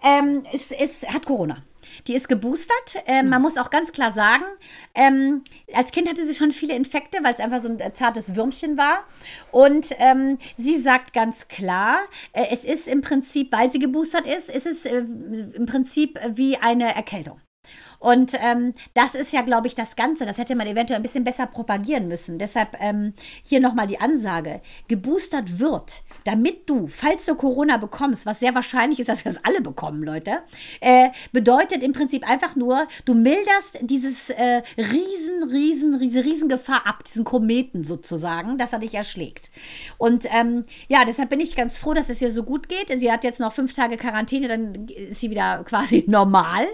ähm, 0.03 0.45
ist, 0.53 0.73
ist, 0.73 1.09
hat 1.09 1.25
Corona. 1.25 1.59
Die 2.07 2.15
ist 2.15 2.29
geboostert. 2.29 2.97
Ähm, 3.07 3.29
man 3.29 3.41
muss 3.41 3.57
auch 3.57 3.71
ganz 3.71 3.93
klar 3.93 4.13
sagen, 4.13 4.45
ähm, 4.95 5.43
als 5.75 5.91
Kind 5.91 6.09
hatte 6.09 6.27
sie 6.27 6.35
schon 6.35 6.53
viele 6.53 6.75
Infekte, 6.75 7.19
weil 7.23 7.33
es 7.33 7.41
einfach 7.41 7.61
so 7.61 7.69
ein 7.69 7.81
äh, 7.81 7.93
zartes 7.93 8.37
Würmchen 8.37 8.77
war. 8.77 9.05
Und 9.51 9.95
ähm, 9.99 10.39
sie 10.59 10.81
sagt 10.81 11.13
ganz 11.13 11.49
klar, 11.49 12.01
äh, 12.33 12.47
es 12.51 12.65
ist 12.65 12.89
im 12.89 13.01
Prinzip, 13.01 13.53
weil 13.53 13.73
sie 13.73 13.79
geboostert 13.79 14.27
ist, 14.27 14.51
ist 14.51 14.67
es 14.67 14.85
äh, 14.85 14.99
im 14.99 15.67
Prinzip 15.67 16.19
wie 16.35 16.57
eine 16.59 16.95
Erkältung. 16.95 17.41
Und 17.99 18.35
ähm, 18.43 18.75
das 18.93 19.15
ist 19.15 19.33
ja, 19.33 19.41
glaube 19.41 19.67
ich, 19.67 19.75
das 19.75 19.97
Ganze. 19.97 20.27
Das 20.27 20.37
hätte 20.37 20.55
man 20.55 20.67
eventuell 20.67 20.99
ein 20.99 21.03
bisschen 21.03 21.25
besser 21.25 21.47
propagieren 21.47 22.07
müssen. 22.07 22.39
Deshalb 22.39 22.77
ähm, 22.79 23.15
hier 23.43 23.61
nochmal 23.61 23.87
die 23.87 23.99
Ansage. 23.99 24.61
Geboostert 24.89 25.59
wird, 25.59 26.03
damit 26.25 26.69
du, 26.69 26.89
falls 26.89 27.27
du 27.27 27.35
Corona 27.35 27.77
bekommst, 27.77 28.27
was 28.27 28.41
sehr 28.41 28.55
wahrscheinlich 28.55 29.01
ist, 29.01 29.09
dass 29.09 29.25
wir 29.25 29.33
das 29.33 29.45
alle 29.45 29.61
bekommen, 29.61 30.03
Leute, 30.03 30.39
äh, 30.81 31.11
bedeutet 31.33 31.83
im 31.83 31.93
Prinzip 31.93 32.29
einfach 32.29 32.57
nur, 32.57 32.87
du 33.05 33.15
milderst 33.15 33.79
dieses 33.83 34.31
äh, 34.31 34.63
riesen, 34.77 35.43
riesen, 35.51 35.95
riesen, 35.95 36.23
riesen 36.23 36.49
Gefahr 36.49 36.87
ab, 36.87 37.05
diesen 37.05 37.25
Kometen 37.25 37.85
sozusagen, 37.85 38.59
dass 38.59 38.73
er 38.73 38.79
dich 38.79 38.95
erschlägt. 38.95 39.51
Und 39.99 40.27
ähm, 40.31 40.65
ja, 40.89 41.05
deshalb 41.05 41.31
bin 41.31 41.41
ich 41.41 41.57
ganz 41.57 41.79
froh, 41.79 41.93
dass 41.93 42.09
es 42.09 42.23
ihr 42.23 42.33
so 42.33 42.43
gut 42.43 42.69
geht. 42.69 42.99
Sie 42.99 43.13
hat 43.13 43.25
jetzt 43.25 43.41
noch 43.41 43.53
fünf 43.53 43.73
Tage 43.73 43.97
Quarantäne, 43.97 44.49
dann 44.49 44.89
ist 44.89 45.21
sie 45.21 45.31
wieder 45.31 45.63
quasi 45.65 46.05
normal. 46.07 46.67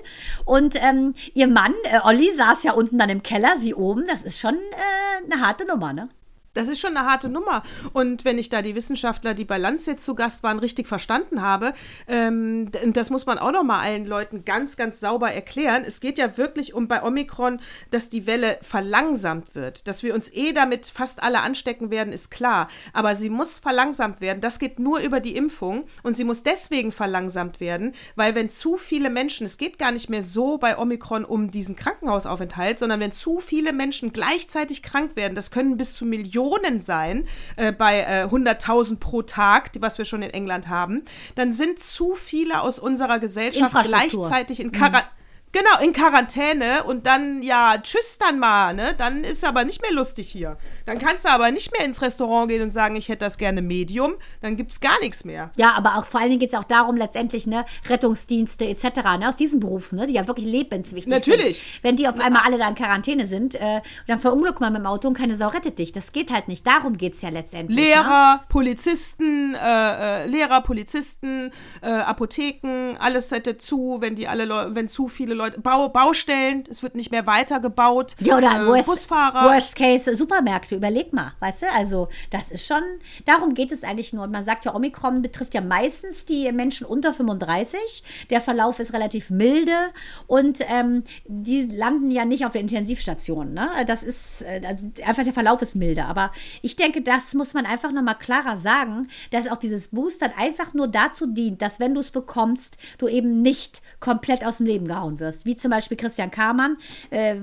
Und 0.45 0.77
ähm, 0.83 1.15
ihr 1.35 1.49
Mann, 1.49 1.75
äh, 1.85 1.99
Olli, 2.05 2.33
saß 2.35 2.63
ja 2.63 2.73
unten 2.73 2.99
dann 2.99 3.11
im 3.11 3.23
Keller, 3.23 3.57
sie 3.59 3.75
oben. 3.75 4.07
Das 4.07 4.23
ist 4.23 4.39
schon 4.39 4.55
äh, 4.55 5.33
eine 5.33 5.45
harte 5.45 5.67
Nummer, 5.67 5.93
ne? 5.93 6.09
Das 6.53 6.67
ist 6.67 6.81
schon 6.81 6.97
eine 6.97 7.09
harte 7.09 7.29
Nummer. 7.29 7.63
Und 7.93 8.25
wenn 8.25 8.37
ich 8.37 8.49
da 8.49 8.61
die 8.61 8.75
Wissenschaftler, 8.75 9.35
die 9.35 9.45
bei 9.45 9.57
Lanz 9.57 9.87
jetzt 9.87 10.05
zu 10.05 10.17
Gast 10.17 10.43
waren, 10.43 10.59
richtig 10.59 10.89
verstanden 10.89 11.43
habe, 11.43 11.73
ähm, 12.09 12.73
das 12.93 13.11
muss 13.11 13.25
man 13.25 13.39
auch 13.39 13.53
noch 13.53 13.63
mal 13.63 13.81
allen 13.81 14.05
Leuten 14.05 14.45
ganz, 14.45 14.77
ganz 14.77 14.99
sauber 14.99 15.31
erklären. 15.31 15.85
Es 15.87 16.01
geht 16.01 16.19
ja 16.19 16.37
wirklich 16.37 16.75
um 16.75 16.89
bei 16.89 17.05
Omikron, 17.05 17.61
dass 17.91 18.09
die 18.09 18.27
Welle 18.27 18.59
verlangsamt 18.63 19.55
wird. 19.55 19.87
Dass 19.87 20.03
wir 20.03 20.13
uns 20.13 20.33
eh 20.33 20.53
damit 20.53 20.87
fast 20.87 21.23
alle 21.23 21.41
anstecken 21.41 21.93
werden, 21.93 22.13
ist 22.13 22.33
klar. 22.33 22.67
Aber 22.93 23.15
sie 23.15 23.31
muss 23.31 23.61
verlangsamt 23.61 24.21
werden. 24.21 24.41
Das 24.41 24.59
geht 24.59 24.81
nur 24.81 24.99
über 24.99 25.21
die 25.21 25.37
Impfung. 25.37 25.85
Und 26.03 26.15
sie 26.15 26.25
muss 26.25 26.43
deswegen 26.43 26.91
verlangsamt 26.91 27.61
werden, 27.61 27.93
weil 28.17 28.35
wenn 28.35 28.49
zu 28.49 28.77
viele 28.77 29.09
Menschen, 29.09 29.47
es 29.47 29.57
geht 29.57 29.79
gar 29.79 29.93
nicht 29.93 30.11
mehr 30.11 30.23
so 30.23 30.59
bei 30.59 30.77
Omikron 30.77 31.25
um 31.25 31.49
diesen 31.53 31.77
Krankenhausaufenthalt, 31.77 32.81
sondern 32.81 32.99
wenn 32.99 33.13
zu 33.13 33.39
viele 33.39 33.73
Menschen 33.73 34.13
gleichzeitig 34.13 34.83
krank 34.83 35.15
werden, 35.15 35.37
das 35.37 35.53
können 35.53 35.77
bis 35.77 35.95
zu 35.95 36.05
Millionen 36.05 36.40
sein 36.83 37.27
äh, 37.57 37.73
bei 37.73 38.01
äh, 38.01 38.25
100.000 38.25 38.99
pro 38.99 39.23
Tag, 39.23 39.73
die, 39.73 39.83
was 39.83 39.99
wir 39.99 40.05
schon 40.05 40.23
in 40.23 40.31
England 40.31 40.69
haben, 40.69 41.05
dann 41.35 41.53
sind 41.53 41.81
zu 41.81 42.15
viele 42.15 42.63
aus 42.63 42.79
unserer 42.79 43.19
Gesellschaft 43.19 43.75
gleichzeitig 43.85 44.61
in 44.61 44.73
Quarantäne. 44.73 45.20
Genau, 45.53 45.81
in 45.83 45.93
Quarantäne 45.93 46.85
und 46.85 47.07
dann, 47.07 47.43
ja, 47.43 47.75
tschüss 47.83 48.19
dann 48.19 48.39
mal, 48.39 48.73
ne? 48.73 48.95
Dann 48.97 49.25
ist 49.25 49.45
aber 49.45 49.65
nicht 49.65 49.83
mehr 49.83 49.93
lustig 49.93 50.31
hier. 50.31 50.57
Dann 50.87 51.01
kannst 51.01 51.25
du 51.25 51.29
aber 51.29 51.51
nicht 51.51 51.73
mehr 51.73 51.85
ins 51.85 52.03
Restaurant 52.03 52.49
gehen 52.49 52.63
und 52.63 52.71
sagen, 52.71 52.95
ich 52.95 53.09
hätte 53.09 53.25
das 53.25 53.37
gerne 53.37 53.61
Medium. 53.61 54.15
Dann 54.43 54.57
gibt's 54.57 54.81
gar 54.81 55.01
nichts 55.01 55.25
mehr. 55.25 55.51
Ja, 55.57 55.73
aber 55.73 55.97
auch 55.97 56.07
vor 56.07 56.21
allen 56.21 56.29
Dingen 56.29 56.41
geht 56.41 56.53
es 56.53 56.59
auch 56.59 56.65
darum, 56.65 56.97
letztendlich, 56.97 57.49
ne, 57.49 57.65
Rettungsdienste 57.89 58.65
etc., 58.67 58.85
ne, 59.19 59.29
aus 59.29 59.35
diesen 59.35 59.59
Berufen, 59.59 59.99
ne, 59.99 60.07
die 60.07 60.13
ja 60.15 60.29
wirklich 60.29 60.47
lebenswichtig 60.47 61.13
Natürlich. 61.13 61.59
sind. 61.59 61.83
Wenn 61.83 61.97
die 61.97 62.07
auf 62.07 62.21
einmal 62.21 62.43
alle 62.47 62.57
da 62.57 62.69
in 62.69 62.77
Quarantäne 62.77 63.27
sind, 63.27 63.57
äh, 63.57 63.81
dann 64.07 64.21
verunglückt 64.21 64.61
man 64.61 64.73
mit 64.73 64.83
dem 64.83 64.87
Auto 64.87 65.09
und 65.09 65.15
keine 65.15 65.37
Sau 65.37 65.49
rettet 65.49 65.81
dich. 65.81 65.91
Das 65.91 66.13
geht 66.13 66.31
halt 66.31 66.47
nicht. 66.47 66.65
Darum 66.65 66.97
geht 66.97 67.15
es 67.15 67.23
ja 67.23 67.29
letztendlich. 67.29 67.77
Ne? 67.77 67.87
Lehrer, 67.87 68.45
Polizisten, 68.49 69.57
äh, 69.57 70.23
äh, 70.23 70.27
Lehrer, 70.27 70.61
Polizisten, 70.61 71.51
äh, 71.83 71.89
Apotheken, 71.89 72.97
alles 73.01 73.33
hätte 73.33 73.59
zu, 73.59 73.97
wenn 74.01 74.15
die 74.15 74.29
alle 74.29 74.75
wenn 74.75 74.89
zu 74.89 75.09
viele 75.09 75.35
Leute, 75.35 75.40
Bau 75.63 75.89
Baustellen, 75.89 76.65
es 76.69 76.83
wird 76.83 76.95
nicht 76.95 77.11
mehr 77.11 77.27
weitergebaut. 77.27 78.17
Ja, 78.21 78.37
oder 78.37 78.63
äh, 78.63 78.67
worst, 78.67 78.87
Busfahrer. 78.87 79.51
Worst 79.51 79.77
Case 79.77 80.15
Supermärkte, 80.15 80.77
überleg 80.77 81.13
mal, 81.13 81.33
weißt 81.41 81.63
du? 81.63 81.67
Also, 81.77 82.09
das 82.31 82.51
ist 82.51 82.67
schon, 82.67 82.83
darum 83.25 83.55
geht 83.55 83.73
es 83.73 83.83
eigentlich 83.83 84.13
nur. 84.13 84.25
Und 84.25 84.33
man 84.33 84.45
sagt 84.45 84.65
ja, 84.65 84.75
Omikron 84.75 85.23
betrifft 85.23 85.55
ja 85.55 85.61
meistens 85.61 86.25
die 86.25 86.51
Menschen 86.53 86.87
unter 86.87 87.13
35. 87.13 88.03
Der 88.31 88.41
Verlauf 88.41 88.79
ist 88.79 88.93
relativ 88.93 89.31
milde 89.31 89.91
und 90.27 90.61
ähm, 90.69 91.05
die 91.27 91.67
landen 91.67 92.11
ja 92.11 92.25
nicht 92.25 92.45
auf 92.45 92.53
der 92.53 92.61
Intensivstation. 92.61 93.53
Ne? 93.55 93.69
Das 93.87 94.03
ist 94.03 94.43
äh, 94.43 94.61
also 94.67 94.85
einfach 95.05 95.25
der 95.25 95.33
Verlauf 95.33 95.63
ist 95.63 95.77
milde. 95.77 96.05
Aber 96.05 96.33
ich 96.63 96.77
denke, 96.77 97.03
das 97.03 97.35
muss 97.35 97.55
man 97.55 97.67
einfach 97.67 97.93
nochmal 97.93 98.19
klarer 98.19 98.59
sagen, 98.59 99.09
dass 99.31 99.51
auch 99.51 99.57
dieses 99.57 99.89
Booster 99.89 100.31
einfach 100.37 100.75
nur 100.75 100.89
dazu 100.89 101.27
dient, 101.27 101.63
dass 101.63 101.81
wenn 101.81 101.95
du 101.95 102.01
es 102.01 102.11
bekommst, 102.11 102.77
du 102.99 103.09
eben 103.09 103.43
nicht 103.43 103.81
komplett 104.01 104.45
aus 104.45 104.59
dem 104.59 104.67
Leben 104.67 104.87
gehauen 104.87 105.19
wirst. 105.21 105.30
Wie 105.45 105.57
zum 105.57 105.71
Beispiel 105.71 105.97
Christian 105.97 106.31
Kamann, 106.31 106.77
äh, 107.11 107.37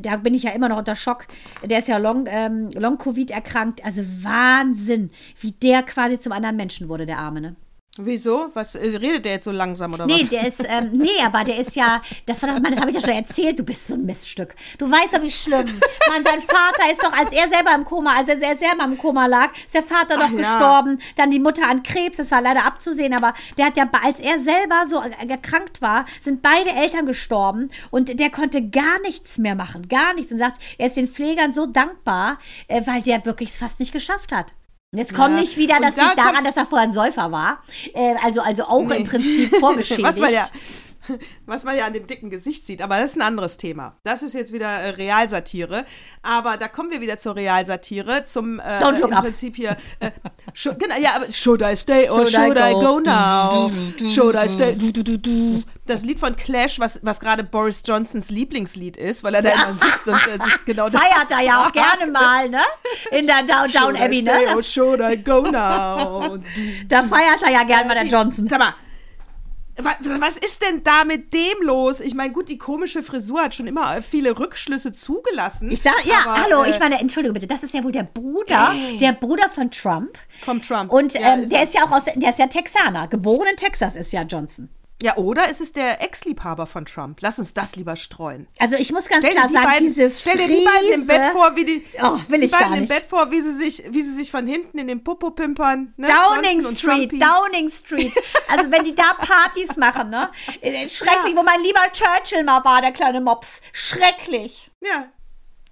da 0.00 0.16
bin 0.16 0.34
ich 0.34 0.42
ja 0.44 0.50
immer 0.50 0.68
noch 0.68 0.78
unter 0.78 0.96
Schock. 0.96 1.26
Der 1.64 1.78
ist 1.78 1.88
ja 1.88 1.98
Long, 1.98 2.26
ähm, 2.28 2.70
Long-Covid 2.74 3.30
erkrankt. 3.30 3.84
Also 3.84 4.02
Wahnsinn, 4.22 5.10
wie 5.40 5.52
der 5.52 5.82
quasi 5.82 6.18
zum 6.18 6.32
anderen 6.32 6.56
Menschen 6.56 6.88
wurde, 6.88 7.06
der 7.06 7.18
Arme, 7.18 7.40
ne? 7.40 7.56
Wieso? 8.00 8.48
Was 8.54 8.76
äh, 8.76 8.96
redet 8.96 9.24
der 9.24 9.32
jetzt 9.32 9.44
so 9.44 9.50
langsam 9.50 9.92
oder 9.92 10.06
Nee, 10.06 10.20
was? 10.20 10.28
der 10.28 10.46
ist, 10.46 10.64
ähm, 10.64 10.90
nee, 10.92 11.20
aber 11.24 11.42
der 11.42 11.58
ist 11.58 11.74
ja, 11.74 12.00
das 12.26 12.40
war 12.42 12.50
doch, 12.50 12.60
Mann, 12.60 12.70
das 12.70 12.80
habe 12.80 12.90
ich 12.90 12.96
ja 12.96 13.00
schon 13.00 13.24
erzählt, 13.24 13.58
du 13.58 13.64
bist 13.64 13.88
so 13.88 13.94
ein 13.94 14.06
Miststück. 14.06 14.54
Du 14.78 14.88
weißt 14.88 15.14
doch, 15.16 15.22
wie 15.22 15.30
schlimm. 15.30 15.66
Mann, 16.08 16.22
sein 16.24 16.40
Vater 16.40 16.92
ist 16.92 17.02
doch, 17.02 17.12
als 17.12 17.32
er 17.32 17.48
selber 17.48 17.74
im 17.74 17.84
Koma, 17.84 18.14
als 18.16 18.28
er 18.28 18.38
selber 18.38 18.84
im 18.84 18.96
Koma 18.96 19.26
lag, 19.26 19.50
ist 19.66 19.74
der 19.74 19.82
Vater 19.82 20.16
doch 20.16 20.28
Ach 20.28 20.30
ja. 20.30 20.36
gestorben, 20.36 21.00
dann 21.16 21.32
die 21.32 21.40
Mutter 21.40 21.68
an 21.68 21.82
Krebs, 21.82 22.18
das 22.18 22.30
war 22.30 22.40
leider 22.40 22.64
abzusehen, 22.64 23.12
aber 23.14 23.34
der 23.56 23.66
hat 23.66 23.76
ja, 23.76 23.90
als 24.04 24.20
er 24.20 24.38
selber 24.40 24.84
so 24.88 25.02
erkrankt 25.28 25.82
war, 25.82 26.06
sind 26.22 26.40
beide 26.40 26.70
Eltern 26.70 27.04
gestorben 27.04 27.68
und 27.90 28.20
der 28.20 28.30
konnte 28.30 28.62
gar 28.68 29.00
nichts 29.00 29.38
mehr 29.38 29.56
machen, 29.56 29.88
gar 29.88 30.14
nichts 30.14 30.30
und 30.30 30.38
sagt, 30.38 30.60
er 30.78 30.86
ist 30.86 30.96
den 30.96 31.08
Pflegern 31.08 31.52
so 31.52 31.66
dankbar, 31.66 32.38
äh, 32.68 32.80
weil 32.86 33.02
der 33.02 33.24
wirklich 33.24 33.48
es 33.50 33.58
fast 33.58 33.80
nicht 33.80 33.92
geschafft 33.92 34.30
hat. 34.30 34.54
Jetzt 34.92 35.14
komm 35.14 35.34
Ja. 35.34 35.40
nicht 35.40 35.58
wieder, 35.58 35.78
das 35.80 35.96
da 35.96 36.04
liegt 36.06 36.18
daran, 36.18 36.44
dass 36.44 36.56
er 36.56 36.64
vorher 36.64 36.88
ein 36.88 36.92
Säufer 36.94 37.30
war. 37.30 37.62
Äh, 37.92 38.14
also, 38.24 38.40
also 38.40 38.64
auch 38.64 38.88
im 38.90 39.04
Prinzip 39.04 39.54
vorgeschädigt. 39.60 40.02
was 40.06 40.18
man 40.18 40.32
ja 40.32 40.48
was 41.46 41.64
man 41.64 41.76
ja 41.76 41.86
an 41.86 41.92
dem 41.92 42.06
dicken 42.06 42.30
Gesicht 42.30 42.66
sieht, 42.66 42.82
aber 42.82 42.98
das 42.98 43.10
ist 43.10 43.16
ein 43.16 43.22
anderes 43.22 43.56
Thema. 43.56 43.96
Das 44.04 44.22
ist 44.22 44.34
jetzt 44.34 44.52
wieder 44.52 44.68
äh, 44.68 44.90
Realsatire, 44.90 45.84
aber 46.22 46.56
da 46.56 46.68
kommen 46.68 46.90
wir 46.90 47.00
wieder 47.00 47.18
zur 47.18 47.36
Realsatire, 47.36 48.24
zum 48.24 48.60
äh, 48.60 48.62
Don't 48.62 48.98
look 49.00 49.10
im 49.10 49.16
up. 49.16 49.24
Prinzip 49.24 49.56
hier 49.56 49.76
äh, 50.00 50.10
scho- 50.54 50.74
genau, 50.74 50.96
ja, 50.98 51.14
aber 51.16 51.30
should 51.30 51.62
I 51.62 51.76
stay 51.76 52.08
or 52.08 52.20
Should 52.26 52.32
should, 52.32 52.56
I 52.56 52.70
I, 52.70 52.72
go? 52.74 52.80
go, 52.80 53.00
now? 53.00 53.70
Should 54.08 54.34
I 54.34 54.48
stay? 54.48 54.74
Du, 54.76 54.92
du, 54.92 55.02
du, 55.04 55.18
du. 55.18 55.62
Das 55.86 56.04
Lied 56.04 56.20
von 56.20 56.36
Clash, 56.36 56.78
was, 56.80 57.00
was 57.02 57.20
gerade 57.20 57.44
Boris 57.44 57.82
Johnsons 57.86 58.30
Lieblingslied 58.30 58.96
ist, 58.96 59.24
weil 59.24 59.34
er 59.34 59.42
da 59.42 59.50
immer 59.50 59.72
sitzt 59.72 60.06
und 60.06 60.26
äh, 60.26 60.38
sich 60.42 60.64
genau 60.64 60.88
das 60.90 61.00
feiert 61.00 61.30
er 61.30 61.40
ja 61.40 61.64
auch 61.66 61.72
gerne 61.98 62.10
mal, 62.12 62.48
ne? 62.48 62.60
In 63.10 63.26
der 63.26 63.42
Downtown 63.42 63.68
Should 63.70 64.00
Abbey, 64.00 64.18
I 64.18 64.22
stay 64.22 64.46
ne? 64.46 64.54
or 64.56 64.62
should 64.62 65.00
I 65.00 65.16
go 65.22 65.42
now? 65.42 66.38
Da 66.88 67.02
feiert 67.04 67.42
er 67.44 67.52
ja 67.52 67.62
gerne 67.64 67.86
mal 67.88 67.94
der 67.94 68.04
Johnson. 68.06 68.46
Sag 68.48 68.58
mal, 68.58 68.74
was 69.78 70.38
ist 70.38 70.62
denn 70.62 70.82
da 70.82 71.04
mit 71.04 71.32
dem 71.32 71.62
los? 71.62 72.00
Ich 72.00 72.14
meine, 72.14 72.32
gut, 72.32 72.48
die 72.48 72.58
komische 72.58 73.02
Frisur 73.02 73.42
hat 73.42 73.54
schon 73.54 73.66
immer 73.66 74.02
viele 74.02 74.38
Rückschlüsse 74.38 74.92
zugelassen. 74.92 75.70
Ich 75.70 75.82
sag, 75.82 75.94
ja, 76.04 76.20
aber, 76.24 76.42
hallo, 76.42 76.64
äh, 76.64 76.70
ich 76.70 76.78
meine, 76.78 76.98
Entschuldigung 76.98 77.34
bitte, 77.34 77.46
das 77.46 77.62
ist 77.62 77.74
ja 77.74 77.84
wohl 77.84 77.92
der 77.92 78.02
Bruder, 78.04 78.74
der 79.00 79.12
Bruder 79.12 79.48
von 79.48 79.70
Trump. 79.70 80.18
Vom 80.42 80.60
Trump. 80.62 80.92
Und 80.92 81.14
Ja, 81.14 81.34
ähm, 81.34 81.42
ist 81.42 81.52
der 81.52 81.58
er. 81.60 81.64
ist 81.64 81.74
ja 81.74 81.84
auch 81.84 81.92
aus, 81.92 82.04
der 82.04 82.30
ist 82.30 82.38
ja 82.38 82.46
Texaner. 82.46 83.08
Geboren 83.08 83.46
in 83.50 83.56
Texas 83.56 83.96
ist 83.96 84.12
ja 84.12 84.22
Johnson. 84.22 84.68
Ja, 85.00 85.16
oder 85.16 85.48
ist 85.48 85.60
es 85.60 85.72
der 85.72 86.02
Ex-Liebhaber 86.02 86.66
von 86.66 86.84
Trump? 86.84 87.18
Lass 87.20 87.38
uns 87.38 87.54
das 87.54 87.76
lieber 87.76 87.94
streuen. 87.94 88.48
Also 88.58 88.74
ich 88.76 88.90
muss 88.90 89.06
ganz 89.06 89.24
Stell 89.24 89.30
klar 89.36 89.46
die 89.46 89.54
sagen, 89.54 89.66
beiden, 89.66 89.86
diese 89.94 90.10
stell 90.10 90.36
dir 90.38 90.48
die 90.48 90.64
beiden 90.64 90.92
im 90.92 91.06
Bett 91.06 91.20
Friese- 91.20 91.32
vor, 91.32 91.54
wie 91.56 91.64
die, 91.64 91.84
Oh, 92.02 92.18
will 92.26 92.40
die 92.40 92.46
ich 92.46 92.50
beiden 92.52 92.74
im. 92.74 92.88
Bett 92.88 93.04
vor, 93.08 93.30
wie 93.30 93.40
sie 93.40 93.52
sich, 93.52 93.84
wie 93.90 94.02
sie 94.02 94.12
sich 94.12 94.30
von 94.32 94.44
hinten 94.48 94.76
in 94.76 94.88
den 94.88 95.04
Popo 95.04 95.30
pimpern. 95.30 95.94
Ne? 95.96 96.08
Downing 96.08 96.60
Johnson 96.62 96.74
Street. 96.74 97.12
Downing 97.12 97.68
Street. 97.70 98.12
Also 98.50 98.70
wenn 98.72 98.82
die 98.82 98.94
da 98.96 99.14
Partys 99.14 99.76
machen, 99.76 100.10
ne? 100.10 100.30
Schrecklich, 100.88 101.36
wo 101.36 101.44
mein 101.44 101.60
lieber 101.62 101.82
Churchill 101.92 102.42
mal 102.42 102.64
war, 102.64 102.80
der 102.80 102.90
kleine 102.90 103.20
Mops. 103.20 103.60
Schrecklich. 103.72 104.70
Ja. 104.80 105.08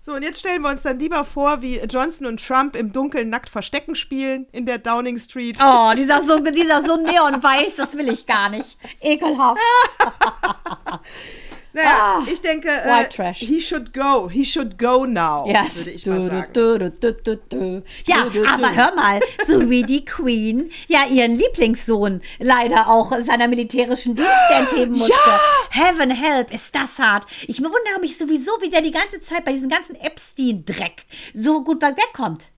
So, 0.06 0.12
und 0.12 0.22
jetzt 0.22 0.38
stellen 0.38 0.62
wir 0.62 0.70
uns 0.70 0.82
dann 0.82 1.00
lieber 1.00 1.24
vor, 1.24 1.62
wie 1.62 1.80
Johnson 1.80 2.28
und 2.28 2.40
Trump 2.40 2.76
im 2.76 2.92
Dunkeln 2.92 3.28
nackt 3.28 3.50
Verstecken 3.50 3.96
spielen 3.96 4.46
in 4.52 4.64
der 4.64 4.78
Downing 4.78 5.18
Street. 5.18 5.58
Oh, 5.60 5.94
dieser 5.96 6.22
so, 6.22 6.38
dieser 6.38 6.80
so 6.80 6.96
neonweiß, 6.96 7.74
das 7.74 7.98
will 7.98 8.08
ich 8.08 8.24
gar 8.24 8.48
nicht. 8.48 8.78
Ekelhaft. 9.00 9.60
Naja, 11.76 12.20
Ah, 12.20 12.26
ich 12.32 12.40
denke, 12.40 12.68
äh, 12.70 13.08
Trash. 13.08 13.38
he 13.40 13.60
should 13.60 13.92
go, 13.92 14.28
he 14.28 14.44
should 14.44 14.78
go 14.78 15.04
now, 15.04 15.46
Yes. 15.46 15.76
würde 15.76 15.90
ich 15.90 16.06
mal 16.06 16.28
sagen. 16.30 16.48
Du, 16.54 16.78
du, 16.78 16.90
du, 16.90 17.12
du, 17.12 17.36
du. 17.36 17.82
Ja, 18.06 18.22
Du, 18.24 18.30
du, 18.30 18.42
du. 18.42 18.48
aber 18.48 18.74
hör 18.74 18.94
mal, 18.94 19.20
so 19.46 19.68
wie 19.68 19.82
die 19.82 20.04
Queen 20.04 20.70
ja 20.88 21.04
ihren 21.06 21.36
Lieblingssohn 21.36 22.22
leider 22.38 22.88
auch 22.88 23.12
seiner 23.20 23.46
militärischen 23.48 24.14
Dienste 24.14 24.54
entheben 24.58 24.96
musste. 24.96 25.14
Heaven 25.70 26.10
help, 26.10 26.50
ist 26.52 26.74
das 26.74 26.98
hart. 26.98 27.26
Ich 27.46 27.58
wundere 27.58 28.00
mich 28.00 28.16
sowieso, 28.16 28.52
wie 28.60 28.70
der 28.70 28.80
die 28.80 28.90
ganze 28.90 29.20
Zeit 29.20 29.44
bei 29.44 29.52
diesem 29.52 29.68
ganzen 29.68 29.96
Epstein-Dreck 29.96 31.04
so 31.34 31.62
gut 31.62 31.82
wegkommt. 31.82 32.52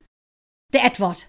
Der 0.72 0.84
Edward. 0.84 1.26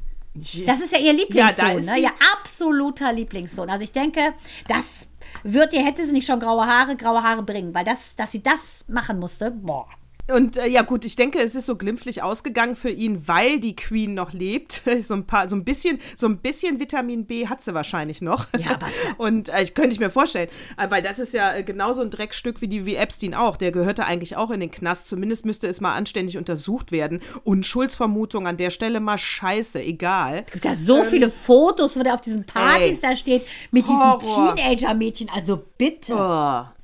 Das 0.66 0.80
ist 0.80 0.92
ja 0.94 1.00
ihr 1.00 1.06
Ja, 1.06 1.12
Lieblingssohn, 1.14 1.72
ist 1.72 1.86
ne? 1.88 2.00
Ihr 2.00 2.12
absoluter 2.34 3.12
Lieblingssohn. 3.12 3.70
Also 3.70 3.84
ich 3.84 3.92
denke, 3.92 4.34
das 4.68 5.08
wird 5.44 5.74
ihr, 5.74 5.84
hätte 5.84 6.06
sie 6.06 6.12
nicht 6.12 6.28
schon 6.28 6.40
graue 6.40 6.66
Haare, 6.66 6.96
graue 6.96 7.24
Haare 7.24 7.44
bringen, 7.44 7.74
weil 7.74 7.86
das, 7.86 8.16
dass 8.16 8.32
sie 8.32 8.44
das 8.44 8.86
machen 8.88 9.20
musste, 9.20 9.52
boah. 9.52 9.88
Und 10.32 10.58
äh, 10.58 10.68
ja 10.68 10.82
gut, 10.84 11.06
ich 11.06 11.16
denke, 11.16 11.40
es 11.42 11.56
ist 11.56 11.66
so 11.66 11.76
glimpflich 11.76 12.22
ausgegangen 12.24 12.76
für 12.76 12.90
ihn, 12.90 13.28
weil 13.28 13.60
die 13.60 13.76
Queen 13.76 14.14
noch 14.14 14.34
lebt. 14.34 14.82
So 15.02 15.14
ein 15.14 15.26
paar, 15.26 15.48
so 15.48 15.56
ein 15.56 15.64
bisschen, 15.64 16.00
so 16.18 16.28
ein 16.28 16.38
bisschen 16.40 16.80
Vitamin 16.80 17.26
B 17.26 17.48
hat 17.48 17.64
sie 17.64 17.74
wahrscheinlich 17.74 18.22
noch. 18.22 18.48
Ja, 18.58 18.78
so- 18.80 19.16
Und 19.24 19.50
äh, 19.50 19.62
ich 19.64 19.74
könnte 19.74 19.92
ich 19.92 20.00
mir 20.00 20.10
vorstellen, 20.10 20.50
äh, 20.78 20.90
weil 20.92 21.02
das 21.02 21.20
ist 21.20 21.34
ja 21.34 21.54
äh, 21.56 21.64
genauso 21.64 22.02
ein 22.02 22.10
Dreckstück 22.12 22.62
wie 22.62 22.68
die 22.68 22.86
wie 22.86 22.96
Epstein 22.96 23.34
auch. 23.34 23.58
Der 23.58 23.72
gehörte 23.72 24.06
eigentlich 24.06 24.36
auch 24.36 24.52
in 24.52 24.60
den 24.60 24.72
Knast. 24.72 25.08
Zumindest 25.08 25.46
müsste 25.46 25.68
es 25.68 25.80
mal 25.82 25.94
anständig 25.96 26.38
untersucht 26.38 26.92
werden. 26.92 27.22
Unschuldsvermutung 27.44 28.46
an 28.48 28.58
der 28.58 28.70
Stelle 28.72 29.00
mal 29.00 29.18
scheiße, 29.18 29.82
egal. 29.82 30.46
gibt 30.52 30.66
ja 30.66 30.76
so 30.76 31.04
viele 31.04 31.30
Fotos, 31.32 31.98
wo 31.98 32.04
der 32.04 32.14
auf 32.14 32.22
diesen 32.22 32.46
Partys 32.46 32.98
ey, 32.98 33.00
da 33.02 33.16
steht, 33.16 33.44
mit 33.72 33.88
Horror. 33.88 34.20
diesen 34.20 34.56
Teenager-Mädchen. 34.56 35.30
Also 35.34 35.64
bitte. 35.78 36.14
Oh. 36.16 36.79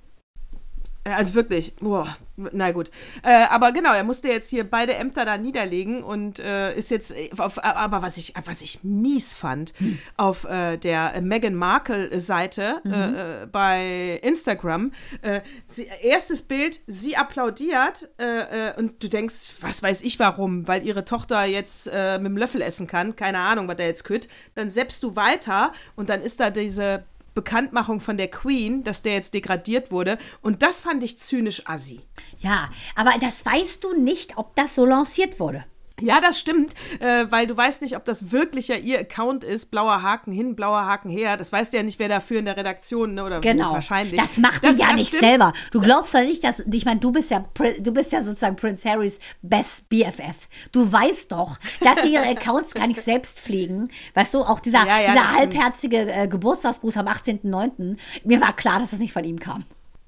Also 1.08 1.36
wirklich, 1.36 1.76
boah, 1.76 2.18
na 2.36 2.72
gut. 2.72 2.89
Äh, 3.22 3.45
aber 3.51 3.72
genau, 3.72 3.93
er 3.93 4.03
musste 4.03 4.28
jetzt 4.28 4.49
hier 4.49 4.64
beide 4.64 4.95
Ämter 4.95 5.24
da 5.24 5.38
niederlegen 5.38 6.03
und 6.03 6.39
äh, 6.39 6.76
ist 6.76 6.89
jetzt, 6.89 7.16
äh, 7.16 7.30
auf, 7.38 7.64
aber 7.64 8.01
was 8.01 8.18
ich, 8.18 8.34
was 8.43 8.64
ich 8.64 8.84
mies 8.84 9.36
fand, 9.36 9.76
auf 10.18 10.45
äh, 10.45 10.78
der 10.78 11.22
Meghan 11.22 11.53
Markle-Seite 11.53 12.82
äh, 12.86 13.43
äh, 13.43 13.45
bei 13.45 14.20
Instagram, 14.24 14.93
äh, 15.22 15.41
sie, 15.68 15.88
erstes 16.01 16.41
Bild, 16.41 16.80
sie 16.88 17.16
applaudiert 17.16 18.10
äh, 18.18 18.70
äh, 18.70 18.76
und 18.76 19.03
du 19.03 19.08
denkst, 19.08 19.45
was 19.62 19.84
weiß 19.84 20.01
ich 20.01 20.18
warum, 20.18 20.68
weil 20.68 20.84
ihre 20.88 21.06
Tochter 21.06 21.45
jetzt 21.45 21.88
äh, 21.93 22.18
mit 22.18 22.32
dem 22.32 22.38
Löffel 22.38 22.64
essen 22.64 22.88
kann, 22.88 23.16
keine 23.16 23.38
Ahnung, 23.38 23.68
was 23.68 23.76
der 23.76 23.86
jetzt 23.86 24.06
kütt, 24.06 24.28
dann 24.56 24.72
seppst 24.72 25.03
du 25.03 25.16
weiter 25.16 25.72
und 25.95 26.10
dann 26.10 26.22
ist 26.24 26.39
da 26.39 26.49
diese 26.49 27.03
Bekanntmachung 27.36 28.00
von 28.00 28.18
der 28.18 28.30
Queen, 28.30 28.84
dass 28.84 29.04
der 29.04 29.14
jetzt 29.14 29.36
degradiert 29.36 29.92
wurde. 29.92 30.18
Und 30.42 30.64
das 30.64 30.82
fand 30.82 31.04
ich 31.04 31.20
zynisch 31.20 31.62
assi. 31.68 32.02
Ja, 32.40 32.70
aber 32.96 33.12
das 33.20 33.46
weißt 33.46 33.84
du 33.84 33.94
nicht, 34.02 34.38
ob 34.38 34.56
das 34.56 34.74
so 34.74 34.86
lanciert 34.86 35.40
wurde. 35.40 35.66
Ja, 36.02 36.20
das 36.20 36.38
stimmt, 36.38 36.74
äh, 37.00 37.26
weil 37.30 37.48
du 37.48 37.56
weißt 37.56 37.82
nicht, 37.82 37.96
ob 37.96 38.04
das 38.04 38.32
wirklich 38.32 38.68
ja 38.68 38.76
ihr 38.76 39.00
Account 39.00 39.46
ist. 39.46 39.72
Blauer 39.72 40.02
Haken 40.02 40.34
hin, 40.34 40.56
blauer 40.56 40.86
Haken 40.86 41.10
her. 41.10 41.38
Das 41.38 41.54
weißt 41.54 41.72
ja 41.74 41.84
nicht, 41.84 42.00
wer 42.00 42.10
dafür 42.10 42.39
in 42.39 42.46
der 42.46 42.58
Redaktion 42.58 43.14
ne, 43.14 43.24
oder 43.24 43.39
Genau. 43.39 43.72
wahrscheinlich. 43.72 44.20
Das 44.20 44.38
macht 44.38 44.62
sie 44.64 44.70
Das- 44.72 44.78
ja 44.78 44.88
das 44.88 44.96
nicht 44.96 45.08
stimmt. 45.08 45.24
selber. 45.24 45.54
Du 45.72 45.80
glaubst 45.80 46.14
doch 46.14 46.20
nicht, 46.20 46.43
dass. 46.43 46.62
Ich 46.72 46.84
meine, 46.86 47.00
du 47.00 47.12
bist 47.14 47.32
ja 47.32 47.46
du 47.80 47.91
bist 47.93 48.12
ja 48.12 48.22
sozusagen 48.22 48.58
Prince 48.58 48.89
Harrys 48.89 49.20
Best 49.41 49.88
BFF. 49.88 50.50
Du 50.74 50.91
weißt 50.91 51.32
doch, 51.32 51.58
dass 51.80 52.02
sie 52.02 52.14
ihre 52.14 52.28
Accounts 52.28 52.74
gar 52.74 52.88
nicht 52.88 53.02
selbst 53.02 53.39
pflegen. 53.39 53.89
Weißt 54.16 54.34
du, 54.34 54.43
auch 54.43 54.60
dieser, 54.60 54.86
Ja, 54.86 55.00
ja, 55.00 55.12
dieser 55.14 55.34
halbherzige 55.34 56.12
äh, 56.12 56.28
Geburtstagsgruß 56.28 56.98
am 56.98 57.08
18.09. 57.08 57.98
Mir 58.26 58.41
war 58.41 58.54
klar, 58.54 58.80
dass 58.80 58.91
das 58.91 59.00
nicht 59.00 59.14
von 59.14 59.24
ihm 59.24 59.39
kam. 59.39 59.64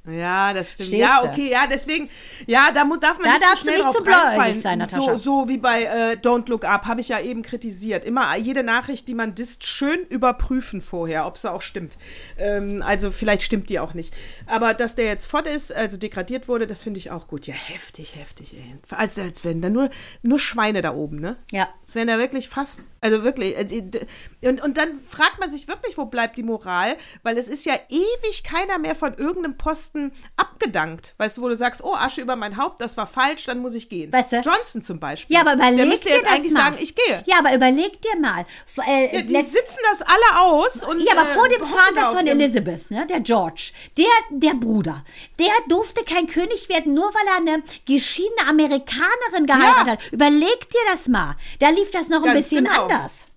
Ja, 0.10 0.54
das 0.54 0.72
stimmt. 0.74 0.90
Verstehst 0.90 1.02
Ja, 1.10 1.22
du? 1.22 1.28
okay, 1.30 1.50
ja, 1.52 1.68
deswegen, 1.68 2.10
ja, 2.46 2.72
da 2.72 2.84
darf 3.00 3.18
man 3.20 3.26
Da 3.28 3.32
nicht 3.34 3.44
darfst 3.44 3.58
zu 3.60 3.66
du 3.66 3.72
schnell 3.72 3.76
nicht 3.78 3.86
drauf 3.86 3.96
zu 3.98 4.04
reinfallen. 4.04 4.56
sein, 4.62 4.80
Natascha. 4.80 5.02
So, 5.14 5.18
so 5.18 5.50
wie 5.50 5.58
bei 5.58 5.84
äh, 5.84 6.14
Don't 6.16 6.50
Look 6.50 6.64
Up, 6.66 6.86
habe 6.86 7.02
ich 7.02 7.10
ja 7.10 7.20
eben 7.20 7.42
kritisiert. 7.42 8.06
Immer 8.06 8.36
jede 8.38 8.64
Nachricht, 8.64 9.08
die 9.08 9.14
man 9.14 9.36
disst, 9.36 9.66
schön 9.66 10.00
überprüfen 10.08 10.82
vorher, 10.82 11.26
ob 11.26 11.38
sie 11.38 11.52
auch 11.52 11.62
stimmt. 11.62 11.98
Ähm, 12.38 12.82
also 12.86 13.12
vielleicht 13.12 13.44
stimmt 13.44 13.70
die 13.70 13.80
auch 13.80 13.94
nicht. 13.94 14.16
Aber 14.46 14.74
dass 14.74 14.96
der 14.96 15.06
jetzt 15.06 15.26
fort 15.26 15.48
ist, 15.48 15.74
also 15.74 15.98
degradiert 15.98 16.48
wurde, 16.48 16.68
das 16.68 16.82
finde 16.84 17.00
ich 17.00 17.12
auch 17.12 17.28
gut. 17.28 17.48
Ja, 17.48 17.54
heftig, 17.54 18.16
heftig, 18.16 18.54
ey. 18.54 18.76
Als, 18.96 19.20
als 19.20 19.44
wenn 19.44 19.62
da 19.62 19.70
nur, 19.70 19.90
nur 20.22 20.40
Schweine 20.40 20.82
da 20.82 20.94
oben, 20.94 21.20
ne? 21.20 21.36
Ja. 21.52 21.68
Es 21.86 21.96
wären 21.96 22.08
da 22.08 22.18
wirklich 22.18 22.48
fast, 22.50 22.82
also 23.02 23.24
wirklich, 23.24 23.56
d- 23.68 24.06
und, 24.44 24.62
und 24.64 24.78
dann 24.78 24.96
fragt 24.96 25.40
man 25.40 25.52
sich 25.52 25.68
wirklich, 25.68 25.98
wo 25.98 26.06
bleibt 26.06 26.38
die 26.38 26.44
Moral, 26.44 26.96
weil 27.24 27.38
es 27.38 27.48
ist 27.50 27.66
ja 27.66 27.74
ewig 27.90 28.44
keiner 28.44 28.78
mehr 28.80 28.96
von 28.96 29.14
irgendeinem 29.16 29.58
Posten 29.58 29.97
abgedankt. 30.36 31.14
Weißt 31.18 31.38
du, 31.38 31.42
wo 31.42 31.50
du 31.50 31.56
sagst, 31.56 31.84
oh, 31.84 31.94
Asche 31.96 32.22
über 32.22 32.36
mein 32.36 32.58
Haupt, 32.58 32.80
das 32.82 32.98
war 32.98 33.08
falsch, 33.08 33.46
dann 33.46 33.60
muss 33.60 33.74
ich 33.76 33.90
gehen. 33.90 34.12
Weißt 34.12 34.32
du? 34.32 34.38
Johnson 34.42 34.82
zum 34.82 35.00
Beispiel. 35.00 35.36
Ja, 35.36 35.42
aber 35.42 35.54
überleg 35.56 35.78
Der 35.78 35.86
müsste 35.86 36.10
dir 36.10 36.16
jetzt 36.16 36.26
das 36.26 36.32
eigentlich 36.34 36.54
mal. 36.54 36.60
sagen, 36.62 36.78
ich 36.80 36.96
gehe. 36.96 37.24
Ja, 37.26 37.40
aber 37.40 37.54
überleg 37.56 38.02
dir 38.02 38.20
mal. 38.20 38.46
Äh, 38.88 39.16
Ja, 39.18 39.22
die 39.22 39.42
sitzen 39.50 39.80
das 39.92 40.02
alle 40.02 40.42
aus 40.42 40.84
und 40.84 41.00
Ja, 41.02 41.14
aber 41.18 41.30
äh, 41.30 41.34
vor 41.34 41.50
dem 41.50 41.66
Vater 41.66 42.16
von 42.16 42.28
Elizabeth, 42.28 42.92
ne, 42.92 43.06
der 43.08 43.20
George, 43.22 43.72
der, 43.98 44.06
der 44.30 44.54
Bruder, 44.56 45.04
der 45.40 45.52
durfte 45.70 46.04
kein 46.04 46.28
König 46.28 46.70
werden, 46.70 46.94
nur 46.94 47.06
weil 47.14 47.28
er 47.28 47.38
eine 47.54 47.64
geschiedene 47.86 48.48
Amerikanerin 48.48 49.46
geheiratet 49.46 49.86
Ja. 49.88 49.92
hat. 49.94 50.12
Überleg 50.12 50.70
dir 50.70 50.80
das 50.92 51.08
mal. 51.08 51.36
Da 51.60 51.70
lief 51.70 51.92
das 51.92 52.10
noch 52.10 52.20
ein 52.20 52.34
Ganz 52.34 52.38
bisschen 52.50 52.66
genau. 52.66 52.84
anders. 52.84 53.28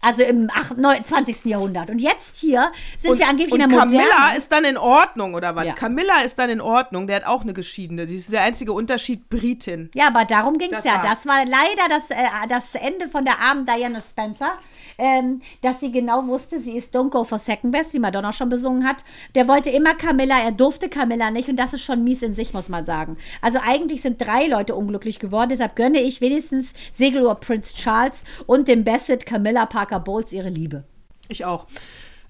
Also 0.00 0.22
im 0.22 0.48
8, 0.52 0.78
9, 0.78 1.04
20. 1.04 1.46
Jahrhundert. 1.46 1.90
Und 1.90 1.98
jetzt 1.98 2.36
hier 2.36 2.70
sind 2.98 3.12
Und, 3.12 3.18
wir 3.18 3.28
angeblich 3.28 3.54
in 3.54 3.58
der 3.60 3.68
Moderne. 3.68 4.04
Camilla 4.04 4.36
ist 4.36 4.52
dann 4.52 4.64
in 4.64 4.76
Ordnung, 4.76 5.34
oder 5.34 5.56
was? 5.56 5.66
Ja. 5.66 5.72
Camilla 5.72 6.20
ist 6.24 6.38
dann 6.38 6.50
in 6.50 6.60
Ordnung, 6.60 7.06
der 7.06 7.16
hat 7.16 7.26
auch 7.26 7.42
eine 7.42 7.54
geschiedene. 7.54 8.06
Sie 8.06 8.16
ist 8.16 8.30
der 8.30 8.42
einzige 8.42 8.72
Unterschied, 8.72 9.28
Britin. 9.28 9.90
Ja, 9.94 10.08
aber 10.08 10.24
darum 10.24 10.58
ging 10.58 10.70
es 10.70 10.78
Das 10.78 10.84
ja. 10.84 11.02
war's. 11.02 11.08
Das 11.08 11.26
war 11.26 11.44
leider 11.44 11.88
das, 11.88 12.10
äh, 12.10 12.48
das 12.48 12.74
Ende 12.74 13.08
von 13.08 13.24
der 13.24 13.40
armen 13.40 13.64
Diana 13.64 14.00
Spencer, 14.00 14.58
ähm, 14.98 15.40
dass 15.62 15.80
sie 15.80 15.90
genau 15.90 16.26
wusste, 16.26 16.60
sie 16.60 16.76
ist 16.76 16.94
Don't 16.94 17.10
Go 17.10 17.24
for 17.24 17.38
Second 17.38 17.72
Best, 17.72 17.94
wie 17.94 17.98
Madonna 17.98 18.32
schon 18.32 18.48
besungen 18.48 18.86
hat. 18.86 19.04
Der 19.34 19.48
wollte 19.48 19.70
immer 19.70 19.94
Camilla, 19.94 20.38
er 20.38 20.52
durfte 20.52 20.88
Camilla 20.88 21.30
nicht 21.30 21.48
und 21.48 21.56
das 21.56 21.72
ist 21.72 21.82
schon 21.82 22.04
mies 22.04 22.22
in 22.22 22.34
sich, 22.34 22.52
muss 22.52 22.68
man 22.68 22.86
sagen. 22.86 23.16
Also 23.40 23.58
eigentlich 23.64 24.02
sind 24.02 24.20
drei 24.20 24.46
Leute 24.46 24.74
unglücklich 24.74 25.18
geworden, 25.18 25.48
deshalb 25.50 25.74
gönne 25.74 26.00
ich 26.00 26.20
wenigstens 26.20 26.74
Segelohr 26.92 27.36
Prince 27.36 27.74
Charles 27.74 28.24
und 28.46 28.68
dem 28.68 28.84
Bassett 28.84 29.26
Camilla 29.26 29.66
Parker 29.86 30.00
Bowles 30.00 30.32
ihre 30.32 30.48
Liebe. 30.48 30.84
Ich 31.28 31.44
auch. 31.44 31.66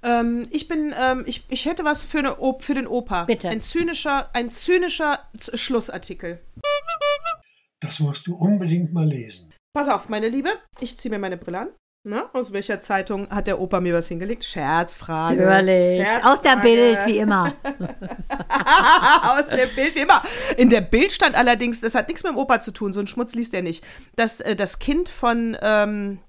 Ähm, 0.02 0.46
ich 0.50 0.68
bin, 0.68 0.94
ähm, 0.98 1.24
ich, 1.26 1.44
ich 1.48 1.64
hätte 1.64 1.84
was 1.84 2.04
für, 2.04 2.18
eine 2.18 2.40
Op 2.40 2.62
für 2.62 2.74
den 2.74 2.86
Opa. 2.86 3.24
Bitte. 3.24 3.48
Ein 3.48 3.62
zynischer, 3.62 4.28
ein 4.34 4.50
zynischer 4.50 5.20
Z 5.36 5.59
Schlussartikel. 5.59 6.38
Das 7.80 8.00
musst 8.00 8.26
du 8.26 8.34
unbedingt 8.34 8.92
mal 8.92 9.09
lesen. 9.09 9.52
Pass 9.74 9.88
auf, 9.88 10.09
meine 10.09 10.28
Liebe, 10.28 10.50
ich 10.80 10.98
ziehe 10.98 11.11
mir 11.11 11.18
meine 11.18 11.36
Brille 11.36 11.61
an. 11.61 11.68
Na, 12.09 12.30
aus 12.34 12.52
welcher 12.52 12.80
Zeitung 12.80 13.28
hat 13.30 13.48
der 13.48 13.59
Opa 13.59 13.80
mir 13.80 13.94
was 13.94 14.07
hingelegt? 14.07 14.44
Scherzfrage. 14.44 15.34
Natürlich. 15.34 15.96
Scherzfrage. 15.96 16.26
Aus 16.26 16.42
der 16.42 16.57
Bild, 16.57 16.98
wie 17.07 17.18
immer. 17.18 17.52
Aus 19.22 19.48
der 19.48 19.66
Bild, 19.66 19.96
wie 19.96 20.00
immer. 20.00 20.22
In 20.57 20.70
der 20.70 20.82
Bild 20.82 21.11
stand 21.11 21.34
allerdings, 21.34 21.80
das 21.80 21.96
hat 21.96 22.07
nichts 22.07 22.22
mit 22.22 22.32
dem 22.32 22.38
Opa 22.38 22.61
zu 22.61 22.70
tun, 22.70 22.92
so 22.92 23.00
ein 23.00 23.09
Schmutz 23.09 23.34
liest 23.34 23.54
er 23.54 23.62
nicht, 23.62 23.82
dass 24.14 24.40
äh, 24.40 24.54
das 24.54 24.78
Kind 24.78 25.09
von, 25.09 25.57
ähm, 25.61 26.20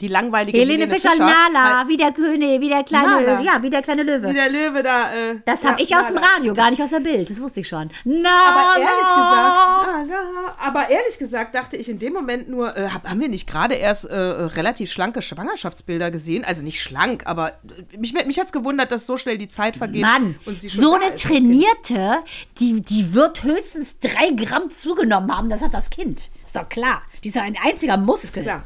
Die 0.00 0.08
langweilige 0.08 0.58
Helene 0.58 0.88
Fischer, 0.88 1.16
Nala, 1.16 1.86
wie 1.86 1.96
der 1.96 2.12
König, 2.12 2.60
wie 2.60 2.68
der 2.68 2.82
kleine, 2.82 3.22
Nala. 3.22 3.40
ja, 3.40 3.62
wie 3.62 3.70
der 3.70 3.80
kleine 3.80 4.02
Löwe. 4.02 4.28
Wie 4.30 4.34
der 4.34 4.50
Löwe 4.50 4.82
da. 4.82 5.14
Äh, 5.14 5.40
das 5.46 5.62
ja, 5.62 5.70
habe 5.70 5.82
ich 5.82 5.94
aus 5.94 6.08
dem 6.08 6.16
Nala. 6.16 6.26
Radio, 6.34 6.52
gar 6.54 6.70
nicht 6.70 6.82
aus 6.82 6.90
der 6.90 7.00
Bild. 7.00 7.30
Das 7.30 7.40
wusste 7.40 7.60
ich 7.60 7.68
schon. 7.68 7.90
Nala. 8.04 8.30
Aber 8.34 8.80
ehrlich 8.80 9.08
gesagt, 9.08 10.08
Nala, 10.08 10.56
aber 10.58 10.90
ehrlich 10.90 11.18
gesagt 11.18 11.54
dachte 11.54 11.76
ich 11.76 11.88
in 11.88 11.98
dem 12.00 12.12
Moment 12.12 12.48
nur, 12.48 12.76
äh, 12.76 12.88
hab, 12.88 13.08
haben 13.08 13.20
wir 13.20 13.28
nicht 13.28 13.48
gerade 13.48 13.74
erst 13.74 14.06
äh, 14.06 14.16
relativ 14.16 14.90
schlanke 14.90 15.22
Schwangerschaftsbilder 15.22 16.10
gesehen? 16.10 16.44
Also 16.44 16.64
nicht 16.64 16.80
schlank, 16.80 17.26
aber 17.26 17.52
äh, 17.92 17.96
mich, 17.98 18.12
mich 18.14 18.38
hat 18.38 18.46
es 18.46 18.52
gewundert, 18.52 18.90
dass 18.90 19.06
so 19.06 19.16
schnell 19.16 19.38
die 19.38 19.48
Zeit 19.48 19.76
vergeht. 19.76 20.02
Mann, 20.02 20.34
so 20.44 20.94
eine 20.94 21.06
ist, 21.06 21.24
das 21.24 21.30
trainierte, 21.30 22.18
die, 22.58 22.80
die 22.80 23.14
wird 23.14 23.44
höchstens 23.44 23.98
drei 23.98 24.30
Gramm 24.30 24.70
zugenommen 24.70 25.36
haben. 25.36 25.48
Das 25.48 25.60
hat 25.60 25.72
das 25.72 25.90
Kind. 25.90 26.30
Ist 26.44 26.56
doch 26.56 26.68
klar. 26.68 27.02
Die 27.22 27.28
ist 27.28 27.34
ja 27.34 27.42
ein 27.42 27.56
einziger 27.62 27.96
Muskel. 27.96 28.42
Klar. 28.42 28.64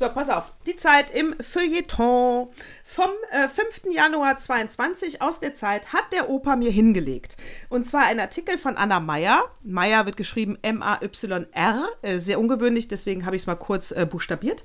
So, 0.00 0.08
pass 0.08 0.30
auf. 0.30 0.54
Die 0.66 0.76
Zeit 0.76 1.10
im 1.10 1.34
Feuilleton 1.40 2.48
vom 2.84 3.10
äh, 3.32 3.48
5. 3.48 3.92
Januar 3.92 4.38
22 4.38 5.20
aus 5.20 5.40
der 5.40 5.52
Zeit 5.52 5.92
hat 5.92 6.10
der 6.14 6.30
Opa 6.30 6.56
mir 6.56 6.70
hingelegt. 6.70 7.36
Und 7.68 7.84
zwar 7.84 8.04
ein 8.04 8.18
Artikel 8.18 8.56
von 8.56 8.78
Anna 8.78 8.98
Meyer. 8.98 9.44
Meyer 9.62 10.06
wird 10.06 10.16
geschrieben 10.16 10.56
M-A-Y-R. 10.62 11.86
Äh, 12.00 12.18
sehr 12.18 12.40
ungewöhnlich, 12.40 12.88
deswegen 12.88 13.26
habe 13.26 13.36
ich 13.36 13.42
es 13.42 13.46
mal 13.46 13.56
kurz 13.56 13.90
äh, 13.90 14.06
buchstabiert. 14.10 14.64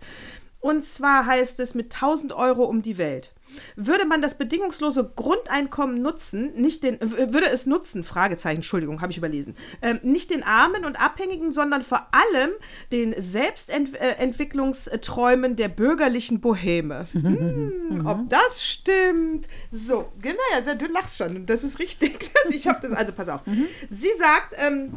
Und 0.62 0.86
zwar 0.86 1.26
heißt 1.26 1.60
es 1.60 1.76
mit 1.76 1.94
1000 1.94 2.32
Euro 2.32 2.64
um 2.64 2.82
die 2.82 2.98
Welt. 2.98 3.35
Würde 3.76 4.06
man 4.06 4.22
das 4.22 4.38
bedingungslose 4.38 5.12
Grundeinkommen 5.16 6.00
nutzen, 6.02 6.54
nicht 6.56 6.84
den, 6.84 7.02
äh, 7.02 7.34
würde 7.34 7.50
es 7.50 7.66
nutzen, 7.66 8.04
Fragezeichen, 8.04 8.58
Entschuldigung, 8.58 9.02
habe 9.02 9.12
ich 9.12 9.18
überlesen, 9.18 9.56
ähm, 9.82 10.00
nicht 10.04 10.30
den 10.30 10.44
Armen 10.44 10.86
und 10.86 11.00
Abhängigen, 11.00 11.52
sondern 11.52 11.82
vor 11.82 12.06
allem 12.12 12.52
den 12.92 13.16
Selbstentwicklungsträumen 13.18 15.56
der 15.56 15.70
bürgerlichen 15.70 16.42
Boheme. 16.42 17.08
Hm, 17.26 18.06
ob 18.06 18.30
das 18.30 18.64
stimmt? 18.64 19.48
So, 19.72 20.12
genau, 20.22 20.38
ja, 20.54 20.62
du 20.76 20.86
lachst 20.88 21.18
schon, 21.18 21.46
das 21.46 21.64
ist 21.64 21.80
richtig. 21.80 22.30
Ich 22.50 22.68
habe 22.68 22.80
das, 22.82 22.92
also 22.92 23.12
pass 23.12 23.28
auf. 23.28 23.42
Sie 23.90 24.12
sagt, 24.20 24.54
ähm, 24.58 24.94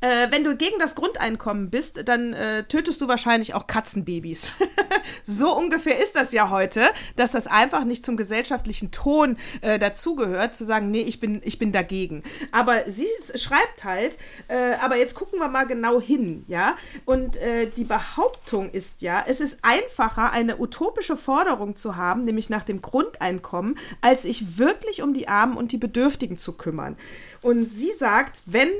äh, 0.00 0.30
wenn 0.30 0.44
du 0.44 0.56
gegen 0.56 0.78
das 0.78 0.94
Grundeinkommen 0.94 1.70
bist, 1.70 2.08
dann 2.08 2.32
äh, 2.32 2.64
tötest 2.64 3.00
du 3.00 3.08
wahrscheinlich 3.08 3.54
auch 3.54 3.66
Katzenbabys. 3.66 4.52
so 5.24 5.56
ungefähr 5.56 6.00
ist 6.00 6.16
das 6.16 6.32
ja 6.32 6.50
heute, 6.50 6.82
dass 7.16 7.32
das 7.32 7.46
einfach 7.46 7.84
nicht 7.84 8.04
zum 8.04 8.16
gesellschaftlichen 8.16 8.90
Ton 8.90 9.36
äh, 9.60 9.78
dazugehört, 9.78 10.54
zu 10.54 10.64
sagen, 10.64 10.90
nee, 10.90 11.02
ich 11.02 11.20
bin, 11.20 11.40
ich 11.44 11.58
bin 11.58 11.72
dagegen. 11.72 12.22
Aber 12.52 12.90
sie 12.90 13.08
schreibt 13.34 13.84
halt, 13.84 14.18
äh, 14.48 14.74
aber 14.80 14.96
jetzt 14.96 15.14
gucken 15.14 15.38
wir 15.38 15.48
mal 15.48 15.66
genau 15.66 16.00
hin, 16.00 16.44
ja. 16.48 16.76
Und 17.04 17.36
äh, 17.36 17.66
die 17.66 17.84
Behauptung 17.84 18.70
ist 18.70 19.02
ja, 19.02 19.24
es 19.26 19.40
ist 19.40 19.60
einfacher, 19.62 20.32
eine 20.32 20.58
utopische 20.58 21.16
Forderung 21.16 21.76
zu 21.76 21.96
haben, 21.96 22.24
nämlich 22.24 22.50
nach 22.50 22.64
dem 22.64 22.82
Grundeinkommen, 22.82 23.78
als 24.00 24.22
sich 24.22 24.58
wirklich 24.58 25.02
um 25.02 25.14
die 25.14 25.28
Armen 25.28 25.56
und 25.56 25.72
die 25.72 25.78
Bedürftigen 25.78 26.38
zu 26.38 26.52
kümmern. 26.52 26.96
Und 27.42 27.66
sie 27.66 27.92
sagt, 27.92 28.42
wenn 28.46 28.70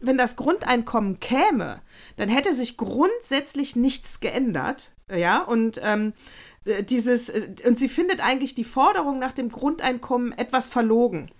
wenn 0.00 0.18
das 0.18 0.36
Grundeinkommen 0.36 1.20
käme, 1.20 1.80
dann 2.16 2.28
hätte 2.28 2.52
sich 2.54 2.76
grundsätzlich 2.76 3.76
nichts 3.76 4.20
geändert. 4.20 4.92
Ja, 5.14 5.42
und 5.42 5.80
ähm, 5.84 6.14
äh, 6.64 6.82
dieses, 6.82 7.28
äh, 7.28 7.54
und 7.64 7.78
sie 7.78 7.88
findet 7.88 8.20
eigentlich 8.24 8.54
die 8.54 8.64
Forderung 8.64 9.18
nach 9.18 9.32
dem 9.32 9.50
Grundeinkommen 9.50 10.32
etwas 10.36 10.68
verlogen. 10.68 11.30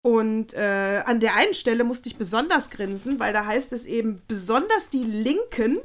Und 0.00 0.54
äh, 0.54 1.02
an 1.04 1.20
der 1.20 1.34
einen 1.36 1.54
Stelle 1.54 1.84
musste 1.84 2.08
ich 2.08 2.16
besonders 2.16 2.70
grinsen, 2.70 3.18
weil 3.20 3.32
da 3.32 3.46
heißt 3.46 3.72
es 3.72 3.86
eben, 3.86 4.22
besonders 4.26 4.90
die 4.90 5.02
Linken 5.02 5.78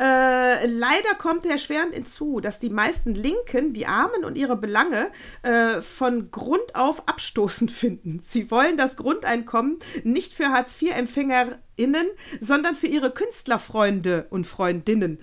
äh, 0.00 0.66
leider 0.66 1.14
kommt 1.18 1.44
erschwerend 1.44 1.92
hinzu, 1.92 2.38
dass 2.38 2.60
die 2.60 2.70
meisten 2.70 3.14
Linken 3.14 3.72
die 3.72 3.86
Armen 3.86 4.24
und 4.24 4.38
ihre 4.38 4.56
Belange 4.56 5.10
äh, 5.42 5.80
von 5.80 6.30
Grund 6.30 6.76
auf 6.76 7.08
abstoßend 7.08 7.70
finden. 7.72 8.20
Sie 8.22 8.50
wollen 8.50 8.76
das 8.76 8.96
Grundeinkommen 8.96 9.78
nicht 10.04 10.34
für 10.34 10.50
Hartz-IV-EmpfängerInnen, 10.50 12.06
sondern 12.40 12.76
für 12.76 12.86
ihre 12.86 13.10
Künstlerfreunde 13.10 14.26
und 14.30 14.46
Freundinnen. 14.46 15.18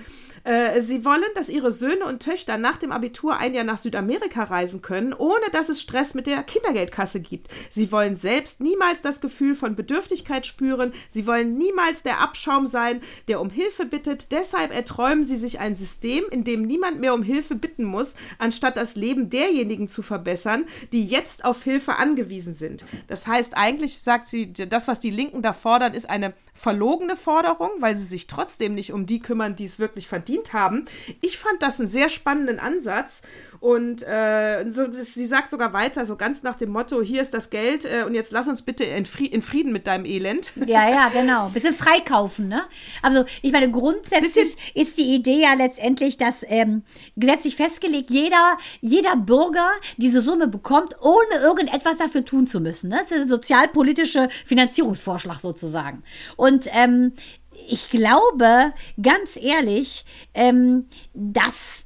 Äh, 0.46 0.82
sie 0.82 1.04
wollen, 1.04 1.24
dass 1.34 1.50
ihre 1.50 1.72
Söhne 1.72 2.06
und 2.06 2.22
Töchter 2.22 2.58
nach 2.58 2.78
dem 2.78 2.92
Abitur 2.92 3.38
ein 3.38 3.54
Jahr 3.54 3.64
nach 3.64 3.80
Südamerika 3.80 4.44
reisen 4.44 4.82
können, 4.82 5.14
ohne 5.14 5.46
dass 5.52 5.70
es 5.70 5.82
Stress 5.82 6.14
mit 6.14 6.28
der 6.28 6.44
Kindergeldkasse 6.44 7.20
gibt. 7.20 7.50
Sie 7.72 7.92
wollen 7.92 8.16
selbst 8.16 8.62
niemals 8.62 9.02
das 9.02 9.22
Gefühl 9.22 9.56
von 9.56 9.76
Bedürftigkeit 9.76 10.46
spüren. 10.46 10.94
Sie 11.10 11.26
wollen 11.26 11.58
niemals 11.58 12.04
der 12.04 12.20
Abschaum 12.20 12.68
sein, 12.68 13.02
der 13.28 13.42
um 13.42 13.50
Hilfe 13.50 13.86
bittet. 13.86 14.32
Deshalb 14.32 14.74
erträumen 14.74 15.26
sie 15.26 15.36
sich 15.36 15.60
ein 15.60 15.76
System, 15.76 16.24
in 16.30 16.44
dem 16.44 16.62
niemand 16.62 17.00
mehr 17.00 17.16
um 17.16 17.24
Hilfe 17.24 17.56
bitten 17.56 17.84
muss, 17.84 18.16
anstatt 18.38 18.78
das 18.78 18.96
Leben 18.96 19.32
derjenigen 19.32 19.90
zu 19.90 20.04
verbessern, 20.04 20.66
die 20.92 21.06
jetzt 21.06 21.44
auf 21.44 21.64
Hilfe 21.64 21.96
angewiesen 21.96 22.54
sind. 22.54 22.86
Das 23.08 23.26
heißt, 23.26 23.58
eigentlich 23.58 23.98
sagt 23.98 24.28
sie, 24.28 24.54
das, 24.54 24.88
was 24.88 25.00
die 25.00 25.10
Linken 25.10 25.42
da 25.42 25.54
fordern, 25.54 25.96
ist 25.96 26.08
eine 26.08 26.34
verlogene 26.54 27.18
Forderung, 27.18 27.70
weil 27.80 27.96
sie 27.98 28.06
sich 28.06 28.28
trotzdem 28.28 28.76
nicht 28.76 28.94
um 28.94 29.06
die 29.06 29.20
kümmern, 29.20 29.56
die 29.56 29.66
es 29.66 29.78
wirklich 29.78 30.08
verdient 30.36 30.54
haben. 30.54 30.86
Ich 31.22 31.38
fand 31.38 31.62
das 31.62 31.80
einen 31.80 31.88
sehr 31.88 32.10
spannenden 32.10 32.60
Ansatz. 32.60 33.22
Und 33.62 34.04
äh, 34.04 34.70
so, 34.70 34.92
sie 34.92 35.26
sagt 35.26 35.50
sogar 35.50 35.74
weiter, 35.74 36.06
so 36.06 36.18
ganz 36.18 36.44
nach 36.44 36.56
dem 36.56 36.70
Motto, 36.70 37.02
hier 37.02 37.22
ist 37.22 37.34
das 37.34 37.50
Geld 37.50 37.86
äh, 37.86 38.04
und 38.04 38.14
jetzt 38.14 38.32
lass 38.32 38.48
uns 38.48 38.62
bitte 38.62 38.84
in, 38.84 39.06
Fri 39.06 39.26
in 39.26 39.42
Frieden 39.42 39.72
mit 39.72 39.88
deinem 39.88 40.06
Elend. 40.06 40.52
Ja, 40.68 40.88
ja, 40.88 41.10
genau. 41.14 41.50
Bisschen 41.50 41.74
freikaufen, 41.74 42.48
ne? 42.48 42.62
Also, 43.02 43.26
ich 43.42 43.52
meine, 43.52 43.72
grundsätzlich 43.72 44.56
ist 44.76 44.98
die 44.98 45.16
Idee 45.16 45.42
ja 45.42 45.54
letztendlich, 45.54 46.18
dass 46.18 46.46
ähm, 46.48 46.84
gesetzlich 47.16 47.56
festgelegt, 47.56 48.12
jeder, 48.12 48.58
jeder 48.82 49.16
Bürger 49.16 49.70
diese 49.98 50.22
Summe 50.22 50.48
bekommt, 50.48 50.96
ohne 51.02 51.42
irgendetwas 51.42 51.98
dafür 51.98 52.24
tun 52.24 52.46
zu 52.46 52.60
müssen. 52.60 52.90
Ne? 52.90 52.98
Das 53.02 53.12
ist 53.12 53.18
der 53.18 53.28
sozialpolitische 53.28 54.30
Finanzierungsvorschlag 54.46 55.40
sozusagen. 55.40 56.04
Und 56.36 56.68
ähm, 56.72 57.14
ich 57.68 57.90
glaube, 57.90 58.74
ganz 59.02 59.38
ehrlich, 59.38 60.06
ähm, 60.34 60.88
dass. 61.14 61.86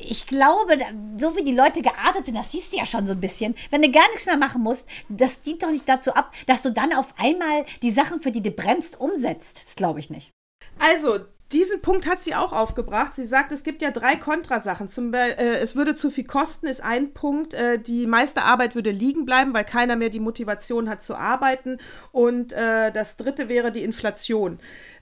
Ich 0.00 0.28
glaube, 0.28 0.76
so 1.16 1.36
wie 1.36 1.42
die 1.42 1.56
Leute 1.56 1.82
geartet 1.82 2.26
sind, 2.26 2.36
das 2.36 2.52
siehst 2.52 2.72
du 2.72 2.76
ja 2.76 2.86
schon 2.86 3.06
so 3.06 3.14
ein 3.14 3.20
bisschen, 3.20 3.56
wenn 3.70 3.82
du 3.82 3.90
gar 3.90 4.06
nichts 4.10 4.26
mehr 4.26 4.36
machen 4.36 4.62
musst, 4.62 4.86
das 5.08 5.40
dient 5.40 5.62
doch 5.62 5.72
nicht 5.72 5.88
dazu 5.88 6.12
ab, 6.12 6.32
dass 6.46 6.62
du 6.62 6.70
dann 6.70 6.92
auf 6.92 7.14
einmal 7.18 7.66
die 7.82 7.90
Sachen, 7.90 8.20
für 8.20 8.30
die 8.30 8.42
du 8.42 8.52
bremst, 8.52 9.00
umsetzt. 9.00 9.60
Das 9.64 9.74
glaube 9.74 9.98
ich 9.98 10.08
nicht. 10.08 10.30
Also, 10.78 11.18
diesen 11.52 11.80
Punkt 11.80 12.06
hat 12.06 12.20
sie 12.20 12.34
auch 12.34 12.52
aufgebracht. 12.52 13.14
Sie 13.14 13.24
sagt, 13.24 13.52
es 13.52 13.64
gibt 13.64 13.80
ja 13.80 13.90
drei 13.90 14.16
Kontrasachen. 14.16 14.88
Zum 14.90 15.10
Be 15.10 15.38
äh, 15.38 15.58
es 15.58 15.76
würde 15.76 15.94
zu 15.94 16.10
viel 16.10 16.24
kosten, 16.24 16.66
ist 16.66 16.82
ein 16.82 17.14
Punkt. 17.14 17.54
Äh, 17.54 17.78
die 17.78 18.06
meiste 18.06 18.42
Arbeit 18.42 18.74
würde 18.74 18.90
liegen 18.90 19.24
bleiben, 19.24 19.54
weil 19.54 19.64
keiner 19.64 19.96
mehr 19.96 20.10
die 20.10 20.20
Motivation 20.20 20.90
hat 20.90 21.02
zu 21.02 21.14
arbeiten. 21.14 21.78
Und 22.12 22.52
äh, 22.52 22.92
das 22.92 23.16
dritte 23.16 23.48
wäre 23.48 23.72
die 23.72 23.82
Inflation. 23.82 24.58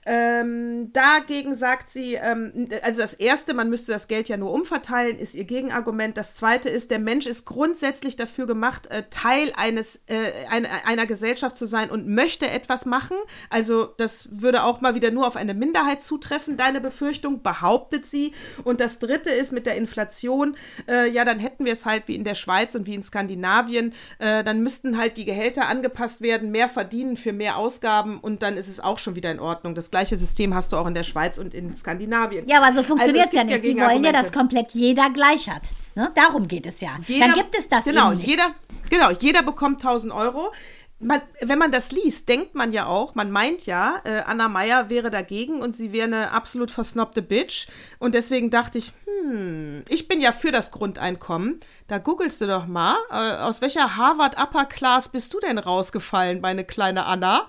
Ähm, 0.09 0.93
dagegen 0.93 1.53
sagt 1.53 1.89
sie, 1.89 2.13
ähm, 2.15 2.69
also 2.81 3.01
das 3.01 3.13
erste, 3.13 3.53
man 3.53 3.69
müsste 3.69 3.91
das 3.91 4.07
Geld 4.07 4.29
ja 4.29 4.37
nur 4.37 4.53
umverteilen, 4.53 5.19
ist 5.19 5.35
ihr 5.35 5.43
Gegenargument. 5.43 6.15
Das 6.15 6.37
zweite 6.37 6.69
ist, 6.69 6.91
der 6.91 6.99
Mensch 6.99 7.25
ist 7.25 7.43
grundsätzlich 7.43 8.15
dafür 8.15 8.47
gemacht, 8.47 8.87
äh, 8.87 9.03
Teil 9.09 9.51
eines, 9.57 10.03
äh, 10.07 10.31
einer, 10.49 10.69
einer 10.85 11.07
Gesellschaft 11.07 11.57
zu 11.57 11.65
sein 11.65 11.89
und 11.89 12.07
möchte 12.07 12.49
etwas 12.49 12.85
machen. 12.85 13.17
Also 13.49 13.83
das 13.97 14.29
würde 14.31 14.63
auch 14.63 14.79
mal 14.79 14.95
wieder 14.95 15.11
nur 15.11 15.27
auf 15.27 15.35
eine 15.35 15.53
Minderheit 15.53 16.01
zutreffen, 16.01 16.55
deine 16.55 16.79
Befürchtung, 16.79 17.41
behauptet 17.41 18.05
sie. 18.05 18.33
Und 18.63 18.79
das 18.79 18.99
dritte 18.99 19.31
ist 19.31 19.51
mit 19.51 19.65
der 19.65 19.75
Inflation, 19.75 20.55
äh, 20.87 21.09
ja, 21.09 21.25
dann 21.25 21.39
hätten 21.39 21.65
wir 21.65 21.73
es 21.73 21.85
halt 21.85 22.07
wie 22.07 22.15
in 22.15 22.23
der 22.23 22.35
Schweiz 22.35 22.75
und 22.75 22.87
wie 22.87 22.95
in 22.95 23.03
Skandinavien, 23.03 23.93
äh, 24.19 24.45
dann 24.45 24.63
müssten 24.63 24.97
halt 24.97 25.17
die 25.17 25.25
Gehälter 25.25 25.67
angepasst 25.67 26.21
werden, 26.21 26.49
mehr 26.49 26.69
verdienen 26.69 27.17
für 27.17 27.33
mehr 27.33 27.57
Ausgaben 27.57 28.21
und 28.21 28.41
dann 28.41 28.55
ist 28.55 28.69
es 28.69 28.79
auch 28.79 28.99
schon 28.99 29.15
wieder 29.15 29.31
in 29.31 29.41
Ordnung. 29.41 29.75
Das 29.75 29.96
gleiche 29.97 30.17
System 30.17 30.53
hast 30.53 30.71
du 30.71 30.77
auch 30.77 30.85
in 30.85 30.93
der 30.93 31.01
Schweiz 31.01 31.39
und 31.39 31.55
in 31.55 31.73
Skandinavien. 31.73 32.47
Ja, 32.47 32.61
aber 32.61 32.71
so 32.71 32.83
funktioniert 32.83 33.25
Also 33.25 33.29
es 33.29 33.33
ja 33.33 33.43
nicht. 33.43 33.65
Die 33.65 33.75
wollen 33.79 34.03
ja, 34.03 34.11
dass 34.11 34.31
komplett 34.31 34.71
jeder 34.71 35.09
gleich 35.09 35.49
hat. 35.49 35.63
Ne? 35.95 36.11
Darum 36.13 36.47
geht 36.47 36.67
es 36.67 36.81
ja. 36.81 36.89
Dann 37.07 37.33
gibt 37.33 37.57
es 37.57 37.67
das 37.67 37.83
genau, 37.83 38.11
eben 38.11 38.17
nicht. 38.17 38.29
Jeder, 38.29 38.49
genau, 38.91 39.09
jeder 39.09 39.41
bekommt 39.41 39.83
1000 39.83 40.13
Euro. 40.13 40.51
Man, 40.99 41.21
wenn 41.41 41.57
man 41.57 41.71
das 41.71 41.91
liest, 41.91 42.29
denkt 42.29 42.53
man 42.53 42.73
ja 42.73 42.85
auch, 42.85 43.15
man 43.15 43.31
meint 43.31 43.65
ja, 43.65 44.01
äh, 44.03 44.21
Anna 44.25 44.49
Meyer 44.49 44.89
wäre 44.89 45.09
dagegen 45.09 45.61
und 45.61 45.71
sie 45.71 45.91
wäre 45.91 46.05
eine 46.05 46.31
absolut 46.31 46.69
versnobte 46.69 47.23
Bitch. 47.23 47.67
Und 47.97 48.13
deswegen 48.13 48.51
dachte 48.51 48.77
ich, 48.77 48.93
hm, 49.05 49.83
ich 49.89 50.07
bin 50.07 50.21
ja 50.21 50.31
für 50.31 50.51
das 50.51 50.71
Grundeinkommen. 50.71 51.59
Da 51.87 51.97
googelst 51.97 52.41
du 52.41 52.45
doch 52.45 52.67
mal, 52.67 52.97
äh, 53.09 53.37
aus 53.37 53.61
welcher 53.61 53.95
Harvard 53.97 54.39
Upper 54.39 54.65
Class 54.65 55.09
bist 55.09 55.33
du 55.33 55.39
denn 55.39 55.57
rausgefallen, 55.57 56.41
meine 56.41 56.65
kleine 56.65 57.05
Anna? 57.05 57.47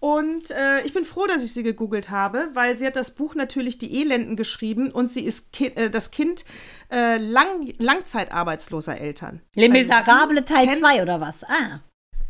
Und 0.00 0.50
äh, 0.50 0.80
ich 0.84 0.94
bin 0.94 1.04
froh, 1.04 1.26
dass 1.26 1.42
ich 1.42 1.52
sie 1.52 1.62
gegoogelt 1.62 2.08
habe, 2.08 2.48
weil 2.54 2.76
sie 2.78 2.86
hat 2.86 2.96
das 2.96 3.14
Buch 3.14 3.34
natürlich 3.34 3.76
Die 3.76 4.00
Elenden 4.00 4.34
geschrieben 4.34 4.90
und 4.90 5.08
sie 5.08 5.24
ist 5.24 5.52
ki 5.52 5.66
äh, 5.66 5.90
das 5.90 6.10
Kind 6.10 6.46
äh, 6.90 7.18
lang 7.18 7.72
langzeitarbeitsloser 7.78 8.98
Eltern. 8.98 9.42
Les 9.54 9.70
Also 9.70 9.78
Miserable 9.78 10.44
Teil 10.44 10.66
kennt 10.66 10.78
2 10.78 11.02
oder 11.02 11.20
was? 11.20 11.44
Ah. 11.44 11.80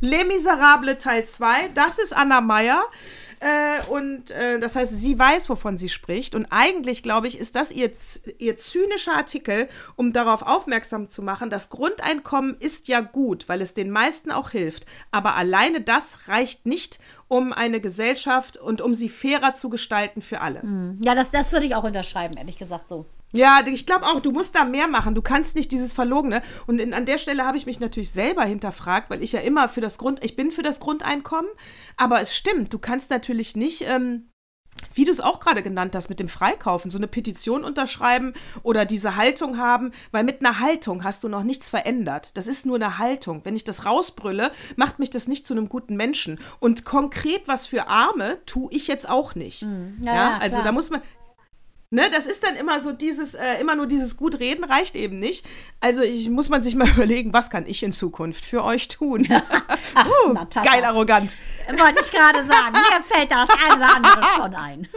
Les 0.01 0.25
Miserables 0.25 0.99
Teil 0.99 1.25
2, 1.25 1.69
das 1.75 1.99
ist 1.99 2.13
Anna 2.17 2.41
Meyer. 2.41 2.83
Äh, 3.41 3.83
und 3.91 4.31
äh, 4.33 4.61
das 4.61 4.77
heißt, 4.77 4.93
sie 4.93 5.19
weiß, 5.19 5.49
wovon 5.49 5.79
sie 5.79 5.89
spricht. 5.89 6.35
Und 6.35 6.47
eigentlich, 6.51 7.03
glaube 7.03 7.27
ich, 7.27 7.39
ist 7.39 7.57
das 7.57 7.73
ihr, 7.73 7.91
ihr 8.39 8.57
zynischer 8.57 9.15
Artikel, 9.17 9.69
um 9.97 10.13
darauf 10.13 10.43
aufmerksam 10.43 11.09
zu 11.09 11.23
machen, 11.23 11.49
das 11.49 11.71
Grundeinkommen 11.71 12.57
ist 12.61 12.89
ja 12.89 13.01
gut, 13.01 13.49
weil 13.49 13.63
es 13.63 13.73
den 13.73 13.91
meisten 13.91 14.31
auch 14.31 14.51
hilft. 14.51 14.85
Aber 15.11 15.37
alleine 15.37 15.81
das 15.81 16.29
reicht 16.29 16.67
nicht, 16.67 16.99
um 17.29 17.53
eine 17.53 17.81
Gesellschaft 17.81 18.59
und 18.59 18.83
um 18.83 18.93
sie 18.93 19.09
fairer 19.09 19.55
zu 19.55 19.71
gestalten 19.71 20.21
für 20.21 20.41
alle. 20.41 20.63
Ja, 21.03 21.15
das, 21.15 21.31
das 21.31 21.53
würde 21.53 21.67
ich 21.67 21.75
auch 21.75 21.85
unterschreiben, 21.85 22.37
ehrlich 22.37 22.59
gesagt 22.59 22.89
so. 22.89 23.07
Ja, 23.33 23.61
ich 23.67 23.87
glaube 23.87 24.07
auch, 24.07 24.21
du 24.21 24.33
musst 24.33 24.55
da 24.55 24.65
mehr 24.65 24.89
machen. 24.89 25.15
Du 25.15 25.23
kannst 25.23 25.55
nicht 25.55 25.73
dieses 25.73 25.93
Verlogene. 25.93 26.43
Und 26.67 26.81
in, 26.81 26.95
an 26.95 27.07
der 27.07 27.19
Stelle 27.19 27.47
habe 27.47 27.57
ich 27.57 27.67
mich 27.67 27.81
natürlich 27.81 28.11
selber 28.11 28.45
hinterfragt, 28.45 29.11
weil 29.11 29.23
ich 29.23 29.33
ja 29.33 29.41
immer 29.41 29.69
für 29.69 29.81
das 29.81 29.99
Grund, 29.99 30.25
ich 30.25 30.37
bin 30.37 30.51
für 30.51 30.63
das 30.63 30.81
Grundeinkommen, 30.81 31.51
aber 31.97 32.21
es 32.21 32.37
stimmt, 32.37 32.73
du 32.73 32.79
kannst 32.79 33.11
natürlich 33.11 33.57
nicht, 33.57 33.83
ähm, 33.87 34.31
wie 34.95 35.05
du 35.05 35.11
es 35.11 35.21
auch 35.21 35.41
gerade 35.41 35.63
genannt 35.63 35.95
hast, 35.95 36.09
mit 36.09 36.21
dem 36.21 36.29
Freikaufen, 36.29 36.91
so 36.91 36.99
eine 36.99 37.07
Petition 37.07 37.65
unterschreiben 37.65 38.33
oder 38.63 38.85
diese 38.85 39.17
Haltung 39.17 39.59
haben, 39.59 39.93
weil 40.11 40.25
mit 40.25 40.41
einer 40.41 40.61
Haltung 40.61 41.05
hast 41.05 41.23
du 41.23 41.29
noch 41.29 41.43
nichts 41.43 41.69
verändert. 41.69 42.37
Das 42.37 42.47
ist 42.47 42.67
nur 42.67 42.77
eine 42.77 42.99
Haltung. 42.99 43.43
Wenn 43.45 43.57
ich 43.57 43.65
das 43.65 43.85
rausbrülle, 43.85 44.51
macht 44.77 44.99
mich 44.99 45.11
das 45.11 45.29
nicht 45.29 45.45
zu 45.45 45.55
einem 45.55 45.69
guten 45.69 45.97
Menschen. 45.97 46.41
Und 46.61 46.85
konkret 46.85 47.43
was 47.47 47.67
für 47.67 47.89
Arme 47.89 48.39
tue 48.47 48.73
ich 48.73 48.87
jetzt 48.87 49.09
auch 49.09 49.35
nicht. 49.35 49.63
Ja, 49.63 49.69
Ja, 50.01 50.15
ja, 50.15 50.39
also 50.39 50.57
klar. 50.57 50.65
da 50.65 50.73
muss 50.73 50.91
man, 50.91 51.03
Ne, 51.93 52.09
das 52.09 52.27
ist 52.27 52.45
dann 52.45 52.55
immer 52.55 52.79
so 52.79 52.93
dieses, 52.93 53.35
äh, 53.35 53.55
immer 53.61 53.75
nur 53.75 53.87
dieses 53.87 54.17
gut 54.17 54.39
reden 54.39 54.63
reicht 54.63 54.95
eben 54.95 55.19
nicht. 55.19 55.45
Also 55.81 56.03
ich 56.05 56.31
muss 56.31 56.49
man 56.49 56.63
sich 56.63 56.77
mal 56.77 56.89
überlegen, 56.95 57.33
was 57.33 57.51
kann 57.51 57.67
ich 57.67 57.83
in 57.83 57.91
Zukunft 57.91 58.45
für 58.45 58.63
euch 58.63 58.87
tun? 58.87 59.23
uh, 59.27 60.33
Natascha. 60.33 60.71
geil 60.71 60.85
arrogant. 60.85 61.37
Wollte 61.67 62.01
ich 62.01 62.13
gerade 62.13 62.45
sagen. 62.47 62.75
Mir 62.75 63.03
fällt 63.13 63.33
da 63.33 63.45
das 63.45 63.57
eine 63.59 63.77
oder 63.77 63.97
andere 63.97 64.23
schon 64.37 64.55
ein. 64.55 64.89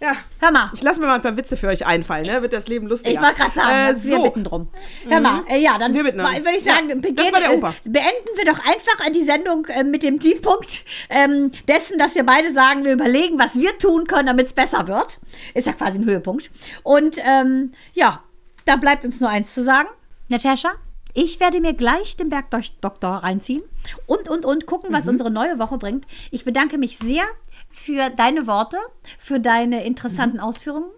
Ja, 0.00 0.16
Hör 0.40 0.52
mal. 0.52 0.70
ich 0.74 0.82
lasse 0.82 1.00
mir 1.00 1.06
mal 1.06 1.16
ein 1.16 1.22
paar 1.22 1.36
Witze 1.36 1.56
für 1.56 1.66
euch 1.66 1.84
einfallen, 1.84 2.24
ne? 2.26 2.40
Wird 2.40 2.52
das 2.52 2.68
Leben 2.68 2.86
lustiger. 2.86 3.14
Ich 3.14 3.20
wollte 3.20 3.34
gerade 3.40 3.54
sagen, 3.54 3.70
äh, 3.70 3.88
wir 4.04 4.16
so. 4.16 4.22
bitten 4.22 4.44
drum. 4.44 4.68
Hör 5.08 5.20
mal, 5.20 5.42
äh, 5.48 5.58
ja, 5.58 5.76
dann 5.76 5.92
Wir 5.92 6.04
würde 6.04 6.16
ich 6.56 6.62
sagen, 6.62 6.88
Ja, 6.88 6.94
beginn, 6.94 7.16
das 7.16 7.32
war 7.32 7.40
der 7.40 7.56
Opa. 7.58 7.70
äh, 7.70 7.88
beenden 7.88 8.28
wir 8.36 8.44
doch 8.44 8.58
einfach 8.64 9.10
die 9.12 9.24
Sendung 9.24 9.66
äh, 9.66 9.82
mit 9.82 10.04
dem 10.04 10.20
Tiefpunkt 10.20 10.84
ähm, 11.10 11.50
dessen, 11.66 11.98
dass 11.98 12.14
wir 12.14 12.24
beide 12.24 12.52
sagen, 12.52 12.84
wir 12.84 12.92
überlegen, 12.92 13.38
was 13.40 13.56
wir 13.56 13.76
tun 13.78 14.06
können, 14.06 14.26
damit 14.26 14.46
es 14.46 14.52
besser 14.52 14.86
wird. 14.86 15.18
Ist 15.54 15.66
ja 15.66 15.72
quasi 15.72 15.98
ein 15.98 16.04
Höhepunkt. 16.04 16.50
Und 16.84 17.18
ähm, 17.26 17.72
ja, 17.94 18.22
da 18.66 18.76
bleibt 18.76 19.04
uns 19.04 19.20
nur 19.20 19.30
eins 19.30 19.52
zu 19.52 19.64
sagen. 19.64 19.88
Natascha, 20.28 20.70
ich 21.14 21.40
werde 21.40 21.60
mir 21.60 21.72
gleich 21.74 22.16
den 22.16 22.28
Bergdoktor 22.28 23.10
reinziehen 23.24 23.62
und, 24.06 24.28
und, 24.28 24.44
und 24.44 24.66
gucken, 24.66 24.90
Mhm. 24.90 24.94
was 24.94 25.08
unsere 25.08 25.30
neue 25.30 25.58
Woche 25.58 25.78
bringt. 25.78 26.06
Ich 26.30 26.44
bedanke 26.44 26.78
mich 26.78 26.98
sehr 26.98 27.24
für 27.70 28.10
deine 28.10 28.46
Worte, 28.46 28.76
für 29.18 29.40
deine 29.40 29.84
interessanten 29.84 30.40
Ausführungen 30.40 30.90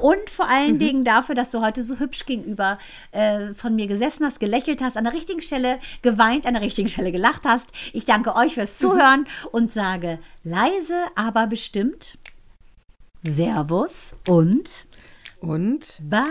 und 0.00 0.30
vor 0.30 0.48
allen 0.48 0.78
Dingen 0.78 1.04
dafür, 1.04 1.34
dass 1.34 1.50
du 1.50 1.60
heute 1.60 1.82
so 1.82 1.98
hübsch 1.98 2.24
gegenüber 2.26 2.78
äh, 3.12 3.52
von 3.54 3.74
mir 3.74 3.86
gesessen 3.86 4.24
hast, 4.24 4.38
gelächelt 4.38 4.80
hast, 4.80 4.96
an 4.96 5.04
der 5.04 5.12
richtigen 5.12 5.40
Stelle 5.40 5.80
geweint, 6.02 6.46
an 6.46 6.54
der 6.54 6.62
richtigen 6.62 6.88
Stelle 6.88 7.10
gelacht 7.12 7.42
hast. 7.44 7.68
Ich 7.92 8.04
danke 8.04 8.36
euch 8.36 8.54
fürs 8.54 8.78
Zuhören 8.78 9.26
und 9.50 9.72
sage 9.72 10.18
leise, 10.44 11.06
aber 11.16 11.46
bestimmt 11.46 12.18
Servus 13.22 14.14
und 14.28 14.86
Und 15.40 16.00
Bye. 16.02 16.22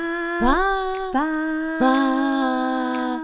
Bye. 1.12 1.80
Bye. 1.80 3.15